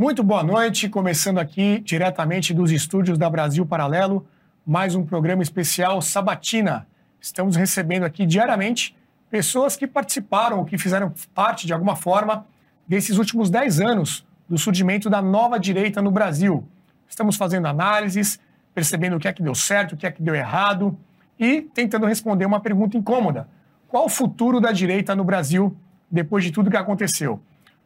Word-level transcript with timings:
Muito 0.00 0.22
boa 0.22 0.42
noite, 0.42 0.88
começando 0.88 1.36
aqui 1.36 1.78
diretamente 1.80 2.54
dos 2.54 2.72
estúdios 2.72 3.18
da 3.18 3.28
Brasil 3.28 3.66
Paralelo, 3.66 4.26
mais 4.64 4.94
um 4.94 5.04
programa 5.04 5.42
especial 5.42 6.00
Sabatina. 6.00 6.86
Estamos 7.20 7.54
recebendo 7.54 8.04
aqui 8.04 8.24
diariamente 8.24 8.96
pessoas 9.30 9.76
que 9.76 9.86
participaram 9.86 10.60
ou 10.60 10.64
que 10.64 10.78
fizeram 10.78 11.12
parte 11.34 11.66
de 11.66 11.74
alguma 11.74 11.96
forma 11.96 12.46
desses 12.88 13.18
últimos 13.18 13.50
10 13.50 13.78
anos 13.82 14.26
do 14.48 14.56
surgimento 14.56 15.10
da 15.10 15.20
nova 15.20 15.60
direita 15.60 16.00
no 16.00 16.10
Brasil. 16.10 16.66
Estamos 17.06 17.36
fazendo 17.36 17.68
análises, 17.68 18.40
percebendo 18.74 19.16
o 19.16 19.20
que 19.20 19.28
é 19.28 19.34
que 19.34 19.42
deu 19.42 19.54
certo, 19.54 19.92
o 19.92 19.96
que 19.98 20.06
é 20.06 20.10
que 20.10 20.22
deu 20.22 20.34
errado 20.34 20.98
e 21.38 21.60
tentando 21.60 22.06
responder 22.06 22.46
uma 22.46 22.60
pergunta 22.60 22.96
incômoda: 22.96 23.46
qual 23.86 24.06
o 24.06 24.08
futuro 24.08 24.62
da 24.62 24.72
direita 24.72 25.14
no 25.14 25.24
Brasil 25.24 25.76
depois 26.10 26.42
de 26.42 26.50
tudo 26.50 26.70
que 26.70 26.76
aconteceu? 26.78 27.38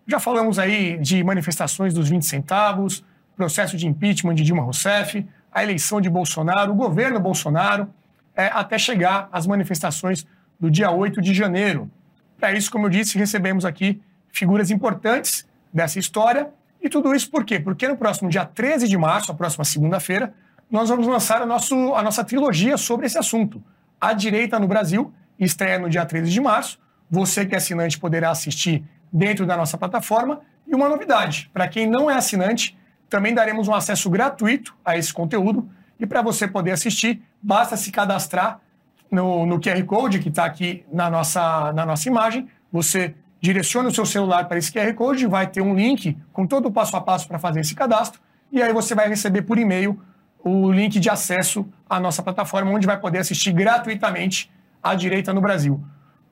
Já 0.06 0.20
falamos 0.20 0.58
aí 0.58 0.98
de 0.98 1.24
manifestações 1.24 1.94
dos 1.94 2.08
20 2.10 2.26
centavos, 2.26 3.04
processo 3.36 3.76
de 3.76 3.86
impeachment 3.86 4.34
de 4.34 4.44
Dilma 4.44 4.62
Rousseff, 4.62 5.26
a 5.50 5.62
eleição 5.62 6.00
de 6.00 6.10
Bolsonaro, 6.10 6.72
o 6.72 6.74
governo 6.74 7.18
Bolsonaro, 7.18 7.88
é, 8.36 8.46
até 8.46 8.78
chegar 8.78 9.28
às 9.32 9.46
manifestações 9.46 10.26
do 10.58 10.70
dia 10.70 10.90
8 10.90 11.20
de 11.20 11.32
janeiro. 11.32 11.90
Para 12.38 12.52
isso, 12.52 12.70
como 12.70 12.86
eu 12.86 12.90
disse, 12.90 13.16
recebemos 13.16 13.64
aqui 13.64 14.00
figuras 14.30 14.70
importantes 14.70 15.46
dessa 15.72 15.98
história. 15.98 16.48
E 16.82 16.88
tudo 16.88 17.14
isso 17.14 17.30
por 17.30 17.44
quê? 17.44 17.58
Porque 17.58 17.88
no 17.88 17.96
próximo 17.96 18.28
dia 18.28 18.44
13 18.44 18.88
de 18.88 18.98
março, 18.98 19.32
a 19.32 19.34
próxima 19.34 19.64
segunda-feira, 19.64 20.34
nós 20.70 20.88
vamos 20.88 21.06
lançar 21.06 21.40
a, 21.40 21.46
nosso, 21.46 21.94
a 21.94 22.02
nossa 22.02 22.24
trilogia 22.24 22.76
sobre 22.76 23.06
esse 23.06 23.16
assunto. 23.16 23.62
A 24.00 24.12
Direita 24.12 24.58
no 24.58 24.66
Brasil, 24.66 25.12
estreia 25.38 25.78
no 25.78 25.88
dia 25.88 26.04
13 26.04 26.30
de 26.30 26.40
março. 26.40 26.78
Você 27.10 27.46
que 27.46 27.54
é 27.54 27.58
assinante 27.58 27.98
poderá 27.98 28.30
assistir 28.30 28.84
dentro 29.14 29.46
da 29.46 29.56
nossa 29.56 29.78
plataforma. 29.78 30.40
E 30.66 30.74
uma 30.74 30.88
novidade: 30.88 31.48
para 31.54 31.68
quem 31.68 31.86
não 31.86 32.10
é 32.10 32.14
assinante, 32.14 32.76
também 33.08 33.32
daremos 33.32 33.68
um 33.68 33.74
acesso 33.74 34.10
gratuito 34.10 34.76
a 34.84 34.98
esse 34.98 35.14
conteúdo. 35.14 35.70
E 36.00 36.04
para 36.04 36.20
você 36.20 36.48
poder 36.48 36.72
assistir, 36.72 37.22
basta 37.40 37.76
se 37.76 37.92
cadastrar 37.92 38.60
no, 39.08 39.46
no 39.46 39.60
QR 39.60 39.82
Code 39.84 40.18
que 40.18 40.28
está 40.28 40.44
aqui 40.44 40.84
na 40.92 41.08
nossa, 41.08 41.72
na 41.72 41.86
nossa 41.86 42.08
imagem. 42.08 42.48
Você 42.72 43.14
direciona 43.40 43.88
o 43.88 43.94
seu 43.94 44.04
celular 44.04 44.48
para 44.48 44.58
esse 44.58 44.72
QR 44.72 44.92
Code, 44.94 45.26
vai 45.26 45.46
ter 45.46 45.60
um 45.60 45.74
link 45.74 46.18
com 46.32 46.46
todo 46.46 46.66
o 46.66 46.72
passo 46.72 46.96
a 46.96 47.00
passo 47.00 47.28
para 47.28 47.38
fazer 47.38 47.60
esse 47.60 47.74
cadastro. 47.74 48.20
E 48.50 48.60
aí 48.60 48.72
você 48.72 48.94
vai 48.94 49.08
receber 49.08 49.42
por 49.42 49.58
e-mail 49.58 50.00
o 50.42 50.72
link 50.72 50.98
de 50.98 51.08
acesso 51.08 51.66
à 51.88 52.00
nossa 52.00 52.22
plataforma, 52.22 52.70
onde 52.70 52.86
vai 52.86 52.98
poder 52.98 53.18
assistir 53.18 53.52
gratuitamente 53.52 54.50
a 54.82 54.94
direita 54.94 55.32
no 55.32 55.40
Brasil. 55.40 55.82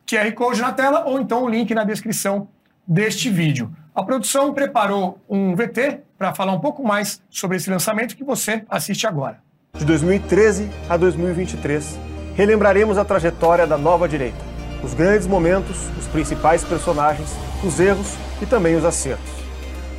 QR 0.07 0.33
Code 0.33 0.61
na 0.61 0.73
tela 0.73 1.05
ou 1.07 1.21
então 1.21 1.45
o 1.45 1.49
link 1.49 1.73
na 1.75 1.85
descrição 1.85 2.49
deste 2.87 3.31
vídeo. 3.31 3.71
A 3.95 4.03
produção 4.03 4.53
preparou 4.55 5.19
um 5.29 5.55
VT 5.55 6.01
para 6.17 6.35
falar 6.35 6.53
um 6.53 6.61
pouco 6.61 6.83
mais 6.83 7.23
sobre 7.29 7.57
esse 7.57 7.69
lançamento 7.69 8.17
que 8.17 8.25
você 8.25 8.65
assiste 8.69 9.07
agora. 9.07 9.39
De 9.77 9.85
2013 9.85 10.71
a 10.89 10.97
2023, 10.97 11.99
relembraremos 12.35 12.99
a 12.99 13.05
trajetória 13.05 13.67
da 13.67 13.77
nova 13.77 14.09
direita, 14.09 14.39
os 14.83 14.95
grandes 14.95 15.27
momentos, 15.27 15.77
os 15.99 16.07
principais 16.07 16.65
personagens, 16.65 17.31
os 17.65 17.79
erros 17.81 18.17
e 18.41 18.47
também 18.47 18.77
os 18.77 18.85
acertos. 18.85 19.33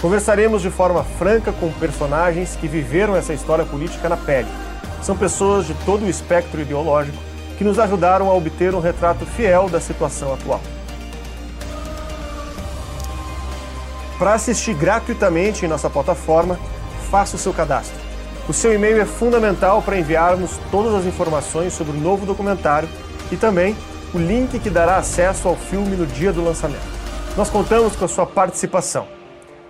Conversaremos 0.02 0.62
de 0.62 0.70
forma 0.70 1.03
franca 1.03 1.52
com 1.53 1.72
personagens 1.72 2.56
que 2.56 2.68
viveram 2.68 3.16
essa 3.16 3.34
história 3.34 3.64
política 3.64 4.09
na 4.09 4.18
pele. 4.18 4.50
São 5.02 5.16
pessoas 5.16 5.66
de 5.66 5.73
todo 5.86 6.06
o 6.06 6.09
espectro 6.09 6.62
ideológico 6.62 7.18
que 7.58 7.64
nos 7.64 7.80
ajudaram 7.80 8.29
a 8.29 8.34
obter 8.34 8.75
um 8.75 8.79
retrato 8.79 9.25
fiel 9.25 9.69
da 9.69 9.79
situação 9.79 10.34
atual. 10.34 10.62
Para 14.18 14.34
assistir 14.34 14.74
gratuitamente 14.74 15.66
em 15.66 15.68
nossa 15.68 15.90
plataforma, 15.90 16.59
faça 17.09 17.35
o 17.35 17.40
seu 17.40 17.53
cadastro. 17.53 18.00
O 18.47 18.53
seu 18.53 18.74
e-mail 18.74 19.01
é 19.01 19.06
fundamental 19.06 19.81
para 19.81 19.97
enviarmos 19.97 20.59
todas 20.69 20.94
as 20.94 21.06
informações 21.06 21.74
sobre 21.74 21.96
o 21.96 22.00
novo 22.00 22.25
documentário 22.25 22.90
e 23.31 23.38
também 23.38 23.75
o 24.13 24.18
link 24.18 24.59
que 24.59 24.69
dará 24.69 24.97
acesso 24.97 25.47
ao 25.47 25.56
filme 25.56 25.96
no 25.96 26.06
dia 26.06 26.31
do 26.31 26.44
lançamento. 26.44 26.94
Nós 27.35 27.50
contamos 27.50 27.96
com 27.96 28.06
a 28.06 28.07
sua 28.07 28.25
participação. 28.25 29.07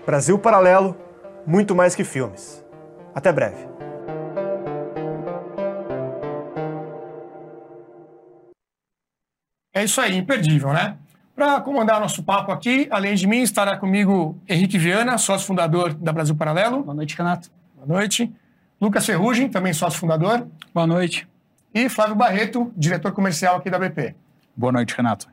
Brasil 0.06 0.38
Paralelo, 0.38 0.98
muito 1.46 1.74
mais 1.74 1.96
que 1.96 2.04
filmes. 2.04 2.64
Até 3.16 3.32
breve. 3.32 3.68
É 9.74 9.84
isso 9.84 10.02
aí, 10.02 10.18
imperdível, 10.18 10.74
né? 10.74 10.98
Para 11.36 11.60
comandar 11.62 12.00
nosso 12.00 12.22
papo 12.22 12.52
aqui, 12.52 12.88
além 12.92 13.16
de 13.16 13.26
mim, 13.26 13.42
estará 13.42 13.76
comigo 13.76 14.38
Henrique 14.48 14.78
Viana, 14.78 15.18
sócio 15.18 15.48
fundador 15.48 15.92
da 15.94 16.14
Brasil 16.14 16.36
Paralelo. 16.36 16.84
Boa 16.84 16.94
noite, 16.94 17.18
Renato. 17.18 17.50
Boa 17.76 17.88
noite. 17.88 18.32
Lucas 18.80 19.04
Ferrugem, 19.04 19.50
também 19.50 19.74
sócio 19.74 20.00
fundador. 20.00 20.48
Boa 20.72 20.86
noite. 20.86 21.28
E 21.74 21.90
Flávio 21.90 22.14
Barreto, 22.16 22.72
diretor 22.78 23.12
comercial 23.14 23.56
aqui 23.56 23.70
da 23.70 23.80
BP. 23.80 24.14
Boa 24.56 24.72
noite, 24.72 24.96
Renato. 24.96 25.28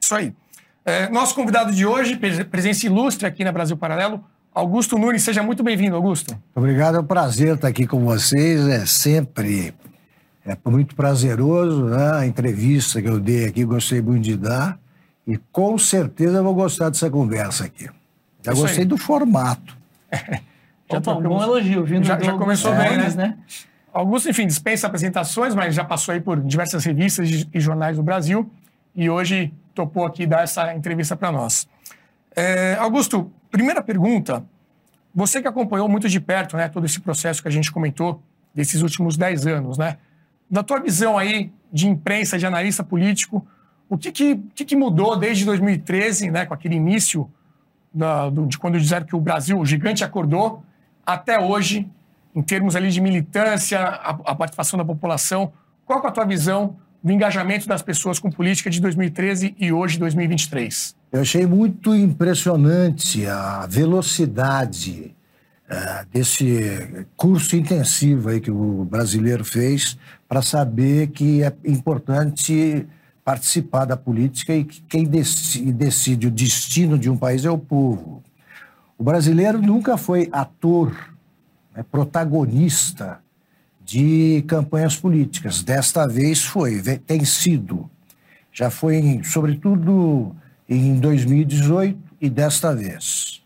Isso 0.00 0.14
aí. 0.14 0.32
É, 0.84 1.08
nosso 1.08 1.34
convidado 1.34 1.72
de 1.72 1.84
hoje, 1.84 2.16
presença 2.16 2.86
ilustre 2.86 3.26
aqui 3.26 3.42
na 3.42 3.50
Brasil 3.50 3.76
Paralelo, 3.76 4.24
Augusto 4.54 4.96
Nunes. 4.96 5.22
Seja 5.22 5.42
muito 5.42 5.64
bem-vindo, 5.64 5.96
Augusto. 5.96 6.40
Obrigado, 6.54 6.98
é 6.98 7.00
um 7.00 7.04
prazer 7.04 7.56
estar 7.56 7.66
aqui 7.66 7.84
com 7.84 8.04
vocês. 8.04 8.64
É 8.68 8.86
sempre 8.86 9.74
é 10.44 10.56
muito 10.68 10.94
prazeroso 10.94 11.86
né? 11.86 12.12
a 12.14 12.26
entrevista 12.26 13.02
que 13.02 13.08
eu 13.08 13.18
dei 13.18 13.46
aqui, 13.46 13.64
gostei 13.64 14.00
muito 14.00 14.22
de 14.22 14.36
dar. 14.36 14.78
E 15.26 15.36
com 15.50 15.78
certeza 15.78 16.38
eu 16.38 16.44
vou 16.44 16.54
gostar 16.54 16.88
dessa 16.88 17.10
conversa 17.10 17.64
aqui. 17.64 17.88
Já 18.42 18.52
Isso 18.52 18.62
gostei 18.62 18.80
aí. 18.80 18.84
do 18.84 18.96
formato. 18.96 19.76
já 20.90 20.98
Opa, 20.98 21.14
um 21.14 21.22
bom 21.22 21.42
elogio, 21.42 21.84
vindo 21.84 22.04
já, 22.04 22.18
já 22.20 22.32
começou 22.36 22.74
bem, 22.74 22.96
né? 22.96 23.08
né? 23.10 23.38
Augusto, 23.92 24.28
enfim, 24.30 24.46
dispensa 24.46 24.86
apresentações, 24.86 25.54
mas 25.54 25.74
já 25.74 25.84
passou 25.84 26.12
aí 26.12 26.20
por 26.20 26.40
diversas 26.40 26.84
revistas 26.84 27.46
e 27.52 27.60
jornais 27.60 27.96
do 27.96 28.02
Brasil 28.02 28.50
e 28.94 29.08
hoje 29.08 29.52
topou 29.74 30.04
aqui 30.06 30.26
dar 30.26 30.42
essa 30.42 30.74
entrevista 30.74 31.14
para 31.14 31.30
nós. 31.30 31.68
É, 32.34 32.74
Augusto, 32.76 33.30
primeira 33.50 33.82
pergunta. 33.82 34.44
Você 35.14 35.42
que 35.42 35.48
acompanhou 35.48 35.88
muito 35.88 36.08
de 36.08 36.18
perto 36.18 36.56
né, 36.56 36.68
todo 36.68 36.86
esse 36.86 37.00
processo 37.00 37.42
que 37.42 37.48
a 37.48 37.50
gente 37.50 37.70
comentou 37.70 38.22
desses 38.54 38.82
últimos 38.82 39.16
10 39.16 39.46
anos, 39.46 39.78
né? 39.78 39.98
Da 40.50 40.62
tua 40.62 40.80
visão 40.80 41.18
aí 41.18 41.52
de 41.72 41.88
imprensa, 41.88 42.38
de 42.38 42.46
analista 42.46 42.82
político, 42.82 43.46
o 43.92 43.98
que, 43.98 44.10
que, 44.10 44.36
que, 44.54 44.64
que 44.64 44.74
mudou 44.74 45.18
desde 45.18 45.44
2013, 45.44 46.30
né, 46.30 46.46
com 46.46 46.54
aquele 46.54 46.76
início 46.76 47.30
da, 47.92 48.30
do, 48.30 48.46
de 48.46 48.56
quando 48.56 48.80
disseram 48.80 49.04
que 49.04 49.14
o 49.14 49.20
Brasil, 49.20 49.60
o 49.60 49.66
gigante, 49.66 50.02
acordou, 50.02 50.64
até 51.04 51.38
hoje, 51.38 51.86
em 52.34 52.40
termos 52.40 52.74
ali 52.74 52.88
de 52.88 53.02
militância, 53.02 53.78
a, 53.78 54.18
a 54.24 54.34
participação 54.34 54.78
da 54.78 54.84
população? 54.84 55.52
Qual 55.84 56.02
é 56.02 56.08
a 56.08 56.10
tua 56.10 56.24
visão 56.24 56.74
do 57.04 57.12
engajamento 57.12 57.68
das 57.68 57.82
pessoas 57.82 58.18
com 58.18 58.30
política 58.30 58.70
de 58.70 58.80
2013 58.80 59.54
e 59.58 59.70
hoje, 59.70 59.98
2023? 59.98 60.96
Eu 61.12 61.20
achei 61.20 61.44
muito 61.44 61.94
impressionante 61.94 63.26
a 63.26 63.66
velocidade 63.68 65.14
uh, 65.68 66.06
desse 66.10 67.04
curso 67.14 67.56
intensivo 67.56 68.30
aí 68.30 68.40
que 68.40 68.50
o 68.50 68.86
brasileiro 68.86 69.44
fez 69.44 69.98
para 70.26 70.40
saber 70.40 71.08
que 71.08 71.42
é 71.42 71.52
importante 71.62 72.86
participar 73.24 73.84
da 73.84 73.96
política 73.96 74.54
e 74.54 74.64
que 74.64 74.80
quem 74.82 75.04
decide 75.04 76.26
o 76.26 76.30
destino 76.30 76.98
de 76.98 77.08
um 77.08 77.16
país 77.16 77.44
é 77.44 77.50
o 77.50 77.58
povo. 77.58 78.22
O 78.98 79.04
brasileiro 79.04 79.60
nunca 79.60 79.96
foi 79.96 80.28
ator, 80.32 80.92
né, 81.74 81.84
protagonista 81.90 83.20
de 83.84 84.44
campanhas 84.46 84.96
políticas. 84.96 85.62
Desta 85.62 86.06
vez 86.06 86.44
foi, 86.44 86.80
tem 86.98 87.24
sido. 87.24 87.90
Já 88.52 88.70
foi, 88.70 89.20
sobretudo, 89.24 90.34
em 90.68 90.98
2018 90.98 91.98
e 92.20 92.28
desta 92.28 92.74
vez. 92.74 93.42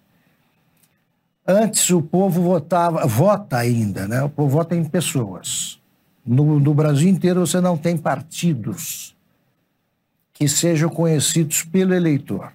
Antes 1.47 1.89
o 1.91 2.03
povo 2.03 2.43
votava, 2.43 3.07
vota 3.07 3.57
ainda, 3.57 4.09
né? 4.09 4.23
O 4.23 4.29
povo 4.29 4.49
vota 4.49 4.75
em 4.75 4.85
pessoas. 4.85 5.81
No, 6.27 6.59
no 6.59 6.75
Brasil 6.75 7.09
inteiro 7.09 7.47
você 7.47 7.61
não 7.61 7.77
tem 7.77 7.97
partidos 7.97 9.16
que 10.39 10.47
sejam 10.47 10.91
conhecidos 10.91 11.63
pelo 11.63 11.95
eleitor. 11.95 12.53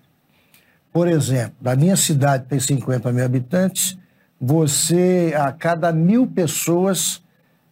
Por 0.94 1.08
exemplo, 1.08 1.56
na 1.62 1.76
minha 1.76 1.96
cidade 1.96 2.46
tem 2.48 2.60
50 2.60 3.12
mil 3.12 3.26
habitantes, 3.26 3.98
você, 4.40 5.34
a 5.36 5.52
cada 5.52 5.92
mil 5.92 6.28
pessoas, 6.28 7.24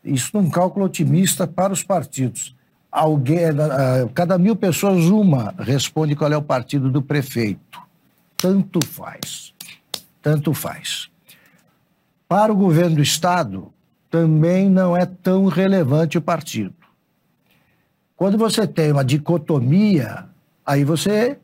isso 0.04 0.32
num 0.34 0.50
cálculo 0.50 0.86
otimista 0.86 1.46
para 1.46 1.72
os 1.74 1.84
partidos, 1.84 2.56
alguém, 2.92 3.46
a 3.46 4.10
cada 4.14 4.38
mil 4.38 4.56
pessoas, 4.56 5.06
uma 5.06 5.54
responde 5.60 6.16
qual 6.16 6.32
é 6.32 6.38
o 6.38 6.42
partido 6.42 6.90
do 6.90 7.02
prefeito. 7.02 7.80
Tanto 8.38 8.84
faz. 8.86 9.54
Tanto 10.22 10.54
faz. 10.54 11.10
Para 12.28 12.54
o 12.54 12.56
governo 12.56 12.98
do 12.98 13.02
Estado, 13.02 13.72
também 14.10 14.70
não 14.70 14.96
é 14.96 15.06
tão 15.06 15.46
relevante 15.48 16.18
o 16.18 16.22
partido. 16.22 16.79
Quando 18.20 18.38
você 18.38 18.68
tem 18.68 18.92
uma 18.92 19.06
dicotomia, 19.06 20.26
aí 20.66 20.84
você. 20.84 21.40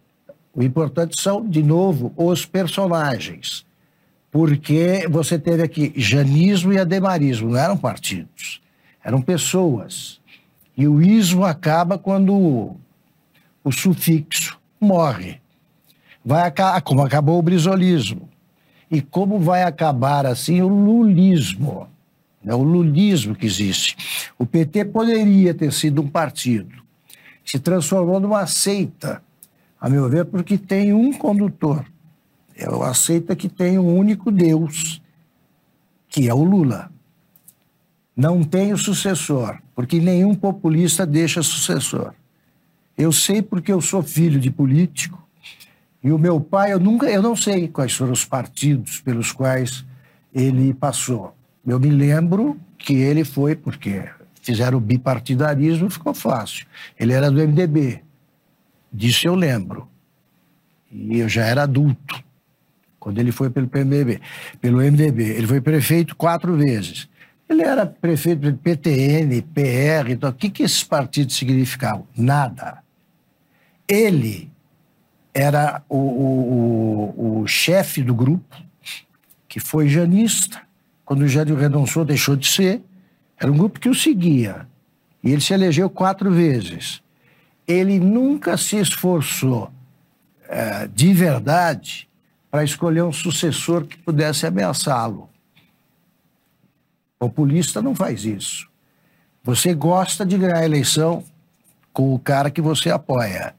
O 0.54 0.62
importante 0.62 1.22
são, 1.22 1.48
de 1.48 1.64
novo, 1.64 2.14
os 2.18 2.46
personagens. 2.46 3.66
porque 4.30 5.08
você 5.10 5.40
teve 5.40 5.64
aqui 5.64 5.94
janismo 5.96 6.74
e 6.74 6.78
ademarismo, 6.78 7.52
não 7.52 7.58
eram 7.58 7.78
partidos, 7.78 8.62
eram 9.02 9.22
pessoas. 9.22 10.20
E 10.76 10.86
o 10.86 11.02
ismo 11.02 11.46
acaba 11.46 11.98
quando 11.98 12.76
o 13.64 13.72
sufixo 13.72 14.60
morre. 14.78 15.40
Vai 16.26 16.52
como 16.84 17.02
acabou 17.02 17.40
o 17.40 17.42
brisolismo. 17.42 18.28
E 18.92 19.02
como 19.02 19.40
vai 19.40 19.64
acabar 19.64 20.26
assim 20.26 20.62
o 20.62 20.68
lulismo? 20.68 21.88
É 22.46 22.54
o 22.54 22.64
lulismo 22.64 23.36
que 23.36 23.46
existe. 23.46 23.98
O 24.38 24.46
PT 24.46 24.86
poderia 24.86 25.54
ter 25.54 25.74
sido 25.74 26.02
um 26.02 26.08
partido, 26.08 26.84
se 27.44 27.60
transformou 27.60 28.20
numa 28.20 28.46
seita, 28.46 29.24
a 29.80 29.90
meu 29.90 30.10
ver, 30.10 30.26
porque 30.26 30.58
tem 30.58 30.94
um 30.94 31.12
condutor 31.12 31.86
é 32.56 32.70
o 32.70 32.84
aceita 32.84 33.36
que 33.36 33.50
tem 33.50 33.78
um 33.78 33.98
único 33.98 34.32
Deus, 34.32 35.02
que 36.08 36.30
é 36.30 36.34
o 36.34 36.44
Lula. 36.44 36.90
Não 38.16 38.44
tem 38.44 38.72
o 38.72 38.78
sucessor, 38.78 39.60
porque 39.76 40.00
nenhum 40.00 40.34
populista 40.34 41.06
deixa 41.06 41.44
sucessor. 41.44 42.14
Eu 42.98 43.12
sei 43.12 43.42
porque 43.42 43.74
eu 43.74 43.82
sou 43.82 44.02
filho 44.02 44.40
de 44.40 44.50
político 44.50 45.22
e 46.02 46.14
o 46.14 46.18
meu 46.18 46.40
pai, 46.40 46.72
eu 46.72 46.80
nunca, 46.80 47.12
eu 47.12 47.22
não 47.22 47.36
sei 47.36 47.68
quais 47.68 47.94
foram 47.94 48.14
os 48.14 48.24
partidos 48.24 49.02
pelos 49.02 49.34
quais 49.34 49.86
ele 50.34 50.74
passou. 50.74 51.35
Eu 51.66 51.80
me 51.80 51.90
lembro 51.90 52.60
que 52.78 52.94
ele 52.94 53.24
foi 53.24 53.56
porque 53.56 54.04
fizeram 54.42 54.78
o 54.78 54.82
bipartidarismo, 54.82 55.90
ficou 55.90 56.14
fácil. 56.14 56.66
Ele 57.00 57.14
era 57.14 57.32
do 57.32 57.40
MDB. 57.40 58.04
Disso 58.92 59.28
eu 59.28 59.36
lembro. 59.36 59.88
E 60.92 61.20
eu 61.20 61.28
já 61.28 61.46
era 61.46 61.64
adulto 61.64 62.24
quando 63.00 63.20
ele 63.20 63.32
foi 63.32 63.50
pelo 63.50 63.68
PMDB, 63.68 64.20
pelo 64.62 64.78
MDB. 64.78 65.24
Ele 65.24 65.48
foi 65.48 65.62
prefeito 65.62 66.16
quatro 66.16 66.56
vezes. 66.56 67.08
Ele 67.48 67.62
era 67.62 67.86
prefeito 67.86 68.52
do 68.52 68.58
PTN, 68.58 69.42
PR, 69.54 70.10
então, 70.10 70.30
o 70.32 70.34
que, 70.34 70.50
que 70.50 70.64
esses 70.64 70.84
partidos 70.84 71.36
significavam? 71.36 72.08
Nada. 72.18 72.84
Ele 73.88 74.50
era 75.32 75.84
o, 75.88 75.98
o, 75.98 77.42
o 77.42 77.48
chefe 77.48 78.02
do 78.02 78.16
grupo, 78.16 78.56
que 79.48 79.60
foi 79.60 79.88
janista. 79.88 80.62
Quando 81.06 81.22
o 81.22 81.28
Jânio 81.28 81.56
Redonçou 81.56 82.04
deixou 82.04 82.36
de 82.36 82.48
ser, 82.48 82.82
era 83.38 83.52
um 83.52 83.56
grupo 83.56 83.80
que 83.80 83.88
o 83.88 83.94
seguia. 83.96 84.68
E 85.24 85.32
ele 85.32 85.42
se 85.42 85.54
elegeu 85.54 85.90
quatro 85.90 86.32
vezes. 86.32 87.02
Ele 87.68 88.00
nunca 88.00 88.58
se 88.58 88.78
esforçou 88.78 89.72
é, 90.48 90.88
de 90.88 91.14
verdade 91.14 92.10
para 92.50 92.64
escolher 92.64 93.04
um 93.04 93.12
sucessor 93.12 93.86
que 93.86 93.98
pudesse 93.98 94.46
ameaçá-lo. 94.46 95.30
Populista 97.20 97.82
não 97.82 97.96
faz 97.96 98.24
isso. 98.24 98.68
Você 99.44 99.74
gosta 99.74 100.26
de 100.26 100.38
ganhar 100.38 100.58
a 100.58 100.66
eleição 100.66 101.24
com 101.94 102.14
o 102.14 102.20
cara 102.20 102.50
que 102.50 102.62
você 102.62 102.90
apoia, 102.90 103.56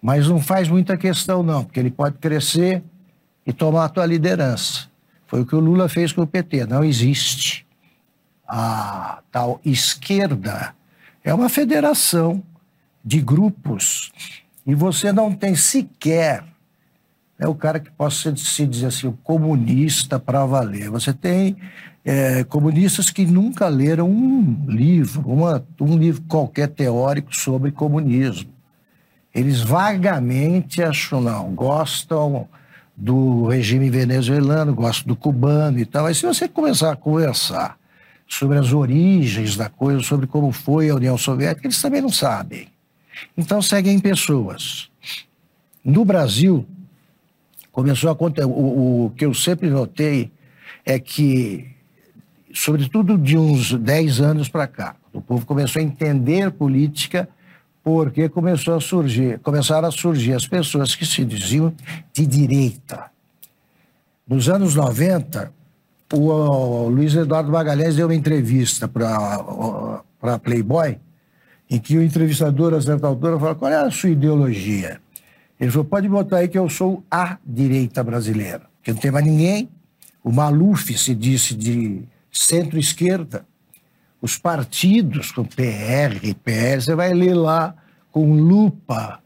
mas 0.00 0.28
não 0.28 0.40
faz 0.40 0.68
muita 0.68 0.96
questão 0.96 1.42
não, 1.42 1.64
porque 1.64 1.78
ele 1.78 1.90
pode 1.90 2.18
crescer 2.18 2.82
e 3.46 3.52
tomar 3.52 3.84
a 3.84 3.88
tua 3.88 4.06
liderança. 4.06 4.88
Foi 5.26 5.40
o 5.40 5.46
que 5.46 5.54
o 5.54 5.60
Lula 5.60 5.88
fez 5.88 6.12
com 6.12 6.22
o 6.22 6.26
PT. 6.26 6.66
Não 6.66 6.84
existe 6.84 7.66
a 8.46 9.20
tal 9.30 9.60
esquerda. 9.64 10.74
É 11.24 11.34
uma 11.34 11.48
federação 11.48 12.42
de 13.04 13.20
grupos 13.20 14.12
e 14.66 14.74
você 14.74 15.12
não 15.12 15.32
tem 15.32 15.54
sequer 15.54 16.44
é 17.38 17.46
o 17.46 17.54
cara 17.54 17.78
que 17.78 17.90
possa 17.90 18.34
se 18.34 18.66
dizer 18.66 18.86
assim, 18.86 19.06
o 19.06 19.12
comunista 19.12 20.18
para 20.18 20.46
valer. 20.46 20.88
Você 20.90 21.12
tem 21.12 21.56
é, 22.04 22.44
comunistas 22.44 23.10
que 23.10 23.26
nunca 23.26 23.68
leram 23.68 24.10
um 24.10 24.64
livro, 24.66 25.22
uma, 25.26 25.64
um 25.80 25.98
livro 25.98 26.22
qualquer 26.22 26.68
teórico 26.68 27.36
sobre 27.36 27.70
comunismo. 27.70 28.50
Eles 29.34 29.60
vagamente 29.60 30.82
acham, 30.82 31.20
não, 31.20 31.54
gostam 31.54 32.48
do 32.96 33.46
regime 33.46 33.90
venezuelano, 33.90 34.74
gostam 34.74 35.08
do 35.08 35.16
cubano 35.16 35.78
e 35.78 35.84
tal. 35.84 36.04
Mas 36.04 36.18
se 36.18 36.26
você 36.26 36.48
começar 36.48 36.92
a 36.92 36.96
conversar 36.96 37.78
sobre 38.26 38.58
as 38.58 38.72
origens 38.72 39.56
da 39.56 39.68
coisa, 39.68 40.00
sobre 40.02 40.26
como 40.26 40.50
foi 40.50 40.88
a 40.88 40.94
União 40.94 41.18
Soviética, 41.18 41.66
eles 41.66 41.80
também 41.80 42.00
não 42.00 42.08
sabem. 42.08 42.68
Então 43.36 43.60
seguem 43.60 43.98
pessoas. 43.98 44.88
No 45.84 46.04
Brasil, 46.04 46.66
começou 47.70 48.08
a 48.08 48.12
acontecer. 48.14 48.46
O, 48.46 49.06
o, 49.06 49.10
que 49.10 49.24
eu 49.24 49.34
sempre 49.34 49.68
notei 49.68 50.32
é 50.84 50.98
que, 50.98 51.66
sobretudo 52.52 53.18
de 53.18 53.36
uns 53.36 53.72
10 53.72 54.20
anos 54.20 54.48
para 54.48 54.66
cá, 54.66 54.96
o 55.12 55.20
povo 55.20 55.44
começou 55.44 55.80
a 55.80 55.84
entender 55.84 56.50
política 56.50 57.28
porque 57.86 58.28
começou 58.28 58.74
a 58.74 58.80
surgir, 58.80 59.38
começaram 59.38 59.86
a 59.86 59.92
surgir 59.92 60.32
as 60.32 60.44
pessoas 60.44 60.96
que 60.96 61.06
se 61.06 61.24
diziam 61.24 61.72
de 62.12 62.26
direita. 62.26 63.12
Nos 64.26 64.48
anos 64.48 64.74
90, 64.74 65.52
o, 66.12 66.88
Luiz 66.88 67.14
Eduardo 67.14 67.52
Magalhães 67.52 67.94
deu 67.94 68.08
uma 68.08 68.14
entrevista 68.16 68.88
para 68.88 70.38
Playboy, 70.42 70.98
em 71.70 71.78
que 71.78 71.96
o 71.96 72.02
entrevistador, 72.02 72.74
a 72.74 72.82
certa 72.82 73.06
altura, 73.06 73.38
falou: 73.38 73.54
qual 73.54 73.70
é 73.70 73.76
a 73.76 73.88
sua 73.88 74.10
ideologia? 74.10 75.00
Ele 75.60 75.70
falou: 75.70 75.84
pode 75.84 76.08
botar 76.08 76.38
aí 76.38 76.48
que 76.48 76.58
eu 76.58 76.68
sou 76.68 77.04
a 77.08 77.38
direita 77.46 78.02
brasileira, 78.02 78.62
que 78.82 78.92
não 78.92 78.98
tem 78.98 79.12
mais 79.12 79.24
ninguém. 79.24 79.68
O 80.24 80.32
Maluf 80.32 80.92
se 80.98 81.14
disse 81.14 81.54
de 81.54 82.02
centro-esquerda. 82.32 83.46
Os 84.20 84.36
partidos, 84.36 85.30
com 85.30 85.44
PR, 85.44 86.34
PR, 86.42 86.80
você 86.80 86.94
vai 86.94 87.12
ler 87.12 87.34
lá 87.34 87.74
com 88.10 88.34
lupa. 88.34 89.20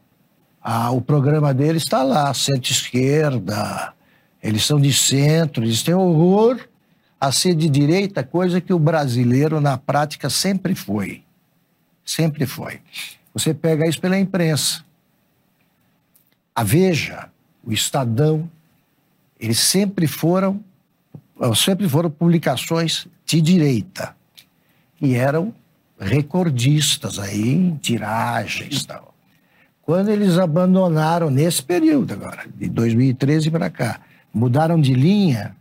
Ah, 0.61 0.91
o 0.91 1.01
programa 1.01 1.53
deles 1.53 1.83
está 1.83 2.03
lá, 2.03 2.33
centro-esquerda. 2.33 3.93
Eles 4.43 4.65
são 4.65 4.79
de 4.79 4.91
centro, 4.93 5.63
eles 5.63 5.81
têm 5.81 5.93
horror 5.93 6.59
a 7.19 7.31
ser 7.31 7.55
de 7.55 7.69
direita, 7.69 8.23
coisa 8.23 8.59
que 8.59 8.73
o 8.73 8.79
brasileiro, 8.79 9.61
na 9.61 9.77
prática, 9.77 10.29
sempre 10.29 10.75
foi. 10.75 11.23
Sempre 12.03 12.45
foi. 12.45 12.81
Você 13.33 13.53
pega 13.53 13.87
isso 13.87 14.01
pela 14.01 14.19
imprensa 14.19 14.83
a 16.53 16.63
Veja, 16.63 17.29
o 17.63 17.71
Estadão, 17.71 18.49
eles 19.39 19.59
sempre 19.59 20.05
foram, 20.05 20.63
sempre 21.55 21.87
foram 21.87 22.09
publicações 22.09 23.07
de 23.25 23.41
direita 23.41 24.15
e 25.01 25.15
eram 25.15 25.53
recordistas 25.99 27.19
aí 27.19 27.49
em 27.49 27.75
tiragens 27.75 28.85
tal. 28.85 29.13
Quando 29.81 30.09
eles 30.09 30.37
abandonaram 30.37 31.29
nesse 31.29 31.61
período 31.63 32.13
agora, 32.13 32.45
de 32.55 32.69
2013 32.69 33.49
para 33.49 33.69
cá, 33.69 33.99
mudaram 34.33 34.79
de 34.79 34.93
linha, 34.93 35.55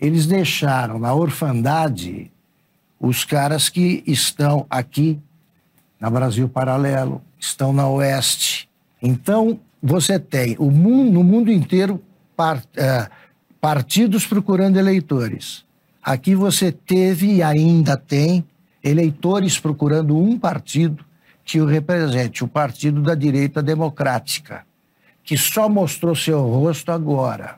eles 0.00 0.26
deixaram 0.26 0.98
na 0.98 1.12
orfandade 1.14 2.30
os 3.00 3.24
caras 3.24 3.68
que 3.68 4.02
estão 4.06 4.66
aqui 4.68 5.18
na 5.98 6.10
Brasil 6.10 6.48
Paralelo, 6.48 7.22
estão 7.38 7.72
na 7.72 7.88
Oeste. 7.88 8.68
Então, 9.02 9.58
você 9.82 10.18
tem 10.18 10.56
o 10.58 10.70
mundo, 10.70 11.12
no 11.12 11.24
mundo 11.24 11.50
inteiro 11.50 12.02
par, 12.36 12.62
é, 12.76 13.08
partidos 13.60 14.26
procurando 14.26 14.78
eleitores. 14.78 15.64
Aqui 16.02 16.34
você 16.34 16.70
teve 16.70 17.34
e 17.34 17.42
ainda 17.42 17.96
tem 17.96 18.44
eleitores 18.82 19.58
procurando 19.58 20.16
um 20.16 20.38
partido 20.38 21.04
que 21.44 21.60
o 21.60 21.66
represente, 21.66 22.44
o 22.44 22.48
Partido 22.48 23.00
da 23.00 23.14
Direita 23.14 23.62
Democrática, 23.62 24.66
que 25.24 25.36
só 25.36 25.68
mostrou 25.68 26.14
seu 26.14 26.40
rosto 26.42 26.92
agora. 26.92 27.56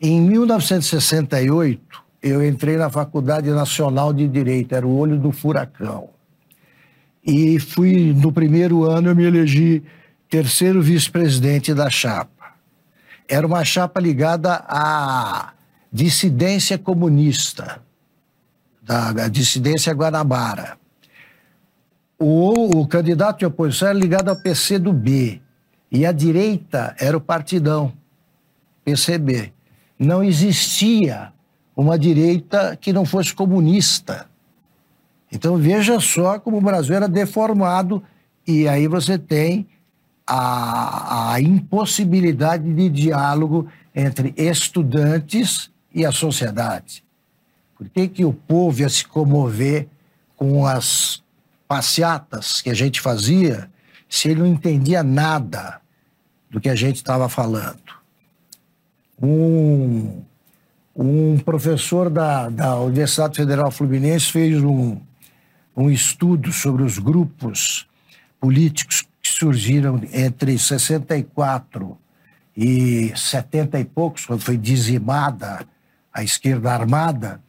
Em 0.00 0.20
1968, 0.20 2.02
eu 2.22 2.46
entrei 2.46 2.78
na 2.78 2.88
Faculdade 2.88 3.50
Nacional 3.50 4.14
de 4.14 4.26
Direito, 4.26 4.74
era 4.74 4.86
o 4.86 4.96
olho 4.96 5.18
do 5.18 5.30
furacão. 5.30 6.08
E 7.22 7.58
fui, 7.58 8.14
no 8.14 8.32
primeiro 8.32 8.84
ano, 8.84 9.10
eu 9.10 9.16
me 9.16 9.24
elegi 9.24 9.82
terceiro 10.28 10.80
vice-presidente 10.82 11.74
da 11.74 11.90
chapa. 11.90 12.54
Era 13.28 13.46
uma 13.46 13.62
chapa 13.62 14.00
ligada 14.00 14.64
à 14.66 15.52
dissidência 15.92 16.78
comunista, 16.78 17.83
da, 18.84 19.28
dissidência 19.28 19.92
Guanabara. 19.92 20.78
O, 22.18 22.80
o 22.80 22.86
candidato 22.86 23.38
de 23.38 23.46
oposição 23.46 23.88
era 23.88 23.98
ligado 23.98 24.28
ao 24.28 24.36
PC 24.36 24.78
do 24.78 24.92
B. 24.92 25.40
E 25.90 26.04
a 26.04 26.12
direita 26.12 26.94
era 26.98 27.16
o 27.16 27.20
partidão, 27.20 27.92
PCB. 28.84 29.52
Não 29.98 30.22
existia 30.22 31.32
uma 31.76 31.98
direita 31.98 32.76
que 32.80 32.92
não 32.92 33.04
fosse 33.04 33.34
comunista. 33.34 34.26
Então 35.30 35.56
veja 35.56 35.98
só 35.98 36.38
como 36.38 36.58
o 36.58 36.60
Brasil 36.60 36.94
era 36.94 37.08
deformado, 37.08 38.02
e 38.46 38.68
aí 38.68 38.86
você 38.86 39.18
tem 39.18 39.66
a, 40.26 41.32
a 41.32 41.40
impossibilidade 41.40 42.72
de 42.72 42.88
diálogo 42.88 43.66
entre 43.94 44.32
estudantes 44.36 45.70
e 45.92 46.04
a 46.04 46.12
sociedade? 46.12 47.04
Por 47.84 47.90
que, 47.90 48.08
que 48.08 48.24
o 48.24 48.32
povo 48.32 48.80
ia 48.80 48.88
se 48.88 49.06
comover 49.06 49.86
com 50.36 50.66
as 50.66 51.22
passeatas 51.68 52.60
que 52.60 52.70
a 52.70 52.74
gente 52.74 53.00
fazia 53.00 53.70
se 54.08 54.28
ele 54.28 54.40
não 54.40 54.46
entendia 54.46 55.02
nada 55.02 55.80
do 56.50 56.60
que 56.60 56.68
a 56.68 56.74
gente 56.74 56.96
estava 56.96 57.28
falando? 57.28 57.82
Um, 59.20 60.22
um 60.94 61.38
professor 61.38 62.10
da, 62.10 62.48
da 62.48 62.78
Universidade 62.80 63.36
Federal 63.36 63.70
Fluminense 63.70 64.30
fez 64.30 64.62
um, 64.62 65.00
um 65.76 65.90
estudo 65.90 66.52
sobre 66.52 66.82
os 66.82 66.98
grupos 66.98 67.86
políticos 68.40 69.02
que 69.22 69.28
surgiram 69.28 70.00
entre 70.12 70.58
64 70.58 71.98
e 72.56 73.12
70 73.16 73.80
e 73.80 73.84
poucos, 73.84 74.26
quando 74.26 74.40
foi 74.40 74.56
dizimada 74.56 75.66
a 76.12 76.22
esquerda 76.22 76.72
armada, 76.72 77.40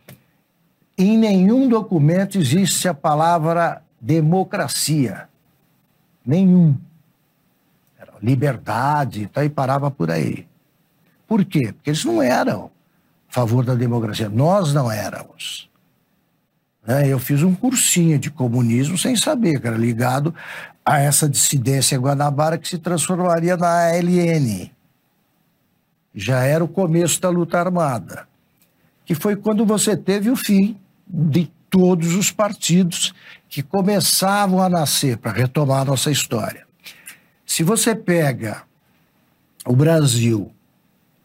em 0.98 1.18
nenhum 1.18 1.68
documento 1.68 2.38
existe 2.38 2.88
a 2.88 2.94
palavra 2.94 3.82
democracia. 4.00 5.28
Nenhum. 6.26 6.78
Era 8.00 8.14
liberdade, 8.22 9.24
então, 9.24 9.44
e 9.44 9.50
parava 9.50 9.92
por 9.92 10.10
aí. 10.10 10.48
Por 11.28 11.44
quê? 11.44 11.74
Porque 11.74 11.90
eles 11.90 12.06
não 12.06 12.22
eram 12.22 12.72
a 13.30 13.34
favor 13.34 13.66
da 13.66 13.76
democracia. 13.76 14.30
Nós 14.30 14.74
não 14.74 14.92
éramos. 14.92 15.70
Né? 16.86 17.08
Eu 17.08 17.20
fiz 17.20 17.44
um 17.44 17.54
cursinho 17.54 18.18
de 18.18 18.32
comunismo 18.32 18.98
sem 18.98 19.16
saber, 19.16 19.60
que 19.60 19.68
era 19.68 19.78
ligado 19.78 20.34
a 20.86 21.00
essa 21.00 21.28
dissidência 21.28 21.98
Guanabara 21.98 22.58
que 22.58 22.68
se 22.68 22.78
transformaria 22.78 23.58
na 23.58 23.90
ALN. 23.90 24.72
Já 26.14 26.44
era 26.44 26.64
o 26.64 26.68
começo 26.68 27.20
da 27.20 27.30
luta 27.30 27.60
armada, 27.60 28.28
que 29.04 29.14
foi 29.14 29.36
quando 29.36 29.66
você 29.66 29.98
teve 29.98 30.30
o 30.30 30.36
fim 30.36 30.80
de 31.08 31.52
todos 31.70 32.16
os 32.16 32.32
partidos 32.32 33.14
que 33.50 33.62
começavam 33.62 34.62
a 34.62 34.70
nascer 34.70 35.18
para 35.18 35.32
retomar 35.32 35.82
a 35.82 35.86
nossa 35.86 36.12
história. 36.12 36.66
Se 37.46 37.64
você 37.64 37.94
pega 37.94 38.64
o 39.66 39.76
Brasil 39.76 40.52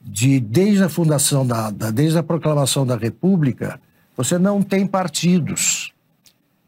de 0.01 0.41
desde 0.41 0.85
a 0.85 0.89
fundação 0.89 1.47
da, 1.47 1.71
da 1.71 1.91
desde 1.91 2.19
a 2.19 2.23
proclamação 2.23 2.87
da 2.87 2.97
República, 2.97 3.81
você 4.17 4.39
não 4.39 4.63
tem 4.63 4.87
partidos 4.87 5.93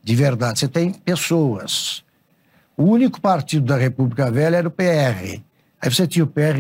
de 0.03 0.17
verdade, 0.17 0.59
você 0.59 0.69
tem 0.69 0.93
pessoas. 0.93 2.03
O 2.77 2.85
único 2.85 3.21
partido 3.21 3.67
da 3.67 3.77
República 3.77 4.31
Velha 4.31 4.57
era 4.57 4.69
o 4.69 4.71
PR. 4.71 5.41
Aí 5.81 5.91
você 5.91 6.07
tinha 6.07 6.25
o 6.25 6.29
PR 6.29 6.57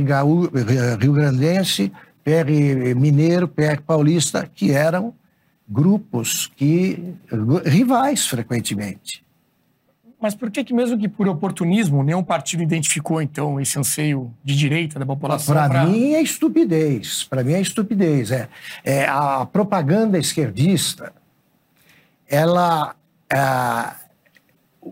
Rio 1.01 1.13
Grandense, 1.13 1.93
PR 2.23 2.95
Mineiro, 2.97 3.49
PR 3.49 3.81
Paulista, 3.85 4.49
que 4.55 4.71
eram 4.71 5.13
grupos 5.69 6.51
que 6.57 7.15
rivais 7.65 8.27
frequentemente. 8.27 9.25
Mas 10.21 10.37
por 10.37 10.53
que, 10.53 10.63
que 10.63 10.73
mesmo 10.73 10.97
que 10.97 11.09
por 11.09 11.27
oportunismo, 11.27 12.05
nenhum 12.05 12.23
partido 12.23 12.63
identificou, 12.63 13.21
então, 13.21 13.61
esse 13.61 13.77
anseio 13.77 14.33
de 14.45 14.55
direita 14.57 14.97
da 14.97 15.05
população? 15.05 15.53
Para 15.53 15.69
pra... 15.69 15.87
mim 15.87 16.13
é 16.13 16.23
estupidez. 16.23 17.25
Para 17.25 17.43
mim 17.43 17.55
é 17.55 17.61
estupidez. 17.61 18.31
É, 18.31 18.49
é, 18.85 19.05
a 19.07 19.45
propaganda 19.45 20.19
esquerdista, 20.19 21.13
ela... 22.29 22.95
É, 23.29 24.03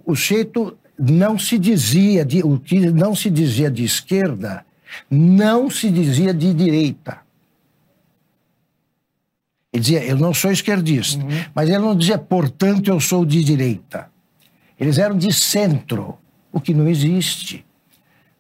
o 0.05 0.15
jeito 0.15 0.77
não 0.99 1.39
se 1.39 1.59
dizia, 1.59 2.25
de, 2.25 2.43
o 2.43 2.59
que 2.59 2.91
não 2.91 3.15
se 3.15 3.31
dizia 3.31 3.71
de 3.71 3.85
esquerda, 3.85 4.65
não 5.09 5.71
se 5.71 5.91
dizia 5.91 6.35
de 6.35 6.53
direita. 6.53 7.19
Ele 9.73 9.83
dizia, 9.83 10.05
eu 10.05 10.17
não 10.17 10.35
sou 10.35 10.51
esquerdista. 10.51 11.23
Uhum. 11.23 11.45
Mas 11.55 11.69
ele 11.69 11.79
não 11.79 11.97
dizia, 11.97 12.19
portanto, 12.19 12.89
eu 12.89 13.01
sou 13.01 13.25
de 13.25 13.43
direita. 13.45 14.11
Eles 14.79 14.99
eram 14.99 15.17
de 15.17 15.33
centro, 15.33 16.19
o 16.53 16.61
que 16.61 16.75
não 16.75 16.89
existe. 16.89 17.65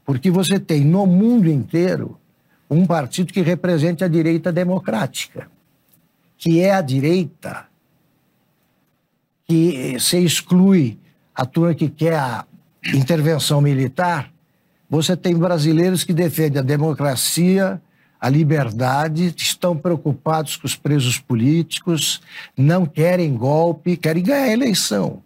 Porque 0.04 0.30
você 0.30 0.58
tem 0.58 0.84
no 0.84 1.06
mundo 1.06 1.48
inteiro 1.48 2.18
um 2.68 2.86
partido 2.86 3.32
que 3.32 3.42
representa 3.42 4.04
a 4.06 4.08
direita 4.08 4.50
democrática, 4.52 5.48
que 6.36 6.60
é 6.60 6.72
a 6.72 6.80
direita 6.80 7.66
que 9.46 9.98
se 9.98 10.18
exclui 10.18 10.98
a 11.34 11.44
turma 11.44 11.74
que 11.74 11.88
quer 11.88 12.14
a 12.14 12.46
intervenção 12.94 13.60
militar. 13.60 14.32
Você 14.88 15.16
tem 15.16 15.36
brasileiros 15.36 16.04
que 16.04 16.12
defendem 16.12 16.60
a 16.60 16.64
democracia, 16.64 17.80
a 18.20 18.28
liberdade, 18.28 19.34
estão 19.36 19.76
preocupados 19.76 20.56
com 20.56 20.66
os 20.66 20.76
presos 20.76 21.18
políticos, 21.18 22.20
não 22.56 22.84
querem 22.84 23.34
golpe, 23.34 23.96
querem 23.96 24.22
ganhar 24.22 24.44
a 24.44 24.52
eleição. 24.52 25.22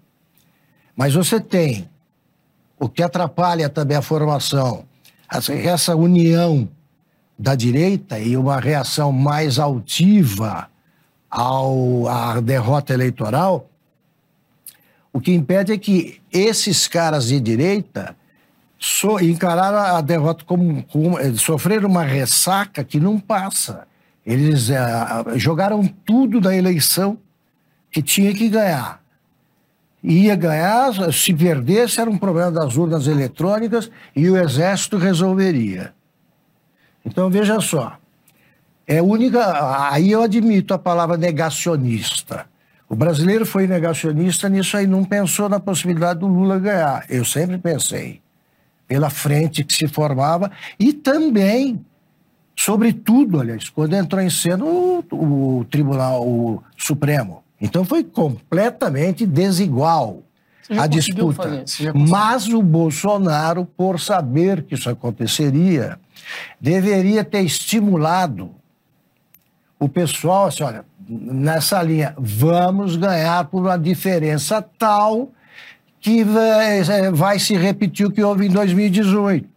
Mas 0.96 1.14
você 1.14 1.40
tem 1.40 1.88
o 2.78 2.88
que 2.88 3.02
atrapalha 3.02 3.68
também 3.68 3.96
a 3.96 4.02
formação, 4.02 4.84
essa 5.28 5.96
união 5.96 6.68
da 7.36 7.56
direita 7.56 8.18
e 8.18 8.36
uma 8.36 8.60
reação 8.60 9.10
mais 9.10 9.58
altiva 9.58 10.70
ao, 11.28 12.06
à 12.08 12.40
derrota 12.40 12.94
eleitoral, 12.94 13.68
o 15.12 15.20
que 15.20 15.32
impede 15.32 15.72
é 15.72 15.78
que 15.78 16.20
esses 16.32 16.86
caras 16.86 17.28
de 17.28 17.40
direita 17.40 18.16
so, 18.84 19.18
encararam 19.18 19.96
a 19.96 20.00
derrota 20.02 20.44
como, 20.44 20.82
como 20.84 21.18
eh, 21.18 21.32
sofreram 21.34 21.88
uma 21.88 22.02
ressaca 22.02 22.84
que 22.84 23.00
não 23.00 23.18
passa. 23.18 23.86
Eles 24.26 24.68
uh, 24.68 25.38
jogaram 25.38 25.86
tudo 26.04 26.38
da 26.38 26.54
eleição 26.54 27.18
que 27.90 28.02
tinha 28.02 28.34
que 28.34 28.48
ganhar. 28.48 29.00
Ia 30.02 30.36
ganhar, 30.36 30.92
se 31.12 31.32
perdesse, 31.32 31.98
era 31.98 32.10
um 32.10 32.18
problema 32.18 32.52
das 32.52 32.76
urnas 32.76 33.06
eletrônicas 33.06 33.90
e 34.14 34.28
o 34.28 34.36
Exército 34.36 34.98
resolveria. 34.98 35.94
Então, 37.06 37.30
veja 37.30 37.60
só. 37.60 37.96
É 38.86 39.00
única. 39.00 39.90
Aí 39.90 40.10
eu 40.10 40.22
admito 40.22 40.74
a 40.74 40.78
palavra 40.78 41.16
negacionista. 41.16 42.44
O 42.86 42.94
brasileiro 42.94 43.46
foi 43.46 43.66
negacionista 43.66 44.46
nisso 44.50 44.76
aí, 44.76 44.86
não 44.86 45.04
pensou 45.04 45.48
na 45.48 45.58
possibilidade 45.58 46.20
do 46.20 46.26
Lula 46.26 46.58
ganhar. 46.58 47.06
Eu 47.08 47.24
sempre 47.24 47.56
pensei 47.56 48.23
pela 48.94 49.10
frente 49.10 49.64
que 49.64 49.74
se 49.74 49.88
formava 49.88 50.52
e 50.78 50.92
também, 50.92 51.84
sobretudo, 52.54 53.40
aliás, 53.40 53.68
quando 53.68 53.94
entrou 53.94 54.22
em 54.22 54.30
cena 54.30 54.64
o, 54.64 55.04
o 55.10 55.66
Tribunal 55.68 56.24
o 56.24 56.62
Supremo. 56.76 57.42
Então 57.60 57.84
foi 57.84 58.04
completamente 58.04 59.26
desigual 59.26 60.22
a 60.78 60.86
disputa. 60.86 61.64
Mas 61.92 62.46
o 62.46 62.62
Bolsonaro, 62.62 63.64
por 63.64 63.98
saber 63.98 64.62
que 64.62 64.76
isso 64.76 64.88
aconteceria, 64.88 65.98
deveria 66.60 67.24
ter 67.24 67.40
estimulado 67.40 68.52
o 69.76 69.88
pessoal 69.88 70.46
assim, 70.46 70.62
olha, 70.62 70.84
nessa 71.08 71.82
linha, 71.82 72.14
vamos 72.16 72.94
ganhar 72.94 73.44
por 73.46 73.62
uma 73.62 73.76
diferença 73.76 74.62
tal 74.62 75.32
que 76.04 76.22
vai, 76.22 76.80
é, 76.80 77.10
vai 77.10 77.38
se 77.38 77.56
repetir 77.56 78.06
o 78.06 78.10
que 78.10 78.22
houve 78.22 78.44
em 78.46 78.50
2018. 78.50 79.48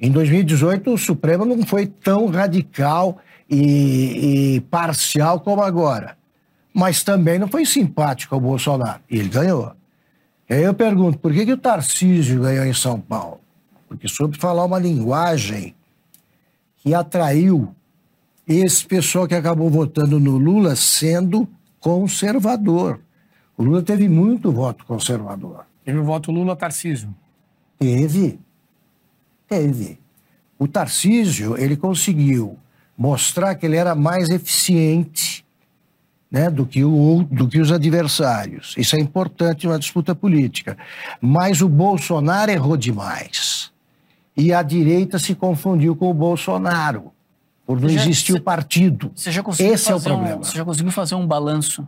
Em 0.00 0.10
2018, 0.10 0.92
o 0.92 0.98
Supremo 0.98 1.44
não 1.44 1.62
foi 1.64 1.86
tão 1.86 2.26
radical 2.26 3.18
e, 3.48 4.56
e, 4.56 4.60
parcial 4.62 5.38
como 5.38 5.62
agora. 5.62 6.18
Mas 6.74 7.04
também 7.04 7.38
não 7.38 7.46
foi 7.46 7.64
simpático 7.64 8.34
ao 8.34 8.40
Bolsonaro. 8.40 9.00
E 9.08 9.20
ele 9.20 9.28
ganhou. 9.28 9.72
E 10.48 10.54
aí 10.54 10.64
eu 10.64 10.74
pergunto, 10.74 11.18
por 11.18 11.32
que, 11.32 11.46
que 11.46 11.52
o 11.52 11.56
Tarcísio 11.56 12.40
ganhou 12.40 12.64
em 12.64 12.74
São 12.74 12.98
Paulo? 13.00 13.40
Porque 13.88 14.08
soube 14.08 14.36
falar 14.38 14.64
uma 14.64 14.80
linguagem 14.80 15.72
que 16.78 16.92
atraiu 16.92 17.72
esse 18.44 18.84
pessoal 18.84 19.28
que 19.28 19.36
acabou 19.36 19.70
votando 19.70 20.18
no 20.18 20.36
Lula 20.36 20.74
sendo 20.74 21.46
conservador. 21.78 22.98
O 23.60 23.62
Lula 23.62 23.82
teve 23.82 24.08
muito 24.08 24.50
voto 24.50 24.86
conservador. 24.86 25.66
Teve 25.84 25.98
o 25.98 26.02
voto 26.02 26.32
Lula-Tarcísio? 26.32 27.14
Teve. 27.78 28.40
Teve. 29.46 30.00
O 30.58 30.66
Tarcísio, 30.66 31.58
ele 31.58 31.76
conseguiu 31.76 32.58
mostrar 32.96 33.54
que 33.54 33.66
ele 33.66 33.76
era 33.76 33.94
mais 33.94 34.30
eficiente 34.30 35.44
né, 36.30 36.48
do, 36.48 36.64
que 36.64 36.82
o, 36.82 37.22
do 37.30 37.46
que 37.46 37.60
os 37.60 37.70
adversários. 37.70 38.74
Isso 38.78 38.96
é 38.96 38.98
importante 38.98 39.66
numa 39.66 39.78
disputa 39.78 40.14
política. 40.14 40.78
Mas 41.20 41.60
o 41.60 41.68
Bolsonaro 41.68 42.50
errou 42.50 42.78
demais. 42.78 43.70
E 44.34 44.54
a 44.54 44.62
direita 44.62 45.18
se 45.18 45.34
confundiu 45.34 45.94
com 45.94 46.08
o 46.08 46.14
Bolsonaro, 46.14 47.12
por 47.66 47.78
não 47.78 47.90
existir 47.90 48.32
o 48.32 48.40
partido. 48.40 49.12
Esse 49.58 49.92
é 49.92 49.94
o 49.94 50.00
problema. 50.00 50.36
Um, 50.36 50.44
você 50.44 50.56
já 50.56 50.64
conseguiu 50.64 50.92
fazer 50.92 51.14
um 51.14 51.26
balanço 51.26 51.86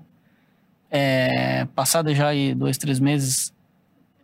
é, 0.94 1.66
passada 1.75 2.14
já 2.14 2.28
aí 2.28 2.54
dois, 2.54 2.76
três 2.76 3.00
meses, 3.00 3.50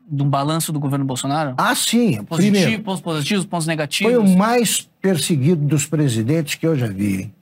do 0.07 0.25
balanço 0.25 0.71
do 0.71 0.79
governo 0.79 1.05
Bolsonaro? 1.05 1.55
Ah, 1.57 1.75
sim. 1.75 2.23
Positivo, 2.25 2.57
Primeiro, 2.57 2.83
pontos 2.83 3.01
positivos, 3.01 3.47
pontos 3.47 3.67
negativos. 3.67 4.13
Foi 4.13 4.23
o 4.23 4.37
mais 4.37 4.89
perseguido 5.01 5.65
dos 5.65 5.87
presidentes 5.87 6.57
que 6.57 6.67
eu 6.67 6.77
já 6.77 6.87
vi. 6.87 7.33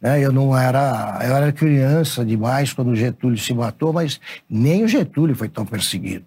Né? 0.00 0.20
Eu 0.20 0.32
não 0.32 0.56
era, 0.56 1.20
eu 1.22 1.36
era 1.36 1.52
criança 1.52 2.24
demais 2.24 2.72
quando 2.72 2.88
o 2.88 2.96
Getúlio 2.96 3.38
se 3.38 3.54
matou, 3.54 3.92
mas 3.92 4.20
nem 4.50 4.84
o 4.84 4.88
Getúlio 4.88 5.36
foi 5.36 5.48
tão 5.48 5.64
perseguido. 5.64 6.26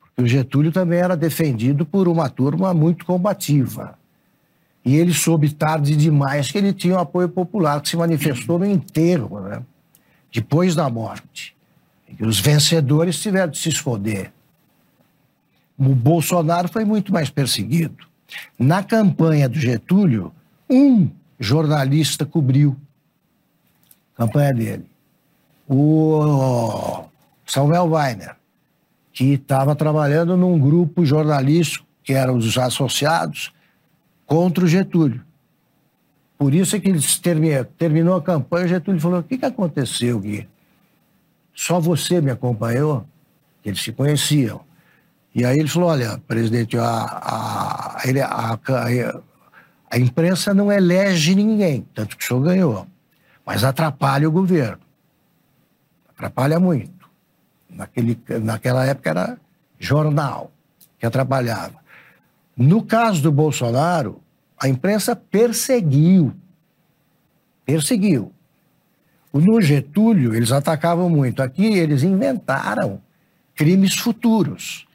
Porque 0.00 0.22
o 0.22 0.26
Getúlio 0.28 0.70
também 0.70 1.00
era 1.00 1.16
defendido 1.16 1.84
por 1.84 2.06
uma 2.06 2.28
turma 2.28 2.72
muito 2.72 3.04
combativa. 3.04 3.98
E 4.84 4.96
ele 4.96 5.14
soube 5.14 5.48
tarde 5.52 5.96
demais 5.96 6.50
que 6.50 6.58
ele 6.58 6.72
tinha 6.72 6.96
um 6.96 7.00
apoio 7.00 7.28
popular, 7.28 7.80
que 7.80 7.88
se 7.88 7.96
manifestou 7.96 8.58
no 8.58 8.66
enterro, 8.66 9.40
né? 9.40 9.62
Depois 10.32 10.74
da 10.74 10.88
morte. 10.88 11.54
Os 12.18 12.40
vencedores 12.40 13.20
tiveram 13.20 13.50
de 13.50 13.58
se 13.58 13.68
esconder. 13.68 14.32
O 15.78 15.94
Bolsonaro 15.94 16.68
foi 16.68 16.84
muito 16.84 17.12
mais 17.12 17.30
perseguido. 17.30 18.06
Na 18.58 18.82
campanha 18.82 19.48
do 19.48 19.58
Getúlio, 19.58 20.32
um 20.68 21.10
jornalista 21.38 22.24
cobriu 22.24 22.76
a 24.14 24.18
campanha 24.18 24.54
dele. 24.54 24.86
O 25.68 27.04
Samuel 27.46 27.90
Weiner, 27.90 28.36
que 29.12 29.34
estava 29.34 29.74
trabalhando 29.74 30.36
num 30.36 30.58
grupo 30.58 31.04
jornalístico, 31.04 31.86
que 32.02 32.12
eram 32.12 32.36
os 32.36 32.56
associados, 32.56 33.52
contra 34.26 34.64
o 34.64 34.68
Getúlio. 34.68 35.22
Por 36.42 36.52
isso 36.52 36.74
é 36.74 36.80
que 36.80 36.88
ele 36.88 37.00
terminou 37.78 38.16
a 38.16 38.20
campanha, 38.20 38.64
o 38.64 38.68
Getúlio 38.68 39.00
falou, 39.00 39.20
o 39.20 39.22
que, 39.22 39.38
que 39.38 39.44
aconteceu, 39.44 40.18
Gui? 40.18 40.48
Só 41.54 41.78
você 41.78 42.20
me 42.20 42.32
acompanhou? 42.32 43.06
Eles 43.64 43.80
se 43.80 43.92
conheciam. 43.92 44.60
E 45.32 45.44
aí 45.44 45.56
ele 45.56 45.68
falou, 45.68 45.90
olha, 45.90 46.18
presidente, 46.26 46.76
a, 46.76 46.84
a, 46.84 47.96
a, 48.24 48.58
a, 49.88 49.98
imprensa 50.00 50.52
não 50.52 50.72
elege 50.72 51.32
ninguém, 51.36 51.86
tanto 51.94 52.16
que 52.16 52.24
o 52.24 52.26
senhor 52.26 52.42
ganhou, 52.42 52.88
mas 53.46 53.62
atrapalha 53.62 54.28
o 54.28 54.32
governo. 54.32 54.82
Atrapalha 56.08 56.58
muito. 56.58 57.08
Naquele, 57.70 58.20
naquela 58.42 58.84
época 58.84 59.10
era 59.10 59.38
jornal 59.78 60.50
que 60.98 61.06
atrapalhava. 61.06 61.76
No 62.56 62.82
caso 62.82 63.22
do 63.22 63.30
Bolsonaro, 63.30 64.20
a 64.62 64.68
imprensa 64.68 65.16
perseguiu. 65.16 66.32
Perseguiu. 67.66 68.32
No 69.32 69.60
Getúlio, 69.60 70.36
eles 70.36 70.52
atacavam 70.52 71.10
muito. 71.10 71.42
Aqui, 71.42 71.66
eles 71.66 72.04
inventaram 72.04 73.00
crimes 73.56 73.96
futuros. 73.96 74.86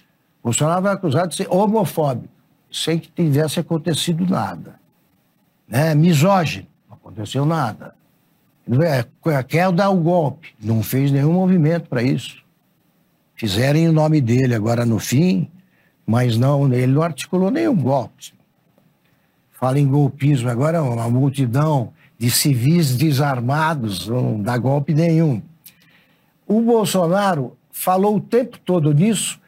Bolsonaro 0.41 0.81
vai 0.83 0.93
acusado 0.93 1.27
de 1.27 1.35
ser 1.35 1.49
homofóbico, 1.49 2.33
sem 2.71 2.97
que 2.97 3.09
tivesse 3.09 3.59
acontecido 3.59 4.25
nada. 4.25 4.79
Né? 5.67 5.93
Misógino, 5.93 6.67
não 6.87 6.95
aconteceu 6.95 7.45
nada. 7.45 7.93
É, 8.85 9.43
quer 9.43 9.69
dar 9.73 9.89
o 9.89 9.97
golpe, 9.97 10.55
não 10.61 10.81
fez 10.81 11.11
nenhum 11.11 11.33
movimento 11.33 11.89
para 11.89 12.01
isso. 12.01 12.41
Fizeram 13.35 13.79
em 13.79 13.89
nome 13.89 14.21
dele 14.21 14.55
agora 14.55 14.85
no 14.85 14.97
fim, 14.97 15.51
mas 16.05 16.37
não, 16.37 16.71
ele 16.73 16.93
não 16.93 17.01
articulou 17.01 17.51
nenhum 17.51 17.75
golpe. 17.75 18.36
Fala 19.57 19.79
em 19.79 19.87
golpismo, 19.87 20.51
agora 20.51 20.83
uma 20.83 21.09
multidão 21.09 21.91
de 22.15 22.29
civis 22.29 22.95
desarmados, 22.95 24.07
não 24.07 24.39
dá 24.39 24.55
golpe 24.55 24.93
nenhum. 24.93 25.41
O 26.45 26.61
Bolsonaro 26.61 27.57
falou 27.71 28.17
o 28.17 28.21
tempo 28.21 28.59
todo 28.59 28.93
nisso, 28.93 29.39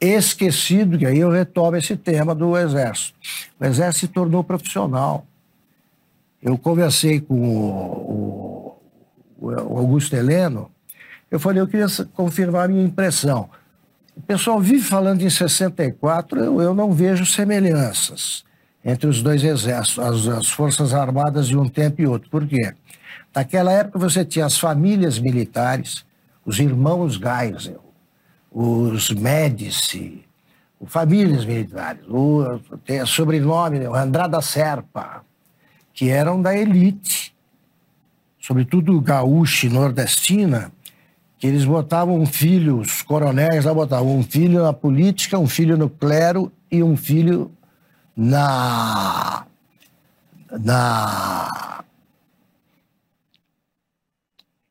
esquecido, 0.00 0.96
que 0.96 1.04
aí 1.04 1.18
eu 1.18 1.30
retomo 1.30 1.76
esse 1.76 1.96
tema 1.96 2.32
do 2.32 2.56
Exército. 2.56 3.18
O 3.58 3.64
Exército 3.64 4.06
se 4.06 4.12
tornou 4.12 4.44
profissional. 4.44 5.26
Eu 6.40 6.56
conversei 6.56 7.20
com 7.20 7.34
o, 7.34 8.78
o, 9.36 9.50
o 9.50 9.78
Augusto 9.78 10.14
Heleno, 10.14 10.70
eu 11.28 11.40
falei, 11.40 11.60
eu 11.60 11.66
queria 11.66 11.88
confirmar 12.14 12.66
a 12.66 12.68
minha 12.68 12.84
impressão. 12.84 13.50
O 14.16 14.22
pessoal 14.22 14.60
vive 14.60 14.84
falando 14.84 15.22
em 15.22 15.30
64, 15.30 16.38
eu, 16.38 16.62
eu 16.62 16.72
não 16.72 16.92
vejo 16.92 17.26
semelhanças 17.26 18.46
entre 18.86 19.08
os 19.08 19.20
dois 19.20 19.42
exércitos, 19.42 19.98
as, 19.98 20.28
as, 20.28 20.48
Forças 20.48 20.94
Armadas 20.94 21.48
de 21.48 21.58
um 21.58 21.68
tempo 21.68 22.00
e 22.00 22.06
outro. 22.06 22.30
Por 22.30 22.46
quê? 22.46 22.72
Naquela 23.34 23.72
época 23.72 23.98
você 23.98 24.24
tinha 24.24 24.46
as 24.46 24.56
famílias 24.56 25.18
militares, 25.18 26.06
os 26.44 26.60
irmãos 26.60 27.14
Geisel, 27.14 27.82
os 28.48 29.10
Médici, 29.10 30.24
famílias 30.86 31.44
militares, 31.44 32.02
o, 32.08 32.60
tem 32.84 33.04
sobrenome, 33.04 33.88
o 33.88 33.94
Andrada 33.96 34.40
Serpa, 34.40 35.24
que 35.92 36.08
eram 36.08 36.40
da 36.40 36.56
elite, 36.56 37.34
sobretudo 38.38 39.00
gaúcha 39.00 39.66
e 39.66 39.70
nordestina, 39.70 40.70
que 41.40 41.48
eles 41.48 41.64
botavam 41.64 42.20
um 42.20 42.26
filho, 42.26 42.78
os 42.78 43.02
coronéis 43.02 43.64
lá 43.64 43.74
botavam 43.74 44.16
um 44.16 44.22
filho 44.22 44.62
na 44.62 44.72
política, 44.72 45.36
um 45.36 45.48
filho 45.48 45.76
no 45.76 45.90
clero 45.90 46.52
e 46.70 46.84
um 46.84 46.96
filho 46.96 47.50
na. 48.16 49.46
na. 50.50 51.84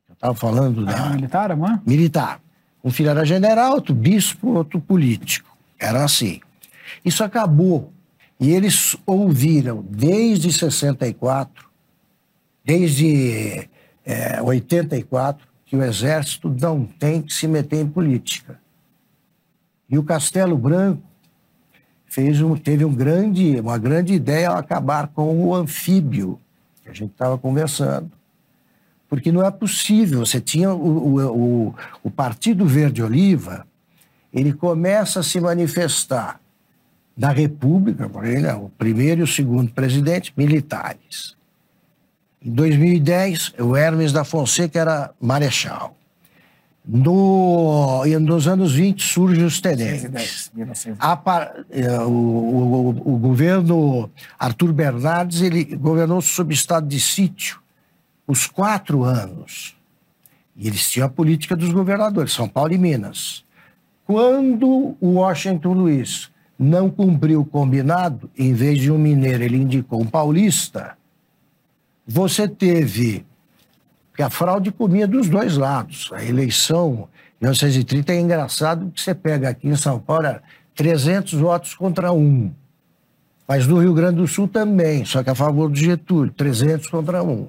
Eu 0.08 0.14
estava 0.14 0.34
falando 0.34 0.84
da. 0.84 1.10
militar, 1.10 1.52
amor? 1.52 1.80
Militar. 1.86 2.40
Um 2.82 2.90
filho 2.90 3.10
era 3.10 3.24
general, 3.24 3.74
outro 3.74 3.94
bispo, 3.94 4.48
outro 4.48 4.80
político. 4.80 5.56
Era 5.78 6.04
assim. 6.04 6.40
Isso 7.04 7.22
acabou. 7.22 7.92
E 8.38 8.50
eles 8.50 8.96
ouviram 9.06 9.84
desde 9.88 10.52
64, 10.52 11.68
desde 12.64 13.68
é, 14.04 14.42
84, 14.42 15.46
que 15.64 15.74
o 15.74 15.82
exército 15.82 16.48
não 16.48 16.84
tem 16.84 17.22
que 17.22 17.32
se 17.32 17.48
meter 17.48 17.80
em 17.80 17.88
política. 17.88 18.60
E 19.88 19.96
o 19.98 20.02
Castelo 20.02 20.56
Branco 20.56 21.02
fez 22.16 22.40
um, 22.40 22.56
teve 22.56 22.82
um 22.82 22.94
grande, 22.94 23.60
uma 23.60 23.76
grande 23.76 24.14
ideia 24.14 24.48
ao 24.48 24.56
acabar 24.56 25.08
com 25.08 25.48
o 25.48 25.54
anfíbio, 25.54 26.40
que 26.82 26.88
a 26.88 26.92
gente 26.94 27.10
estava 27.10 27.36
conversando. 27.36 28.10
Porque 29.06 29.30
não 29.30 29.44
é 29.44 29.50
possível, 29.50 30.24
você 30.24 30.40
tinha 30.40 30.72
o, 30.72 30.78
o, 30.78 31.66
o, 31.68 31.74
o 32.04 32.10
Partido 32.10 32.64
Verde 32.64 33.02
Oliva, 33.02 33.66
ele 34.32 34.54
começa 34.54 35.20
a 35.20 35.22
se 35.22 35.38
manifestar 35.38 36.40
da 37.14 37.28
República, 37.28 38.10
ele 38.24 38.46
é 38.46 38.54
o 38.54 38.70
primeiro 38.70 39.20
e 39.20 39.24
o 39.24 39.26
segundo 39.26 39.70
presidente, 39.72 40.32
militares. 40.34 41.36
Em 42.40 42.50
2010, 42.50 43.56
o 43.58 43.76
Hermes 43.76 44.10
da 44.10 44.24
Fonseca 44.24 44.80
era 44.80 45.14
marechal. 45.20 45.95
No, 46.88 48.04
nos 48.20 48.46
anos 48.46 48.74
20 48.74 49.02
surgem 49.02 49.44
os. 49.44 49.60
A, 51.00 51.20
é, 51.68 52.00
o, 52.00 52.10
o, 52.10 52.88
o, 53.14 53.18
governo 53.18 54.08
Arthur 54.38 54.72
Bernardes 54.72 55.40
ele 55.40 55.64
governou 55.64 56.20
sob 56.20 56.54
estado 56.54 56.86
de 56.86 57.00
sítio 57.00 57.60
os 58.24 58.46
quatro 58.46 59.02
anos. 59.02 59.76
E 60.56 60.68
eles 60.68 60.88
tinham 60.88 61.06
a 61.06 61.10
política 61.10 61.56
dos 61.56 61.72
governadores, 61.72 62.32
São 62.32 62.48
Paulo 62.48 62.72
e 62.72 62.78
Minas. 62.78 63.44
Quando 64.06 64.96
o 65.00 65.14
Washington 65.14 65.72
Luiz 65.72 66.30
não 66.56 66.88
cumpriu 66.88 67.40
o 67.40 67.44
combinado, 67.44 68.30
em 68.38 68.54
vez 68.54 68.78
de 68.78 68.92
um 68.92 68.98
mineiro, 68.98 69.42
ele 69.42 69.56
indicou 69.56 70.00
um 70.00 70.06
paulista, 70.06 70.96
você 72.06 72.46
teve 72.46 73.26
porque 74.16 74.22
a 74.22 74.30
fraude 74.30 74.72
comia 74.72 75.06
dos 75.06 75.28
dois 75.28 75.58
lados. 75.58 76.10
A 76.10 76.24
eleição 76.24 77.06
em 77.38 77.44
1930 77.44 78.14
é 78.14 78.18
engraçado 78.18 78.90
que 78.90 78.98
você 78.98 79.14
pega 79.14 79.50
aqui 79.50 79.68
em 79.68 79.76
São 79.76 80.00
Paulo 80.00 80.40
300 80.74 81.34
votos 81.34 81.74
contra 81.74 82.10
um. 82.12 82.50
Mas 83.46 83.66
no 83.66 83.78
Rio 83.78 83.92
Grande 83.92 84.16
do 84.16 84.26
Sul 84.26 84.48
também, 84.48 85.04
só 85.04 85.22
que 85.22 85.28
a 85.28 85.34
favor 85.34 85.68
do 85.68 85.76
Getúlio, 85.76 86.32
300 86.32 86.88
contra 86.88 87.22
um. 87.22 87.48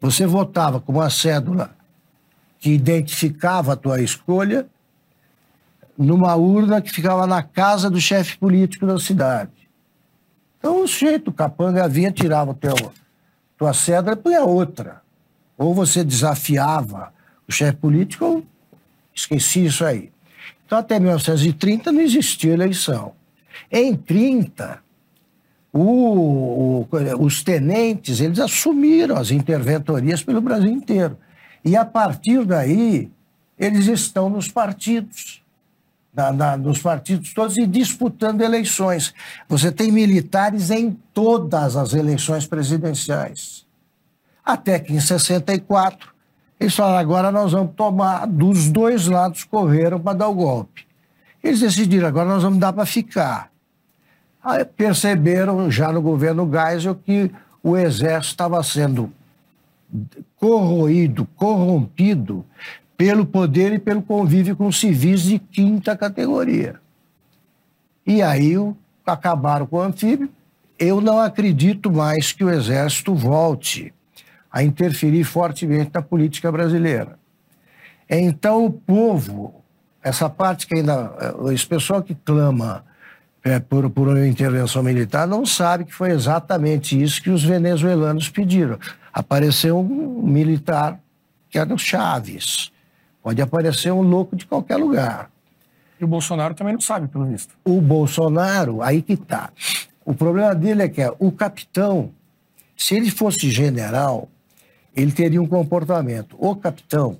Você 0.00 0.26
votava 0.26 0.80
com 0.80 0.92
uma 0.92 1.10
cédula 1.10 1.70
que 2.58 2.70
identificava 2.70 3.74
a 3.74 3.76
tua 3.76 4.00
escolha 4.00 4.66
numa 5.98 6.34
urna 6.34 6.80
que 6.80 6.90
ficava 6.90 7.26
na 7.26 7.42
casa 7.42 7.90
do 7.90 8.00
chefe 8.00 8.38
político 8.38 8.86
da 8.86 8.98
cidade. 8.98 9.68
Então 10.58 10.82
o 10.82 10.88
sujeito, 10.88 11.28
o 11.28 11.32
capanga 11.32 11.86
vinha, 11.86 12.10
tirava 12.10 12.52
a 12.52 12.90
tua 13.58 13.74
cédula 13.74 14.14
e 14.14 14.16
punha 14.16 14.44
outra. 14.44 15.06
Ou 15.58 15.74
você 15.74 16.04
desafiava 16.04 17.12
o 17.48 17.52
chefe 17.52 17.76
político 17.78 18.24
ou 18.24 18.46
esquecia 19.14 19.66
isso 19.66 19.84
aí. 19.84 20.12
Então, 20.64 20.78
até 20.78 21.00
1930 21.00 21.90
não 21.90 22.00
existia 22.00 22.52
eleição. 22.52 23.12
Em 23.70 23.96
30, 23.96 24.80
o, 25.72 25.80
o, 25.80 26.88
os 27.20 27.42
tenentes 27.42 28.20
eles 28.20 28.38
assumiram 28.38 29.16
as 29.16 29.30
interventorias 29.30 30.22
pelo 30.22 30.40
Brasil 30.40 30.70
inteiro. 30.70 31.18
E 31.64 31.76
a 31.76 31.84
partir 31.84 32.44
daí, 32.44 33.10
eles 33.58 33.86
estão 33.86 34.30
nos 34.30 34.48
partidos. 34.48 35.42
Na, 36.14 36.32
na, 36.32 36.56
nos 36.56 36.80
partidos 36.80 37.32
todos 37.32 37.56
e 37.58 37.66
disputando 37.66 38.40
eleições. 38.40 39.14
Você 39.48 39.70
tem 39.70 39.92
militares 39.92 40.70
em 40.70 40.90
todas 41.12 41.76
as 41.76 41.92
eleições 41.92 42.46
presidenciais. 42.46 43.67
Até 44.48 44.78
que 44.78 44.94
em 44.94 44.98
64, 44.98 46.08
eles 46.58 46.74
falaram, 46.74 46.96
agora 46.96 47.30
nós 47.30 47.52
vamos 47.52 47.74
tomar, 47.74 48.26
dos 48.26 48.70
dois 48.70 49.06
lados 49.06 49.44
correram 49.44 50.00
para 50.00 50.16
dar 50.16 50.28
o 50.28 50.34
golpe. 50.34 50.86
Eles 51.44 51.60
decidiram, 51.60 52.08
agora 52.08 52.30
nós 52.30 52.42
vamos 52.42 52.58
dar 52.58 52.72
para 52.72 52.86
ficar. 52.86 53.52
Aí 54.42 54.64
perceberam 54.64 55.70
já 55.70 55.92
no 55.92 56.00
governo 56.00 56.50
Geisel 56.50 56.94
que 56.94 57.30
o 57.62 57.76
exército 57.76 58.32
estava 58.32 58.62
sendo 58.62 59.12
corroído, 60.36 61.28
corrompido 61.36 62.42
pelo 62.96 63.26
poder 63.26 63.74
e 63.74 63.78
pelo 63.78 64.00
convívio 64.00 64.56
com 64.56 64.72
civis 64.72 65.24
de 65.24 65.38
quinta 65.38 65.94
categoria. 65.94 66.80
E 68.06 68.22
aí 68.22 68.54
acabaram 69.04 69.66
com 69.66 69.76
o 69.76 69.82
anfíbio. 69.82 70.30
Eu 70.78 71.02
não 71.02 71.20
acredito 71.20 71.92
mais 71.92 72.32
que 72.32 72.42
o 72.42 72.48
exército 72.48 73.14
volte 73.14 73.92
a 74.50 74.62
interferir 74.62 75.24
fortemente 75.24 75.90
na 75.92 76.02
política 76.02 76.50
brasileira. 76.50 77.18
Então 78.08 78.64
o 78.64 78.70
povo, 78.70 79.62
essa 80.02 80.30
parte 80.30 80.66
que 80.66 80.74
ainda, 80.74 81.12
esse 81.52 81.66
pessoal 81.66 82.02
que 82.02 82.14
clama 82.14 82.84
é, 83.44 83.58
por, 83.58 83.88
por 83.90 84.08
uma 84.08 84.26
intervenção 84.26 84.82
militar 84.82 85.26
não 85.26 85.44
sabe 85.44 85.84
que 85.84 85.94
foi 85.94 86.10
exatamente 86.10 87.00
isso 87.00 87.22
que 87.22 87.30
os 87.30 87.44
venezuelanos 87.44 88.28
pediram. 88.28 88.78
Apareceu 89.12 89.78
um 89.78 90.22
militar 90.26 90.98
que 91.50 91.58
era 91.58 91.72
o 91.72 91.78
Chaves. 91.78 92.70
Pode 93.22 93.40
aparecer 93.42 93.92
um 93.92 94.02
louco 94.02 94.36
de 94.36 94.46
qualquer 94.46 94.76
lugar. 94.76 95.30
E 96.00 96.04
o 96.04 96.08
Bolsonaro 96.08 96.54
também 96.54 96.74
não 96.74 96.80
sabe, 96.80 97.08
pelo 97.08 97.26
visto. 97.26 97.54
O 97.64 97.80
Bolsonaro, 97.80 98.82
aí 98.82 99.02
que 99.02 99.16
tá. 99.16 99.50
O 100.04 100.14
problema 100.14 100.54
dele 100.54 100.82
é 100.82 100.88
que 100.88 101.02
é, 101.02 101.12
o 101.18 101.32
capitão, 101.32 102.10
se 102.76 102.94
ele 102.94 103.10
fosse 103.10 103.50
general, 103.50 104.28
ele 104.98 105.12
teria 105.12 105.40
um 105.40 105.46
comportamento. 105.46 106.36
O 106.40 106.56
capitão, 106.56 107.18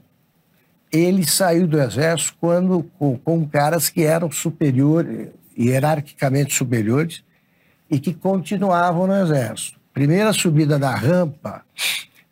ele 0.90 1.24
saiu 1.24 1.66
do 1.66 1.80
exército 1.80 2.36
quando 2.40 2.82
com, 2.98 3.16
com 3.16 3.46
caras 3.46 3.88
que 3.88 4.02
eram 4.02 4.30
superiores, 4.32 5.28
hierarquicamente 5.56 6.54
superiores 6.54 7.22
e 7.88 8.00
que 8.00 8.12
continuavam 8.12 9.06
no 9.06 9.14
exército. 9.14 9.78
Primeira 9.94 10.32
subida 10.32 10.76
da 10.78 10.94
rampa, 10.94 11.62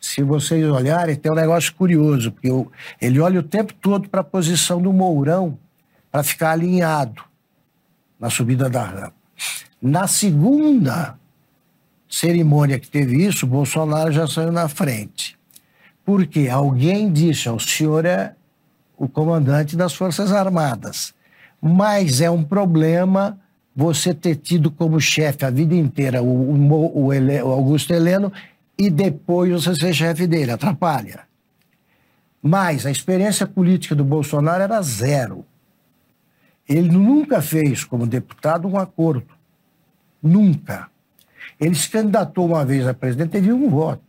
se 0.01 0.21
vocês 0.23 0.65
olharem, 0.69 1.15
tem 1.15 1.31
um 1.31 1.37
negócio 1.37 1.73
curioso, 1.75 2.33
porque 2.33 2.49
ele 3.01 3.21
olha 3.21 3.39
o 3.39 3.43
tempo 3.43 3.73
todo 3.75 4.09
para 4.09 4.23
a 4.23 4.25
posição 4.25 4.83
do 4.83 4.93
Mourão 4.93 5.57
para 6.11 6.25
ficar 6.25 6.53
alinhado 6.53 7.23
na 8.19 8.31
subida 8.31 8.69
da 8.69 8.85
rampa. 8.85 9.15
Na 9.81 10.09
segunda 10.09 11.17
cerimônia 12.09 12.81
que 12.81 12.89
teve 12.89 13.25
isso, 13.25 13.47
Bolsonaro 13.47 14.11
já 14.11 14.27
saiu 14.27 14.51
na 14.51 14.69
frente. 14.69 15.36
Porque 16.07 16.49
alguém 16.49 17.13
disse, 17.13 17.51
o 17.51 17.61
senhor 17.61 18.07
é 18.07 18.35
o 18.97 19.07
comandante 19.07 19.77
das 19.77 19.93
Forças 19.93 20.33
Armadas 20.33 21.15
mas 21.61 22.21
é 22.21 22.31
um 22.31 22.45
problema 22.45 23.39
você 23.75 24.15
ter 24.15 24.37
tido 24.37 24.71
como 24.71 25.01
chefe 25.01 25.45
a 25.45 25.51
vida 25.51 25.75
inteira 25.75 26.23
o, 26.23 26.27
o, 26.27 27.09
o, 27.09 27.53
Augusto 27.53 27.93
Heleno 27.93 28.33
e 28.79 28.89
depois 28.89 29.51
você 29.53 29.75
ser 29.75 29.95
chefe 29.95 30.27
dele, 30.27 30.53
atrapalha. 30.53 31.21
Mas 32.43 32.87
a 32.87 32.91
experiência 32.91 33.47
política 33.47 33.95
do 33.95 34.05
Bolsonaro 34.05 34.63
era 34.63 34.81
zero. 34.83 35.45
Ele 36.69 36.89
nunca 36.89 37.43
fez, 37.43 37.85
como 37.85 38.07
deputado, 38.07 38.69
um 38.69 38.79
acordo. 38.79 39.27
Nunca. 40.23 40.89
Ele 41.61 41.75
se 41.75 41.89
candidatou 41.89 42.47
uma 42.47 42.65
vez 42.65 42.87
a 42.87 42.95
presidente, 42.95 43.31
teve 43.31 43.53
um 43.53 43.69
voto 43.69 44.03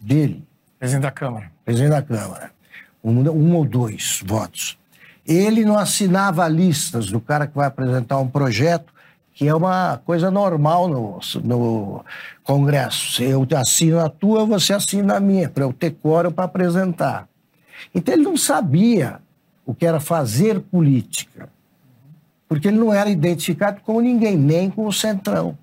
dele. 0.00 0.42
Presidente 0.80 1.02
da 1.02 1.10
Câmara. 1.10 1.52
Presidente 1.62 1.90
da 1.90 2.02
Câmara. 2.02 2.50
Um, 3.04 3.20
um 3.30 3.54
ou 3.54 3.66
dois 3.66 4.22
votos. 4.24 4.78
Ele 5.26 5.62
não 5.62 5.76
assinava 5.76 6.48
listas 6.48 7.10
do 7.10 7.20
cara 7.20 7.46
que 7.46 7.54
vai 7.54 7.66
apresentar 7.66 8.18
um 8.18 8.26
projeto, 8.26 8.90
que 9.34 9.46
é 9.46 9.54
uma 9.54 9.98
coisa 9.98 10.30
normal 10.30 10.88
no, 10.88 11.20
no 11.44 12.04
Congresso. 12.42 13.22
Eu 13.22 13.46
assino 13.54 14.00
a 14.00 14.08
tua, 14.08 14.46
você 14.46 14.72
assina 14.72 15.16
a 15.16 15.20
minha, 15.20 15.50
para 15.50 15.64
eu 15.64 15.72
ter 15.72 15.90
quórum 15.90 16.32
para 16.32 16.44
apresentar. 16.44 17.28
Então 17.94 18.14
ele 18.14 18.22
não 18.22 18.36
sabia 18.38 19.20
o 19.66 19.74
que 19.74 19.84
era 19.84 20.00
fazer 20.00 20.60
política, 20.60 21.50
porque 22.48 22.68
ele 22.68 22.78
não 22.78 22.92
era 22.92 23.10
identificado 23.10 23.82
com 23.82 24.00
ninguém, 24.00 24.34
nem 24.34 24.70
com 24.70 24.86
o 24.86 24.92
Centrão. 24.92 25.58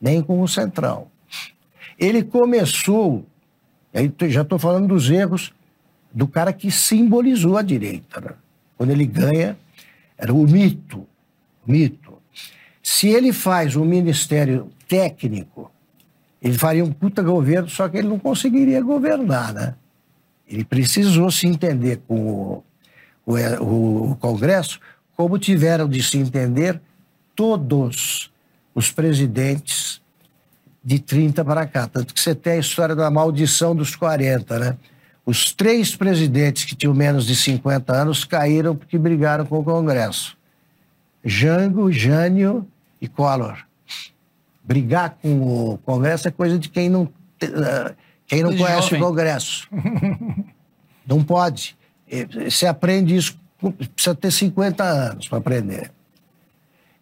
Nem 0.00 0.22
com 0.22 0.40
o 0.40 0.46
Centrão. 0.46 1.08
Ele 1.98 2.22
começou, 2.22 3.26
aí 3.92 4.12
já 4.28 4.42
estou 4.42 4.58
falando 4.58 4.88
dos 4.88 5.10
erros 5.10 5.52
do 6.12 6.26
cara 6.26 6.52
que 6.52 6.70
simbolizou 6.70 7.56
a 7.56 7.62
direita. 7.62 8.20
Né? 8.20 8.30
quando 8.78 8.90
ele 8.90 9.04
ganha, 9.04 9.58
era 10.16 10.32
o 10.32 10.46
mito. 10.46 11.04
Mito. 11.66 12.14
Se 12.80 13.08
ele 13.08 13.32
faz 13.32 13.74
um 13.74 13.84
ministério 13.84 14.70
técnico, 14.86 15.70
ele 16.40 16.56
faria 16.56 16.84
um 16.84 16.92
puta 16.92 17.20
governo, 17.20 17.68
só 17.68 17.88
que 17.88 17.98
ele 17.98 18.08
não 18.08 18.18
conseguiria 18.18 18.80
governar, 18.80 19.52
né? 19.52 19.74
Ele 20.46 20.64
precisou 20.64 21.30
se 21.30 21.46
entender 21.46 22.00
com 22.06 22.62
o, 23.26 23.34
o, 23.60 24.12
o 24.12 24.16
Congresso, 24.16 24.80
como 25.16 25.38
tiveram 25.38 25.88
de 25.88 26.02
se 26.02 26.16
entender 26.16 26.80
todos 27.34 28.32
os 28.74 28.90
presidentes 28.92 30.00
de 30.88 30.98
30 30.98 31.44
para 31.44 31.66
cá. 31.66 31.86
Tanto 31.86 32.14
que 32.14 32.20
você 32.20 32.34
tem 32.34 32.54
a 32.54 32.58
história 32.58 32.96
da 32.96 33.10
maldição 33.10 33.76
dos 33.76 33.94
40, 33.94 34.58
né? 34.58 34.76
Os 35.26 35.52
três 35.52 35.94
presidentes 35.94 36.64
que 36.64 36.74
tinham 36.74 36.94
menos 36.94 37.26
de 37.26 37.36
50 37.36 37.92
anos 37.92 38.24
caíram 38.24 38.74
porque 38.74 38.96
brigaram 38.96 39.44
com 39.44 39.58
o 39.58 39.62
Congresso. 39.62 40.34
Jango, 41.22 41.92
Jânio 41.92 42.66
e 43.02 43.06
Collor. 43.06 43.58
Brigar 44.64 45.18
com 45.20 45.72
o 45.72 45.78
Congresso 45.84 46.26
é 46.26 46.30
coisa 46.30 46.58
de 46.58 46.70
quem 46.70 46.88
não, 46.88 47.06
eh, 47.42 47.94
quem 48.26 48.42
não 48.42 48.56
conhece 48.56 48.88
jovem. 48.88 49.02
o 49.02 49.04
Congresso. 49.04 49.68
não 51.06 51.22
pode. 51.22 51.76
Você 52.48 52.66
aprende 52.66 53.14
isso, 53.14 53.38
precisa 53.94 54.14
ter 54.14 54.30
50 54.30 54.82
anos 54.82 55.28
para 55.28 55.36
aprender. 55.36 55.90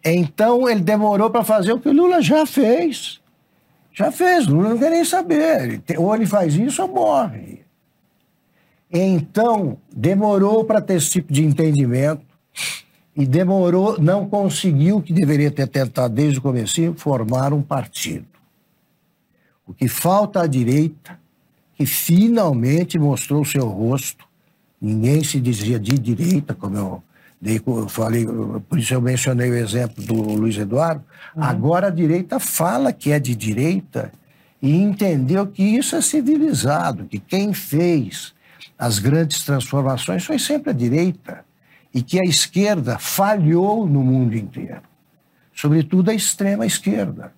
Então 0.03 0.67
ele 0.67 0.81
demorou 0.81 1.29
para 1.29 1.45
fazer 1.45 1.71
o 1.71 1.79
que 1.79 1.87
o 1.87 1.93
Lula 1.93 2.21
já 2.21 2.45
fez. 2.45 3.21
Já 3.97 4.11
fez, 4.11 4.45
Lula 4.45 4.69
não 4.69 4.77
quer 4.77 4.91
nem 4.91 5.03
saber. 5.03 5.81
Ou 5.97 6.13
ele 6.13 6.27
faz 6.27 6.53
isso 6.53 6.83
ou 6.83 6.87
morre. 6.87 7.61
Então, 8.91 9.79
demorou 9.91 10.63
para 10.63 10.79
ter 10.79 10.97
esse 10.97 11.09
tipo 11.09 11.33
de 11.33 11.43
entendimento 11.43 12.21
e 13.15 13.25
demorou, 13.25 13.99
não 13.99 14.29
conseguiu, 14.29 15.01
que 15.01 15.11
deveria 15.11 15.49
ter 15.49 15.67
tentado 15.67 16.13
desde 16.13 16.37
o 16.37 16.43
começo, 16.43 16.93
formar 16.93 17.53
um 17.53 17.63
partido. 17.63 18.27
O 19.65 19.73
que 19.73 19.87
falta 19.87 20.43
à 20.43 20.47
direita, 20.47 21.19
que 21.73 21.87
finalmente 21.87 22.99
mostrou 22.99 23.43
seu 23.43 23.67
rosto, 23.67 24.27
ninguém 24.79 25.23
se 25.23 25.41
dizia 25.41 25.79
de 25.79 25.97
direita, 25.97 26.53
como 26.53 26.77
eu, 26.77 27.03
dei, 27.39 27.61
eu 27.65 27.87
falei, 27.87 28.25
por 28.67 28.79
isso 28.79 28.93
eu 28.93 29.01
mencionei 29.01 29.49
o 29.49 29.55
exemplo 29.55 30.03
do 30.03 30.13
Luiz 30.13 30.57
Eduardo, 30.57 31.03
uhum. 31.35 31.43
agora 31.43 31.87
a 31.87 31.91
direita 31.91 32.39
fala 32.39 32.91
que 32.91 33.11
é 33.11 33.19
de 33.19 33.35
direita 33.35 34.11
e 34.61 34.75
entendeu 34.75 35.45
que 35.47 35.63
isso 35.63 35.95
é 35.95 36.01
civilizado, 36.01 37.05
que 37.05 37.19
quem 37.19 37.53
fez 37.53 38.33
as 38.77 38.99
grandes 38.99 39.43
transformações 39.43 40.25
foi 40.25 40.39
sempre 40.39 40.71
a 40.71 40.73
direita 40.73 41.45
e 41.93 42.01
que 42.01 42.19
a 42.19 42.23
esquerda 42.23 42.97
falhou 42.99 43.87
no 43.87 44.01
mundo 44.01 44.35
inteiro, 44.35 44.81
sobretudo 45.53 46.09
a 46.09 46.13
extrema 46.13 46.65
esquerda. 46.65 47.31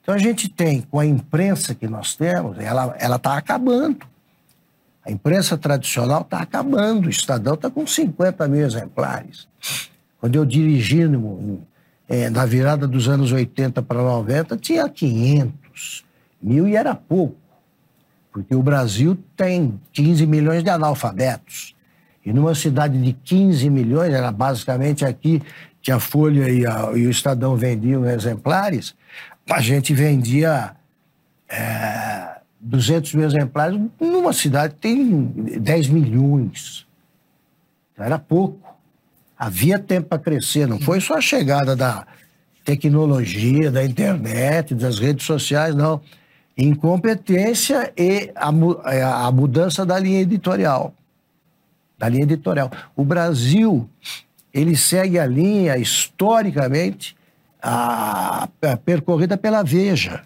Então 0.00 0.14
a 0.14 0.18
gente 0.18 0.48
tem, 0.48 0.80
com 0.82 0.98
a 0.98 1.06
imprensa 1.06 1.76
que 1.76 1.86
nós 1.86 2.16
temos, 2.16 2.58
ela 2.58 3.16
está 3.16 3.36
acabando. 3.36 4.04
A 5.04 5.10
imprensa 5.10 5.58
tradicional 5.58 6.22
está 6.22 6.38
acabando. 6.38 7.06
O 7.06 7.10
Estadão 7.10 7.54
está 7.54 7.70
com 7.70 7.86
50 7.86 8.46
mil 8.48 8.64
exemplares. 8.64 9.48
Quando 10.20 10.36
eu 10.36 10.44
dirigi 10.44 11.04
no, 11.06 11.60
é, 12.08 12.30
na 12.30 12.46
virada 12.46 12.86
dos 12.86 13.08
anos 13.08 13.32
80 13.32 13.82
para 13.82 14.00
90, 14.00 14.56
tinha 14.56 14.88
500 14.88 16.04
mil 16.40 16.68
e 16.68 16.76
era 16.76 16.94
pouco 16.94 17.42
porque 18.32 18.54
o 18.54 18.62
Brasil 18.62 19.16
tem 19.36 19.78
15 19.92 20.26
milhões 20.26 20.64
de 20.64 20.70
analfabetos. 20.70 21.76
E 22.24 22.32
numa 22.32 22.54
cidade 22.54 23.00
de 23.00 23.12
15 23.12 23.68
milhões, 23.68 24.12
era 24.12 24.32
basicamente 24.32 25.04
aqui 25.04 25.42
que 25.82 25.92
a 25.92 26.00
Folha 26.00 26.48
e, 26.48 26.64
a, 26.66 26.92
e 26.94 27.06
o 27.06 27.10
Estadão 27.10 27.56
vendiam 27.56 28.08
exemplares, 28.08 28.94
a 29.50 29.60
gente 29.60 29.92
vendia 29.92 30.74
é, 31.48 32.31
200 32.62 33.14
mil 33.14 33.26
exemplares 33.26 33.78
numa 34.00 34.32
cidade 34.32 34.74
que 34.74 34.80
tem 34.80 35.26
10 35.60 35.88
milhões. 35.88 36.86
Então, 37.92 38.06
era 38.06 38.18
pouco. 38.18 38.60
Havia 39.36 39.78
tempo 39.78 40.08
para 40.08 40.18
crescer, 40.18 40.68
não 40.68 40.78
foi 40.78 41.00
só 41.00 41.14
a 41.14 41.20
chegada 41.20 41.74
da 41.74 42.06
tecnologia, 42.64 43.72
da 43.72 43.84
internet, 43.84 44.72
das 44.74 45.00
redes 45.00 45.26
sociais, 45.26 45.74
não 45.74 46.00
Incompetência 46.56 47.92
e 47.96 48.30
a, 48.36 48.52
é, 48.92 49.02
a 49.02 49.30
mudança 49.32 49.86
da 49.86 49.98
linha 49.98 50.20
editorial. 50.20 50.94
Da 51.98 52.08
linha 52.08 52.24
editorial. 52.24 52.70
O 52.94 53.04
Brasil, 53.04 53.88
ele 54.52 54.76
segue 54.76 55.18
a 55.18 55.26
linha, 55.26 55.78
historicamente, 55.78 57.16
a, 57.60 58.48
a 58.62 58.76
percorrida 58.76 59.36
pela 59.36 59.62
Veja. 59.62 60.22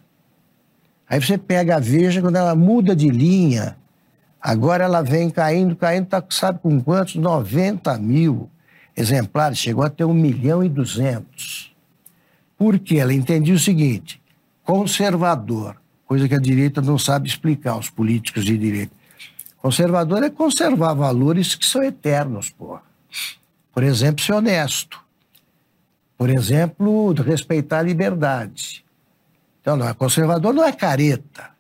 Aí 1.09 1.21
você 1.21 1.39
pega 1.39 1.77
a 1.77 1.79
Veja, 1.79 2.21
quando 2.21 2.37
ela 2.37 2.55
muda 2.55 2.95
de 2.95 3.09
linha, 3.09 3.77
agora 4.41 4.85
ela 4.85 5.03
vem 5.03 5.31
caindo, 5.31 5.77
caindo, 5.77 6.07
tá, 6.07 6.23
sabe 6.31 6.59
com 6.59 6.81
quantos? 6.81 7.15
90 7.15 7.97
mil 7.99 8.51
exemplares, 8.97 9.59
chegou 9.59 9.85
a 9.85 9.91
ter 9.91 10.05
1 10.05 10.13
milhão 10.13 10.65
e 10.65 10.69
200. 10.69 11.75
Porque 12.59 12.97
ela 12.97 13.13
entendia 13.13 13.55
o 13.55 13.59
seguinte: 13.59 14.21
conservador, 14.65 15.77
coisa 16.07 16.27
que 16.27 16.35
a 16.35 16.41
direita 16.41 16.81
não 16.81 16.99
sabe 16.99 17.29
explicar, 17.29 17.77
os 17.77 17.91
políticos 17.91 18.45
de 18.45 18.57
direita. 18.57 18.93
Conservador 19.59 20.23
é 20.23 20.31
conservar 20.31 20.95
valores 20.95 21.55
que 21.55 21.67
são 21.67 21.83
eternos, 21.83 22.51
porra. 22.51 22.83
Por 23.73 23.83
exemplo, 23.83 24.25
ser 24.25 24.33
honesto. 24.33 25.05
Por 26.17 26.31
exemplo, 26.31 27.13
respeitar 27.13 27.81
a 27.81 27.83
liberdade. 27.83 28.86
Então, 29.67 29.77
não, 29.77 29.93
conservador 29.95 30.55
não 30.55 30.65
é 30.65 30.71
careta. 30.71 31.51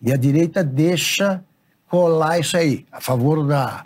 E 0.00 0.10
a 0.10 0.16
direita 0.16 0.64
deixa 0.64 1.44
colar 1.86 2.38
isso 2.38 2.56
aí, 2.56 2.86
a 2.90 2.98
favor 2.98 3.46
da, 3.46 3.84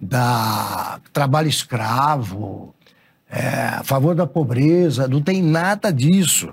da 0.00 0.98
trabalho 1.12 1.46
escravo, 1.46 2.74
é, 3.30 3.40
a 3.80 3.84
favor 3.84 4.14
da 4.14 4.26
pobreza, 4.26 5.06
não 5.06 5.20
tem 5.20 5.42
nada 5.42 5.92
disso. 5.92 6.48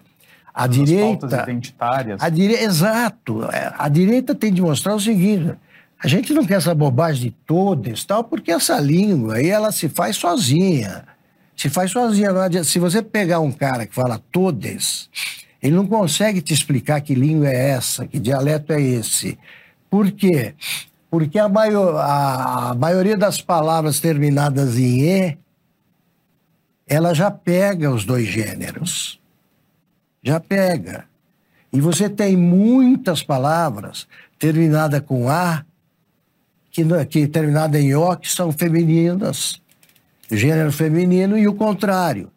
A 0.54 0.66
As 0.66 0.72
direita. 0.72 1.28
Identitárias. 1.28 2.22
A 2.22 2.28
dire, 2.28 2.56
exato. 2.56 3.46
É, 3.46 3.74
a 3.78 3.88
direita 3.88 4.36
tem 4.36 4.52
de 4.52 4.62
mostrar 4.62 4.96
o 4.96 5.00
seguinte: 5.00 5.56
a 5.98 6.10
gente 6.10 6.34
não 6.34 6.46
quer 6.46 6.56
essa 6.56 6.76
bobagem 6.76 7.30
de 7.30 7.32
todas 7.48 8.04
tal, 8.04 8.22
porque 8.22 8.52
essa 8.52 8.82
língua 8.82 9.36
aí 9.36 9.48
ela 9.48 9.72
se 9.72 9.88
faz 9.88 10.18
sozinha. 10.18 11.06
Se 11.56 11.70
faz 11.70 11.92
sozinha. 11.92 12.32
Se 12.66 12.80
você 12.80 13.02
pegar 13.02 13.40
um 13.40 13.52
cara 13.52 13.86
que 13.88 13.96
fala 13.96 14.22
todas, 14.30 15.10
ele 15.66 15.76
não 15.76 15.88
consegue 15.88 16.44
te 16.44 16.54
explicar 16.54 17.02
que 17.02 17.16
língua 17.16 17.50
é 17.50 17.72
essa, 17.72 18.06
que 18.06 18.20
dialeto 18.20 18.72
é 18.72 18.80
esse. 18.80 19.36
Por 19.90 20.12
quê? 20.12 20.54
Porque 21.10 21.40
a, 21.40 21.50
maior, 21.50 21.96
a 21.96 22.76
maioria 22.76 23.18
das 23.18 23.42
palavras 23.42 24.00
terminadas 24.00 24.78
em 24.78 25.02
E, 25.02 25.38
ela 26.86 27.16
já 27.16 27.32
pega 27.32 27.90
os 27.90 28.06
dois 28.06 28.28
gêneros. 28.28 29.20
Já 30.22 30.40
pega. 30.40 31.06
E 31.74 31.82
você 31.82 32.08
tem 32.08 32.38
muitas 32.38 33.24
palavras 33.24 34.08
terminadas 34.38 35.02
com 35.02 35.28
A, 35.28 35.66
que, 36.70 36.84
que 37.06 37.28
terminadas 37.28 37.82
em 37.82 37.96
O, 37.96 38.16
que 38.16 38.32
são 38.32 38.52
femininas, 38.52 39.60
gênero 40.30 40.72
feminino, 40.72 41.36
e 41.36 41.48
o 41.48 41.56
contrário. 41.56 42.32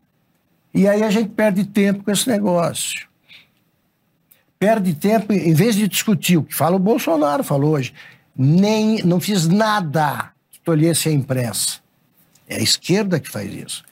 E 0.73 0.89
aí 0.89 1.03
a 1.03 1.11
gente 1.11 1.29
perde 1.29 1.67
tempo 1.67 2.05
com 2.05 2.11
esse 2.11 2.27
negócio 2.27 3.08
perde 4.59 4.95
tempo, 4.95 5.33
em 5.33 5.55
vez 5.55 5.77
de 5.77 5.87
discutir 5.87 6.37
o 6.37 6.43
que 6.43 6.55
fala 6.55 6.77
o 6.77 6.81
Bolsonaro, 6.81 7.45
falou 7.45 7.75
hoje, 7.75 7.95
nem, 8.37 9.03
não 9.03 9.21
fiz 9.21 9.47
nada 9.47 10.33
que 10.51 10.61
tolhesse 10.61 11.09
a 11.09 11.13
imprensa. 11.13 11.81
É 12.49 12.57
a 12.57 12.63
esquerda 12.63 13.21
que 13.21 13.31
faz 13.31 13.53
isso. 13.53 13.85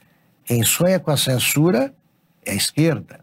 Quem 0.44 0.62
sonha 0.64 0.98
com 0.98 1.10
a 1.10 1.16
censura 1.16 1.94
é 2.44 2.52
a 2.52 2.54
esquerda. 2.54 3.20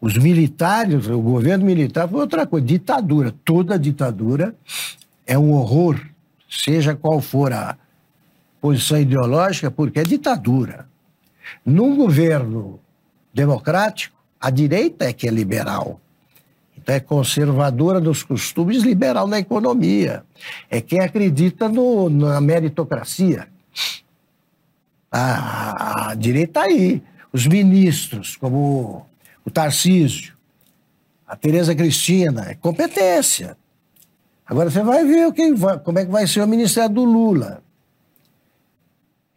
Os 0.00 0.16
militares, 0.16 1.08
o 1.08 1.20
governo 1.20 1.64
militar 1.64 2.08
foi 2.08 2.20
outra 2.20 2.46
coisa, 2.46 2.66
ditadura. 2.66 3.34
Toda 3.44 3.78
ditadura 3.78 4.54
é 5.26 5.38
um 5.38 5.52
horror, 5.52 6.00
seja 6.48 6.94
qual 6.94 7.20
for 7.20 7.52
a 7.52 7.76
posição 8.60 9.00
ideológica, 9.00 9.70
porque 9.70 10.00
é 10.00 10.02
ditadura. 10.02 10.88
Num 11.64 11.96
governo 11.96 12.78
democrático, 13.32 14.16
a 14.40 14.50
direita 14.50 15.06
é 15.06 15.12
que 15.12 15.26
é 15.26 15.30
liberal 15.30 16.00
é 16.86 17.00
conservadora 17.00 18.00
dos 18.00 18.22
costumes, 18.22 18.82
liberal 18.82 19.26
na 19.26 19.38
economia. 19.38 20.24
É 20.70 20.80
quem 20.80 21.00
acredita 21.00 21.68
no, 21.68 22.08
na 22.08 22.40
meritocracia. 22.40 23.48
A, 25.10 26.10
a 26.10 26.14
direita 26.14 26.60
tá 26.60 26.62
aí. 26.62 27.02
Os 27.32 27.46
ministros, 27.46 28.36
como 28.36 29.06
o 29.44 29.50
Tarcísio, 29.50 30.34
a 31.26 31.36
Tereza 31.36 31.74
Cristina, 31.74 32.50
é 32.50 32.54
competência. 32.54 33.56
Agora 34.46 34.70
você 34.70 34.82
vai 34.82 35.04
ver 35.04 35.32
quem 35.32 35.54
vai, 35.54 35.78
como 35.78 35.98
é 35.98 36.04
que 36.04 36.10
vai 36.10 36.26
ser 36.26 36.40
o 36.40 36.46
ministério 36.46 36.94
do 36.94 37.04
Lula. 37.04 37.62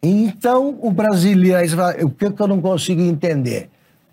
Então, 0.02 0.78
o 0.80 0.90
brasileiro, 0.90 1.58
o 2.04 2.10
que 2.10 2.24
eu 2.24 2.48
não 2.48 2.60
consigo 2.60 3.02
entender? 3.02 3.68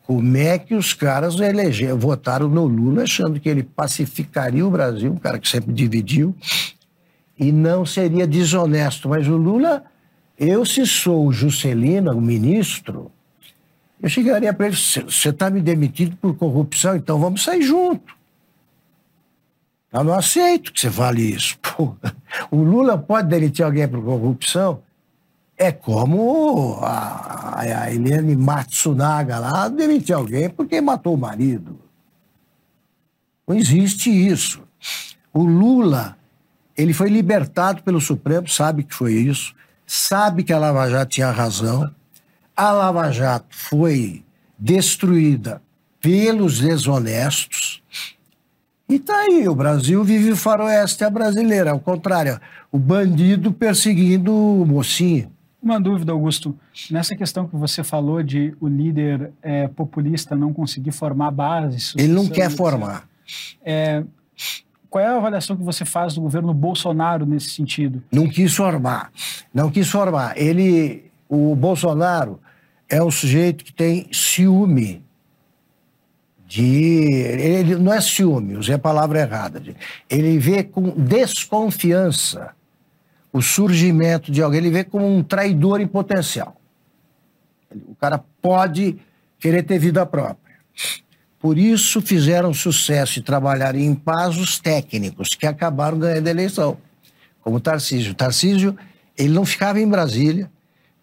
Como 0.07 0.37
é 0.37 0.57
que 0.57 0.73
os 0.73 0.93
caras 0.93 1.37
elegeram, 1.37 1.99
votaram 1.99 2.47
no 2.47 2.63
Lula 2.65 3.03
achando 3.03 3.41
que 3.41 3.49
ele 3.49 3.61
pacificaria 3.61 4.65
o 4.65 4.71
Brasil, 4.71 5.11
um 5.11 5.17
cara 5.17 5.37
que 5.37 5.49
sempre 5.49 5.73
dividiu, 5.73 6.33
e 7.37 7.51
não 7.51 7.85
seria 7.85 8.25
desonesto. 8.25 9.09
Mas 9.09 9.27
o 9.27 9.35
Lula, 9.35 9.83
eu 10.39 10.65
se 10.65 10.87
sou 10.87 11.27
o 11.27 11.33
Juscelino, 11.33 12.13
o 12.13 12.21
ministro, 12.21 13.11
eu 14.01 14.07
chegaria 14.07 14.53
para 14.53 14.67
ele, 14.67 14.77
você 14.77 15.27
está 15.27 15.49
me 15.49 15.59
demitido 15.59 16.15
por 16.15 16.33
corrupção, 16.37 16.95
então 16.95 17.19
vamos 17.19 17.43
sair 17.43 17.63
junto. 17.63 18.15
Eu 19.91 20.05
não 20.05 20.13
aceito 20.13 20.71
que 20.71 20.79
você 20.79 20.89
fale 20.89 21.21
isso. 21.21 21.59
Pô, 21.59 21.97
o 22.49 22.63
Lula 22.63 22.97
pode 22.97 23.27
demitir 23.27 23.65
alguém 23.65 23.89
por 23.89 24.01
corrupção? 24.01 24.81
É 25.57 25.71
como 25.71 26.77
a, 26.83 27.61
a 27.61 27.91
Helene 27.91 28.35
Matsunaga 28.35 29.39
lá 29.39 29.67
demitir 29.67 30.15
alguém 30.15 30.49
porque 30.49 30.79
matou 30.79 31.15
o 31.15 31.17
marido. 31.17 31.79
Não 33.47 33.55
existe 33.55 34.09
isso. 34.09 34.61
O 35.33 35.43
Lula, 35.43 36.15
ele 36.75 36.93
foi 36.93 37.09
libertado 37.09 37.81
pelo 37.81 37.99
Supremo, 37.99 38.47
sabe 38.47 38.83
que 38.83 38.93
foi 38.93 39.13
isso, 39.13 39.55
sabe 39.85 40.43
que 40.43 40.53
a 40.53 40.59
Lava 40.59 40.89
Jato 40.89 41.11
tinha 41.11 41.31
razão. 41.31 41.89
A 42.55 42.71
Lava 42.71 43.11
Jato 43.11 43.55
foi 43.55 44.23
destruída 44.59 45.61
pelos 45.99 46.59
desonestos. 46.59 47.81
E 48.89 48.99
tá 48.99 49.17
aí, 49.21 49.47
o 49.47 49.55
Brasil 49.55 50.03
vive 50.03 50.31
o 50.31 50.37
faroeste 50.37 51.03
a 51.03 51.09
brasileira, 51.09 51.71
ao 51.71 51.79
contrário, 51.79 52.39
o 52.71 52.77
bandido 52.77 53.51
perseguindo 53.51 54.33
o 54.33 54.65
mocinho. 54.65 55.31
Uma 55.61 55.79
dúvida, 55.79 56.11
Augusto. 56.11 56.57
Nessa 56.91 57.15
questão 57.15 57.47
que 57.47 57.55
você 57.55 57.83
falou 57.83 58.21
de 58.21 58.55
o 58.59 58.67
líder 58.67 59.31
é, 59.41 59.67
populista 59.67 60.35
não 60.35 60.53
conseguir 60.53 60.91
formar 60.91 61.31
bases. 61.31 61.93
Ele 61.97 62.13
não 62.13 62.27
quer 62.27 62.51
formar. 62.51 63.07
É, 63.65 64.03
qual 64.89 65.03
é 65.03 65.07
a 65.07 65.17
avaliação 65.17 65.57
que 65.57 65.63
você 65.63 65.83
faz 65.83 66.13
do 66.13 66.21
governo 66.21 66.53
Bolsonaro 66.53 67.25
nesse 67.25 67.49
sentido? 67.49 68.03
Não 68.11 68.27
quis 68.27 68.55
formar. 68.55 69.11
Não 69.53 69.69
quis 69.69 69.89
formar. 69.89 70.37
Ele, 70.37 71.11
o 71.27 71.55
Bolsonaro 71.55 72.39
é 72.87 73.03
um 73.03 73.11
sujeito 73.11 73.65
que 73.65 73.73
tem 73.73 74.07
ciúme 74.11 75.03
de. 76.47 76.63
Ele 76.63 77.75
não 77.75 77.93
é 77.93 77.99
ciúme, 77.99 78.55
usei 78.55 78.75
a 78.75 78.79
palavra 78.79 79.19
errada. 79.19 79.61
Ele 80.09 80.37
vê 80.37 80.63
com 80.63 80.91
desconfiança 80.91 82.55
o 83.31 83.41
surgimento 83.41 84.31
de 84.31 84.41
alguém, 84.41 84.59
ele 84.59 84.69
vê 84.69 84.83
como 84.83 85.05
um 85.05 85.23
traidor 85.23 85.81
em 85.81 85.87
potencial. 85.87 86.59
O 87.87 87.95
cara 87.95 88.23
pode 88.41 88.97
querer 89.39 89.63
ter 89.63 89.77
vida 89.77 90.05
própria. 90.05 90.55
Por 91.39 91.57
isso 91.57 92.01
fizeram 92.01 92.53
sucesso 92.53 93.19
e 93.19 93.21
trabalharam 93.21 93.77
em 93.79 93.93
paz 93.93 94.37
os 94.37 94.57
técnicos, 94.59 95.29
que 95.29 95.45
acabaram 95.45 95.99
ganhando 95.99 96.27
a 96.27 96.31
eleição, 96.31 96.77
como 97.41 97.59
Tarcísio. 97.59 98.15
Tarcísio, 98.15 98.77
ele 99.15 99.33
não 99.33 99.45
ficava 99.45 99.79
em 99.79 99.87
Brasília, 99.87 100.49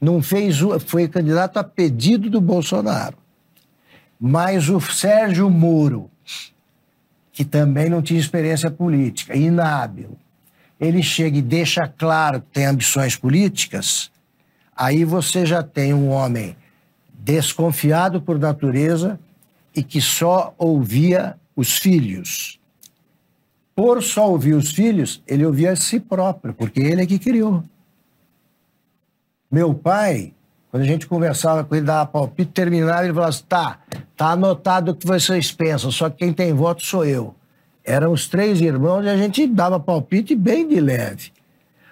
não 0.01 0.23
fez, 0.23 0.59
foi 0.87 1.07
candidato 1.09 1.59
a 1.59 1.65
pedido 1.65 2.29
do 2.29 2.41
Bolsonaro. 2.41 3.17
Mas 4.19 4.69
o 4.69 4.81
Sérgio 4.81 5.49
Moro, 5.49 6.11
que 7.33 7.45
também 7.45 7.89
não 7.89 8.03
tinha 8.03 8.19
experiência 8.19 8.71
política, 8.71 9.37
inábil, 9.37 10.17
ele 10.85 11.03
chega 11.03 11.39
e 11.39 11.43
deixa 11.43 11.87
claro 11.87 12.41
que 12.41 12.49
tem 12.49 12.67
ambições 12.67 13.17
políticas, 13.17 14.11
aí 14.77 15.05
você 15.05 15.47
já 15.47 15.63
tem 15.63 15.95
um 15.95 16.11
homem 16.11 16.57
desconfiado 17.13 18.21
por 18.21 18.39
natureza 18.39 19.19
e 19.75 19.83
que 19.83 20.01
só 20.01 20.55
ouvia 20.59 21.37
os 21.57 21.79
filhos. 21.79 22.61
Por 23.75 24.03
só 24.03 24.31
ouvir 24.31 24.55
os 24.55 24.71
filhos, 24.73 25.23
ele 25.27 25.45
ouvia 25.45 25.73
a 25.73 25.77
si 25.77 25.99
próprio, 25.99 26.55
porque 26.55 26.81
ele 26.81 27.03
é 27.03 27.07
que 27.07 27.19
criou. 27.19 27.65
Meu 29.51 29.75
pai, 29.75 30.33
quando 30.71 30.83
a 30.83 30.87
gente 30.87 31.07
conversava 31.07 31.65
com 31.65 31.75
ele, 31.75 31.87
dava 31.87 32.07
palpite, 32.07 32.53
terminava, 32.53 33.05
ele 33.05 33.15
falava 33.15 33.31
assim, 33.31 33.45
tá, 33.49 33.79
tá 34.17 34.31
anotado 34.31 34.93
o 34.93 34.95
que 34.95 35.07
vocês 35.07 35.51
pensam, 35.51 35.91
só 35.91 36.11
que 36.11 36.19
quem 36.19 36.33
tem 36.33 36.53
voto 36.53 36.85
sou 36.85 37.05
eu. 37.05 37.35
Eram 37.85 38.13
os 38.13 38.27
três 38.27 38.61
irmãos 38.61 39.05
e 39.05 39.09
a 39.09 39.17
gente 39.17 39.47
dava 39.47 39.79
palpite 39.79 40.35
bem 40.35 40.67
de 40.67 40.81
leve. 40.81 41.33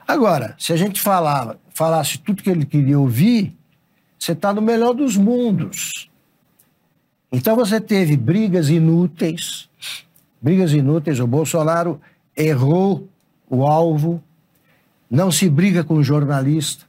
Agora, 0.08 0.54
se 0.58 0.72
a 0.72 0.76
gente 0.76 1.00
falava, 1.00 1.58
falasse 1.70 2.18
tudo 2.18 2.42
que 2.42 2.50
ele 2.50 2.64
queria 2.64 2.98
ouvir, 2.98 3.54
você 4.18 4.32
está 4.32 4.52
no 4.52 4.62
melhor 4.62 4.94
dos 4.94 5.16
mundos. 5.16 6.10
Então 7.30 7.56
você 7.56 7.80
teve 7.80 8.16
brigas 8.16 8.68
inúteis, 8.68 9.68
brigas 10.40 10.72
inúteis. 10.72 11.20
O 11.20 11.26
Bolsonaro 11.26 12.00
errou 12.36 13.08
o 13.48 13.66
alvo, 13.66 14.22
não 15.10 15.30
se 15.30 15.48
briga 15.48 15.84
com 15.84 16.02
jornalista. 16.02 16.86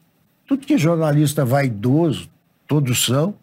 Tudo 0.47 0.65
que 0.65 0.77
jornalista 0.77 1.43
vaidoso, 1.43 2.29
todos 2.67 3.05
são, 3.05 3.33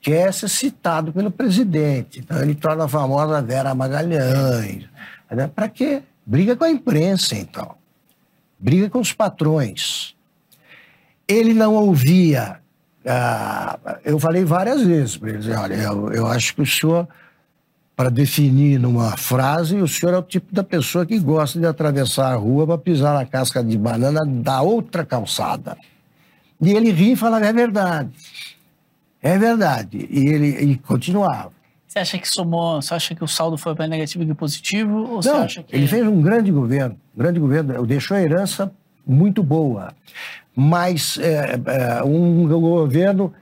quer 0.00 0.32
ser 0.32 0.48
citado 0.48 1.12
pelo 1.12 1.30
presidente. 1.30 2.20
Então 2.20 2.40
ele 2.40 2.54
torna 2.54 2.84
a 2.84 2.88
famosa 2.88 3.42
Vera 3.42 3.74
Magalhães. 3.74 4.84
Né? 5.30 5.46
Para 5.46 5.68
quê? 5.68 6.02
Briga 6.24 6.56
com 6.56 6.64
a 6.64 6.70
imprensa, 6.70 7.34
então. 7.34 7.74
Briga 8.58 8.90
com 8.90 9.00
os 9.00 9.12
patrões. 9.12 10.14
Ele 11.26 11.54
não 11.54 11.74
ouvia. 11.74 12.60
Ah, 13.06 13.78
eu 14.04 14.18
falei 14.18 14.44
várias 14.44 14.82
vezes 14.82 15.16
para 15.16 15.30
ele: 15.30 15.52
olha, 15.52 15.74
eu, 15.74 16.12
eu 16.12 16.26
acho 16.26 16.54
que 16.54 16.62
o 16.62 16.66
senhor, 16.66 17.08
para 17.94 18.10
definir 18.10 18.78
numa 18.78 19.16
frase, 19.16 19.76
o 19.76 19.88
senhor 19.88 20.14
é 20.14 20.18
o 20.18 20.22
tipo 20.22 20.54
da 20.54 20.64
pessoa 20.64 21.06
que 21.06 21.18
gosta 21.18 21.58
de 21.58 21.66
atravessar 21.66 22.32
a 22.32 22.36
rua 22.36 22.66
para 22.66 22.78
pisar 22.78 23.14
na 23.14 23.24
casca 23.24 23.62
de 23.62 23.78
banana 23.78 24.24
da 24.26 24.60
outra 24.60 25.04
calçada. 25.04 25.76
E 26.60 26.72
ele 26.72 26.90
ri 26.90 27.12
e 27.12 27.16
fala: 27.16 27.44
é 27.44 27.52
verdade. 27.52 28.10
É 29.22 29.36
verdade. 29.38 30.06
E 30.10 30.28
ele 30.28 30.48
e 30.72 30.76
continuava. 30.76 31.52
Você 31.86 31.98
acha 32.00 32.18
que 32.18 32.28
somou, 32.28 32.82
você 32.82 32.94
acha 32.94 33.14
que 33.14 33.24
o 33.24 33.28
saldo 33.28 33.56
foi 33.56 33.74
mais 33.74 33.90
negativo 33.90 34.24
que 34.24 34.34
positivo? 34.34 34.98
Ou 34.98 35.14
Não, 35.14 35.22
você 35.22 35.30
acha 35.30 35.62
que... 35.62 35.74
ele 35.74 35.86
fez 35.86 36.06
um 36.06 36.20
grande 36.20 36.52
governo, 36.52 36.96
um 37.16 37.18
grande 37.18 37.40
governo, 37.40 37.86
deixou 37.86 38.16
a 38.16 38.20
herança 38.20 38.70
muito 39.06 39.42
boa, 39.42 39.94
mas 40.54 41.18
é, 41.18 41.58
é, 41.64 42.02
um 42.04 42.46
governo 42.46 43.32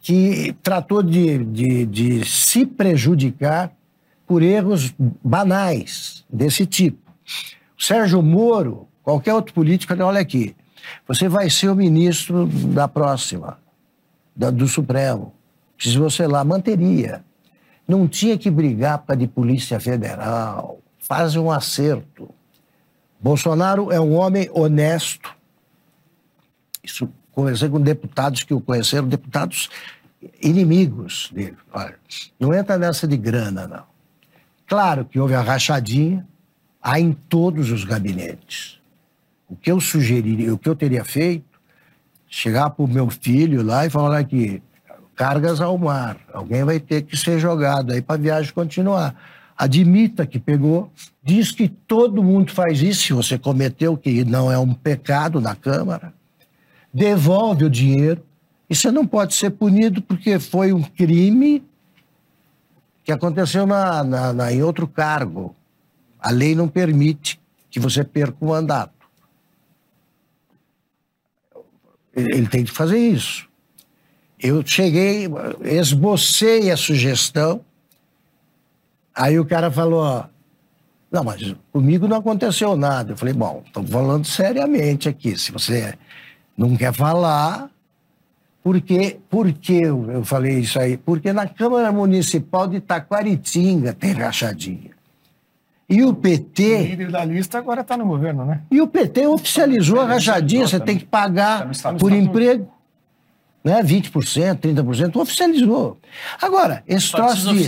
que 0.00 0.56
tratou 0.62 1.02
de, 1.02 1.44
de, 1.44 1.84
de 1.84 2.24
se 2.24 2.64
prejudicar 2.64 3.70
por 4.26 4.42
erros 4.42 4.94
banais 5.22 6.24
desse 6.30 6.64
tipo. 6.64 7.12
O 7.78 7.82
Sérgio 7.82 8.22
Moro, 8.22 8.88
qualquer 9.02 9.34
outro 9.34 9.52
político, 9.52 9.92
olha 10.02 10.20
aqui, 10.20 10.56
você 11.06 11.28
vai 11.28 11.50
ser 11.50 11.68
o 11.68 11.74
ministro 11.74 12.46
da 12.46 12.88
próxima 12.88 13.58
da, 14.36 14.50
do 14.50 14.68
Supremo. 14.68 15.32
Se 15.78 15.96
você 15.96 16.26
lá 16.26 16.44
manteria. 16.44 17.24
Não 17.88 18.08
tinha 18.08 18.36
que 18.36 18.50
brigar 18.50 18.98
para 18.98 19.14
de 19.14 19.26
Polícia 19.26 19.78
Federal. 19.78 20.80
Faz 20.98 21.36
um 21.36 21.50
acerto. 21.50 22.28
Bolsonaro 23.20 23.92
é 23.92 24.00
um 24.00 24.14
homem 24.14 24.50
honesto. 24.52 25.34
Isso 26.82 27.08
conversei 27.32 27.68
com 27.68 27.80
deputados 27.80 28.42
que 28.42 28.52
o 28.52 28.60
conheceram, 28.60 29.08
deputados 29.08 29.70
inimigos 30.42 31.30
dele. 31.32 31.56
Olha, 31.72 31.96
não 32.40 32.52
entra 32.52 32.76
nessa 32.76 33.06
de 33.06 33.16
grana, 33.16 33.66
não. 33.66 33.84
Claro 34.66 35.04
que 35.04 35.18
houve 35.18 35.34
a 35.34 35.40
rachadinha, 35.40 36.26
há 36.82 36.98
em 36.98 37.12
todos 37.12 37.70
os 37.70 37.84
gabinetes. 37.84 38.80
O 39.48 39.54
que 39.54 39.70
eu 39.70 39.80
sugeriria, 39.80 40.52
o 40.52 40.58
que 40.58 40.68
eu 40.68 40.74
teria 40.74 41.04
feito, 41.04 41.55
chegar 42.36 42.68
para 42.68 42.84
o 42.84 42.88
meu 42.88 43.08
filho 43.08 43.62
lá 43.62 43.86
e 43.86 43.90
falar 43.90 44.22
que 44.24 44.62
cargas 45.14 45.58
ao 45.58 45.78
mar, 45.78 46.18
alguém 46.34 46.62
vai 46.64 46.78
ter 46.78 47.00
que 47.00 47.16
ser 47.16 47.38
jogado 47.38 47.94
aí 47.94 48.02
para 48.02 48.16
a 48.16 48.18
viagem 48.18 48.52
continuar. 48.52 49.14
Admita 49.56 50.26
que 50.26 50.38
pegou, 50.38 50.92
diz 51.24 51.50
que 51.50 51.66
todo 51.66 52.22
mundo 52.22 52.52
faz 52.52 52.82
isso, 52.82 53.04
se 53.04 53.12
você 53.14 53.38
cometeu, 53.38 53.96
que 53.96 54.22
não 54.22 54.52
é 54.52 54.58
um 54.58 54.74
pecado 54.74 55.40
na 55.40 55.54
Câmara, 55.54 56.12
devolve 56.92 57.64
o 57.64 57.70
dinheiro, 57.70 58.22
e 58.68 58.74
você 58.74 58.90
não 58.90 59.06
pode 59.06 59.32
ser 59.34 59.48
punido 59.52 60.02
porque 60.02 60.38
foi 60.38 60.74
um 60.74 60.82
crime 60.82 61.64
que 63.02 63.12
aconteceu 63.12 63.66
na, 63.66 64.04
na, 64.04 64.32
na, 64.34 64.52
em 64.52 64.62
outro 64.62 64.86
cargo. 64.86 65.56
A 66.20 66.30
lei 66.30 66.54
não 66.54 66.68
permite 66.68 67.40
que 67.70 67.80
você 67.80 68.04
perca 68.04 68.36
o 68.40 68.48
mandato. 68.48 68.95
Ele 72.16 72.48
tem 72.48 72.64
que 72.64 72.72
fazer 72.72 72.98
isso. 72.98 73.46
Eu 74.40 74.66
cheguei, 74.66 75.28
esbocei 75.62 76.70
a 76.70 76.76
sugestão, 76.76 77.60
aí 79.14 79.38
o 79.38 79.44
cara 79.44 79.70
falou, 79.70 80.00
ó, 80.00 80.24
não, 81.12 81.22
mas 81.22 81.54
comigo 81.72 82.08
não 82.08 82.16
aconteceu 82.16 82.74
nada. 82.76 83.12
Eu 83.12 83.16
falei, 83.16 83.34
bom, 83.34 83.62
estamos 83.66 83.90
falando 83.90 84.24
seriamente 84.24 85.08
aqui. 85.08 85.38
Se 85.38 85.52
você 85.52 85.94
não 86.56 86.76
quer 86.76 86.92
falar, 86.92 87.70
por 88.62 88.80
que 88.80 89.18
eu 89.82 90.24
falei 90.24 90.58
isso 90.58 90.78
aí? 90.78 90.96
Porque 90.96 91.32
na 91.32 91.46
Câmara 91.46 91.92
Municipal 91.92 92.66
de 92.66 92.80
Taquaritinga 92.80 93.92
tem 93.92 94.12
rachadinha. 94.12 94.95
E 95.88 96.02
o 96.02 96.12
PT. 96.12 96.74
O 96.74 96.82
líder 96.82 97.10
da 97.10 97.24
lista 97.24 97.58
agora 97.58 97.82
está 97.82 97.96
no 97.96 98.06
governo, 98.06 98.44
né? 98.44 98.62
E 98.70 98.80
o 98.80 98.88
PT 98.88 99.26
oficializou 99.26 100.00
a 100.00 100.06
rachadinha, 100.06 100.66
você 100.66 100.80
tem 100.80 100.98
que 100.98 101.04
pagar 101.04 101.70
tá 101.70 101.94
por 101.94 102.12
emprego. 102.12 102.68
Né? 103.62 103.82
20%, 103.82 104.58
30%, 104.58 105.16
oficializou. 105.16 105.98
Agora, 106.40 106.84
esse 106.86 107.10
troço 107.10 107.52
de. 107.52 107.66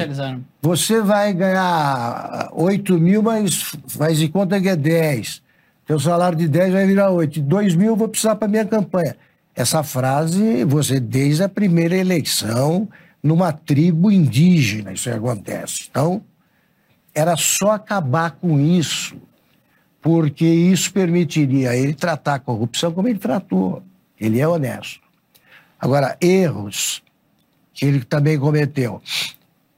Você 0.63 1.01
vai 1.01 1.33
ganhar 1.33 2.51
8 2.53 2.99
mil, 2.99 3.23
mas 3.23 3.77
faz 3.89 4.19
de 4.19 4.29
conta 4.29 4.61
que 4.61 4.69
é 4.69 4.77
10. 4.77 5.43
Teu 5.87 5.99
salário 5.99 6.39
de 6.39 6.47
10 6.47 6.73
vai 6.73 6.87
virar 6.87 7.11
8. 7.11 7.41
2 7.41 7.75
mil 7.75 7.89
eu 7.89 7.97
vou 7.97 8.09
precisar 8.09 8.37
para 8.37 8.47
minha 8.47 8.65
campanha. 8.65 9.17
Essa 9.57 9.83
frase, 9.83 10.65
você, 10.65 11.01
desde 11.01 11.43
a 11.43 11.49
primeira 11.49 11.97
eleição, 11.97 12.89
numa 13.21 13.53
tribo 13.53 14.11
indígena, 14.11 14.93
isso 14.93 15.11
acontece. 15.11 15.89
Então, 15.91 16.23
era 17.19 17.37
só 17.37 17.73
acabar 17.73 18.31
com 18.31 18.61
isso, 18.61 19.17
porque 20.01 20.47
isso 20.47 20.93
permitiria 20.93 21.75
ele 21.75 21.93
tratar 21.93 22.35
a 22.35 22.39
corrupção 22.39 22.93
como 22.93 23.09
ele 23.09 23.19
tratou. 23.19 23.83
Ele 24.21 24.39
é 24.39 24.47
honesto. 24.47 25.01
Agora, 25.81 26.17
erros 26.21 27.03
que 27.75 27.85
ele 27.85 28.05
também 28.05 28.39
cometeu. 28.39 29.03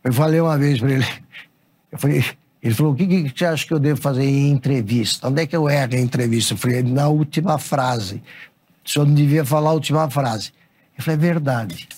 Eu 0.05 0.13
falei 0.13 0.39
uma 0.39 0.59
vez 0.59 0.81
para 0.81 0.93
ele, 0.93 1.07
eu 1.91 1.99
falei, 1.99 2.25
ele 2.63 2.75
falou: 2.75 2.93
o 2.93 2.95
que, 2.95 3.07
que 3.07 3.39
você 3.39 3.47
acha 3.47 3.67
que 3.67 3.73
eu 3.73 3.79
devo 3.79 3.99
fazer 3.99 4.25
em 4.25 4.51
entrevista? 4.51 5.27
Onde 5.27 5.41
é 5.41 5.47
que 5.47 5.57
eu 5.57 5.69
erro 5.69 5.95
em 5.95 6.03
entrevista? 6.03 6.53
Eu 6.53 6.59
falei: 6.59 6.83
na 6.83 7.09
última 7.09 7.57
frase. 7.57 8.23
O 8.85 8.89
senhor 8.89 9.07
não 9.07 9.15
devia 9.15 9.47
falar 9.47 9.71
a 9.71 9.75
última 9.75 10.11
frase. 10.11 10.53
Eu 10.97 11.03
falei: 11.03 11.17
é 11.17 11.21
verdade. 11.21 11.89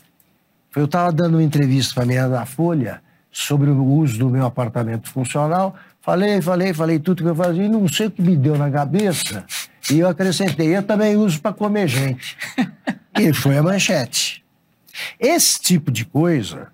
Eu 0.77 0.85
estava 0.85 1.11
dando 1.11 1.35
uma 1.35 1.43
entrevista 1.43 1.95
para 1.95 2.05
a 2.05 2.07
menina 2.07 2.29
da 2.29 2.47
Folha 2.47 3.03
sobre 3.33 3.71
o 3.71 3.83
uso 3.83 4.19
do 4.19 4.29
meu 4.29 4.45
apartamento 4.45 5.09
funcional. 5.11 5.75
Falei, 6.03 6.43
falei, 6.43 6.75
falei 6.75 6.99
tudo 6.99 7.23
que 7.23 7.29
eu 7.29 7.35
fazia 7.35 7.65
e 7.65 7.69
não 7.69 7.89
sei 7.89 8.09
o 8.09 8.11
que 8.11 8.21
me 8.21 8.37
deu 8.37 8.59
na 8.59 8.71
cabeça. 8.71 9.45
E 9.91 9.99
eu 9.99 10.09
acrescentei, 10.09 10.77
eu 10.77 10.83
também 10.83 11.17
uso 11.17 11.41
para 11.41 11.53
comer 11.53 11.89
gente. 11.89 12.37
e 13.19 13.33
foi 13.33 13.57
a 13.57 13.63
manchete. 13.63 14.45
Esse 15.19 15.59
tipo 15.59 15.91
de 15.91 16.05
coisa 16.05 16.69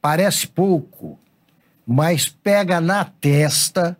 parece 0.00 0.46
pouco, 0.46 1.18
mas 1.86 2.28
pega 2.28 2.80
na 2.80 3.04
testa 3.04 3.96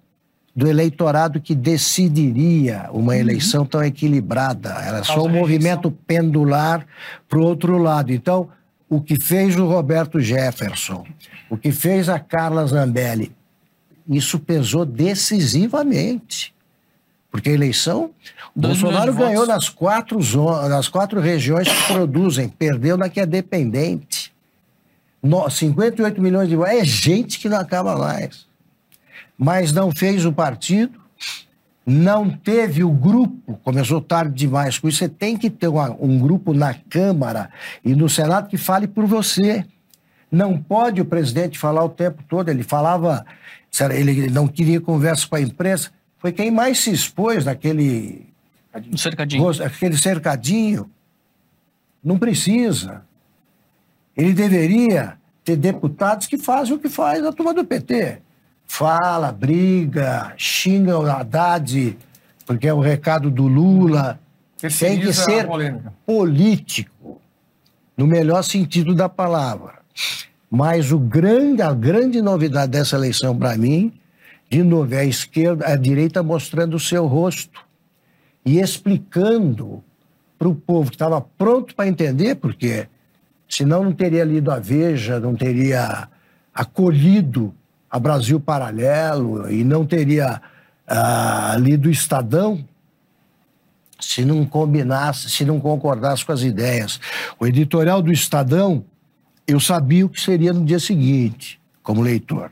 do 0.55 0.69
eleitorado 0.69 1.41
que 1.41 1.55
decidiria 1.55 2.89
uma 2.93 3.13
uhum. 3.13 3.19
eleição 3.19 3.65
tão 3.65 3.83
equilibrada. 3.83 4.71
Era 4.71 5.03
só 5.03 5.25
um 5.25 5.29
movimento 5.29 5.91
pendular 6.07 6.87
para 7.29 7.39
o 7.39 7.43
outro 7.43 7.79
lado. 7.79 8.13
Então, 8.13 8.51
o 8.93 9.01
que 9.01 9.19
fez 9.19 9.57
o 9.57 9.67
Roberto 9.67 10.21
Jefferson, 10.21 11.07
o 11.49 11.57
que 11.57 11.73
fez 11.73 12.11
a 12.11 12.19
Carla 12.19 12.67
Zambelli, 12.67 13.35
isso 14.07 14.39
pesou 14.39 14.85
decisivamente. 14.85 16.55
Porque 17.31 17.49
a 17.49 17.53
eleição, 17.55 18.11
o 18.55 18.61
Bolsonaro 18.61 19.15
ganhou 19.15 19.47
nas 19.47 19.71
quatro, 19.71 20.21
zonas, 20.21 20.69
nas 20.69 20.89
quatro 20.89 21.21
regiões 21.21 21.67
que 21.67 21.87
produzem, 21.91 22.51
perdeu 22.51 22.99
na 22.99 23.09
que 23.09 23.19
é 23.19 23.25
dependente. 23.25 24.31
No, 25.23 25.49
58 25.49 26.21
milhões 26.21 26.51
de 26.51 26.57
votos. 26.57 26.75
É 26.75 26.85
gente 26.85 27.39
que 27.39 27.49
não 27.49 27.61
acaba 27.61 27.97
mais. 27.97 28.47
Mas 29.39 29.73
não 29.73 29.91
fez 29.91 30.27
o 30.27 30.33
partido, 30.35 31.01
não 31.85 32.31
teve 32.31 32.85
o 32.85 32.91
grupo, 32.91 33.59
começou 33.65 34.01
tarde 34.01 34.35
demais 34.35 34.79
com 34.79 34.89
isso. 34.89 34.99
Você 34.99 35.09
tem 35.09 35.37
que 35.37 35.51
ter 35.51 35.67
uma, 35.67 35.91
um 36.01 36.19
grupo 36.19 36.55
na 36.55 36.75
Câmara 36.75 37.51
e 37.85 37.95
no 37.95 38.09
Senado 38.09 38.49
que 38.49 38.57
fale 38.57 38.87
por 38.87 39.05
você. 39.05 39.65
Não 40.31 40.57
pode 40.57 41.01
o 41.01 41.05
presidente 41.05 41.59
falar 41.59 41.85
o 41.85 41.89
tempo 41.89 42.23
todo. 42.29 42.49
Ele 42.49 42.63
falava, 42.63 43.27
ele 43.93 44.31
não 44.31 44.47
queria 44.47 44.81
conversa 44.81 45.27
com 45.27 45.35
a 45.35 45.41
imprensa. 45.41 45.91
Foi 46.19 46.33
quem 46.33 46.51
mais 46.51 46.79
se 46.79 46.93
expôs 46.93 47.45
naquele. 47.45 48.27
Cercadinho. 48.97 49.49
Aquele 49.49 49.97
cercadinho. 49.97 50.91
Não 52.03 52.17
precisa. 52.19 53.05
Ele 54.17 54.33
deveria 54.33 55.19
ter 55.45 55.57
deputados 55.57 56.29
que 56.29 56.39
fazem 56.39 56.75
o 56.75 56.79
que 56.79 56.89
faz 56.89 57.25
a 57.25 57.33
turma 57.33 57.53
do 57.53 57.65
PT 57.65 58.21
fala, 58.73 59.31
briga, 59.31 60.33
xinga 60.39 60.99
o 60.99 61.05
Haddad, 61.05 61.95
porque 62.47 62.67
é 62.67 62.73
o 62.73 62.81
recado 62.81 63.31
do 63.31 63.47
Lula. 63.47 64.19
Tem 64.57 64.99
que 64.99 65.13
ser 65.13 65.47
político, 66.07 67.21
no 67.95 68.07
melhor 68.07 68.43
sentido 68.43 68.95
da 68.95 69.11
palavra. 69.11 69.81
Mas 70.51 70.91
o 70.91 70.99
grande, 70.99 71.61
a 71.61 71.75
grande 71.75 72.23
novidade 72.23 72.73
dessa 72.73 72.97
eleição, 72.97 73.37
para 73.37 73.59
mim, 73.59 73.93
de 74.49 74.63
novo, 74.63 74.95
é 74.95 75.01
a 75.01 75.05
esquerda, 75.05 75.67
a 75.67 75.77
direita 75.77 76.23
mostrando 76.23 76.75
o 76.75 76.81
seu 76.81 77.07
rosto 77.07 77.61
e 78.43 78.59
explicando 78.59 79.85
para 80.39 80.49
o 80.49 80.55
povo 80.55 80.89
que 80.89 80.97
estava 80.97 81.21
pronto 81.21 81.75
para 81.75 81.87
entender, 81.89 82.37
porque 82.37 82.89
senão 83.47 83.85
não 83.85 83.93
teria 83.93 84.25
lido 84.25 84.51
a 84.51 84.59
Veja, 84.59 85.21
não 85.21 85.35
teria 85.35 86.09
acolhido 86.55 87.55
a 87.93 87.99
Brasil 87.99 88.41
Paralelo 88.41 89.53
e 89.53 89.63
não 89.63 89.85
teria 89.85 90.41
ah, 90.89 91.55
lido 91.59 91.89
o 91.89 91.93
Estadão 91.93 92.65
se 94.01 94.25
não 94.25 94.45
combinasse, 94.47 95.29
se 95.31 95.45
não 95.45 95.61
concordasse 95.61 96.25
com 96.25 96.33
as 96.33 96.41
ideias. 96.43 96.99
O 97.39 97.47
editorial 97.47 98.01
do 98.03 98.11
Estadão, 98.11 98.83
eu 99.47 99.61
sabia 99.61 100.07
o 100.07 100.09
que 100.09 100.21
seria 100.21 100.53
no 100.55 100.65
dia 100.65 100.81
seguinte, 100.81 101.61
como 101.83 102.01
leitor. 102.01 102.51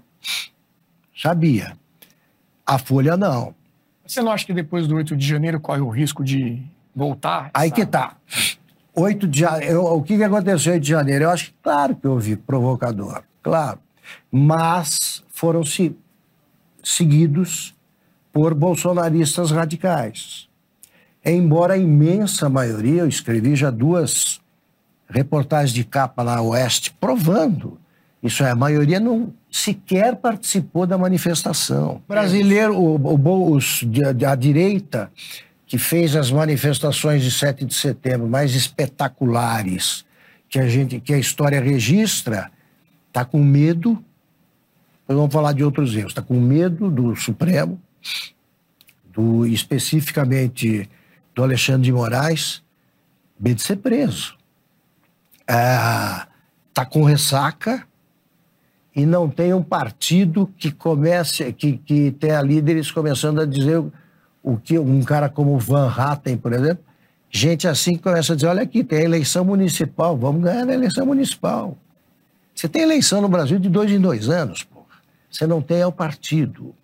Sabia. 1.16 1.76
A 2.66 2.78
Folha 2.78 3.16
não. 3.16 3.54
Você 4.06 4.20
não 4.22 4.30
acha 4.30 4.44
que 4.46 4.52
depois 4.52 4.86
do 4.86 4.94
8 4.96 5.16
de 5.16 5.26
janeiro 5.26 5.58
corre 5.58 5.80
o 5.80 5.88
risco 5.88 6.22
de 6.22 6.62
voltar? 6.94 7.50
Aí 7.54 7.68
essa- 7.68 7.74
que 7.74 7.86
tá. 7.86 8.16
8 8.94 9.26
de 9.26 9.40
janeiro, 9.40 9.84
o 9.84 10.02
que, 10.02 10.16
que 10.16 10.24
aconteceu 10.24 10.72
em 10.72 10.76
8 10.76 10.82
de 10.84 10.90
janeiro? 10.90 11.24
Eu 11.24 11.30
acho 11.30 11.46
que, 11.46 11.54
claro 11.62 11.96
que 11.96 12.06
houve 12.06 12.36
provocador, 12.36 13.22
claro. 13.42 13.78
Mas 14.30 15.22
foram 15.40 15.64
se, 15.64 15.96
seguidos 16.84 17.74
por 18.30 18.52
bolsonaristas 18.52 19.50
radicais. 19.50 20.46
Embora 21.24 21.74
a 21.74 21.78
imensa 21.78 22.46
maioria, 22.50 23.00
eu 23.00 23.08
escrevi 23.08 23.56
já 23.56 23.70
duas 23.70 24.38
reportagens 25.08 25.72
de 25.72 25.82
capa 25.82 26.22
na 26.22 26.42
Oeste 26.42 26.94
provando. 27.00 27.80
Isso 28.22 28.44
é, 28.44 28.50
a 28.50 28.54
maioria 28.54 29.00
não 29.00 29.32
sequer 29.50 30.16
participou 30.16 30.86
da 30.86 30.98
manifestação. 30.98 32.02
Brasileiro, 32.06 32.76
o, 32.76 32.96
o, 32.96 33.52
os, 33.52 33.82
a 34.28 34.34
direita, 34.34 35.10
que 35.66 35.78
fez 35.78 36.14
as 36.14 36.30
manifestações 36.30 37.22
de 37.22 37.30
7 37.30 37.64
de 37.64 37.74
setembro 37.74 38.28
mais 38.28 38.54
espetaculares 38.54 40.04
que 40.50 40.58
a, 40.58 40.68
gente, 40.68 41.00
que 41.00 41.14
a 41.14 41.18
história 41.18 41.62
registra, 41.62 42.50
está 43.08 43.24
com 43.24 43.42
medo. 43.42 44.04
Vamos 45.14 45.32
falar 45.32 45.52
de 45.52 45.64
outros 45.64 45.94
erros. 45.96 46.12
Está 46.12 46.22
com 46.22 46.38
medo 46.38 46.88
do 46.88 47.16
Supremo, 47.16 47.80
do, 49.12 49.44
especificamente 49.44 50.88
do 51.34 51.42
Alexandre 51.42 51.82
de 51.82 51.92
Moraes, 51.92 52.62
medo 53.38 53.56
de 53.56 53.62
ser 53.62 53.76
preso. 53.76 54.36
Está 55.40 56.84
com 56.88 57.02
ressaca 57.02 57.84
e 58.94 59.04
não 59.04 59.28
tem 59.28 59.52
um 59.52 59.64
partido 59.64 60.48
que 60.56 60.70
comece, 60.70 61.52
que, 61.54 61.78
que 61.78 62.12
tenha 62.12 62.40
líderes 62.40 62.92
começando 62.92 63.40
a 63.40 63.46
dizer 63.46 63.82
o 64.42 64.56
que 64.56 64.78
um 64.78 65.02
cara 65.02 65.28
como 65.28 65.58
Van 65.58 65.92
Hatten, 65.92 66.36
por 66.36 66.52
exemplo, 66.52 66.84
gente 67.28 67.66
assim 67.66 67.96
começa 67.96 68.32
a 68.32 68.36
dizer, 68.36 68.48
olha 68.48 68.62
aqui, 68.62 68.84
tem 68.84 69.02
eleição 69.02 69.44
municipal, 69.44 70.16
vamos 70.16 70.42
ganhar 70.42 70.64
na 70.64 70.74
eleição 70.74 71.04
municipal. 71.04 71.76
Você 72.54 72.68
tem 72.68 72.82
eleição 72.82 73.20
no 73.20 73.28
Brasil 73.28 73.58
de 73.58 73.68
dois 73.68 73.90
em 73.90 74.00
dois 74.00 74.28
anos, 74.28 74.62
porra. 74.62 74.79
Você 75.30 75.46
não 75.46 75.62
tem 75.62 75.78
é 75.78 75.86
o 75.86 75.92
partido. 75.92 76.74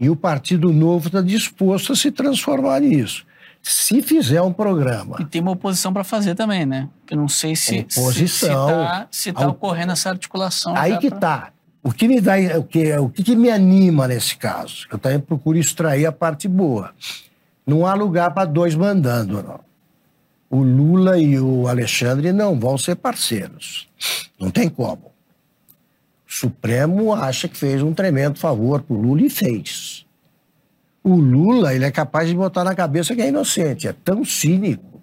E 0.00 0.10
o 0.10 0.16
Partido 0.16 0.72
Novo 0.72 1.06
está 1.06 1.20
disposto 1.20 1.92
a 1.92 1.96
se 1.96 2.10
transformar 2.10 2.80
nisso. 2.80 3.24
Se 3.62 4.02
fizer 4.02 4.42
um 4.42 4.52
programa 4.52 5.16
E 5.20 5.24
tem 5.24 5.40
uma 5.40 5.52
oposição 5.52 5.92
para 5.92 6.02
fazer 6.02 6.34
também, 6.34 6.66
né? 6.66 6.88
Que 7.06 7.14
eu 7.14 7.18
não 7.18 7.28
sei 7.28 7.54
se 7.54 7.86
Oposição. 7.96 9.06
se, 9.12 9.22
se 9.22 9.32
tá, 9.32 9.42
tá 9.42 9.48
ocorrendo 9.48 9.92
essa 9.92 10.10
articulação. 10.10 10.74
Aí 10.76 10.98
que 10.98 11.08
pra- 11.08 11.18
tá. 11.18 11.52
O 11.84 11.92
que 11.92 12.08
me 12.08 12.20
dá, 12.20 12.34
o 12.58 12.64
que, 12.64 12.92
o 12.96 13.08
que, 13.08 13.22
que 13.22 13.36
me 13.36 13.50
anima 13.50 14.08
nesse 14.08 14.36
caso? 14.36 14.86
Eu 14.90 14.98
também 14.98 15.20
procuro 15.20 15.58
extrair 15.58 16.06
a 16.06 16.12
parte 16.12 16.48
boa. 16.48 16.92
Não 17.64 17.86
há 17.86 17.94
lugar 17.94 18.32
para 18.34 18.44
dois 18.44 18.74
mandando, 18.74 19.40
não. 19.42 19.60
O 20.50 20.62
Lula 20.62 21.18
e 21.18 21.38
o 21.38 21.66
Alexandre 21.68 22.32
não 22.32 22.58
vão 22.58 22.76
ser 22.76 22.96
parceiros. 22.96 23.88
Não 24.38 24.50
tem 24.50 24.68
como. 24.68 25.11
O 26.32 26.34
Supremo 26.34 27.12
acha 27.12 27.46
que 27.46 27.56
fez 27.56 27.82
um 27.82 27.92
tremendo 27.92 28.38
favor 28.38 28.80
pro 28.82 28.96
Lula 28.96 29.22
e 29.22 29.30
fez. 29.30 30.06
O 31.04 31.14
Lula, 31.14 31.74
ele 31.74 31.84
é 31.84 31.90
capaz 31.90 32.28
de 32.28 32.34
botar 32.34 32.64
na 32.64 32.74
cabeça 32.74 33.14
que 33.14 33.20
é 33.20 33.28
inocente. 33.28 33.86
É 33.86 33.92
tão 33.92 34.24
cínico 34.24 35.02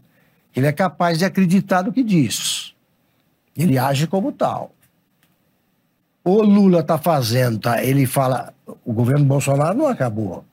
que 0.51 0.59
ele 0.59 0.67
é 0.67 0.71
capaz 0.71 1.19
de 1.19 1.25
acreditar 1.25 1.83
no 1.83 1.93
que 1.93 2.03
diz. 2.03 2.73
Ele 3.55 3.77
age 3.77 4.07
como 4.07 4.31
tal 4.31 4.73
o 6.23 6.41
Lula 6.41 6.81
está 6.81 6.97
fazendo, 6.97 7.59
tá? 7.59 7.83
ele 7.83 8.05
fala, 8.05 8.53
o 8.85 8.93
governo 8.93 9.25
Bolsonaro 9.25 9.77
não 9.77 9.87
acabou. 9.87 10.45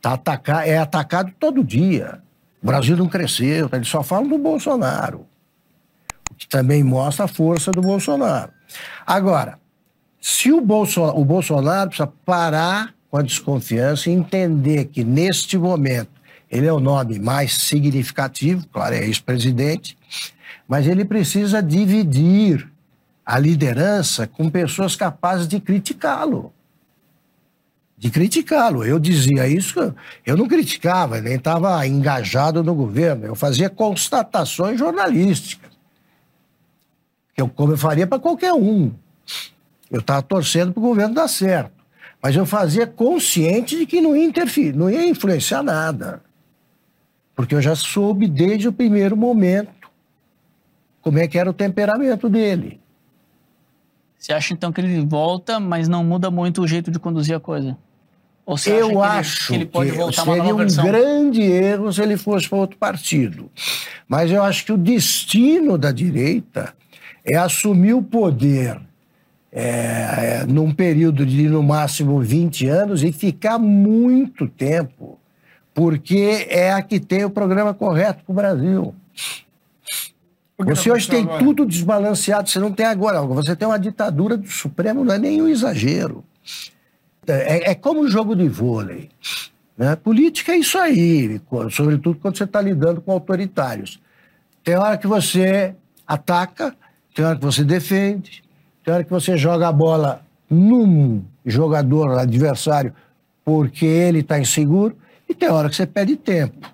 Tá 0.00 0.14
atacar, 0.14 0.66
é 0.66 0.78
atacado 0.78 1.32
todo 1.38 1.62
dia. 1.62 2.20
O 2.62 2.66
Brasil 2.66 2.96
não 2.96 3.08
cresceu, 3.08 3.68
tá? 3.68 3.76
eles 3.76 3.88
só 3.88 4.02
falam 4.02 4.28
do 4.28 4.38
Bolsonaro. 4.38 5.26
O 6.30 6.34
que 6.34 6.48
também 6.48 6.82
mostra 6.82 7.26
a 7.26 7.28
força 7.28 7.70
do 7.70 7.80
Bolsonaro. 7.80 8.50
Agora, 9.06 9.58
se 10.24 10.52
o, 10.52 10.60
Bolso, 10.60 11.02
o 11.02 11.24
Bolsonaro 11.24 11.88
precisa 11.88 12.06
parar 12.24 12.94
com 13.10 13.16
a 13.16 13.22
desconfiança 13.22 14.08
e 14.08 14.12
entender 14.12 14.84
que, 14.84 15.02
neste 15.02 15.58
momento, 15.58 16.12
ele 16.48 16.64
é 16.64 16.72
o 16.72 16.78
nome 16.78 17.18
mais 17.18 17.54
significativo, 17.54 18.64
claro, 18.68 18.94
é 18.94 19.04
ex-presidente, 19.04 19.98
mas 20.68 20.86
ele 20.86 21.04
precisa 21.04 21.60
dividir 21.60 22.70
a 23.26 23.36
liderança 23.36 24.28
com 24.28 24.48
pessoas 24.48 24.94
capazes 24.94 25.48
de 25.48 25.58
criticá-lo. 25.58 26.52
De 27.98 28.08
criticá-lo. 28.08 28.84
Eu 28.84 29.00
dizia 29.00 29.48
isso, 29.48 29.92
eu 30.24 30.36
não 30.36 30.46
criticava, 30.46 31.20
nem 31.20 31.34
estava 31.34 31.84
engajado 31.84 32.62
no 32.62 32.76
governo, 32.76 33.26
eu 33.26 33.34
fazia 33.34 33.68
constatações 33.68 34.78
jornalísticas. 34.78 35.72
Que 37.34 37.42
eu, 37.42 37.48
como 37.48 37.72
eu 37.72 37.78
faria 37.78 38.06
para 38.06 38.20
qualquer 38.20 38.52
um. 38.52 38.92
Eu 39.92 40.00
estava 40.00 40.22
torcendo 40.22 40.72
para 40.72 40.80
o 40.80 40.82
governo 40.82 41.14
dar 41.14 41.28
certo. 41.28 41.70
Mas 42.22 42.34
eu 42.34 42.46
fazia 42.46 42.86
consciente 42.86 43.76
de 43.76 43.84
que 43.86 44.00
não 44.00 44.16
ia 44.16 44.24
interferir, 44.24 44.74
não 44.74 44.88
ia 44.88 45.06
influenciar 45.06 45.62
nada. 45.62 46.22
Porque 47.36 47.54
eu 47.54 47.60
já 47.60 47.74
soube 47.76 48.26
desde 48.26 48.68
o 48.68 48.72
primeiro 48.72 49.16
momento 49.16 49.70
como 51.02 51.18
é 51.18 51.28
que 51.28 51.38
era 51.38 51.50
o 51.50 51.52
temperamento 51.52 52.28
dele. 52.28 52.80
Você 54.18 54.32
acha 54.32 54.54
então 54.54 54.72
que 54.72 54.80
ele 54.80 55.04
volta, 55.04 55.58
mas 55.60 55.88
não 55.88 56.02
muda 56.04 56.30
muito 56.30 56.62
o 56.62 56.66
jeito 56.66 56.90
de 56.90 56.98
conduzir 56.98 57.34
a 57.36 57.40
coisa? 57.40 57.76
Ou 58.46 58.56
você 58.56 58.70
Eu 58.72 58.88
que 58.88 58.94
ele- 58.94 59.02
acho 59.02 59.46
que 59.48 59.54
ele 59.54 59.66
pode 59.66 59.90
que 59.90 59.96
voltar 59.96 60.22
uma 60.22 60.34
seria 60.36 60.54
um 60.54 60.84
grande 60.90 61.42
erro 61.42 61.92
se 61.92 62.02
ele 62.02 62.16
fosse 62.16 62.48
para 62.48 62.58
outro 62.58 62.78
partido. 62.78 63.50
Mas 64.08 64.30
eu 64.30 64.42
acho 64.42 64.64
que 64.64 64.72
o 64.72 64.78
destino 64.78 65.76
da 65.76 65.90
direita 65.92 66.72
é 67.24 67.36
assumir 67.36 67.94
o 67.94 68.02
poder 68.02 68.80
é, 69.52 70.40
é, 70.40 70.46
num 70.46 70.72
período 70.72 71.26
de 71.26 71.46
no 71.46 71.62
máximo 71.62 72.18
20 72.20 72.66
anos 72.68 73.04
e 73.04 73.12
ficar 73.12 73.58
muito 73.58 74.48
tempo, 74.48 75.18
porque 75.74 76.46
é 76.48 76.72
a 76.72 76.80
que 76.80 76.98
tem 76.98 77.24
o 77.24 77.30
programa 77.30 77.74
correto 77.74 78.24
para 78.24 78.32
o 78.32 78.34
Brasil. 78.34 78.94
Você 80.58 80.90
hoje 80.90 81.08
tem 81.08 81.22
agora? 81.24 81.38
tudo 81.44 81.66
desbalanceado, 81.66 82.48
você 82.48 82.58
não 82.58 82.72
tem 82.72 82.86
agora. 82.86 83.20
Você 83.22 83.54
tem 83.54 83.66
uma 83.66 83.78
ditadura 83.78 84.36
do 84.36 84.48
Supremo, 84.48 85.04
não 85.04 85.14
é 85.14 85.18
nenhum 85.18 85.48
exagero. 85.48 86.24
É, 87.26 87.72
é 87.72 87.74
como 87.74 88.00
um 88.00 88.08
jogo 88.08 88.34
de 88.34 88.48
vôlei. 88.48 89.10
Né? 89.76 89.96
Política 89.96 90.52
é 90.52 90.58
isso 90.58 90.78
aí, 90.78 91.40
sobretudo 91.70 92.18
quando 92.20 92.38
você 92.38 92.44
está 92.44 92.60
lidando 92.60 93.00
com 93.00 93.12
autoritários. 93.12 94.00
Tem 94.62 94.76
hora 94.76 94.96
que 94.96 95.06
você 95.06 95.74
ataca, 96.06 96.74
tem 97.14 97.24
hora 97.24 97.36
que 97.36 97.44
você 97.44 97.64
defende, 97.64 98.41
tem 98.84 98.92
hora 98.94 99.04
que 99.04 99.10
você 99.10 99.36
joga 99.36 99.68
a 99.68 99.72
bola 99.72 100.22
num 100.50 101.22
jogador 101.44 102.18
adversário 102.18 102.92
porque 103.44 103.84
ele 103.86 104.20
está 104.20 104.38
inseguro, 104.38 104.96
e 105.28 105.34
tem 105.34 105.48
hora 105.50 105.68
que 105.68 105.74
você 105.74 105.86
perde 105.86 106.16
tempo. 106.16 106.68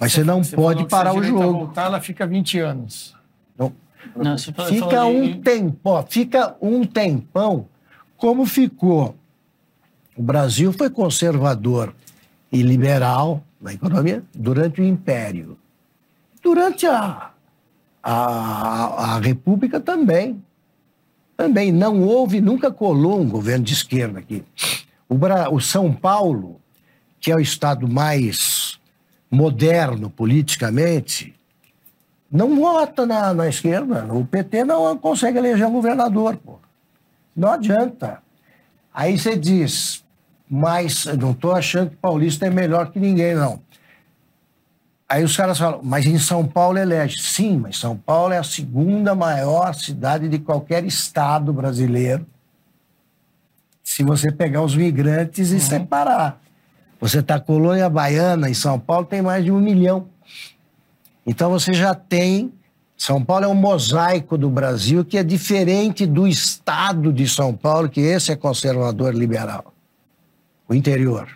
Mas 0.00 0.12
você 0.12 0.24
não 0.24 0.42
Você 0.42 0.56
pode 0.56 0.86
parar 0.86 1.14
o 1.14 1.22
jogo. 1.22 1.52
voltar, 1.52 1.84
ela 1.86 2.00
fica 2.00 2.26
20 2.26 2.58
anos. 2.58 3.14
Não, 3.58 3.72
Não, 4.16 4.36
Fica 4.38 5.04
um 5.04 5.22
de- 5.32 5.38
tempo, 5.40 6.02
fica 6.08 6.56
um 6.60 6.84
tempão 6.84 7.66
como 8.16 8.44
ficou. 8.46 9.14
O 10.16 10.22
Brasil 10.22 10.72
foi 10.72 10.88
conservador 10.90 11.94
e 12.50 12.62
liberal 12.62 13.42
na 13.60 13.72
economia 13.74 14.22
durante 14.34 14.80
o 14.80 14.84
Império. 14.84 15.56
Durante 16.42 16.86
a, 16.86 17.30
a, 18.02 19.14
a 19.14 19.18
República 19.20 19.78
também. 19.78 20.42
Também 21.36 21.72
não 21.72 22.02
houve, 22.02 22.40
nunca 22.40 22.70
colou 22.70 23.20
um 23.20 23.28
governo 23.28 23.64
de 23.64 23.72
esquerda 23.72 24.18
aqui. 24.18 24.44
O, 25.08 25.16
Bra... 25.16 25.50
o 25.50 25.60
São 25.60 25.92
Paulo, 25.92 26.60
que 27.20 27.30
é 27.30 27.36
o 27.36 27.40
estado 27.40 27.88
mais 27.88 28.78
moderno 29.30 30.10
politicamente, 30.10 31.34
não 32.30 32.56
vota 32.56 33.04
na, 33.04 33.34
na 33.34 33.48
esquerda. 33.48 34.06
O 34.12 34.24
PT 34.24 34.64
não 34.64 34.96
consegue 34.96 35.38
eleger 35.38 35.66
um 35.66 35.72
governador, 35.72 36.36
pô. 36.36 36.58
Não 37.36 37.50
adianta. 37.52 38.22
Aí 38.92 39.18
você 39.18 39.36
diz, 39.36 40.04
mas 40.48 41.06
não 41.18 41.32
estou 41.32 41.52
achando 41.52 41.90
que 41.90 41.96
paulista 41.96 42.46
é 42.46 42.50
melhor 42.50 42.90
que 42.90 43.00
ninguém, 43.00 43.34
não. 43.34 43.60
Aí 45.12 45.22
os 45.22 45.36
caras 45.36 45.58
falam, 45.58 45.80
mas 45.82 46.06
em 46.06 46.18
São 46.18 46.48
Paulo 46.48 46.78
elege. 46.78 47.20
Sim, 47.20 47.58
mas 47.58 47.76
São 47.76 47.94
Paulo 47.94 48.32
é 48.32 48.38
a 48.38 48.42
segunda 48.42 49.14
maior 49.14 49.74
cidade 49.74 50.26
de 50.26 50.38
qualquer 50.38 50.86
estado 50.86 51.52
brasileiro. 51.52 52.26
Se 53.84 54.02
você 54.02 54.32
pegar 54.32 54.62
os 54.62 54.74
migrantes 54.74 55.50
e 55.50 55.56
uhum. 55.56 55.60
separar. 55.60 56.40
Você 56.98 57.18
está 57.18 57.38
colônia 57.38 57.90
baiana 57.90 58.48
em 58.48 58.54
São 58.54 58.80
Paulo, 58.80 59.04
tem 59.04 59.20
mais 59.20 59.44
de 59.44 59.52
um 59.52 59.60
milhão. 59.60 60.08
Então 61.26 61.50
você 61.50 61.74
já 61.74 61.94
tem. 61.94 62.50
São 62.96 63.22
Paulo 63.22 63.44
é 63.44 63.48
um 63.48 63.54
mosaico 63.54 64.38
do 64.38 64.48
Brasil 64.48 65.04
que 65.04 65.18
é 65.18 65.22
diferente 65.22 66.06
do 66.06 66.26
estado 66.26 67.12
de 67.12 67.28
São 67.28 67.54
Paulo, 67.54 67.90
que 67.90 68.00
esse 68.00 68.32
é 68.32 68.36
conservador 68.36 69.14
liberal. 69.14 69.74
O 70.66 70.74
interior. 70.74 71.28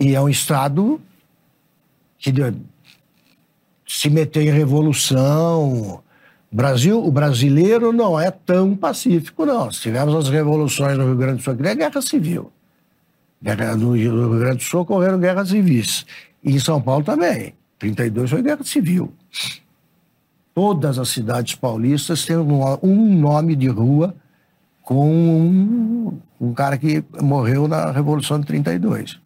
E 0.00 0.16
é 0.16 0.20
um 0.20 0.28
estado 0.28 1.00
que 2.22 2.32
se 3.86 4.08
meteu 4.08 4.42
em 4.42 4.50
revolução. 4.50 6.02
Brasil, 6.50 7.04
o 7.04 7.10
brasileiro 7.10 7.92
não 7.92 8.18
é 8.18 8.30
tão 8.30 8.76
pacífico, 8.76 9.44
não. 9.44 9.68
Tivemos 9.70 10.14
as 10.14 10.28
revoluções 10.28 10.96
no 10.96 11.06
Rio 11.06 11.16
Grande 11.16 11.38
do 11.38 11.42
Sul, 11.42 11.56
que 11.56 11.66
é 11.66 11.74
guerra 11.74 12.00
civil. 12.00 12.52
No 13.78 13.96
Rio 13.96 14.38
Grande 14.38 14.58
do 14.58 14.62
Sul 14.62 14.82
ocorreram 14.82 15.18
guerras 15.18 15.48
civis. 15.48 16.06
E 16.44 16.52
em 16.52 16.58
São 16.60 16.80
Paulo 16.80 17.04
também. 17.04 17.54
32 17.78 18.30
foi 18.30 18.42
guerra 18.42 18.62
civil. 18.62 19.12
Todas 20.54 20.98
as 20.98 21.08
cidades 21.08 21.54
paulistas 21.56 22.24
têm 22.24 22.36
um 22.36 23.18
nome 23.18 23.56
de 23.56 23.68
rua 23.68 24.14
com 24.82 25.10
um, 25.10 26.18
um 26.40 26.52
cara 26.52 26.76
que 26.76 27.02
morreu 27.20 27.66
na 27.66 27.90
Revolução 27.90 28.38
de 28.38 28.46
32. 28.46 29.21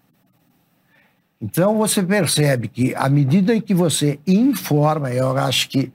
Então 1.41 1.77
você 1.77 2.03
percebe 2.03 2.69
que 2.69 2.95
à 2.95 3.09
medida 3.09 3.55
em 3.55 3.61
que 3.61 3.75
você 3.75 4.19
informa, 4.27 5.11
eu 5.11 5.37
acho 5.37 5.69
que 5.69 5.93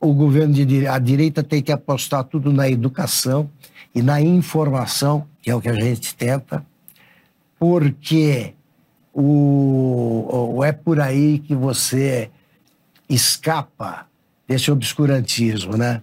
o 0.00 0.12
governo 0.12 0.54
de 0.54 0.86
a 0.86 0.98
direita 0.98 1.42
tem 1.42 1.60
que 1.60 1.72
apostar 1.72 2.22
tudo 2.24 2.52
na 2.52 2.68
educação 2.68 3.50
e 3.92 4.00
na 4.00 4.20
informação, 4.20 5.26
que 5.42 5.50
é 5.50 5.54
o 5.54 5.60
que 5.60 5.68
a 5.68 5.74
gente 5.74 6.14
tenta, 6.14 6.64
porque 7.58 8.54
o, 9.12 10.54
o 10.54 10.64
é 10.64 10.70
por 10.70 11.00
aí 11.00 11.40
que 11.40 11.56
você 11.56 12.30
escapa 13.08 14.06
desse 14.46 14.70
obscurantismo, 14.70 15.76
né? 15.76 16.02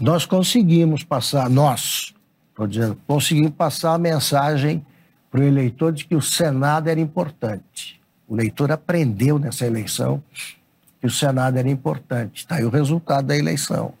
Nós 0.00 0.24
conseguimos 0.24 1.02
passar, 1.02 1.50
nós, 1.50 2.14
estou 2.50 2.66
dizendo, 2.68 2.98
conseguimos 3.06 3.50
passar 3.50 3.94
a 3.94 3.98
mensagem 3.98 4.84
para 5.30 5.40
o 5.40 5.44
eleitor 5.44 5.92
de 5.92 6.04
que 6.04 6.14
o 6.14 6.22
Senado 6.22 6.88
era 6.88 7.00
importante 7.00 8.01
o 8.32 8.34
leitor 8.34 8.72
aprendeu 8.72 9.38
nessa 9.38 9.66
eleição 9.66 10.22
que 10.98 11.06
o 11.06 11.10
Senado 11.10 11.58
era 11.58 11.68
importante. 11.68 12.38
Está 12.38 12.54
aí 12.54 12.64
o 12.64 12.70
resultado 12.70 13.26
da 13.26 13.36
eleição. 13.36 13.92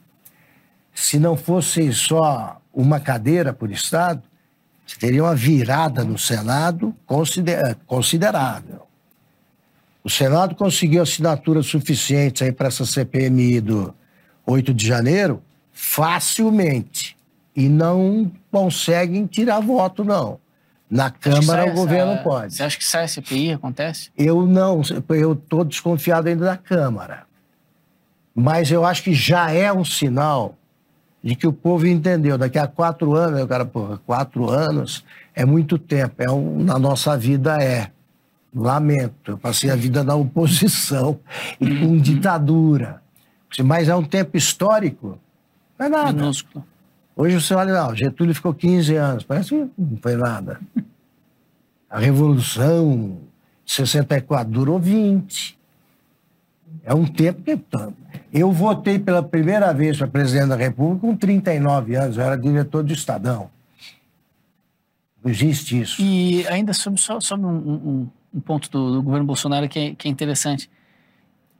Se 0.94 1.18
não 1.18 1.36
fosse 1.36 1.92
só 1.92 2.58
uma 2.72 2.98
cadeira 2.98 3.52
por 3.52 3.70
Estado, 3.70 4.22
teria 4.98 5.22
uma 5.22 5.34
virada 5.34 6.02
no 6.02 6.16
Senado 6.16 6.96
considerável. 7.86 8.86
O 10.02 10.08
Senado 10.08 10.54
conseguiu 10.54 11.02
assinaturas 11.02 11.66
suficientes 11.66 12.50
para 12.52 12.68
essa 12.68 12.86
CPMI 12.86 13.60
do 13.60 13.94
8 14.46 14.72
de 14.72 14.86
janeiro 14.86 15.42
facilmente. 15.74 17.18
E 17.54 17.68
não 17.68 18.32
conseguem 18.50 19.26
tirar 19.26 19.60
voto, 19.60 20.02
não. 20.02 20.40
Na 20.92 21.10
Câmara 21.10 21.64
o 21.64 21.72
governo 21.72 22.12
essa, 22.12 22.22
pode. 22.22 22.54
Você 22.54 22.62
acha 22.62 22.76
que 22.76 22.84
sai 22.84 23.04
a 23.04 23.08
CPI 23.08 23.52
acontece? 23.52 24.10
Eu 24.14 24.46
não, 24.46 24.82
eu 25.08 25.32
estou 25.32 25.64
desconfiado 25.64 26.28
ainda 26.28 26.44
da 26.44 26.56
Câmara. 26.58 27.22
Mas 28.34 28.70
eu 28.70 28.84
acho 28.84 29.02
que 29.02 29.14
já 29.14 29.50
é 29.50 29.72
um 29.72 29.86
sinal 29.86 30.54
de 31.24 31.34
que 31.34 31.46
o 31.46 31.52
povo 31.52 31.86
entendeu. 31.86 32.36
Daqui 32.36 32.58
a 32.58 32.66
quatro 32.66 33.14
anos, 33.14 33.40
eu 33.40 33.48
cara, 33.48 33.64
porra, 33.64 33.98
quatro 34.04 34.50
anos 34.50 35.02
é 35.34 35.46
muito 35.46 35.78
tempo. 35.78 36.16
É 36.18 36.30
um, 36.30 36.62
na 36.62 36.78
nossa 36.78 37.16
vida 37.16 37.56
é. 37.62 37.90
Lamento, 38.54 39.30
eu 39.30 39.38
passei 39.38 39.70
a 39.70 39.74
vida 39.74 40.04
na 40.04 40.14
oposição 40.14 41.18
e 41.58 41.74
com 41.74 41.86
uhum. 41.86 41.98
ditadura. 41.98 43.00
Mas 43.64 43.88
é 43.88 43.96
um 43.96 44.04
tempo 44.04 44.36
histórico, 44.36 45.18
não 45.78 45.86
é 45.86 45.88
nada. 45.88 46.12
Minúsculo. 46.12 46.62
Hoje 47.14 47.40
você 47.40 47.54
olha, 47.54 47.74
não, 47.74 47.94
Getúlio 47.94 48.34
ficou 48.34 48.54
15 48.54 48.94
anos, 48.96 49.24
parece 49.24 49.50
que 49.50 49.70
não 49.76 49.98
foi 50.02 50.16
nada. 50.16 50.60
A 51.92 51.98
Revolução 51.98 53.18
de 53.66 53.72
64 53.72 54.50
durou 54.50 54.78
20. 54.78 55.58
É 56.82 56.94
um 56.94 57.04
tempo 57.04 57.42
que. 57.42 57.60
Eu 58.32 58.50
votei 58.50 58.98
pela 58.98 59.22
primeira 59.22 59.74
vez 59.74 59.98
para 59.98 60.08
presidente 60.08 60.48
da 60.48 60.56
República 60.56 61.06
com 61.06 61.14
39 61.14 61.94
anos, 61.94 62.16
eu 62.16 62.22
era 62.22 62.34
diretor 62.34 62.82
do 62.82 62.94
Estadão. 62.94 63.50
Não 65.22 65.30
existe 65.30 65.82
isso. 65.82 66.00
E 66.00 66.48
ainda 66.48 66.72
sobre, 66.72 66.98
só 66.98 67.20
sobre 67.20 67.44
um, 67.44 67.50
um, 67.50 68.08
um 68.34 68.40
ponto 68.40 68.70
do, 68.70 68.94
do, 68.94 69.02
governo 69.02 69.26
Bolsonaro 69.26 69.68
que 69.68 69.78
é, 69.78 69.94
que 69.94 70.08
é 70.08 70.10
interessante. 70.10 70.70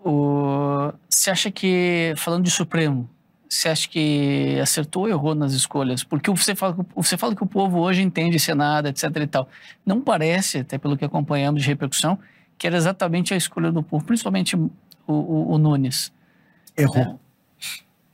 O, 0.02 0.92
você 1.10 1.30
acha 1.30 1.50
que, 1.50 2.14
falando 2.16 2.44
de 2.44 2.50
Supremo, 2.50 3.08
você 3.52 3.68
acha 3.68 3.86
que 3.86 4.58
acertou 4.62 5.02
ou 5.02 5.08
errou 5.10 5.34
nas 5.34 5.52
escolhas? 5.52 6.02
Porque 6.02 6.30
você 6.30 6.54
fala, 6.54 6.74
você 6.96 7.18
fala 7.18 7.36
que 7.36 7.42
o 7.42 7.46
povo 7.46 7.80
hoje 7.80 8.00
entende 8.00 8.38
Senado, 8.38 8.88
etc 8.88 9.14
e 9.16 9.26
tal. 9.26 9.46
Não 9.84 10.00
parece, 10.00 10.58
até 10.58 10.78
pelo 10.78 10.96
que 10.96 11.04
acompanhamos 11.04 11.60
de 11.60 11.68
repercussão, 11.68 12.18
que 12.56 12.66
era 12.66 12.78
exatamente 12.78 13.34
a 13.34 13.36
escolha 13.36 13.70
do 13.70 13.82
povo, 13.82 14.04
principalmente 14.06 14.56
o, 14.56 14.70
o, 15.06 15.52
o 15.52 15.58
Nunes. 15.58 16.10
Errou. 16.74 17.20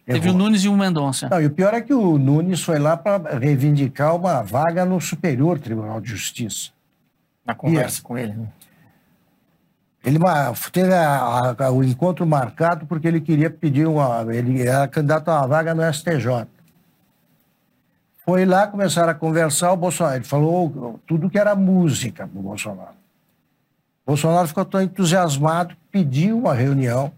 É. 0.09 0.15
Teve 0.15 0.31
o 0.31 0.33
Nunes 0.33 0.65
e 0.65 0.69
o 0.69 0.77
Mendonça. 0.77 1.29
Não, 1.29 1.41
e 1.41 1.47
o 1.47 1.51
pior 1.51 1.73
é 1.73 1.83
que 1.83 1.95
o 1.95 2.19
Nunes 2.19 2.63
foi 2.63 2.81
lá 2.81 2.97
para 2.97 3.39
reivindicar 3.39 4.17
uma 4.17 4.43
vaga 4.43 4.85
no 4.85 5.01
Superior 5.01 5.61
Tribunal 5.61 6.01
de 6.01 6.09
Justiça. 6.09 6.71
Na 7.47 7.55
conversa 7.55 8.01
e, 8.01 8.03
com 8.03 8.19
ele. 8.19 8.33
Né? 8.33 8.49
Ele 10.09 10.19
teve 10.73 10.95
a, 10.95 11.55
a, 11.59 11.71
o 11.71 11.85
encontro 11.85 12.27
marcado 12.27 12.87
porque 12.87 13.07
ele 13.07 13.21
queria 13.21 13.51
pedir 13.51 13.87
uma. 13.87 14.25
Ele 14.35 14.67
era 14.67 14.89
candidato 14.89 15.29
a 15.29 15.41
uma 15.41 15.47
vaga 15.47 15.75
no 15.75 15.83
STJ. 15.93 16.47
Foi 18.25 18.45
lá, 18.45 18.67
começaram 18.67 19.11
a 19.11 19.15
conversar, 19.15 19.73
o 19.73 19.77
Bolsonaro. 19.77 20.17
Ele 20.17 20.25
falou 20.25 20.99
tudo 21.07 21.29
que 21.29 21.39
era 21.39 21.55
música 21.55 22.27
para 22.27 22.39
o 22.39 22.43
Bolsonaro. 22.43 22.97
O 24.05 24.11
Bolsonaro 24.13 24.49
ficou 24.49 24.65
tão 24.65 24.83
entusiasmado, 24.83 25.77
pediu 25.91 26.39
uma 26.39 26.55
reunião. 26.55 27.13